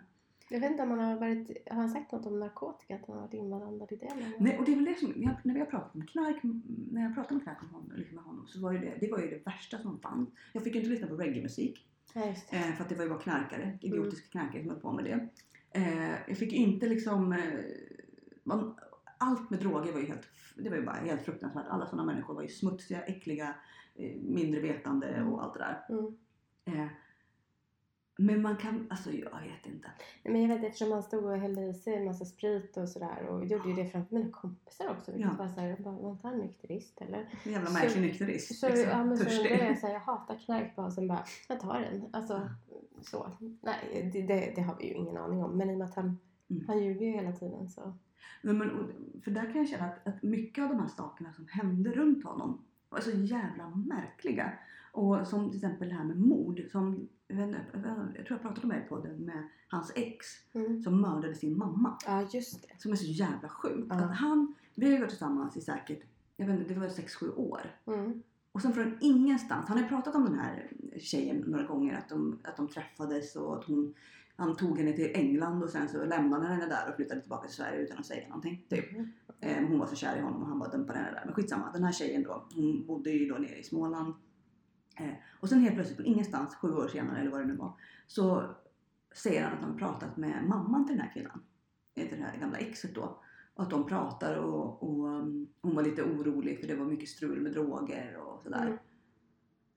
Jag 0.50 0.60
vet 0.60 0.72
inte 0.72 0.84
om 0.84 0.90
han 0.90 1.00
har 1.00 1.16
varit, 1.20 1.58
har 1.70 1.76
han 1.78 1.90
sagt 1.90 2.12
något 2.12 2.26
om 2.26 2.40
narkotika? 2.40 2.96
Att 2.96 3.02
han 3.08 3.16
har 3.16 3.22
varit 3.22 3.34
inblandad 3.34 3.92
i 3.92 3.96
det? 3.96 4.06
gång? 4.06 4.34
Nej, 4.40 4.60
och 4.60 4.66
det 4.66 4.72
är 4.72 4.76
väl 4.76 4.86
det 4.86 5.00
som, 5.00 5.14
jag- 5.16 5.36
när 5.44 5.54
vi 5.54 5.60
har 5.60 5.68
pratat 5.68 5.96
om 5.96 6.06
knark, 6.06 6.40
när 6.92 7.02
jag 7.04 7.16
pratade 7.16 7.36
om 7.36 7.42
knark 7.42 7.62
med 7.62 7.72
honom, 7.72 7.92
liksom 7.96 8.16
med 8.16 8.24
honom 8.24 8.48
så 8.48 8.60
var 8.62 8.72
ju 8.72 8.78
det, 8.80 8.94
det 9.00 9.12
var 9.12 9.20
ju 9.20 9.30
det 9.30 9.46
värsta 9.46 9.78
som 9.78 10.00
fanns. 10.00 10.30
Jag 10.54 10.64
fick 10.64 10.74
ju 10.76 10.80
inte 10.80 10.92
lyssna 10.92 11.08
på 11.08 11.16
reggae-musik. 11.16 11.88
Ja. 12.14 12.22
Eh, 12.50 12.76
för 12.76 12.84
att 12.84 12.90
det 12.90 12.96
var 12.96 13.04
ju 13.04 13.10
bara 13.10 13.20
knarkare, 13.20 13.78
idiotiska 13.82 14.26
Mm. 14.26 14.32
knarkare 14.32 14.62
som 14.64 14.72
höll 14.72 14.80
på 14.80 14.92
med 14.92 15.06
det. 15.06 15.30
Eh, 15.80 16.12
jag 16.28 16.38
fick 16.38 16.54
inte 16.54 16.88
liksom... 16.88 17.34
Eh, 17.34 17.40
man, 18.44 18.76
allt 19.18 19.50
med 19.50 19.60
droger 19.60 19.92
var 19.92 20.00
ju 20.00 20.06
helt, 20.06 20.28
det 20.58 20.70
var 20.70 20.78
ju 20.78 20.86
bara 20.86 20.96
helt 20.96 21.22
fruktansvärt. 21.22 21.66
Alla 21.70 21.86
sådana 21.86 22.14
människor 22.14 22.34
var 22.34 22.42
ju 22.42 22.48
smutsiga, 22.48 23.02
äckliga, 23.02 23.56
eh, 23.96 24.16
mindre 24.22 24.62
vetande 24.62 25.24
och 25.24 25.44
allt 25.44 25.54
det 25.54 25.60
där. 25.60 25.86
Mm. 25.90 26.90
Men 28.18 28.42
man 28.42 28.58
kan, 28.58 28.88
alltså 28.90 29.12
jag 29.12 29.30
vet 29.42 29.66
inte. 29.66 29.88
Nej, 30.24 30.34
Men 30.34 30.42
jag 30.42 30.50
vet 30.56 30.66
eftersom 30.66 30.92
han 30.92 31.04
stod 31.04 31.24
och 31.26 31.38
hällde 31.38 31.62
i 31.62 31.74
sig 31.74 31.94
en 31.96 32.06
massa 32.06 32.26
sprit 32.26 32.78
och 32.78 32.90
sådär 32.90 33.26
och 33.30 33.46
gjorde 33.46 33.70
ju 33.70 33.76
det 33.76 33.86
framför 33.90 34.16
mina 34.16 34.32
kompisar 34.32 34.90
också. 34.90 35.12
Vilket 35.12 35.32
Ja. 35.32 35.44
var 35.44 35.50
såhär, 35.50 35.76
var 35.80 36.12
inte 36.12 36.28
han 36.28 36.38
nykterist 36.38 37.02
eller? 37.02 37.30
En 37.44 37.52
jävla 37.52 37.70
märklig 37.70 38.02
nykterist. 38.02 38.60
Så, 38.60 38.70
liksom. 38.70 38.90
ja, 38.90 39.04
men 39.06 39.18
så 39.18 39.24
undrar 39.30 39.66
jag 39.66 39.78
såhär, 39.80 39.94
jag 39.94 40.00
hatar 40.02 40.36
knark 40.46 40.76
bara 40.76 40.86
och 40.86 40.94
sen 40.94 41.08
bara, 41.08 41.24
jag 41.50 41.60
tar 41.60 41.80
den. 41.82 42.06
Alltså 42.12 42.50
så. 43.02 43.32
Nej, 43.62 44.10
det, 44.14 44.22
det, 44.22 44.54
det 44.56 44.62
har 44.62 44.76
vi 44.80 44.88
ju 44.88 44.94
ingen 44.94 45.18
aning 45.18 45.44
om. 45.44 45.58
Men 45.58 45.70
i 45.70 45.74
och 45.74 45.78
med 45.78 45.86
att 45.88 45.96
han, 45.96 46.20
Mm. 46.50 46.64
han 46.68 46.84
ljuger 46.84 47.06
ju 47.06 47.12
hela 47.12 47.32
tiden 47.32 47.70
så. 47.70 47.94
Nej, 48.42 48.56
men, 48.56 48.72
och- 48.72 48.90
för 49.24 49.32
där 49.32 49.42
kan 49.44 49.56
jag 49.56 49.68
känna 49.70 49.86
att, 49.86 50.08
att 50.08 50.24
mycket 50.24 50.64
av 50.64 50.70
de 50.70 50.80
här 50.80 50.88
sakerna 50.88 51.34
som 51.34 51.48
hände 51.52 51.90
runt 51.92 52.24
honom 52.24 52.66
var 52.90 53.00
så 53.00 53.12
jävla 53.12 53.70
märkliga. 53.70 54.52
Och 54.94 55.28
som 55.28 55.50
till 55.50 55.58
exempel 55.58 55.90
det 55.90 55.96
här 55.96 56.04
med 56.04 56.20
mord. 56.20 56.62
Som, 56.72 57.10
jag, 57.28 57.38
tror 57.40 58.26
jag 58.28 58.42
pratade 58.42 58.68
med 58.68 58.84
i 58.86 58.90
podden 58.90 59.16
med 59.26 59.50
hans 59.68 59.92
ex 59.96 60.26
Mm. 60.54 60.84
som 60.84 61.02
mördade 61.02 61.36
sin 61.36 61.58
mamma. 61.58 61.98
Ja, 62.06 62.28
just 62.34 62.62
det. 62.62 62.82
Som 62.82 62.92
är 62.92 62.96
så 62.96 63.06
jävla 63.06 63.50
sjukt. 63.50 63.88
Ja. 63.90 63.96
Att 63.96 64.16
han, 64.16 64.56
vi 64.76 64.86
har 64.86 64.94
ju 64.94 65.00
varit 65.00 65.10
tillsammans 65.10 65.58
i 65.58 65.62
säkert, 65.62 66.04
jag 66.38 66.48
vet 66.48 66.60
inte, 66.60 66.74
det 66.74 66.80
var 66.80 66.88
6-7 66.88 67.36
år. 67.36 67.62
Mm. 67.88 68.24
Och 68.52 68.62
sen 68.62 68.74
från 68.74 68.98
ingenstans, 69.02 69.68
han 69.68 69.78
har 69.78 69.84
ju 69.84 69.90
pratat 69.90 70.16
om 70.16 70.26
den 70.26 70.40
här 70.40 70.72
tjejen 71.00 71.38
några 71.48 71.64
gånger, 71.66 71.98
att 71.98 72.10
de, 72.10 72.40
att 72.44 72.58
de 72.58 72.68
träffades 72.68 73.36
och 73.36 73.58
att 73.58 73.66
hon, 73.66 73.94
han 74.36 74.56
tog 74.56 74.78
henne 74.78 74.94
till 74.94 75.12
England 75.14 75.64
och 75.64 75.70
sen 75.70 75.90
så 75.90 76.06
lämnade 76.06 76.48
han 76.48 76.60
henne 76.60 76.66
där 76.70 76.90
och 76.90 76.96
flyttade 76.96 77.22
tillbaka 77.22 77.48
till 77.48 77.56
Sverige 77.56 77.80
utan 77.82 77.98
att 77.98 78.06
säga 78.06 78.28
någonting. 78.28 78.66
Typ. 78.70 78.92
Mm. 78.92 79.08
Eh, 79.40 79.68
hon 79.70 79.80
var 79.80 79.88
så 79.88 79.96
kär 79.96 80.18
i 80.18 80.22
honom 80.22 80.42
och 80.42 80.48
han 80.48 80.60
bara 80.60 80.70
dumpade 80.70 81.00
henne 81.00 81.12
där. 81.12 81.22
Men 81.26 81.34
skitsamma, 81.34 81.72
den 81.74 81.84
här 81.84 81.92
tjejen 81.92 82.24
då, 82.24 82.48
hon 82.56 82.86
bodde 82.88 83.10
ju 83.10 83.30
då 83.30 83.36
nere 83.36 83.56
i 83.60 83.64
Småland. 83.64 84.14
Eh, 84.96 85.14
och 85.40 85.50
sen 85.50 85.60
helt 85.60 85.76
plötsligt 85.76 85.98
från 85.98 86.06
ingenstans, 86.06 86.56
sju 86.56 86.74
år 86.74 86.88
senare 86.88 87.20
eller 87.20 87.32
vad 87.32 87.42
det 87.42 87.46
nu 87.48 87.56
var, 87.56 87.74
så 88.08 88.56
säger 89.16 89.44
han 89.44 89.54
att 89.54 89.60
han 89.60 89.72
har 89.72 89.78
pratat 89.78 90.18
med 90.18 90.44
mamman 90.48 90.88
till 90.88 90.96
den 90.96 91.06
här 91.06 91.14
kvinnan. 91.14 91.44
eh, 91.96 92.08
Till 92.10 92.18
det 92.18 92.24
här 92.24 92.38
gamla 92.38 92.58
exet 92.58 92.96
då. 92.96 93.20
Och 93.56 93.64
att 93.64 93.70
de 93.70 93.86
pratar 93.88 94.36
och, 94.38 94.84
och 94.84 95.08
um, 95.08 95.48
hon 95.62 95.76
var 95.76 95.84
lite 95.84 96.04
orolig 96.04 96.60
för 96.60 96.68
det 96.68 96.76
var 96.76 96.86
mycket 96.86 97.10
strul 97.10 97.42
med 97.42 97.52
droger 97.52 98.18
och 98.18 98.44
sådär. 98.44 98.66
Mm. 98.66 98.78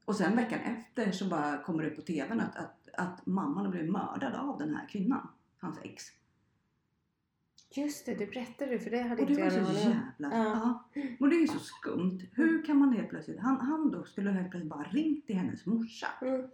Och 0.05 0.17
sen 0.17 0.37
veckan 0.37 0.61
efter 0.61 1.13
så 1.13 1.29
bara 1.29 1.63
kommer 1.63 1.83
det 1.83 1.91
på 1.91 2.03
TVn 2.03 2.41
att, 2.41 2.57
att, 2.57 2.89
att 2.99 3.27
mamman 3.27 3.65
har 3.65 3.73
blivit 3.73 3.93
mördad 3.93 4.35
av 4.35 4.59
den 4.59 4.75
här 4.75 4.89
kvinnan, 4.89 5.29
hans 5.59 5.79
ex. 5.83 6.05
Just 7.75 8.07
det, 8.07 8.15
det 8.15 8.27
berättade 8.27 8.71
du 8.71 8.79
för 8.79 8.91
det 8.91 9.01
hade 9.03 9.23
Och 9.23 9.29
det 9.29 9.33
inte 9.33 9.45
var 9.61 9.67
jag 9.67 9.67
så 9.67 9.89
jävla... 9.89 10.37
Ja. 10.37 10.85
Ja. 10.95 11.01
Och 11.21 11.29
det 11.29 11.37
är 11.37 11.41
ju 11.41 11.47
så 11.47 11.59
skumt. 11.59 12.21
Hur 12.33 12.65
kan 12.65 12.77
man 12.79 12.93
helt 12.93 13.09
plötsligt... 13.09 13.41
Han, 13.41 13.57
han 13.61 13.91
då 13.91 14.05
skulle 14.05 14.31
helt 14.31 14.51
plötsligt 14.51 14.71
bara 14.71 14.83
ringt 14.83 15.27
till 15.27 15.37
hennes 15.37 15.67
morsa 15.67 16.07
Mm. 16.21 16.47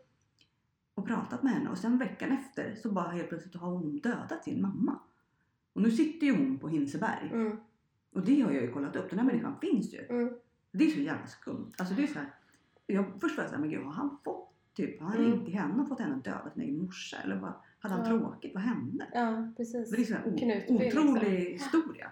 och 0.95 1.07
pratat 1.07 1.43
med 1.43 1.53
henne 1.53 1.71
och 1.71 1.79
sen 1.79 1.99
veckan 1.99 2.33
efter 2.33 2.75
så 2.75 2.93
bara 2.93 3.09
helt 3.11 3.29
plötsligt 3.29 3.55
har 3.55 3.71
hon 3.71 3.99
dödat 3.99 4.45
sin 4.45 4.63
mamma. 4.63 4.99
Och 5.73 5.83
nu 5.83 5.91
sitter 5.91 6.27
ju 6.27 6.37
hon 6.37 6.59
på 6.59 6.69
Hinseberg. 6.69 7.31
Mm. 7.33 7.57
Och 8.13 8.25
det 8.25 8.41
har 8.41 8.53
jag 8.53 8.63
ju 8.63 8.73
kollat 8.73 8.97
upp. 8.97 9.11
Den 9.11 9.19
här 9.19 9.27
människan 9.27 9.55
finns 9.61 9.95
ju. 9.95 9.99
Mm. 10.09 10.35
Det 10.73 10.85
är 10.85 10.91
så 10.91 11.01
jävla 11.01 11.27
skumt. 11.27 11.73
Alltså 11.79 11.95
det 11.95 12.03
är 12.03 12.07
så 12.07 12.19
här, 12.19 12.29
jag, 12.87 13.05
först 13.21 13.37
var 13.37 13.45
jag 13.45 13.51
såhär, 13.51 13.61
men 13.61 13.71
gud 13.71 13.83
har 13.85 13.93
han 13.93 14.19
fått 14.25 14.55
typ, 14.75 15.01
har 15.01 15.09
han 15.09 15.17
Mm. 15.19 15.31
ringt 15.33 15.45
till 15.45 15.55
henne 15.55 15.83
och 15.83 15.89
fått 15.89 16.01
henne 16.01 16.15
att 16.17 16.25
döda 16.25 16.51
sin 16.55 16.63
egen 16.63 16.79
morsa? 16.83 17.17
Eller 17.25 17.37
vad, 17.37 17.53
hade 17.83 17.95
han 17.95 18.05
Ja. 18.13 18.19
tråkigt? 18.19 18.55
Vad 18.55 18.63
hände? 18.63 19.07
Ja, 19.15 19.49
precis. 19.57 19.91
Det 19.91 19.97
är 20.03 20.05
så 20.05 20.15
här 20.15 20.23
o- 20.27 20.37
Knutby, 20.39 20.89
otrolig 20.89 21.31
liksom. 21.31 21.65
historia. 21.79 22.11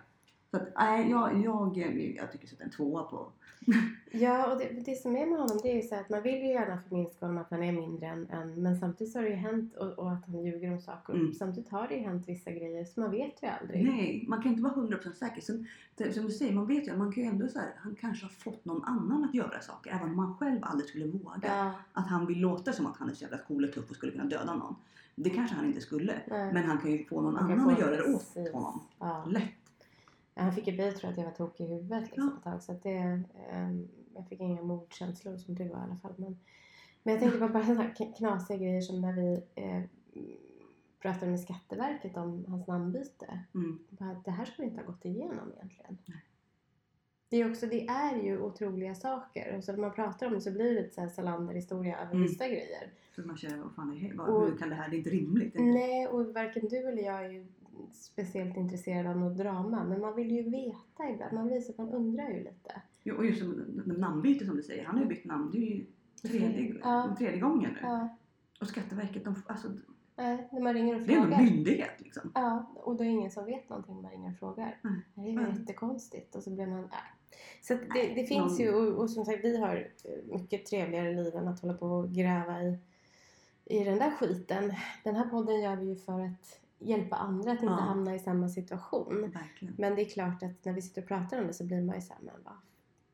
Så 0.50 0.56
att, 0.56 0.68
nej, 0.76 1.10
jag, 1.10 1.44
jag, 1.44 1.76
jag 2.16 2.32
tycker 2.32 2.46
sätta 2.46 2.64
en 2.64 2.70
tvåa 2.70 3.02
på. 3.02 3.32
Ja, 4.12 4.52
och 4.52 4.58
det, 4.58 4.68
det 4.84 4.94
som 4.94 5.16
är 5.16 5.26
med 5.26 5.38
honom 5.38 5.58
det 5.62 5.68
är 5.72 5.76
ju 5.76 5.82
så 5.82 5.94
att 5.94 6.08
man 6.10 6.22
vill 6.22 6.34
ju 6.42 6.46
gärna 6.48 6.78
förminska 6.88 7.26
honom 7.26 7.42
att 7.42 7.50
han 7.50 7.62
är 7.62 7.72
mindre 7.72 8.06
än, 8.06 8.30
än 8.30 8.62
men 8.62 8.76
samtidigt 8.80 9.12
så 9.12 9.18
har 9.18 9.24
det 9.24 9.30
ju 9.30 9.36
hänt 9.36 9.76
och, 9.76 9.88
och 9.98 10.12
att 10.12 10.26
han 10.26 10.44
ljuger 10.44 10.72
om 10.72 10.80
saker. 10.80 11.12
Mm. 11.14 11.34
Samtidigt 11.34 11.70
har 11.70 11.88
det 11.88 11.94
ju 11.94 12.00
hänt 12.00 12.28
vissa 12.28 12.50
grejer 12.50 12.84
så 12.84 13.00
man 13.00 13.10
vet 13.10 13.42
ju 13.42 13.46
aldrig. 13.48 13.84
Nej, 13.84 14.24
man 14.28 14.42
kan 14.42 14.50
inte 14.52 14.62
vara 14.62 14.74
100% 14.74 15.12
säker. 15.14 15.40
Sen, 15.40 15.66
som 16.12 16.24
du 16.26 16.30
säger, 16.32 16.52
man 16.52 16.66
vet 16.66 16.88
ju, 16.88 16.96
man 16.96 17.12
kan 17.12 17.22
ju 17.22 17.28
ändå 17.28 17.48
så 17.48 17.58
här, 17.58 17.72
han 17.78 17.94
kanske 18.00 18.24
har 18.24 18.30
fått 18.30 18.64
någon 18.64 18.84
annan 18.84 19.24
att 19.24 19.34
göra 19.34 19.60
saker, 19.60 19.90
även 19.90 20.10
om 20.10 20.18
han 20.18 20.34
själv 20.34 20.58
aldrig 20.62 20.88
skulle 20.88 21.06
våga. 21.06 21.40
Ja, 21.42 21.72
Att 21.92 22.06
han 22.08 22.26
vill 22.26 22.40
låta 22.40 22.72
som 22.72 22.86
att 22.86 22.96
han 22.96 23.10
är 23.10 23.14
så 23.14 23.22
jävla 23.22 23.38
cool 23.38 23.64
och 23.64 23.72
tuff 23.72 23.90
och 23.90 23.96
skulle 23.96 24.12
kunna 24.12 24.24
döda 24.24 24.54
någon. 24.54 24.74
Det 25.22 25.30
kanske 25.30 25.56
han 25.56 25.64
inte 25.66 25.80
skulle. 25.80 26.22
nej. 26.26 26.52
Men 26.52 26.64
han 26.64 26.78
kan 26.78 26.90
ju 26.90 27.04
få 27.04 27.20
någon 27.20 27.36
kan 27.36 27.44
annan 27.44 27.64
få 27.64 27.70
att 27.70 27.78
göra 27.78 27.96
det 27.96 28.14
åt 28.14 28.34
precis. 28.34 28.52
honom. 28.52 28.80
Ja. 28.98 29.24
Lätt. 29.24 29.42
Han 30.34 30.52
fick 30.52 30.66
ju 30.66 30.72
bli 30.72 30.92
tror 30.92 31.10
att 31.10 31.16
jag 31.16 31.24
var 31.24 31.32
tokig 31.32 31.64
i 31.64 31.68
huvudet 31.68 32.02
liksom, 32.02 32.22
Ja. 32.22 32.38
ett 32.38 32.44
tag. 32.44 32.62
Så 32.62 32.72
att 32.72 32.82
det, 32.82 33.22
ehm, 33.50 33.88
jag 34.14 34.28
fick 34.28 34.40
inga 34.40 34.62
mordkänslor 34.62 35.36
som 35.36 35.54
du 35.54 35.68
var 35.68 35.78
i 35.78 35.82
alla 35.82 35.96
fall. 35.96 36.14
Men, 36.16 36.38
men 37.02 37.14
jag 37.14 37.20
tänkte 37.22 37.38
bara, 37.38 37.52
bara 37.52 37.66
sådana 37.66 37.90
knasiga 38.18 38.56
grejer 38.58 38.80
som 38.80 39.00
när 39.00 39.12
vi 39.12 39.42
eh, 39.54 39.82
pratade 41.02 41.30
med 41.30 41.40
Skatteverket 41.40 42.16
om 42.16 42.44
hans 42.48 42.66
namnbyte. 42.66 43.40
Mm. 43.54 43.78
Bara, 43.90 44.16
det 44.24 44.30
här 44.30 44.44
skulle 44.44 44.68
inte 44.68 44.80
ha 44.80 44.86
gått 44.86 45.04
igenom 45.04 45.52
egentligen. 45.56 45.98
Nej. 46.06 46.24
Det 47.30 47.36
är, 47.36 47.50
också, 47.50 47.66
det 47.66 47.86
är 47.86 48.22
ju 48.22 48.40
otroliga 48.40 48.94
saker. 48.94 49.60
Så 49.60 49.72
när 49.72 49.78
man 49.78 49.92
pratar 49.92 50.26
om 50.26 50.32
det 50.32 50.40
så 50.40 50.50
blir 50.52 50.64
det 50.74 50.82
lite 50.82 50.94
så 50.94 51.00
här 51.00 51.08
Salander-historia 51.08 51.98
över 51.98 52.10
Mm. 52.12 52.22
vissa 52.22 52.48
grejer. 52.48 52.90
Så 53.16 53.22
man 53.22 53.36
känner, 53.36 53.58
vad 53.58 53.72
fan 53.74 53.96
är 53.96 54.08
det? 54.14 54.18
Och- 54.22 54.46
hur 54.46 54.56
kan 54.58 54.68
det 54.68 54.74
här? 54.74 54.88
Det 54.90 54.96
är 54.96 54.98
inte 54.98 55.10
rimligt. 55.10 55.52
Det 55.52 55.58
inte- 55.58 55.78
Nej, 55.78 56.06
och 56.06 56.26
varken 56.34 56.68
du 56.68 56.76
eller 56.76 57.02
jag 57.02 57.24
är 57.24 57.30
ju 57.30 57.46
speciellt 57.92 58.56
intresserad 58.56 59.06
av 59.06 59.16
något 59.16 59.38
drama. 59.38 59.84
Men 59.84 60.00
man 60.00 60.16
vill 60.16 60.30
ju 60.30 60.42
veta 60.50 61.08
ibland. 61.14 61.32
Man 61.32 61.46
blir 61.46 61.60
så 61.60 61.72
att 61.72 61.78
man 61.78 61.88
undrar 61.92 62.28
ju 62.28 62.38
lite. 62.38 62.82
Jo, 63.02 63.16
och 63.16 63.26
just 63.26 63.38
som 63.40 63.52
namnbyte 63.86 64.46
som 64.46 64.56
du 64.56 64.62
säger. 64.62 64.84
Han 64.84 64.94
har 64.94 65.02
ju 65.02 65.08
bytt 65.08 65.24
namn. 65.24 65.50
Det 65.52 65.58
är 65.58 65.76
ju 65.76 65.86
tredje, 66.22 66.74
Ja. 66.82 67.14
tredje 67.18 67.40
gången 67.40 67.70
nu. 67.72 67.78
Ja, 67.82 68.08
Och 68.60 68.66
Skatteverket, 68.68 69.24
de, 69.24 69.34
alltså, 69.46 69.68
nej, 70.16 70.48
när 70.52 70.60
man 70.60 70.74
ringer 70.74 70.94
och 70.94 71.00
det 71.06 71.14
är 71.14 71.22
frågar. 71.22 71.42
myndighet 71.42 71.90
liksom. 72.00 72.32
Ja, 72.34 72.72
och 72.76 72.96
då 72.96 73.04
är 73.04 73.08
ingen 73.08 73.30
som 73.30 73.44
vet 73.44 73.68
någonting 73.68 73.94
när 73.94 74.02
man 74.02 74.10
ringer 74.10 74.30
och 74.30 74.38
frågar. 74.38 74.78
Nej. 74.82 74.92
Det 75.14 75.20
är 75.20 75.26
ju 75.32 75.40
Nej. 75.40 75.54
jättekonstigt. 75.58 76.34
Och 76.36 76.42
så 76.42 76.50
blir 76.50 76.66
man... 76.66 76.84
Äh. 76.84 76.88
Så 77.62 77.74
det, 77.74 78.14
det 78.14 78.26
finns 78.26 78.58
någon- 78.58 78.66
ju, 78.66 78.74
och, 78.74 79.02
och 79.02 79.10
som 79.10 79.24
sagt 79.24 79.44
vi 79.44 79.56
har 79.56 79.76
eh, 80.04 80.34
mycket 80.40 80.66
trevligare 80.66 81.12
liv 81.14 81.34
än 81.36 81.48
att 81.48 81.60
hålla 81.60 81.74
på 81.74 81.86
och 81.86 82.12
gräva 82.12 82.62
i, 82.62 82.78
i 83.64 83.84
den 83.84 83.98
där 83.98 84.10
skiten. 84.10 84.72
Den 85.04 85.16
här 85.16 85.24
podden 85.28 85.60
gör 85.60 85.76
vi 85.76 85.86
ju 85.86 85.96
för 85.96 86.20
att 86.20 86.60
hjälpa 86.78 87.16
andra 87.16 87.50
att 87.52 87.62
inte 87.62 87.66
Ja. 87.72 87.80
hamna 87.80 88.14
i 88.14 88.18
samma 88.18 88.48
situation. 88.48 89.30
Verkligen. 89.34 89.74
Men 89.78 89.94
det 89.94 90.02
är 90.02 90.08
klart 90.08 90.42
att 90.42 90.64
när 90.64 90.72
vi 90.72 90.82
sitter 90.82 91.02
och 91.02 91.08
pratar 91.08 91.40
om 91.40 91.46
det 91.46 91.54
så 91.54 91.64
blir 91.64 91.82
man 91.82 91.94
ju 91.94 92.00
såhär, 92.00 92.22
men 92.22 92.34
vad 92.44 92.54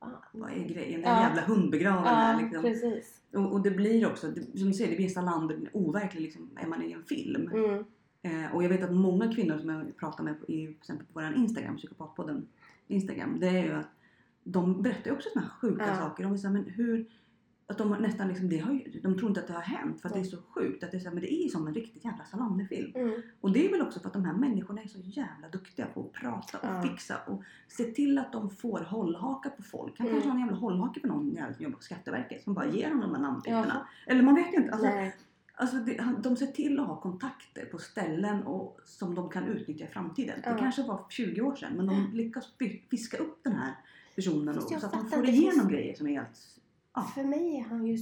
fan. 0.00 0.16
Vad 0.32 0.50
är 0.50 0.64
grejen? 0.68 1.00
Den 1.02 1.10
Ja. 1.10 1.20
jävla 1.22 1.42
hundbegraven 1.42 2.04
här 2.04 2.34
Ja, 2.34 2.40
liksom. 2.40 2.62
precis. 2.62 3.20
Och, 3.34 3.52
och 3.52 3.60
det 3.62 3.70
blir 3.70 4.06
också, 4.10 4.28
det, 4.30 4.58
som 4.58 4.68
du 4.68 4.72
säger, 4.74 4.90
det 4.90 4.96
blir 4.96 5.06
nästan 5.06 5.24
land 5.24 5.68
overklig 5.72 6.22
liksom, 6.22 6.50
är 6.56 6.66
man 6.66 6.82
i 6.82 6.92
en 6.92 7.04
film. 7.04 7.50
Mm. 7.54 7.84
Eh, 8.22 8.54
och 8.54 8.64
jag 8.64 8.68
vet 8.68 8.82
att 8.84 8.94
många 8.94 9.32
kvinnor 9.34 9.58
som 9.58 9.68
jag 9.70 9.96
pratar 9.96 10.24
med 10.24 10.40
på, 10.40 10.46
i, 10.52 10.66
till 10.66 10.76
exempel 10.78 11.06
på 11.06 11.12
vår 11.20 11.34
Instagram, 11.36 11.76
psykopatpodden 11.76 12.48
Instagram, 12.88 13.40
det 13.40 13.48
är 13.48 13.62
ju 13.64 13.72
att 13.72 13.86
de 14.48 14.82
berättar 14.82 15.10
ju 15.10 15.16
också 15.16 15.28
här 15.34 15.48
sjuka 15.48 15.86
Ja. 15.86 15.96
saker. 15.96 16.22
De 16.22 16.32
vill 16.32 16.40
säga, 16.40 16.50
men 16.52 16.64
hur, 16.64 17.06
att 17.66 17.78
de 17.78 17.90
nästan 17.90 18.28
liksom, 18.28 18.48
det 18.48 18.58
har 18.58 18.72
ju, 18.72 19.00
de 19.02 19.18
tror 19.18 19.28
inte 19.28 19.40
att 19.40 19.46
det 19.46 19.52
har 19.52 19.60
hänt 19.60 20.00
för 20.00 20.08
att 20.08 20.14
det 20.14 20.20
är 20.20 20.24
så 20.24 20.36
sjukt. 20.42 20.84
Att 20.84 20.90
det 20.90 20.96
är, 20.96 20.98
så 21.00 21.08
här, 21.08 21.14
men 21.14 21.22
det 21.22 21.34
är 21.34 21.42
ju 21.42 21.48
som 21.48 21.66
en 21.66 21.74
riktigt 21.74 22.04
jävla 22.04 22.24
Salander-film. 22.24 22.92
Mm. 22.94 23.22
Och 23.40 23.52
det 23.52 23.66
är 23.66 23.70
väl 23.70 23.82
också 23.82 24.00
för 24.00 24.06
att 24.06 24.12
de 24.12 24.24
här 24.24 24.32
människorna 24.34 24.82
är 24.82 24.88
så 24.88 24.98
jävla 24.98 25.48
duktiga 25.48 25.86
på 25.86 26.00
att 26.00 26.12
prata 26.12 26.58
och 26.58 26.66
Ja. 26.76 26.82
fixa 26.82 27.16
och 27.26 27.42
se 27.68 27.84
till 27.84 28.18
att 28.18 28.32
de 28.32 28.50
får 28.50 28.80
hållhaka 28.80 29.50
på 29.50 29.62
folk. 29.62 29.98
Han 29.98 30.06
Mm. 30.06 30.14
kanske 30.16 30.28
har 30.30 30.34
en 30.36 30.40
jävla 30.42 30.56
hållhake 30.56 31.00
på 31.00 31.06
någon 31.06 31.36
som 31.54 31.64
jobbar 31.64 31.76
på 31.76 31.82
Skatteverket 31.82 32.42
som 32.44 32.54
bara 32.54 32.66
ger 32.66 32.88
honom 32.88 33.00
de 33.12 33.14
här 33.14 33.22
namntyperna. 33.22 33.66
Jaha. 33.68 33.86
Eller 34.06 34.22
man 34.22 34.34
vet 34.34 34.52
ju 34.52 34.56
inte. 34.56 34.70
Alltså, 34.72 34.86
Nej. 34.86 35.16
Alltså 35.58 35.76
det, 35.76 36.04
de 36.22 36.36
ser 36.36 36.46
till 36.46 36.80
att 36.80 36.86
ha 36.86 37.00
kontakter 37.00 37.64
på 37.64 37.78
ställen 37.78 38.42
och, 38.42 38.80
som 38.84 39.14
de 39.14 39.28
kan 39.30 39.44
utnyttja 39.44 39.84
i 39.84 39.88
framtiden. 39.88 40.40
Ja. 40.44 40.52
Det 40.52 40.58
kanske 40.58 40.82
var 40.82 41.04
20 41.08 41.40
år 41.40 41.54
sedan 41.56 41.72
men 41.76 41.86
de 41.86 42.10
lyckas 42.12 42.52
fi- 42.58 42.82
fiska 42.90 43.16
upp 43.16 43.38
den 43.44 43.52
här 43.52 43.74
personen 44.16 44.56
och, 44.56 44.62
så 44.62 44.74
att 44.74 44.80
fattar 44.80 45.16
får 45.16 45.28
igenom 45.28 45.68
grejer 45.68 45.94
som 45.94 46.06
är 46.06 46.12
helt... 46.12 46.60
Ja. 46.94 47.02
För 47.14 47.24
mig 47.24 47.56
är 47.56 47.62
han 47.62 47.86
ju 47.86 47.98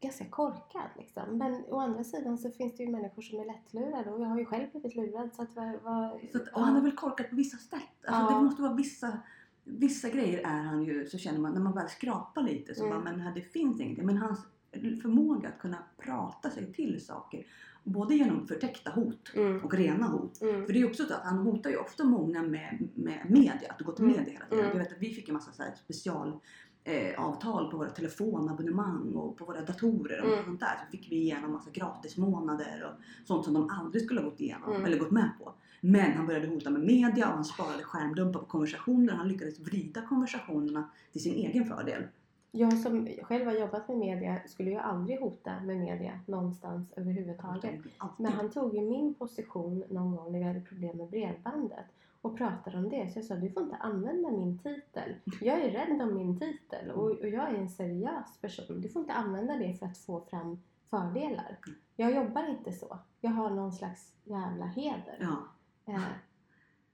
ganska 0.00 0.24
korkad 0.24 0.90
liksom. 0.96 1.38
Men 1.38 1.64
å 1.70 1.80
andra 1.80 2.04
sidan 2.04 2.38
så 2.38 2.50
finns 2.50 2.76
det 2.76 2.82
ju 2.82 2.90
människor 2.90 3.22
som 3.22 3.40
är 3.40 3.44
lättlurade 3.44 4.10
och 4.10 4.20
jag 4.20 4.26
har 4.26 4.38
ju 4.38 4.44
själv 4.44 4.70
blivit 4.70 4.94
lurad 4.94 5.34
så 5.34 5.42
att 5.42 5.54
vad... 5.54 5.82
vad 5.82 6.20
Så 6.32 6.38
att, 6.38 6.48
och 6.48 6.60
han 6.60 6.76
är 6.76 6.80
väl 6.80 6.92
korkad 6.92 7.30
på 7.30 7.36
vissa 7.36 7.56
sätt. 7.56 7.82
Alltså 8.06 8.32
Ja. 8.32 8.38
Det 8.38 8.44
måste 8.44 8.62
vara 8.62 8.74
vissa... 8.74 9.18
Vissa 9.68 10.08
grejer 10.08 10.38
är 10.38 10.62
han 10.62 10.84
ju, 10.84 11.06
så 11.06 11.18
känner 11.18 11.38
man 11.40 11.52
när 11.52 11.60
man 11.60 11.72
väl 11.72 11.88
skrapar 11.88 12.42
lite 12.42 12.74
så 12.74 12.84
Mm. 12.84 12.96
bara, 12.96 13.12
men 13.12 13.20
här, 13.20 13.34
det 13.34 13.40
finns 13.40 13.80
ingenting. 13.80 14.06
Men 14.06 14.16
hans 14.16 14.40
förmåga 15.02 15.48
att 15.48 15.58
kunna 15.58 15.78
prata 15.98 16.50
sig 16.50 16.72
till 16.72 17.04
saker, 17.04 17.46
både 17.86 18.14
genom 18.14 18.46
förtäckta 18.46 18.90
hot 18.90 19.32
Mm. 19.34 19.64
och 19.64 19.74
rena 19.74 20.06
hot. 20.06 20.42
Mm. 20.42 20.66
För 20.66 20.72
det 20.72 20.78
är 20.78 20.80
ju 20.80 20.86
också 20.86 21.04
så 21.04 21.14
att 21.14 21.24
han 21.24 21.38
hotar 21.38 21.70
ju 21.70 21.76
ofta 21.76 22.04
många 22.04 22.42
med, 22.42 22.88
med 22.94 23.26
media, 23.30 23.70
att 23.70 23.80
gå 23.80 23.92
till 23.92 24.04
Mm. 24.04 24.16
media 24.16 24.32
hela 24.32 24.44
tiden. 24.46 24.64
Mm. 24.64 24.76
Jag 24.78 24.84
vet 24.84 24.92
att 24.92 25.02
vi 25.02 25.14
fick 25.14 25.28
en 25.28 25.34
massa 25.34 25.52
så 25.52 25.62
special 25.84 26.40
eh, 26.84 27.24
avtal 27.24 27.70
på 27.70 27.76
våra 27.76 27.88
telefonabonnemang 27.90 29.12
och 29.14 29.36
på 29.36 29.44
våra 29.44 29.60
datorer 29.60 30.20
och 30.24 30.32
Mm. 30.32 30.44
sånt 30.44 30.60
där. 30.60 30.76
Så 30.84 30.90
fick 30.90 31.12
vi 31.12 31.16
igenom 31.16 31.52
massa 31.52 31.70
gratismånader 31.70 32.84
och 32.92 33.26
sånt 33.26 33.44
som 33.44 33.54
de 33.54 33.70
aldrig 33.70 34.04
skulle 34.04 34.20
ha 34.20 34.28
gått 34.30 34.40
igenom 34.40 34.70
Mm. 34.72 34.84
eller 34.84 34.98
gått 34.98 35.10
med 35.10 35.30
på. 35.38 35.52
Men 35.80 36.12
han 36.12 36.26
började 36.26 36.46
hota 36.46 36.70
med 36.70 36.82
media 36.82 37.28
och 37.28 37.34
han 37.34 37.44
sparade 37.44 37.82
skärmdumpar 37.82 38.40
på 38.40 38.46
konversationer. 38.46 39.12
Han 39.12 39.28
lyckades 39.28 39.60
vrida 39.60 40.00
konversationerna 40.08 40.90
till 41.12 41.22
sin 41.22 41.34
egen 41.34 41.64
fördel. 41.64 42.02
Jag 42.58 42.78
som 42.78 43.08
själv 43.22 43.46
har 43.46 43.52
jobbat 43.52 43.88
med 43.88 43.96
media 43.98 44.40
skulle 44.46 44.70
ju 44.70 44.76
aldrig 44.76 45.20
hota 45.20 45.60
med 45.60 45.76
media 45.76 46.20
någonstans 46.26 46.92
överhuvudtaget. 46.96 47.80
Men 48.16 48.32
han 48.32 48.50
tog 48.50 48.74
ju 48.74 48.80
min 48.80 49.14
position 49.14 49.84
någon 49.90 50.16
gång 50.16 50.32
när 50.32 50.38
vi 50.38 50.44
hade 50.44 50.60
problem 50.60 50.96
med 50.96 51.08
bredbandet 51.08 51.86
och 52.20 52.38
pratade 52.38 52.78
om 52.78 52.88
det. 52.88 53.12
Så 53.12 53.18
jag 53.18 53.24
sa, 53.26 53.34
du 53.34 53.50
får 53.50 53.62
inte 53.62 53.76
använda 53.76 54.30
min 54.30 54.58
titel. 54.58 55.14
Jag 55.40 55.60
är 55.60 55.70
rädd 55.70 56.02
om 56.02 56.14
min 56.14 56.40
titel 56.40 56.90
och, 56.90 57.10
och 57.10 57.28
jag 57.28 57.50
är 57.50 57.54
en 57.54 57.68
seriös 57.68 58.38
person. 58.40 58.80
Du 58.80 58.88
får 58.88 59.00
inte 59.00 59.12
använda 59.12 59.56
det 59.56 59.74
för 59.74 59.86
att 59.86 59.98
få 59.98 60.20
fram 60.20 60.62
fördelar. 60.90 61.56
Jag 61.96 62.14
jobbar 62.14 62.50
inte 62.50 62.72
så. 62.72 62.98
Jag 63.20 63.30
har 63.30 63.50
någon 63.50 63.72
slags 63.72 64.12
jävla 64.24 64.66
heder. 64.66 65.18
Ja. 65.20 65.38
Eh, 65.92 66.00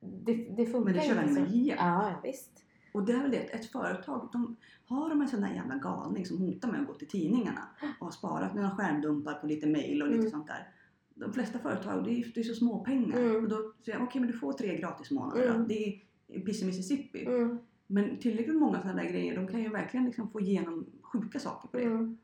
det, 0.00 0.34
det 0.34 0.66
funkar 0.66 0.84
Men 0.84 0.94
det 0.94 1.00
kör 1.00 1.22
inte 1.22 1.34
väl 1.34 1.42
med 1.42 1.50
så. 1.50 1.56
Ja, 1.56 1.74
ja, 1.78 2.14
visst. 2.22 2.64
Och 2.92 3.02
det 3.04 3.12
är 3.12 3.22
väl 3.22 3.30
det, 3.30 3.36
ett 3.38 3.66
företag, 3.72 4.28
de 4.32 4.56
har 4.86 5.08
de 5.10 5.20
en 5.22 5.28
sån 5.28 5.40
där 5.40 5.54
jävla 5.54 5.74
galning 5.74 6.26
som 6.26 6.38
hotar 6.38 6.68
med 6.72 6.80
att 6.80 6.86
gå 6.86 6.94
till 6.94 7.08
tidningarna 7.08 7.68
och 8.00 8.06
har 8.06 8.12
sparat 8.12 8.54
några 8.54 8.70
skärmdumpar 8.70 9.34
på 9.34 9.46
lite 9.46 9.66
mail 9.66 10.02
och 10.02 10.08
lite 10.08 10.18
Mm. 10.20 10.30
sånt 10.30 10.46
där. 10.46 10.68
De 11.14 11.32
flesta 11.32 11.58
företag, 11.58 12.04
det 12.04 12.10
är, 12.10 12.32
det 12.34 12.40
är 12.40 12.44
så 12.44 12.54
små 12.54 12.84
pengar. 12.84 13.18
Mm. 13.18 13.36
Och 13.44 13.48
då 13.48 13.56
säger 13.84 13.98
jag, 13.98 14.08
okej 14.08 14.20
men 14.20 14.30
du 14.30 14.38
får 14.38 14.52
tre 14.52 14.76
gratismånader 14.78 15.46
Mm. 15.46 15.58
då. 15.62 15.68
Det 15.68 16.00
är 16.28 16.40
Piss 16.40 16.62
i 16.62 16.66
Mississippi. 16.66 17.24
Mm, 17.26 17.58
Men 17.86 18.16
tillräckligt 18.18 18.56
många 18.56 18.80
sådana 18.80 19.02
där 19.02 19.10
grejer, 19.10 19.36
de 19.36 19.48
kan 19.48 19.62
ju 19.62 19.68
verkligen 19.68 20.06
liksom 20.06 20.30
få 20.30 20.40
igenom 20.40 20.86
sjuka 21.02 21.38
saker 21.38 21.68
på 21.68 21.76
det. 21.76 21.84
mm. 21.84 22.18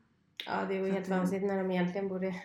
Ja, 0.47 0.65
det 0.67 0.73
är 0.77 0.79
ju 0.81 0.87
Så 0.87 0.93
helt 0.93 1.09
eh, 1.09 1.17
vansinnigt 1.17 1.47
när 1.47 1.57
de 1.63 1.71
egentligen 1.71 2.07
borde... 2.07 2.35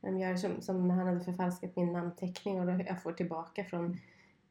När 0.00 0.10
de 0.12 0.18
gör 0.18 0.36
som, 0.36 0.60
som 0.60 0.88
när 0.88 0.94
han 0.94 1.06
hade 1.06 1.20
förfalskat 1.24 1.76
min 1.76 1.92
namnteckning 1.92 2.60
och 2.60 2.66
då 2.66 2.72
jag 2.86 3.02
får 3.02 3.12
tillbaka 3.12 3.64
från 3.64 3.96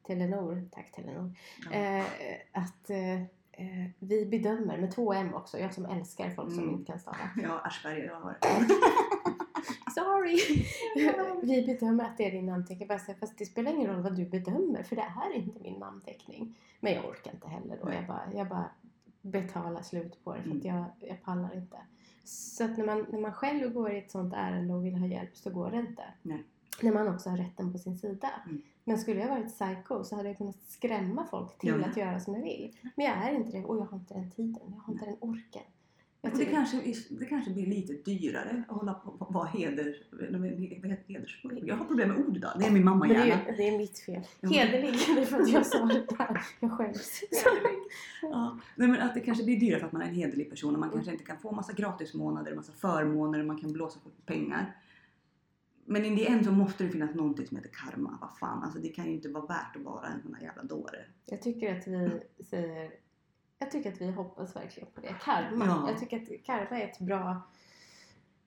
Telenor, 0.06 0.68
tack 0.72 0.92
Telenor, 0.92 1.32
Ja. 1.70 1.76
eh, 1.76 2.04
att 2.52 2.90
eh, 2.90 3.22
eh, 3.52 3.86
vi 3.98 4.26
bedömer, 4.26 4.78
med 4.78 4.92
två 4.94 5.12
M 5.12 5.34
också, 5.34 5.58
jag 5.58 5.74
som 5.74 5.84
älskar 5.86 6.30
folk 6.30 6.50
som 6.50 6.62
Mm. 6.62 6.74
inte 6.74 6.92
kan 6.92 7.00
stava. 7.00 7.16
Ja, 7.42 7.58
Aschberger 7.64 8.08
har 8.14 8.36
Sorry! 9.94 10.64
vi 11.42 11.66
bedömer 11.66 12.04
att 12.04 12.16
det 12.16 12.26
är 12.26 12.30
din 12.32 12.46
namnteckning. 12.46 12.88
Fast 12.88 13.38
det 13.38 13.46
spelar 13.46 13.72
ingen 13.72 13.90
roll 13.90 14.02
vad 14.02 14.16
du 14.16 14.24
bedömer 14.24 14.82
för 14.82 14.96
det 14.96 15.02
är 15.02 15.32
inte 15.36 15.60
min 15.60 15.74
namnteckning. 15.80 16.54
Men 16.80 16.92
jag 16.92 17.04
orkar 17.04 17.32
inte 17.32 17.48
heller 17.48 17.78
då. 17.82 17.92
Jag 17.92 18.06
bara, 18.06 18.22
jag 18.34 18.48
bara 18.48 18.70
betalar 19.22 19.82
slut 19.82 20.24
på 20.24 20.34
det 20.34 20.42
för 20.42 20.50
att 20.50 20.64
Mm. 20.64 20.76
jag, 20.76 20.84
jag 21.08 21.22
pallar 21.22 21.54
inte. 21.56 21.76
Så 22.24 22.64
att 22.64 22.78
när 22.78 22.86
man, 22.86 23.06
när 23.10 23.20
man 23.20 23.32
själv 23.32 23.72
går 23.72 23.90
i 23.92 23.98
ett 23.98 24.10
sånt 24.10 24.34
ärende 24.34 24.74
och 24.74 24.86
vill 24.86 24.94
ha 24.94 25.06
hjälp 25.06 25.36
så 25.36 25.50
går 25.50 25.70
det 25.70 25.78
inte. 25.78 26.02
Nej. 26.22 26.42
När 26.82 26.92
man 26.92 27.08
också 27.08 27.30
har 27.30 27.36
rätten 27.36 27.72
på 27.72 27.78
sin 27.78 27.98
sida. 27.98 28.28
Mm. 28.46 28.62
Men 28.84 28.98
skulle 28.98 29.20
jag 29.20 29.28
varit 29.28 29.58
psycho 29.58 30.04
så 30.04 30.16
hade 30.16 30.28
jag 30.28 30.38
kunnat 30.38 30.62
skrämma 30.68 31.26
folk 31.30 31.58
till 31.58 31.68
Ja, 31.68 31.86
att 31.86 31.96
göra 31.96 32.20
som 32.20 32.34
jag 32.34 32.42
vill. 32.42 32.76
Men 32.96 33.06
jag 33.06 33.16
är 33.16 33.32
inte 33.32 33.58
det 33.58 33.64
och 33.64 33.76
jag 33.76 33.84
har 33.84 33.98
inte 33.98 34.14
den 34.14 34.30
tiden. 34.30 34.60
Jag 34.66 34.82
har 34.86 34.92
inte 34.92 35.04
den 35.04 35.16
orken. 35.20 35.62
Jag 36.24 36.36
det, 36.36 36.44
kanske, 36.44 36.94
det 37.10 37.24
kanske 37.24 37.50
blir 37.50 37.66
lite 37.66 37.92
dyrare 37.92 38.62
att 38.68 38.76
hålla 38.76 38.94
på 38.94 39.10
och 39.18 39.34
vara 39.34 39.48
heder, 39.48 39.96
hedersfull. 41.08 41.62
Jag 41.66 41.76
har 41.76 41.84
problem 41.84 42.08
med 42.08 42.18
ord 42.18 42.36
idag. 42.36 42.52
Det 42.58 42.66
är 42.66 42.70
min 42.70 42.84
mamma 42.84 43.06
Men 43.06 43.16
det 43.16 43.32
är, 43.32 43.56
det 43.56 43.68
är 43.68 43.78
mitt 43.78 43.98
fel. 43.98 44.22
Hederlig, 44.42 44.92
det 45.16 45.22
är 45.22 45.24
för 45.24 45.40
att 45.40 45.48
jag 45.48 45.66
sa 45.66 45.84
det 45.84 46.06
där. 46.18 46.42
Jag 46.60 46.72
skäms. 46.72 47.22
Ja, 48.22 48.58
nej, 48.76 48.88
men 48.88 49.00
att 49.00 49.14
det 49.14 49.20
kanske 49.20 49.44
blir 49.44 49.60
dyrare 49.60 49.80
för 49.80 49.86
att 49.86 49.92
man 49.92 50.02
är 50.02 50.06
en 50.06 50.14
hederlig 50.14 50.50
person 50.50 50.74
och 50.74 50.80
man 50.80 50.90
kanske 50.90 51.12
inte 51.12 51.24
kan 51.24 51.38
få 51.38 51.52
massa 51.52 51.72
gratismånader, 51.72 52.54
massa 52.54 52.72
förmåner, 52.72 53.42
man 53.42 53.58
kan 53.58 53.72
blåsa 53.72 53.98
på 54.00 54.10
pengar. 54.26 54.76
Men 55.84 56.04
in 56.04 56.16
the 56.16 56.26
end 56.26 56.44
så 56.44 56.52
måste 56.52 56.84
det 56.84 56.90
finnas 56.90 57.14
någonting 57.14 57.46
som 57.46 57.56
heter 57.56 57.70
karma. 57.72 58.18
Vad 58.20 58.36
fan, 58.38 58.62
alltså 58.62 58.78
det 58.78 58.88
kan 58.88 59.04
ju 59.04 59.12
inte 59.12 59.28
vara 59.28 59.46
värt 59.46 59.76
att 59.76 59.82
vara 59.82 60.06
en 60.06 60.22
sån 60.22 60.34
här 60.34 60.42
jävla 60.42 60.62
dåre. 60.62 61.04
Jag 61.24 61.42
tycker 61.42 61.78
att 61.78 61.86
vi 61.86 62.20
säger... 62.44 62.92
Jag 63.58 63.70
tycker 63.70 63.92
att 63.92 64.00
vi 64.00 64.10
hoppas 64.10 64.56
verkligen 64.56 64.88
på 64.94 65.00
det. 65.00 65.14
Karma. 65.22 65.64
Ja. 65.66 65.90
Jag 65.90 65.98
tycker 66.00 66.22
att 66.22 66.44
karma 66.44 66.80
är 66.80 66.84
ett 66.88 66.98
bra 66.98 67.42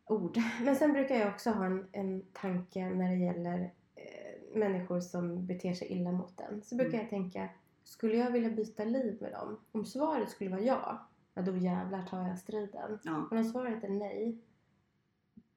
ord. 0.05 0.37
Men 0.61 0.75
sen 0.75 0.93
brukar 0.93 1.15
jag 1.15 1.29
också 1.29 1.49
ha 1.49 1.65
en, 1.65 1.85
en 1.91 2.23
tanke 2.33 2.89
när 2.89 3.09
det 3.09 3.15
gäller 3.15 3.73
eh, 3.95 4.57
människor 4.59 4.99
som 4.99 5.45
beter 5.45 5.73
sig 5.73 5.87
illa 5.87 6.11
mot 6.11 6.39
en. 6.39 6.61
Så 6.63 6.75
brukar 6.75 6.93
Mm. 6.93 7.01
jag 7.01 7.09
tänka, 7.09 7.49
skulle 7.83 8.17
jag 8.17 8.31
vilja 8.31 8.49
byta 8.49 8.83
liv 8.83 9.17
med 9.21 9.31
dem? 9.31 9.59
Om 9.71 9.85
svaret 9.85 10.29
skulle 10.29 10.49
vara 10.49 10.61
ja, 10.61 11.07
ja 11.33 11.41
då 11.41 11.57
jävlar 11.57 12.03
tar 12.03 12.27
jag 12.27 12.39
striden. 12.39 12.99
Ja. 13.03 13.27
Men 13.31 13.39
om 13.39 13.45
svaret 13.45 13.83
är 13.83 13.89
nej, 13.89 14.37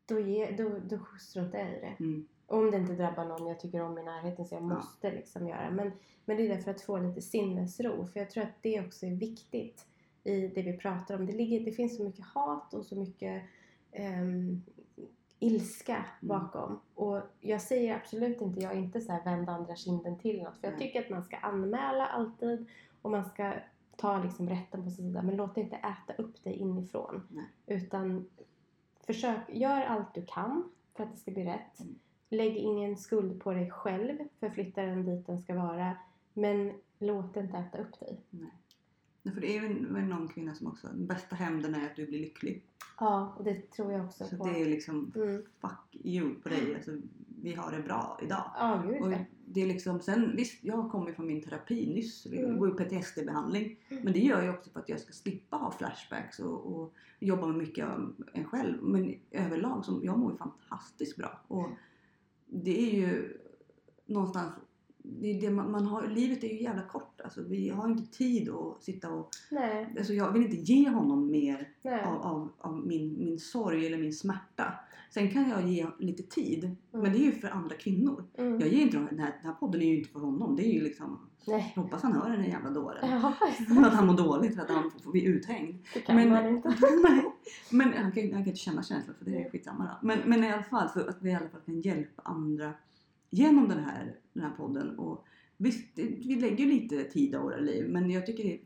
då, 0.09 0.21
ge, 0.21 0.51
då, 0.51 0.71
då 0.89 0.99
struntar 1.21 1.59
jag 1.59 1.69
i 1.69 1.81
det. 1.81 1.95
Mm. 2.05 2.29
Om 2.47 2.71
det 2.71 2.77
inte 2.77 2.93
drabbar 2.93 3.25
någon 3.25 3.47
jag 3.47 3.61
tycker 3.61 3.83
om 3.83 3.99
i 3.99 4.03
närheten 4.03 4.45
så 4.47 4.55
jag 4.55 4.63
Ja. 4.63 4.67
måste 4.67 5.13
liksom 5.13 5.49
göra. 5.49 5.71
Men, 5.71 5.93
men 6.25 6.37
det 6.37 6.43
är 6.47 6.49
därför 6.49 6.71
att 6.71 6.81
få 6.81 6.99
lite 6.99 7.23
sinnesro. 7.23 8.07
För 8.07 8.21
jag 8.21 8.31
tror 8.31 8.43
att 8.45 8.63
det 8.63 8.81
också 8.87 9.07
är 9.07 9.11
viktigt 9.11 9.87
i 10.25 10.47
det 10.49 10.63
vi 10.63 10.77
pratar 10.77 11.15
om. 11.17 11.27
Det, 11.27 11.33
ligger, 11.33 11.61
det 11.65 11.73
finns 11.73 11.97
så 11.97 12.05
mycket 12.05 12.25
hat 12.25 12.75
och 12.75 12.87
så 12.87 12.97
mycket 12.97 13.43
ehm, 13.93 14.63
ilska 15.39 15.97
Mm. 15.97 16.29
bakom. 16.41 16.81
Och 16.95 17.21
jag 17.41 17.63
säger 17.63 17.95
absolut 17.97 18.41
inte, 18.41 18.61
jag 18.61 18.73
är 18.73 18.77
inte 18.77 19.01
så 19.01 19.13
här 19.13 19.25
vända 19.25 19.53
andra 19.53 19.77
kinden 19.77 20.19
till 20.19 20.43
något. 20.43 20.59
För 20.59 20.67
jag 20.67 20.79
Nej. 20.79 20.81
tycker 20.87 21.01
att 21.05 21.11
man 21.11 21.25
ska 21.25 21.37
anmäla 21.37 22.07
alltid 22.07 22.67
och 23.03 23.11
man 23.11 23.25
ska 23.25 23.53
ta 23.97 24.23
liksom 24.23 24.49
rätten 24.49 24.85
på 24.85 24.91
sin 24.91 25.07
sida. 25.09 25.23
Men 25.23 25.37
låt 25.37 25.55
det 25.55 25.61
inte 25.61 25.77
äta 25.77 26.23
upp 26.23 26.45
dig 26.45 26.53
inifrån. 26.55 27.27
Nej. 27.31 27.45
Utan 27.67 28.27
försök, 29.09 29.41
gör 29.49 29.81
allt 29.83 30.15
du 30.15 30.25
kan 30.27 30.71
för 30.97 31.05
att 31.05 31.13
det 31.13 31.19
ska 31.19 31.31
bli 31.31 31.45
rätt. 31.45 31.81
Mm. 31.81 31.95
Lägg 32.31 32.57
ingen 32.57 32.97
skuld 32.97 33.41
på 33.43 33.53
dig 33.53 33.71
själv 33.71 34.19
för 34.41 34.51
flytta 34.51 34.83
den 34.83 35.07
dit 35.07 35.27
den 35.27 35.39
ska 35.39 35.55
vara. 35.55 35.97
Men 36.35 36.73
låt 36.99 37.35
det 37.35 37.41
inte 37.41 37.57
äta 37.59 37.79
upp 37.79 38.01
dig. 38.01 38.21
Nej. 38.31 38.53
För 39.35 39.41
det 39.41 39.57
är 39.57 39.61
väl 39.93 40.05
någon 40.05 40.29
kvinna 40.29 40.55
som 40.55 40.67
också, 40.67 40.87
den 40.87 41.07
bästa 41.07 41.37
hämnden 41.37 41.75
är 41.75 41.87
att 41.87 41.97
du 41.97 42.07
blir 42.07 42.19
lycklig. 42.19 42.63
Ja, 43.01 43.35
och 43.39 43.45
det 43.45 43.71
tror 43.71 43.93
jag 43.93 44.05
också 44.05 44.25
Så 44.25 44.37
på. 44.37 44.45
det 44.45 44.61
är 44.61 44.67
liksom 44.67 45.13
Mm. 45.17 45.43
fuck 45.61 45.97
you 46.07 46.35
på 46.35 46.49
dig. 46.49 46.75
Alltså, 46.75 46.91
vi 47.43 47.55
har 47.55 47.73
det 47.73 47.83
bra 47.83 48.19
idag. 48.23 48.51
Ja, 48.59 48.83
gud 48.87 49.03
Och. 49.03 49.13
Det 49.53 49.63
är 49.63 49.67
liksom, 49.67 50.01
sen 50.01 50.37
visst, 50.37 50.65
jag 50.65 50.91
kommer 50.91 51.13
från 51.13 51.27
min 51.27 51.43
terapi 51.43 51.87
nyss. 51.87 52.27
Jag 52.27 52.45
Mm. 52.45 52.59
går 52.59 52.69
i 52.69 52.85
PTSD-behandling. 52.85 53.77
Mm. 53.89 54.05
Men 54.05 54.13
det 54.13 54.19
gör 54.19 54.43
jag 54.43 54.55
också 54.55 54.71
för 54.71 54.81
att 54.81 54.89
jag 54.89 55.01
ska 55.01 55.13
slippa 55.13 55.57
ha 55.57 55.71
flashbacks 55.71 56.39
och, 56.39 56.67
och 56.77 56.95
jobba 57.21 57.47
med 57.47 57.57
mycket 57.57 57.87
av 57.87 58.15
en 58.33 58.45
själv. 58.45 58.83
Men 58.83 59.15
överlag, 59.31 59.85
så 59.85 60.01
jag 60.03 60.19
mår 60.19 60.33
ju 60.33 60.39
fantastiskt 60.39 61.17
bra. 61.17 61.41
Och 61.49 61.69
det 62.47 62.91
är 62.91 62.95
ju 63.09 63.39
någonstans, 64.07 64.53
det 65.21 65.27
är 65.37 65.41
det 65.41 65.51
man, 65.51 65.71
man 65.71 65.87
har, 65.87 66.07
livet 66.09 66.45
är 66.45 66.49
ju 66.49 66.63
jävla 66.63 66.83
kort. 66.83 67.21
Alltså, 67.25 67.43
vi 67.43 67.69
har 67.69 67.89
inte 67.91 68.17
tid 68.19 68.49
att 68.51 68.83
sitta 68.83 69.11
och, 69.11 69.29
Nej, 69.51 69.95
alltså 69.99 70.13
jag 70.13 70.33
vill 70.33 70.43
inte 70.43 70.57
ge 70.73 70.89
honom 70.89 71.31
mer 71.31 71.69
av, 72.05 72.23
av, 72.23 72.49
av 72.59 72.87
min, 72.87 73.19
min 73.25 73.39
sorg 73.39 73.87
eller 73.87 73.99
min 73.99 74.13
smärta. 74.13 74.65
Sen 75.11 75.31
kan 75.31 75.49
jag 75.51 75.69
ge 75.69 75.87
lite 75.99 76.23
tid, 76.23 76.65
Mm. 76.65 76.77
men 76.93 77.13
det 77.13 77.19
är 77.19 77.25
ju 77.25 77.33
för 77.33 77.49
andra 77.49 77.75
kvinnor. 77.77 78.25
Mm. 78.39 78.61
Jag 78.61 78.69
ger 78.69 78.83
inte 78.83 78.97
den, 78.97 79.19
här, 79.19 79.33
den 79.43 79.47
här 79.47 79.53
podden 79.61 79.83
är 79.83 79.87
ju 79.87 79.99
inte 79.99 80.11
för 80.11 80.21
honom. 80.21 80.57
Det 80.57 80.63
är 80.67 80.73
ju 80.73 80.81
liksom, 80.81 81.19
Nej. 81.47 81.73
jag 81.77 81.83
hoppas 81.83 82.03
han 82.03 82.13
hör 82.13 82.31
den 82.31 82.41
här 82.41 82.49
jävla 82.49 82.71
dåren. 82.71 82.99
Ja, 83.11 83.35
Att 83.87 83.95
han 83.95 84.07
mår 84.07 84.17
dåligt 84.17 84.55
för 84.55 84.63
att 84.63 84.71
han 84.71 84.91
får 85.05 85.13
bli 85.13 85.25
uthängd. 85.25 85.79
det 85.95 86.01
kan 86.01 86.17
Men- 86.17 86.29
man 86.29 86.47
inte. 86.49 86.69
Nej, 87.03 87.25
men 87.71 87.93
han 87.93 88.13
kan, 88.13 88.23
han 88.23 88.31
kan 88.31 88.39
inte 88.47 88.55
känna 88.57 88.83
känslor 88.83 89.15
för 89.19 89.25
det 89.25 89.43
är 89.45 89.51
skitsamma 89.51 89.85
då. 89.85 90.07
Men, 90.07 90.19
men 90.27 90.45
i 90.45 90.53
alla 90.53 90.63
fall 90.63 90.89
så 90.89 91.01
att 91.09 91.23
vi 91.23 91.31
i 91.31 91.35
alla 91.35 91.49
fall 91.49 91.61
kan 91.61 91.81
hjälpa 91.81 92.23
andra 92.25 92.73
genom 93.31 93.69
den 93.69 93.79
här, 93.79 94.17
den 94.33 94.43
här 94.43 94.57
podden. 94.57 94.99
Och 94.99 95.25
visst, 95.57 95.99
vi 95.99 96.37
lägger 96.41 96.65
ju 96.65 96.71
lite 96.71 97.05
tid 97.05 97.35
av 97.35 97.43
våra 97.43 97.57
liv 97.57 97.89
men 97.89 98.11
jag 98.11 98.27
tycker 98.27 98.45
det, 98.45 98.61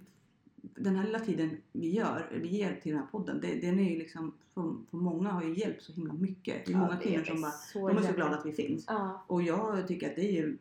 den 0.56 0.96
här 0.96 1.04
lilla 1.04 1.20
tiden 1.20 1.56
vi 1.72 1.90
gör, 1.90 2.38
vi 2.42 2.48
ger 2.48 2.74
till 2.74 2.92
den 2.92 3.00
här 3.00 3.08
podden, 3.08 3.40
det, 3.40 3.54
den 3.60 3.78
är 3.78 3.90
ju 3.90 3.98
liksom, 3.98 4.34
för, 4.54 4.74
för 4.90 4.96
många 4.96 5.30
har 5.30 5.42
ju 5.42 5.58
hjälpt 5.58 5.82
så 5.82 5.92
himla 5.92 6.12
mycket. 6.12 6.66
Det 6.66 6.72
är 6.72 6.76
många 6.76 6.94
Ja, 6.94 7.00
kvinnor 7.00 7.24
som 7.24 7.40
bara, 7.40 7.92
de 7.94 7.98
är 7.98 8.02
så 8.08 8.14
glada 8.14 8.36
att 8.36 8.46
vi 8.46 8.52
finns. 8.52 8.84
Ja, 8.88 9.24
Och 9.26 9.42
jag 9.42 9.88
tycker 9.88 10.10
att 10.10 10.16
det 10.16 10.38
är 10.38 10.56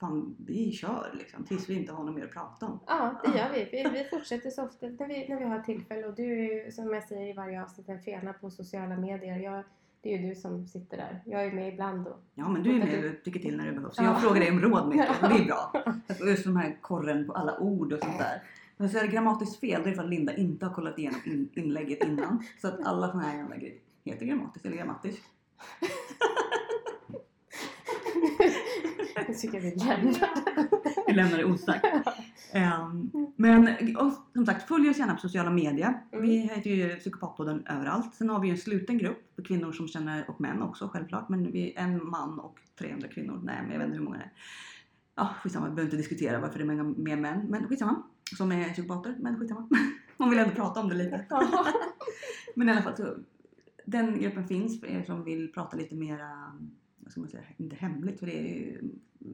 fan, 0.00 0.36
vi 0.46 0.72
kör 0.72 1.14
liksom 1.18 1.44
tills 1.44 1.68
vi 1.68 1.74
inte 1.74 1.92
har 1.92 2.04
något 2.04 2.14
mer 2.14 2.24
att 2.24 2.32
prata 2.32 2.66
om. 2.66 2.80
ja, 2.86 3.20
det 3.24 3.38
gör 3.38 3.52
vi. 3.52 3.68
vi. 3.72 3.98
Vi 3.98 4.04
fortsätter 4.10 4.50
så 4.50 4.64
ofta 4.64 4.86
när 4.86 5.08
vi, 5.08 5.28
när 5.28 5.38
vi 5.38 5.44
har 5.44 5.60
tillfälle. 5.60 6.06
Och 6.06 6.14
du 6.14 6.32
är 6.32 6.64
ju, 6.64 6.72
som 6.72 6.94
jag 6.94 7.04
säger 7.08 7.30
i 7.30 7.32
varje 7.32 7.62
avsnitt, 7.62 7.88
en 7.88 8.00
fena 8.00 8.32
på 8.32 8.50
sociala 8.50 8.96
medier. 8.96 9.38
Jag, 9.38 9.64
det 10.08 10.14
är 10.14 10.18
ju 10.18 10.28
du 10.28 10.34
som 10.34 10.66
sitter 10.66 10.96
där. 10.96 11.22
Jag 11.24 11.44
är 11.44 11.52
med 11.52 11.72
ibland 11.72 12.06
och 12.06 12.20
Ja 12.34 12.48
men 12.48 12.62
du 12.62 12.70
är 12.70 12.78
med 12.78 13.04
och 13.04 13.24
tycker 13.24 13.40
till 13.40 13.56
när 13.56 13.66
det 13.66 13.72
behövs. 13.72 13.94
Ja. 13.96 14.04
jag 14.04 14.22
frågar 14.22 14.40
dig 14.40 14.50
om 14.50 14.60
råd 14.60 14.88
mycket 14.88 15.22
och 15.22 15.28
det 15.28 15.34
är 15.34 15.44
bra. 15.44 15.72
Just 16.28 16.44
de 16.44 16.56
här 16.56 16.78
korren 16.80 17.26
på 17.26 17.32
alla 17.32 17.58
ord 17.58 17.92
och 17.92 17.98
sånt 17.98 18.18
där. 18.18 18.42
Men 18.76 18.90
så 18.90 18.98
är 18.98 19.02
det 19.02 19.08
grammatiskt 19.08 19.60
fel, 19.60 19.82
då 19.82 19.86
är 19.86 19.90
det 19.90 19.96
för 19.96 20.02
att 20.02 20.10
Linda 20.10 20.36
inte 20.36 20.66
har 20.66 20.74
kollat 20.74 20.98
igenom 20.98 21.20
in, 21.24 21.48
inlägget 21.54 22.04
innan. 22.04 22.42
Så 22.60 22.68
att 22.68 22.86
alla 22.86 23.10
såna 23.10 23.22
här 23.22 23.38
jävla 23.38 23.56
grejer 23.56 23.78
heter 24.04 24.26
grammatiskt 24.26 24.66
eller 24.66 24.76
grammatiskt. 24.76 25.22
jag 29.26 29.38
tycker 29.38 29.60
vi 29.60 29.70
lämnar 29.70 30.28
Vi 31.06 31.12
lämnar 31.12 31.38
det 31.38 31.44
osagt. 31.44 31.86
Ehm, 32.52 33.10
men 33.36 33.68
och, 33.96 34.12
som 34.32 34.46
sagt, 34.46 34.68
följ 34.68 34.90
oss 34.90 34.98
gärna 34.98 35.14
på 35.14 35.20
sociala 35.20 35.50
medier. 35.50 36.02
Mm. 36.12 36.28
Vi 36.28 36.36
heter 36.36 36.70
ju 36.70 36.96
Psykopatpodden 36.96 37.66
överallt. 37.66 38.14
Sen 38.14 38.30
har 38.30 38.40
vi 38.40 38.46
ju 38.46 38.52
en 38.52 38.58
sluten 38.58 38.98
grupp 38.98 39.27
kvinnor 39.48 39.72
som 39.72 39.88
känner, 39.88 40.30
och 40.30 40.40
män 40.40 40.62
också 40.62 40.88
självklart. 40.88 41.28
Men 41.28 41.52
vi 41.52 41.72
är 41.72 41.82
en 41.82 42.08
man 42.08 42.38
och 42.38 42.58
300 42.78 43.08
kvinnor. 43.08 43.40
Nej, 43.44 43.62
men 43.62 43.70
jag 43.70 43.78
vet 43.78 43.86
inte 43.86 43.98
hur 43.98 44.04
många 44.04 44.16
det 44.16 44.24
är. 44.24 44.32
Ja, 45.14 45.34
skitsamma. 45.42 45.68
Vi 45.68 45.74
behöver 45.74 45.86
inte 45.86 45.96
diskutera 45.96 46.40
varför 46.40 46.58
det 46.58 46.64
är 46.64 46.66
många 46.66 46.82
mer 46.82 47.16
män. 47.16 47.46
Men 47.48 47.68
skitsamma. 47.68 48.02
Som 48.36 48.52
är 48.52 48.72
psykopater. 48.72 49.16
Men 49.18 49.38
skitsamma. 49.38 49.68
Man 50.16 50.30
vill 50.30 50.38
ändå 50.38 50.54
prata 50.54 50.80
om 50.80 50.88
det 50.88 50.94
lite. 50.94 51.26
Men 52.54 52.68
i 52.68 52.72
alla 52.72 52.82
fall 52.82 52.96
så. 52.96 53.14
Den 53.84 54.20
gruppen 54.20 54.48
finns 54.48 54.80
för 54.80 54.86
er 54.86 55.02
som 55.02 55.24
vill 55.24 55.52
prata 55.52 55.76
lite 55.76 55.94
mera, 55.94 56.58
vad 56.98 57.12
ska 57.12 57.20
man 57.20 57.30
säga, 57.30 57.42
inte 57.56 57.76
hemligt 57.76 58.18
för 58.18 58.26
det 58.26 58.38
är 58.38 58.54
ju, 58.54 58.90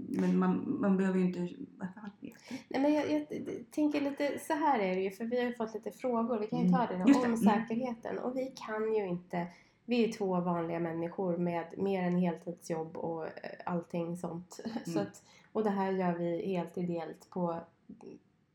men 0.09 0.39
man, 0.39 0.81
man 0.81 0.97
behöver 0.97 1.19
ju 1.19 1.25
inte, 1.25 1.41
det? 1.41 2.33
Nej, 2.69 2.83
men 2.83 2.93
jag, 2.93 3.11
jag 3.11 3.27
tänker 3.71 4.01
lite, 4.01 4.39
så 4.39 4.53
här 4.53 4.79
är 4.79 4.95
det 4.95 5.03
ju, 5.03 5.11
för 5.11 5.25
vi 5.25 5.39
har 5.39 5.47
ju 5.47 5.55
fått 5.55 5.75
lite 5.75 5.91
frågor. 5.91 6.39
Vi 6.39 6.47
kan 6.47 6.67
ju 6.67 6.73
ta 6.73 6.87
det 6.87 7.05
Just 7.07 7.23
det, 7.23 7.29
om 7.29 7.35
mm. 7.35 7.37
säkerheten. 7.37 8.19
Och 8.19 8.37
vi 8.37 8.55
kan 8.67 8.95
ju 8.95 9.07
inte, 9.07 9.47
vi 9.85 10.05
är 10.09 10.13
två 10.13 10.41
vanliga 10.41 10.81
människor 10.81 11.37
med 11.37 11.65
mer 11.79 12.03
än 12.03 12.17
heltidsjobb 12.19 12.97
och 12.97 13.25
eh, 13.27 13.31
allting 13.67 14.17
sånt. 14.17 14.61
Så 14.85 14.91
Mm. 14.91 15.03
att, 15.03 15.23
och 15.53 15.65
det 15.65 15.71
här 15.71 15.93
gör 15.93 16.13
vi 16.13 16.47
helt 16.47 16.79
ideellt 16.79 17.31
på 17.31 17.57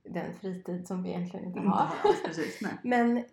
den 0.03 0.34
fritid 0.34 0.88
som 0.88 1.03
vi 1.03 1.09
egentligen 1.09 1.45
inte 1.45 1.59
Inte 1.59 1.69
har. 1.71 1.77
alls, 2.03 2.23
precis. 2.25 2.61
Men, 2.84 3.23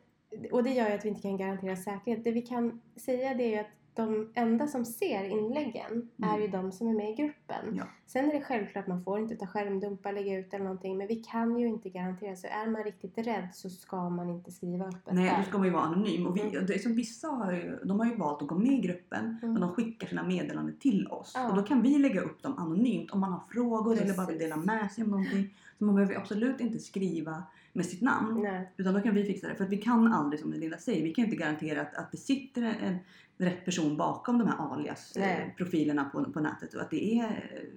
och 0.52 0.64
det 0.64 0.70
gör 0.70 0.88
ju 0.88 0.94
att 0.94 1.04
vi 1.04 1.08
inte 1.08 1.22
kan 1.22 1.36
garantera 1.36 1.76
säkerhet. 1.76 2.24
Det 2.24 2.30
vi 2.30 2.42
kan 2.42 2.80
säga 2.96 3.34
det 3.34 3.44
är 3.44 3.48
ju 3.50 3.56
att 3.58 3.66
de 3.96 4.30
enda 4.34 4.66
som 4.66 4.84
ser 4.84 5.24
inläggen 5.24 6.08
är 6.22 6.28
Mm. 6.28 6.40
ju 6.42 6.48
de 6.48 6.72
som 6.72 6.88
är 6.88 6.92
med 6.94 7.10
i 7.10 7.14
gruppen. 7.14 7.76
Ja. 7.76 7.84
Sen 8.06 8.24
är 8.30 8.32
det 8.32 8.40
självklart, 8.40 8.86
man 8.86 9.02
får 9.04 9.18
inte 9.18 9.36
ta 9.36 9.46
skärmdumpar, 9.46 10.12
lägga 10.12 10.38
ut 10.38 10.54
eller 10.54 10.64
någonting. 10.64 10.96
Men 10.98 11.06
vi 11.06 11.14
kan 11.16 11.58
ju 11.58 11.66
inte 11.68 11.88
garantera. 11.90 12.36
Så 12.36 12.46
är 12.46 12.70
man 12.70 12.84
riktigt 12.84 13.18
rädd 13.18 13.48
så 13.52 13.70
ska 13.70 14.08
man 14.10 14.30
inte 14.30 14.52
skriva 14.52 14.84
öppet 14.86 15.14
Nej, 15.14 15.30
där. 15.30 15.36
då 15.38 15.42
ska 15.42 15.58
man 15.58 15.66
ju 15.66 15.72
vara 15.72 15.82
anonym. 15.82 16.26
Och 16.26 16.36
vi, 16.36 16.40
Mm. 16.40 16.66
det 16.66 16.74
är 16.74 16.78
som 16.78 16.94
vissa 16.94 17.28
har 17.28 17.52
ju, 17.52 17.78
de 17.84 18.00
har 18.00 18.06
ju 18.06 18.16
valt 18.16 18.42
att 18.42 18.48
gå 18.48 18.54
med 18.54 18.72
i 18.72 18.80
gruppen 18.80 19.38
Mm. 19.42 19.52
men 19.52 19.60
de 19.62 19.70
skickar 19.74 20.06
sina 20.08 20.22
meddelanden 20.24 20.76
till 20.76 21.06
oss. 21.08 21.32
Ja. 21.34 21.50
Och 21.50 21.56
då 21.56 21.62
kan 21.62 21.82
vi 21.82 21.98
lägga 21.98 22.20
upp 22.20 22.42
dem 22.42 22.58
anonymt 22.58 23.10
om 23.10 23.20
man 23.20 23.32
har 23.32 23.40
frågor 23.52 23.92
eller 24.02 24.14
bara 24.16 24.26
vill 24.26 24.38
Precis. 24.38 24.50
dela 24.54 24.56
med 24.56 24.92
sig 24.92 25.04
om 25.04 25.10
någonting. 25.10 25.54
Så 25.78 25.84
man 25.84 25.94
behöver 25.94 26.14
absolut 26.14 26.60
inte 26.60 26.78
skriva 26.78 27.42
med 27.72 27.86
sitt 27.86 28.00
namn. 28.02 28.42
Nej. 28.42 28.70
Utan 28.76 28.94
då 28.94 29.00
kan 29.00 29.14
vi 29.14 29.24
fixa 29.24 29.48
det. 29.48 29.54
För 29.54 29.64
att 29.64 29.70
vi 29.70 29.76
kan 29.76 30.12
aldrig, 30.12 30.40
som 30.40 30.52
Linda 30.52 30.78
säger, 30.78 31.02
vi 31.04 31.14
kan 31.14 31.24
inte 31.24 31.36
garantera 31.36 31.80
att, 31.80 31.94
att 31.94 32.12
det 32.12 32.16
sitter 32.18 32.62
en 32.62 32.96
rätt 33.38 33.64
person 33.64 33.96
bakom 33.96 34.38
de 34.38 34.48
här 34.48 34.72
alias-profilerna 34.72 36.04
på, 36.04 36.24
på 36.24 36.40
nätet. 36.40 36.74
Och 36.74 36.80
att 36.80 36.90
det 36.90 37.18
är 37.18 37.24
eh, 37.24 37.68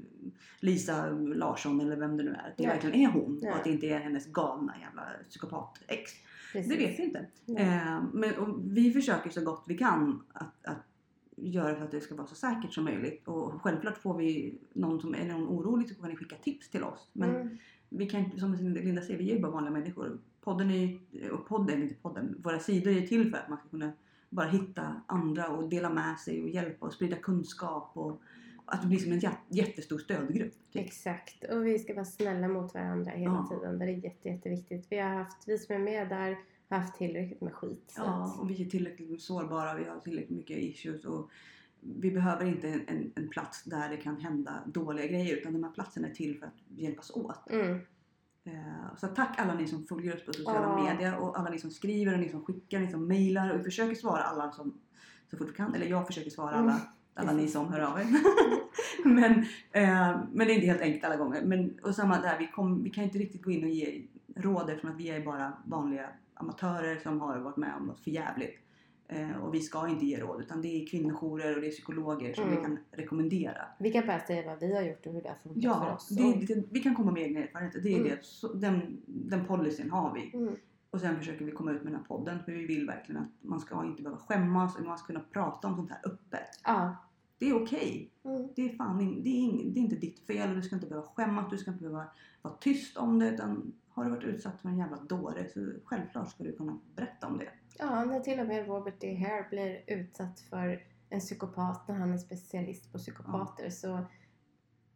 Lisa 0.60 1.10
Larsson 1.10 1.82
eller 1.82 1.96
vem 1.96 2.18
det 2.18 2.24
nu 2.24 2.32
är. 2.32 2.50
Att 2.50 2.58
det 2.58 2.64
Nej. 2.64 2.68
verkligen 2.68 2.96
är 2.96 3.08
hon. 3.08 3.40
Nej. 3.42 3.52
Och 3.52 3.58
att 3.58 3.64
det 3.64 3.70
inte 3.72 3.88
är 3.88 4.00
hennes 4.00 4.26
galna 4.26 4.74
jävla 4.82 5.04
psykopat-ex. 5.30 6.12
Det 6.54 6.78
vet 6.78 7.00
vi 7.00 7.04
inte. 7.04 7.26
Eh, 7.58 8.04
men 8.14 8.34
vi 8.74 8.92
försöker 8.94 9.30
så 9.30 9.42
gott 9.42 9.64
vi 9.68 9.78
kan 9.78 10.24
att, 10.34 10.66
att 10.66 10.86
göra 11.36 11.76
för 11.76 11.84
att 11.86 11.92
det 11.92 12.02
ska 12.02 12.16
vara 12.16 12.28
så 12.28 12.36
säkert 12.36 12.74
som 12.74 12.84
möjligt. 12.84 13.28
Och 13.28 13.62
självklart 13.62 13.98
får 13.98 14.18
vi 14.18 14.60
någon 14.74 15.02
som 15.02 15.16
är 15.16 15.26
någon 15.28 15.48
orolig 15.48 15.90
så 15.90 15.96
får 15.96 16.08
ni 16.08 16.16
skicka 16.16 16.36
tips 16.36 16.70
till 16.70 16.84
oss. 16.84 17.10
Men 17.14 17.30
Mm. 17.36 17.58
vi 17.90 18.06
kan 18.10 18.40
som 18.40 18.54
Linda 18.54 19.02
säger, 19.02 19.20
vi 19.20 19.32
är 19.32 19.36
ju 19.36 19.42
bara 19.42 19.52
vanliga 19.52 19.72
människor. 19.74 20.20
Podden 20.42 20.72
är 20.72 20.76
ju, 21.12 21.30
och 21.30 21.48
podden, 21.48 21.84
inte 21.84 21.96
podden, 21.96 22.36
våra 22.44 22.60
sidor 22.60 22.92
är 22.92 22.96
ju 22.96 23.08
till 23.08 23.32
för 23.32 23.38
att 23.38 23.50
man 23.50 23.58
ska 23.58 23.68
kunna 23.70 23.92
bara 24.30 24.48
hitta 24.48 25.02
andra 25.08 25.48
och 25.48 25.70
dela 25.70 25.90
med 25.90 26.20
sig 26.20 26.44
och 26.44 26.50
hjälpa 26.50 26.86
och 26.86 26.94
sprida 26.94 27.16
kunskap 27.16 27.92
och 27.94 28.22
att 28.66 28.82
det 28.82 28.88
blir 28.88 28.98
som 29.00 29.12
en 29.12 29.20
jä- 29.20 29.36
jättestor 29.48 29.98
stödgrupp. 29.98 30.54
Typ. 30.74 30.86
Exakt. 30.86 31.44
Och 31.44 31.66
vi 31.66 31.80
ska 31.80 31.94
vara 31.94 32.06
snälla 32.06 32.48
mot 32.48 32.74
varandra 32.74 33.12
hela 33.12 33.34
Ja. 33.50 33.56
tiden. 33.58 33.80
Det 33.80 33.86
är 33.86 33.90
jätte, 33.90 34.30
jätteviktigt. 34.30 34.88
Vi 34.90 34.98
har 35.00 35.10
haft, 35.10 35.48
vi 35.48 35.58
som 35.58 35.76
är 35.76 35.80
med 35.80 36.10
där 36.10 36.38
har 36.70 36.78
haft 36.78 36.98
tillräckligt 36.98 37.42
med 37.42 37.54
skit. 37.54 37.94
Ja, 37.98 38.38
och 38.42 38.50
vi 38.50 38.66
är 38.66 38.70
tillräckligt 38.70 39.22
sårbara, 39.22 39.74
vi 39.76 39.84
har 39.84 40.00
tillräckligt 40.00 40.38
mycket 40.38 40.58
issues 40.58 41.06
och 41.06 41.30
vi 41.82 42.12
behöver 42.12 42.46
inte 42.46 42.68
en, 42.70 42.82
en, 42.88 43.12
en 43.16 43.30
plats 43.30 43.64
där 43.64 43.90
det 43.90 43.98
kan 43.98 44.18
hända 44.22 44.54
dåliga 44.66 45.08
grejer 45.08 45.36
utan 45.38 45.54
de 45.54 45.64
här 45.64 45.72
platserna 45.72 46.08
är 46.08 46.14
till 46.14 46.40
för 46.40 46.46
att 46.46 46.54
hjälpas 46.78 47.12
åt. 47.12 47.50
Mm. 47.50 47.80
Eh, 48.54 48.96
Så 48.98 49.08
tack 49.08 49.40
alla 49.40 49.54
ni 49.54 49.68
som 49.68 49.86
följer 49.86 50.16
oss 50.16 50.26
på 50.26 50.34
sociala 50.34 50.62
Ja. 50.62 50.84
medier 50.84 51.18
och 51.18 51.40
alla 51.40 51.50
ni 51.50 51.60
som 51.60 51.72
skriver 51.72 52.14
och 52.14 52.20
ni 52.20 52.30
som 52.30 52.46
skickar, 52.46 52.80
ni 52.80 52.88
som 52.92 53.08
mejlar 53.08 53.50
och 53.54 53.60
vi 53.60 53.64
försöker 53.64 53.96
svara 53.96 54.24
alla 54.24 54.52
som 54.52 54.74
så 55.32 55.38
fort 55.38 55.50
vi 55.50 55.54
kan. 55.54 55.76
Eller 55.76 55.86
jag 55.86 56.08
försöker 56.08 56.30
svara 56.30 56.56
alla, 56.56 56.72
Mm. 56.72 56.82
alla 57.14 57.32
ni 57.32 57.48
som 57.48 57.74
hör 57.74 57.80
av 57.80 58.00
er. 58.00 58.06
men, 59.06 59.32
eh, 59.72 60.20
men 60.32 60.48
det 60.48 60.54
är 60.54 60.56
inte 60.56 60.68
helt 60.68 60.82
enkelt 60.82 61.04
alla 61.04 61.16
gånger. 61.16 61.42
Men, 61.46 61.80
och 61.84 61.96
samma 61.96 62.22
där, 62.22 62.40
vi, 62.40 62.48
kom, 62.48 62.84
vi 62.84 62.90
kan 62.90 63.04
inte 63.04 63.18
riktigt 63.18 63.44
gå 63.44 63.52
in 63.52 63.64
och 63.64 63.70
ge 63.70 64.08
råd 64.36 64.70
eftersom 64.70 64.90
att 64.92 64.98
vi 64.98 65.10
är 65.10 65.26
bara 65.26 65.54
vanliga 65.66 66.10
amatörer 66.34 67.00
som 67.04 67.22
har 67.22 67.38
varit 67.40 67.58
med 67.58 67.74
om 67.80 67.86
något 67.88 68.00
för 68.00 68.12
jävligt. 68.12 68.50
Eh, 68.50 68.69
och 69.42 69.54
vi 69.54 69.62
ska 69.62 69.88
inte 69.88 70.06
ge 70.06 70.20
råd 70.20 70.42
utan 70.42 70.62
det 70.62 70.68
är 70.68 70.88
kvinnojourer 70.88 71.56
och 71.56 71.62
det 71.62 71.68
är 71.68 71.72
psykologer 71.72 72.34
som 72.34 72.44
Mm. 72.44 72.56
vi 72.56 72.62
kan 72.64 72.78
rekommendera. 72.92 73.62
Vi 73.80 73.92
kan 73.92 74.08
bara 74.08 74.20
säga 74.20 74.46
vad 74.46 74.60
vi 74.60 74.76
har 74.76 74.82
gjort 74.82 75.06
och 75.06 75.14
hur 75.14 75.22
det 75.22 75.30
har 75.30 75.36
funkat 75.36 75.64
för 75.64 75.70
Ja, 75.70 75.96
oss. 75.96 76.10
det, 76.10 76.46
det, 76.56 76.64
vi 76.72 76.80
kan 76.80 76.96
komma 76.96 77.12
med 77.12 77.24
egna 77.24 77.40
erfarenheter. 77.40 77.80
Det 77.82 77.90
är 77.94 77.98
Mm. 77.98 78.10
det. 78.10 78.20
Så, 78.26 78.54
den, 78.54 79.02
den 79.06 79.46
policyn 79.46 79.92
har 79.92 80.14
vi. 80.14 80.38
Mm. 80.38 80.54
Och 80.92 81.02
sen 81.02 81.18
försöker 81.18 81.46
vi 81.46 81.52
komma 81.52 81.72
ut 81.72 81.84
med 81.84 81.92
den 81.94 82.00
här 82.00 82.08
podden 82.08 82.40
för 82.44 82.52
vi 82.52 82.66
vill 82.66 82.88
verkligen 82.88 83.22
att 83.22 83.30
man 83.42 83.60
ska 83.60 83.86
inte 83.86 84.02
behöva 84.04 84.20
skämmas 84.22 84.76
och 84.76 84.86
man 84.86 84.98
ska 84.98 85.08
kunna 85.08 85.20
prata 85.34 85.68
om 85.68 85.76
sånt 85.76 85.90
här 85.92 86.00
öppet. 86.06 86.60
Ja. 86.66 86.96
Det 87.38 87.50
är 87.50 87.64
okej. 87.64 88.12
Mm. 88.24 88.48
Det 88.56 88.62
är 88.70 88.70
fan 88.78 89.02
in, 89.02 89.24
det 89.24 89.30
är, 89.30 89.72
det 89.74 89.80
är 89.80 89.82
inte 89.84 89.96
ditt 89.96 90.20
fel 90.20 90.50
och 90.50 90.56
du 90.56 90.62
ska 90.62 90.76
inte 90.76 90.88
behöva 90.88 91.08
skämmas. 91.08 91.50
Du 91.50 91.58
ska 91.58 91.72
inte 91.72 91.84
behöva 91.84 92.06
vara 92.42 92.54
tyst 92.54 92.98
om 92.98 93.20
det 93.20 93.30
utan 93.30 93.74
har 93.90 94.04
du 94.06 94.10
varit 94.10 94.24
utsatt 94.24 94.62
för 94.62 94.70
en 94.70 94.78
jävla 94.78 94.98
dåre 94.98 95.48
så 95.54 95.72
självklart 95.86 96.30
ska 96.32 96.44
du 96.44 96.52
kunna 96.52 96.80
berätta 96.96 97.28
om 97.28 97.38
det. 97.38 97.50
Ja, 97.80 98.06
när 98.06 98.20
till 98.20 98.40
och 98.40 98.48
med 98.48 98.68
Robert 98.68 99.00
D. 99.00 99.16
Hare 99.16 99.46
blir 99.50 99.84
utsatt 99.88 100.40
för 100.40 100.84
en 101.10 101.20
psykopat 101.20 101.88
när 101.88 101.96
han 101.96 102.14
är 102.14 102.18
specialist 102.18 102.92
på 102.92 102.98
psykopater 102.98 103.70
så 103.70 104.06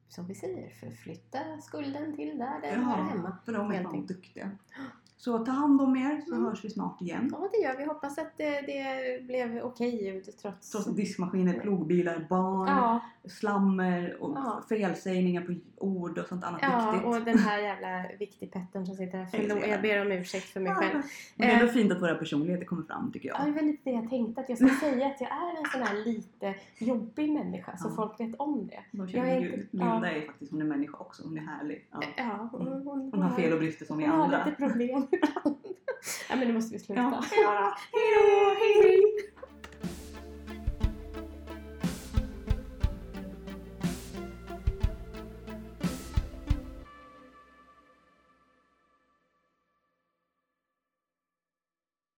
som 0.07 0.27
vi 0.27 0.35
säger, 0.35 0.69
förflytta 0.69 1.39
skulden 1.61 2.15
till 2.15 2.37
där 2.37 2.61
den 2.61 2.83
hör 2.83 3.03
hemma. 3.03 3.37
för 3.45 3.53
de 3.53 3.71
är 3.71 3.75
helt 3.75 3.85
fan 3.87 4.05
duktiga. 4.05 4.51
Så 5.23 5.39
ta 5.45 5.51
hand 5.51 5.81
om 5.81 5.95
er 5.95 6.21
så 6.27 6.33
Mm. 6.35 6.45
hörs 6.45 6.65
vi 6.65 6.69
snart 6.69 7.01
igen. 7.01 7.29
Ja, 7.31 7.49
det 7.51 7.57
gör 7.57 7.77
vi. 7.77 7.85
Hoppas 7.85 8.17
att 8.17 8.37
det, 8.37 8.61
det 8.61 9.23
blev 9.27 9.59
okej 9.63 10.03
ljud 10.05 10.23
trots... 10.41 10.71
Trots 10.71 10.87
diskmaskiner, 10.95 11.59
plogbilar, 11.59 12.25
barn, 12.29 12.67
Ja, 12.67 12.99
slammer 13.29 14.17
och 14.21 14.31
Ja. 14.35 14.63
felsägningar 14.69 15.41
på 15.41 15.53
ord 15.85 16.17
och 16.17 16.27
sånt 16.27 16.43
annat 16.43 16.59
ja, 16.61 16.91
viktigt. 16.91 17.07
och 17.07 17.21
den 17.25 17.37
här 17.37 17.59
jävla 17.59 18.05
viktigpetten 18.19 18.85
som 18.85 18.95
sitter 18.95 19.17
här. 19.17 19.25
Förlåt, 19.31 19.67
jag 19.67 19.81
ber 19.81 20.01
om 20.05 20.11
ursäkt 20.11 20.45
för 20.45 20.59
mig 20.59 20.73
själv. 20.75 20.93
Men 21.35 21.47
det 21.47 21.53
är 21.53 21.53
ändå 21.53 21.65
Eh. 21.65 21.71
fint 21.71 21.91
att 21.91 22.01
våra 22.01 22.15
personligheter 22.15 22.65
kommer 22.65 22.83
fram 22.83 23.11
tycker 23.11 23.29
Ja, 23.29 23.35
jag. 23.37 23.47
det 23.47 23.51
var 23.51 23.61
lite 23.61 23.89
det 23.89 23.95
jag 23.95 24.09
tänkte. 24.09 24.41
Att 24.41 24.49
jag 24.49 24.57
ska 24.57 24.67
säga 24.67 25.07
att 25.07 25.21
jag 25.21 25.29
är 25.31 25.57
en 25.57 25.65
sån 25.71 25.81
här 25.81 26.05
lite 26.05 26.55
jobbig 26.79 27.31
människa. 27.31 27.77
Så 27.77 27.87
Ja. 27.89 27.95
folk 27.95 28.19
vet 28.19 28.35
om 28.39 28.67
det. 28.67 28.79
De 28.97 29.07
jag 29.09 29.29
är 29.29 29.37
inte- 29.37 29.57
Linda 29.71 29.85
ja. 30.03 30.05
är 30.07 30.21
faktiskt, 30.25 30.51
hon 30.51 30.61
är 30.61 30.65
människa 30.65 30.97
också. 30.97 31.23
Hon 31.23 31.37
är 31.37 31.41
härlig. 31.41 31.87
Ja. 31.91 31.99
Ja, 32.17 32.49
hon, 32.51 32.67
Mm. 32.67 32.87
hon, 32.87 33.09
Hon 33.13 33.21
har 33.21 33.35
fel 33.35 33.53
och 33.53 33.59
brister 33.59 33.85
som 33.85 33.97
vi 33.97 34.03
hon 34.05 34.13
har 34.15 34.23
andra. 34.23 34.45
lite 34.45 34.57
problem 34.57 35.07
ibland. 35.13 35.57
ja, 36.29 36.35
men 36.35 36.47
nu 36.47 36.53
måste 36.53 36.73
vi 36.73 36.79
sluta. 36.79 37.01
Ja. 37.01 37.23
Hej 37.31 37.43
då! 37.43 37.75
Hej 37.91 38.13
då! 38.15 38.55
Hej! 38.59 39.32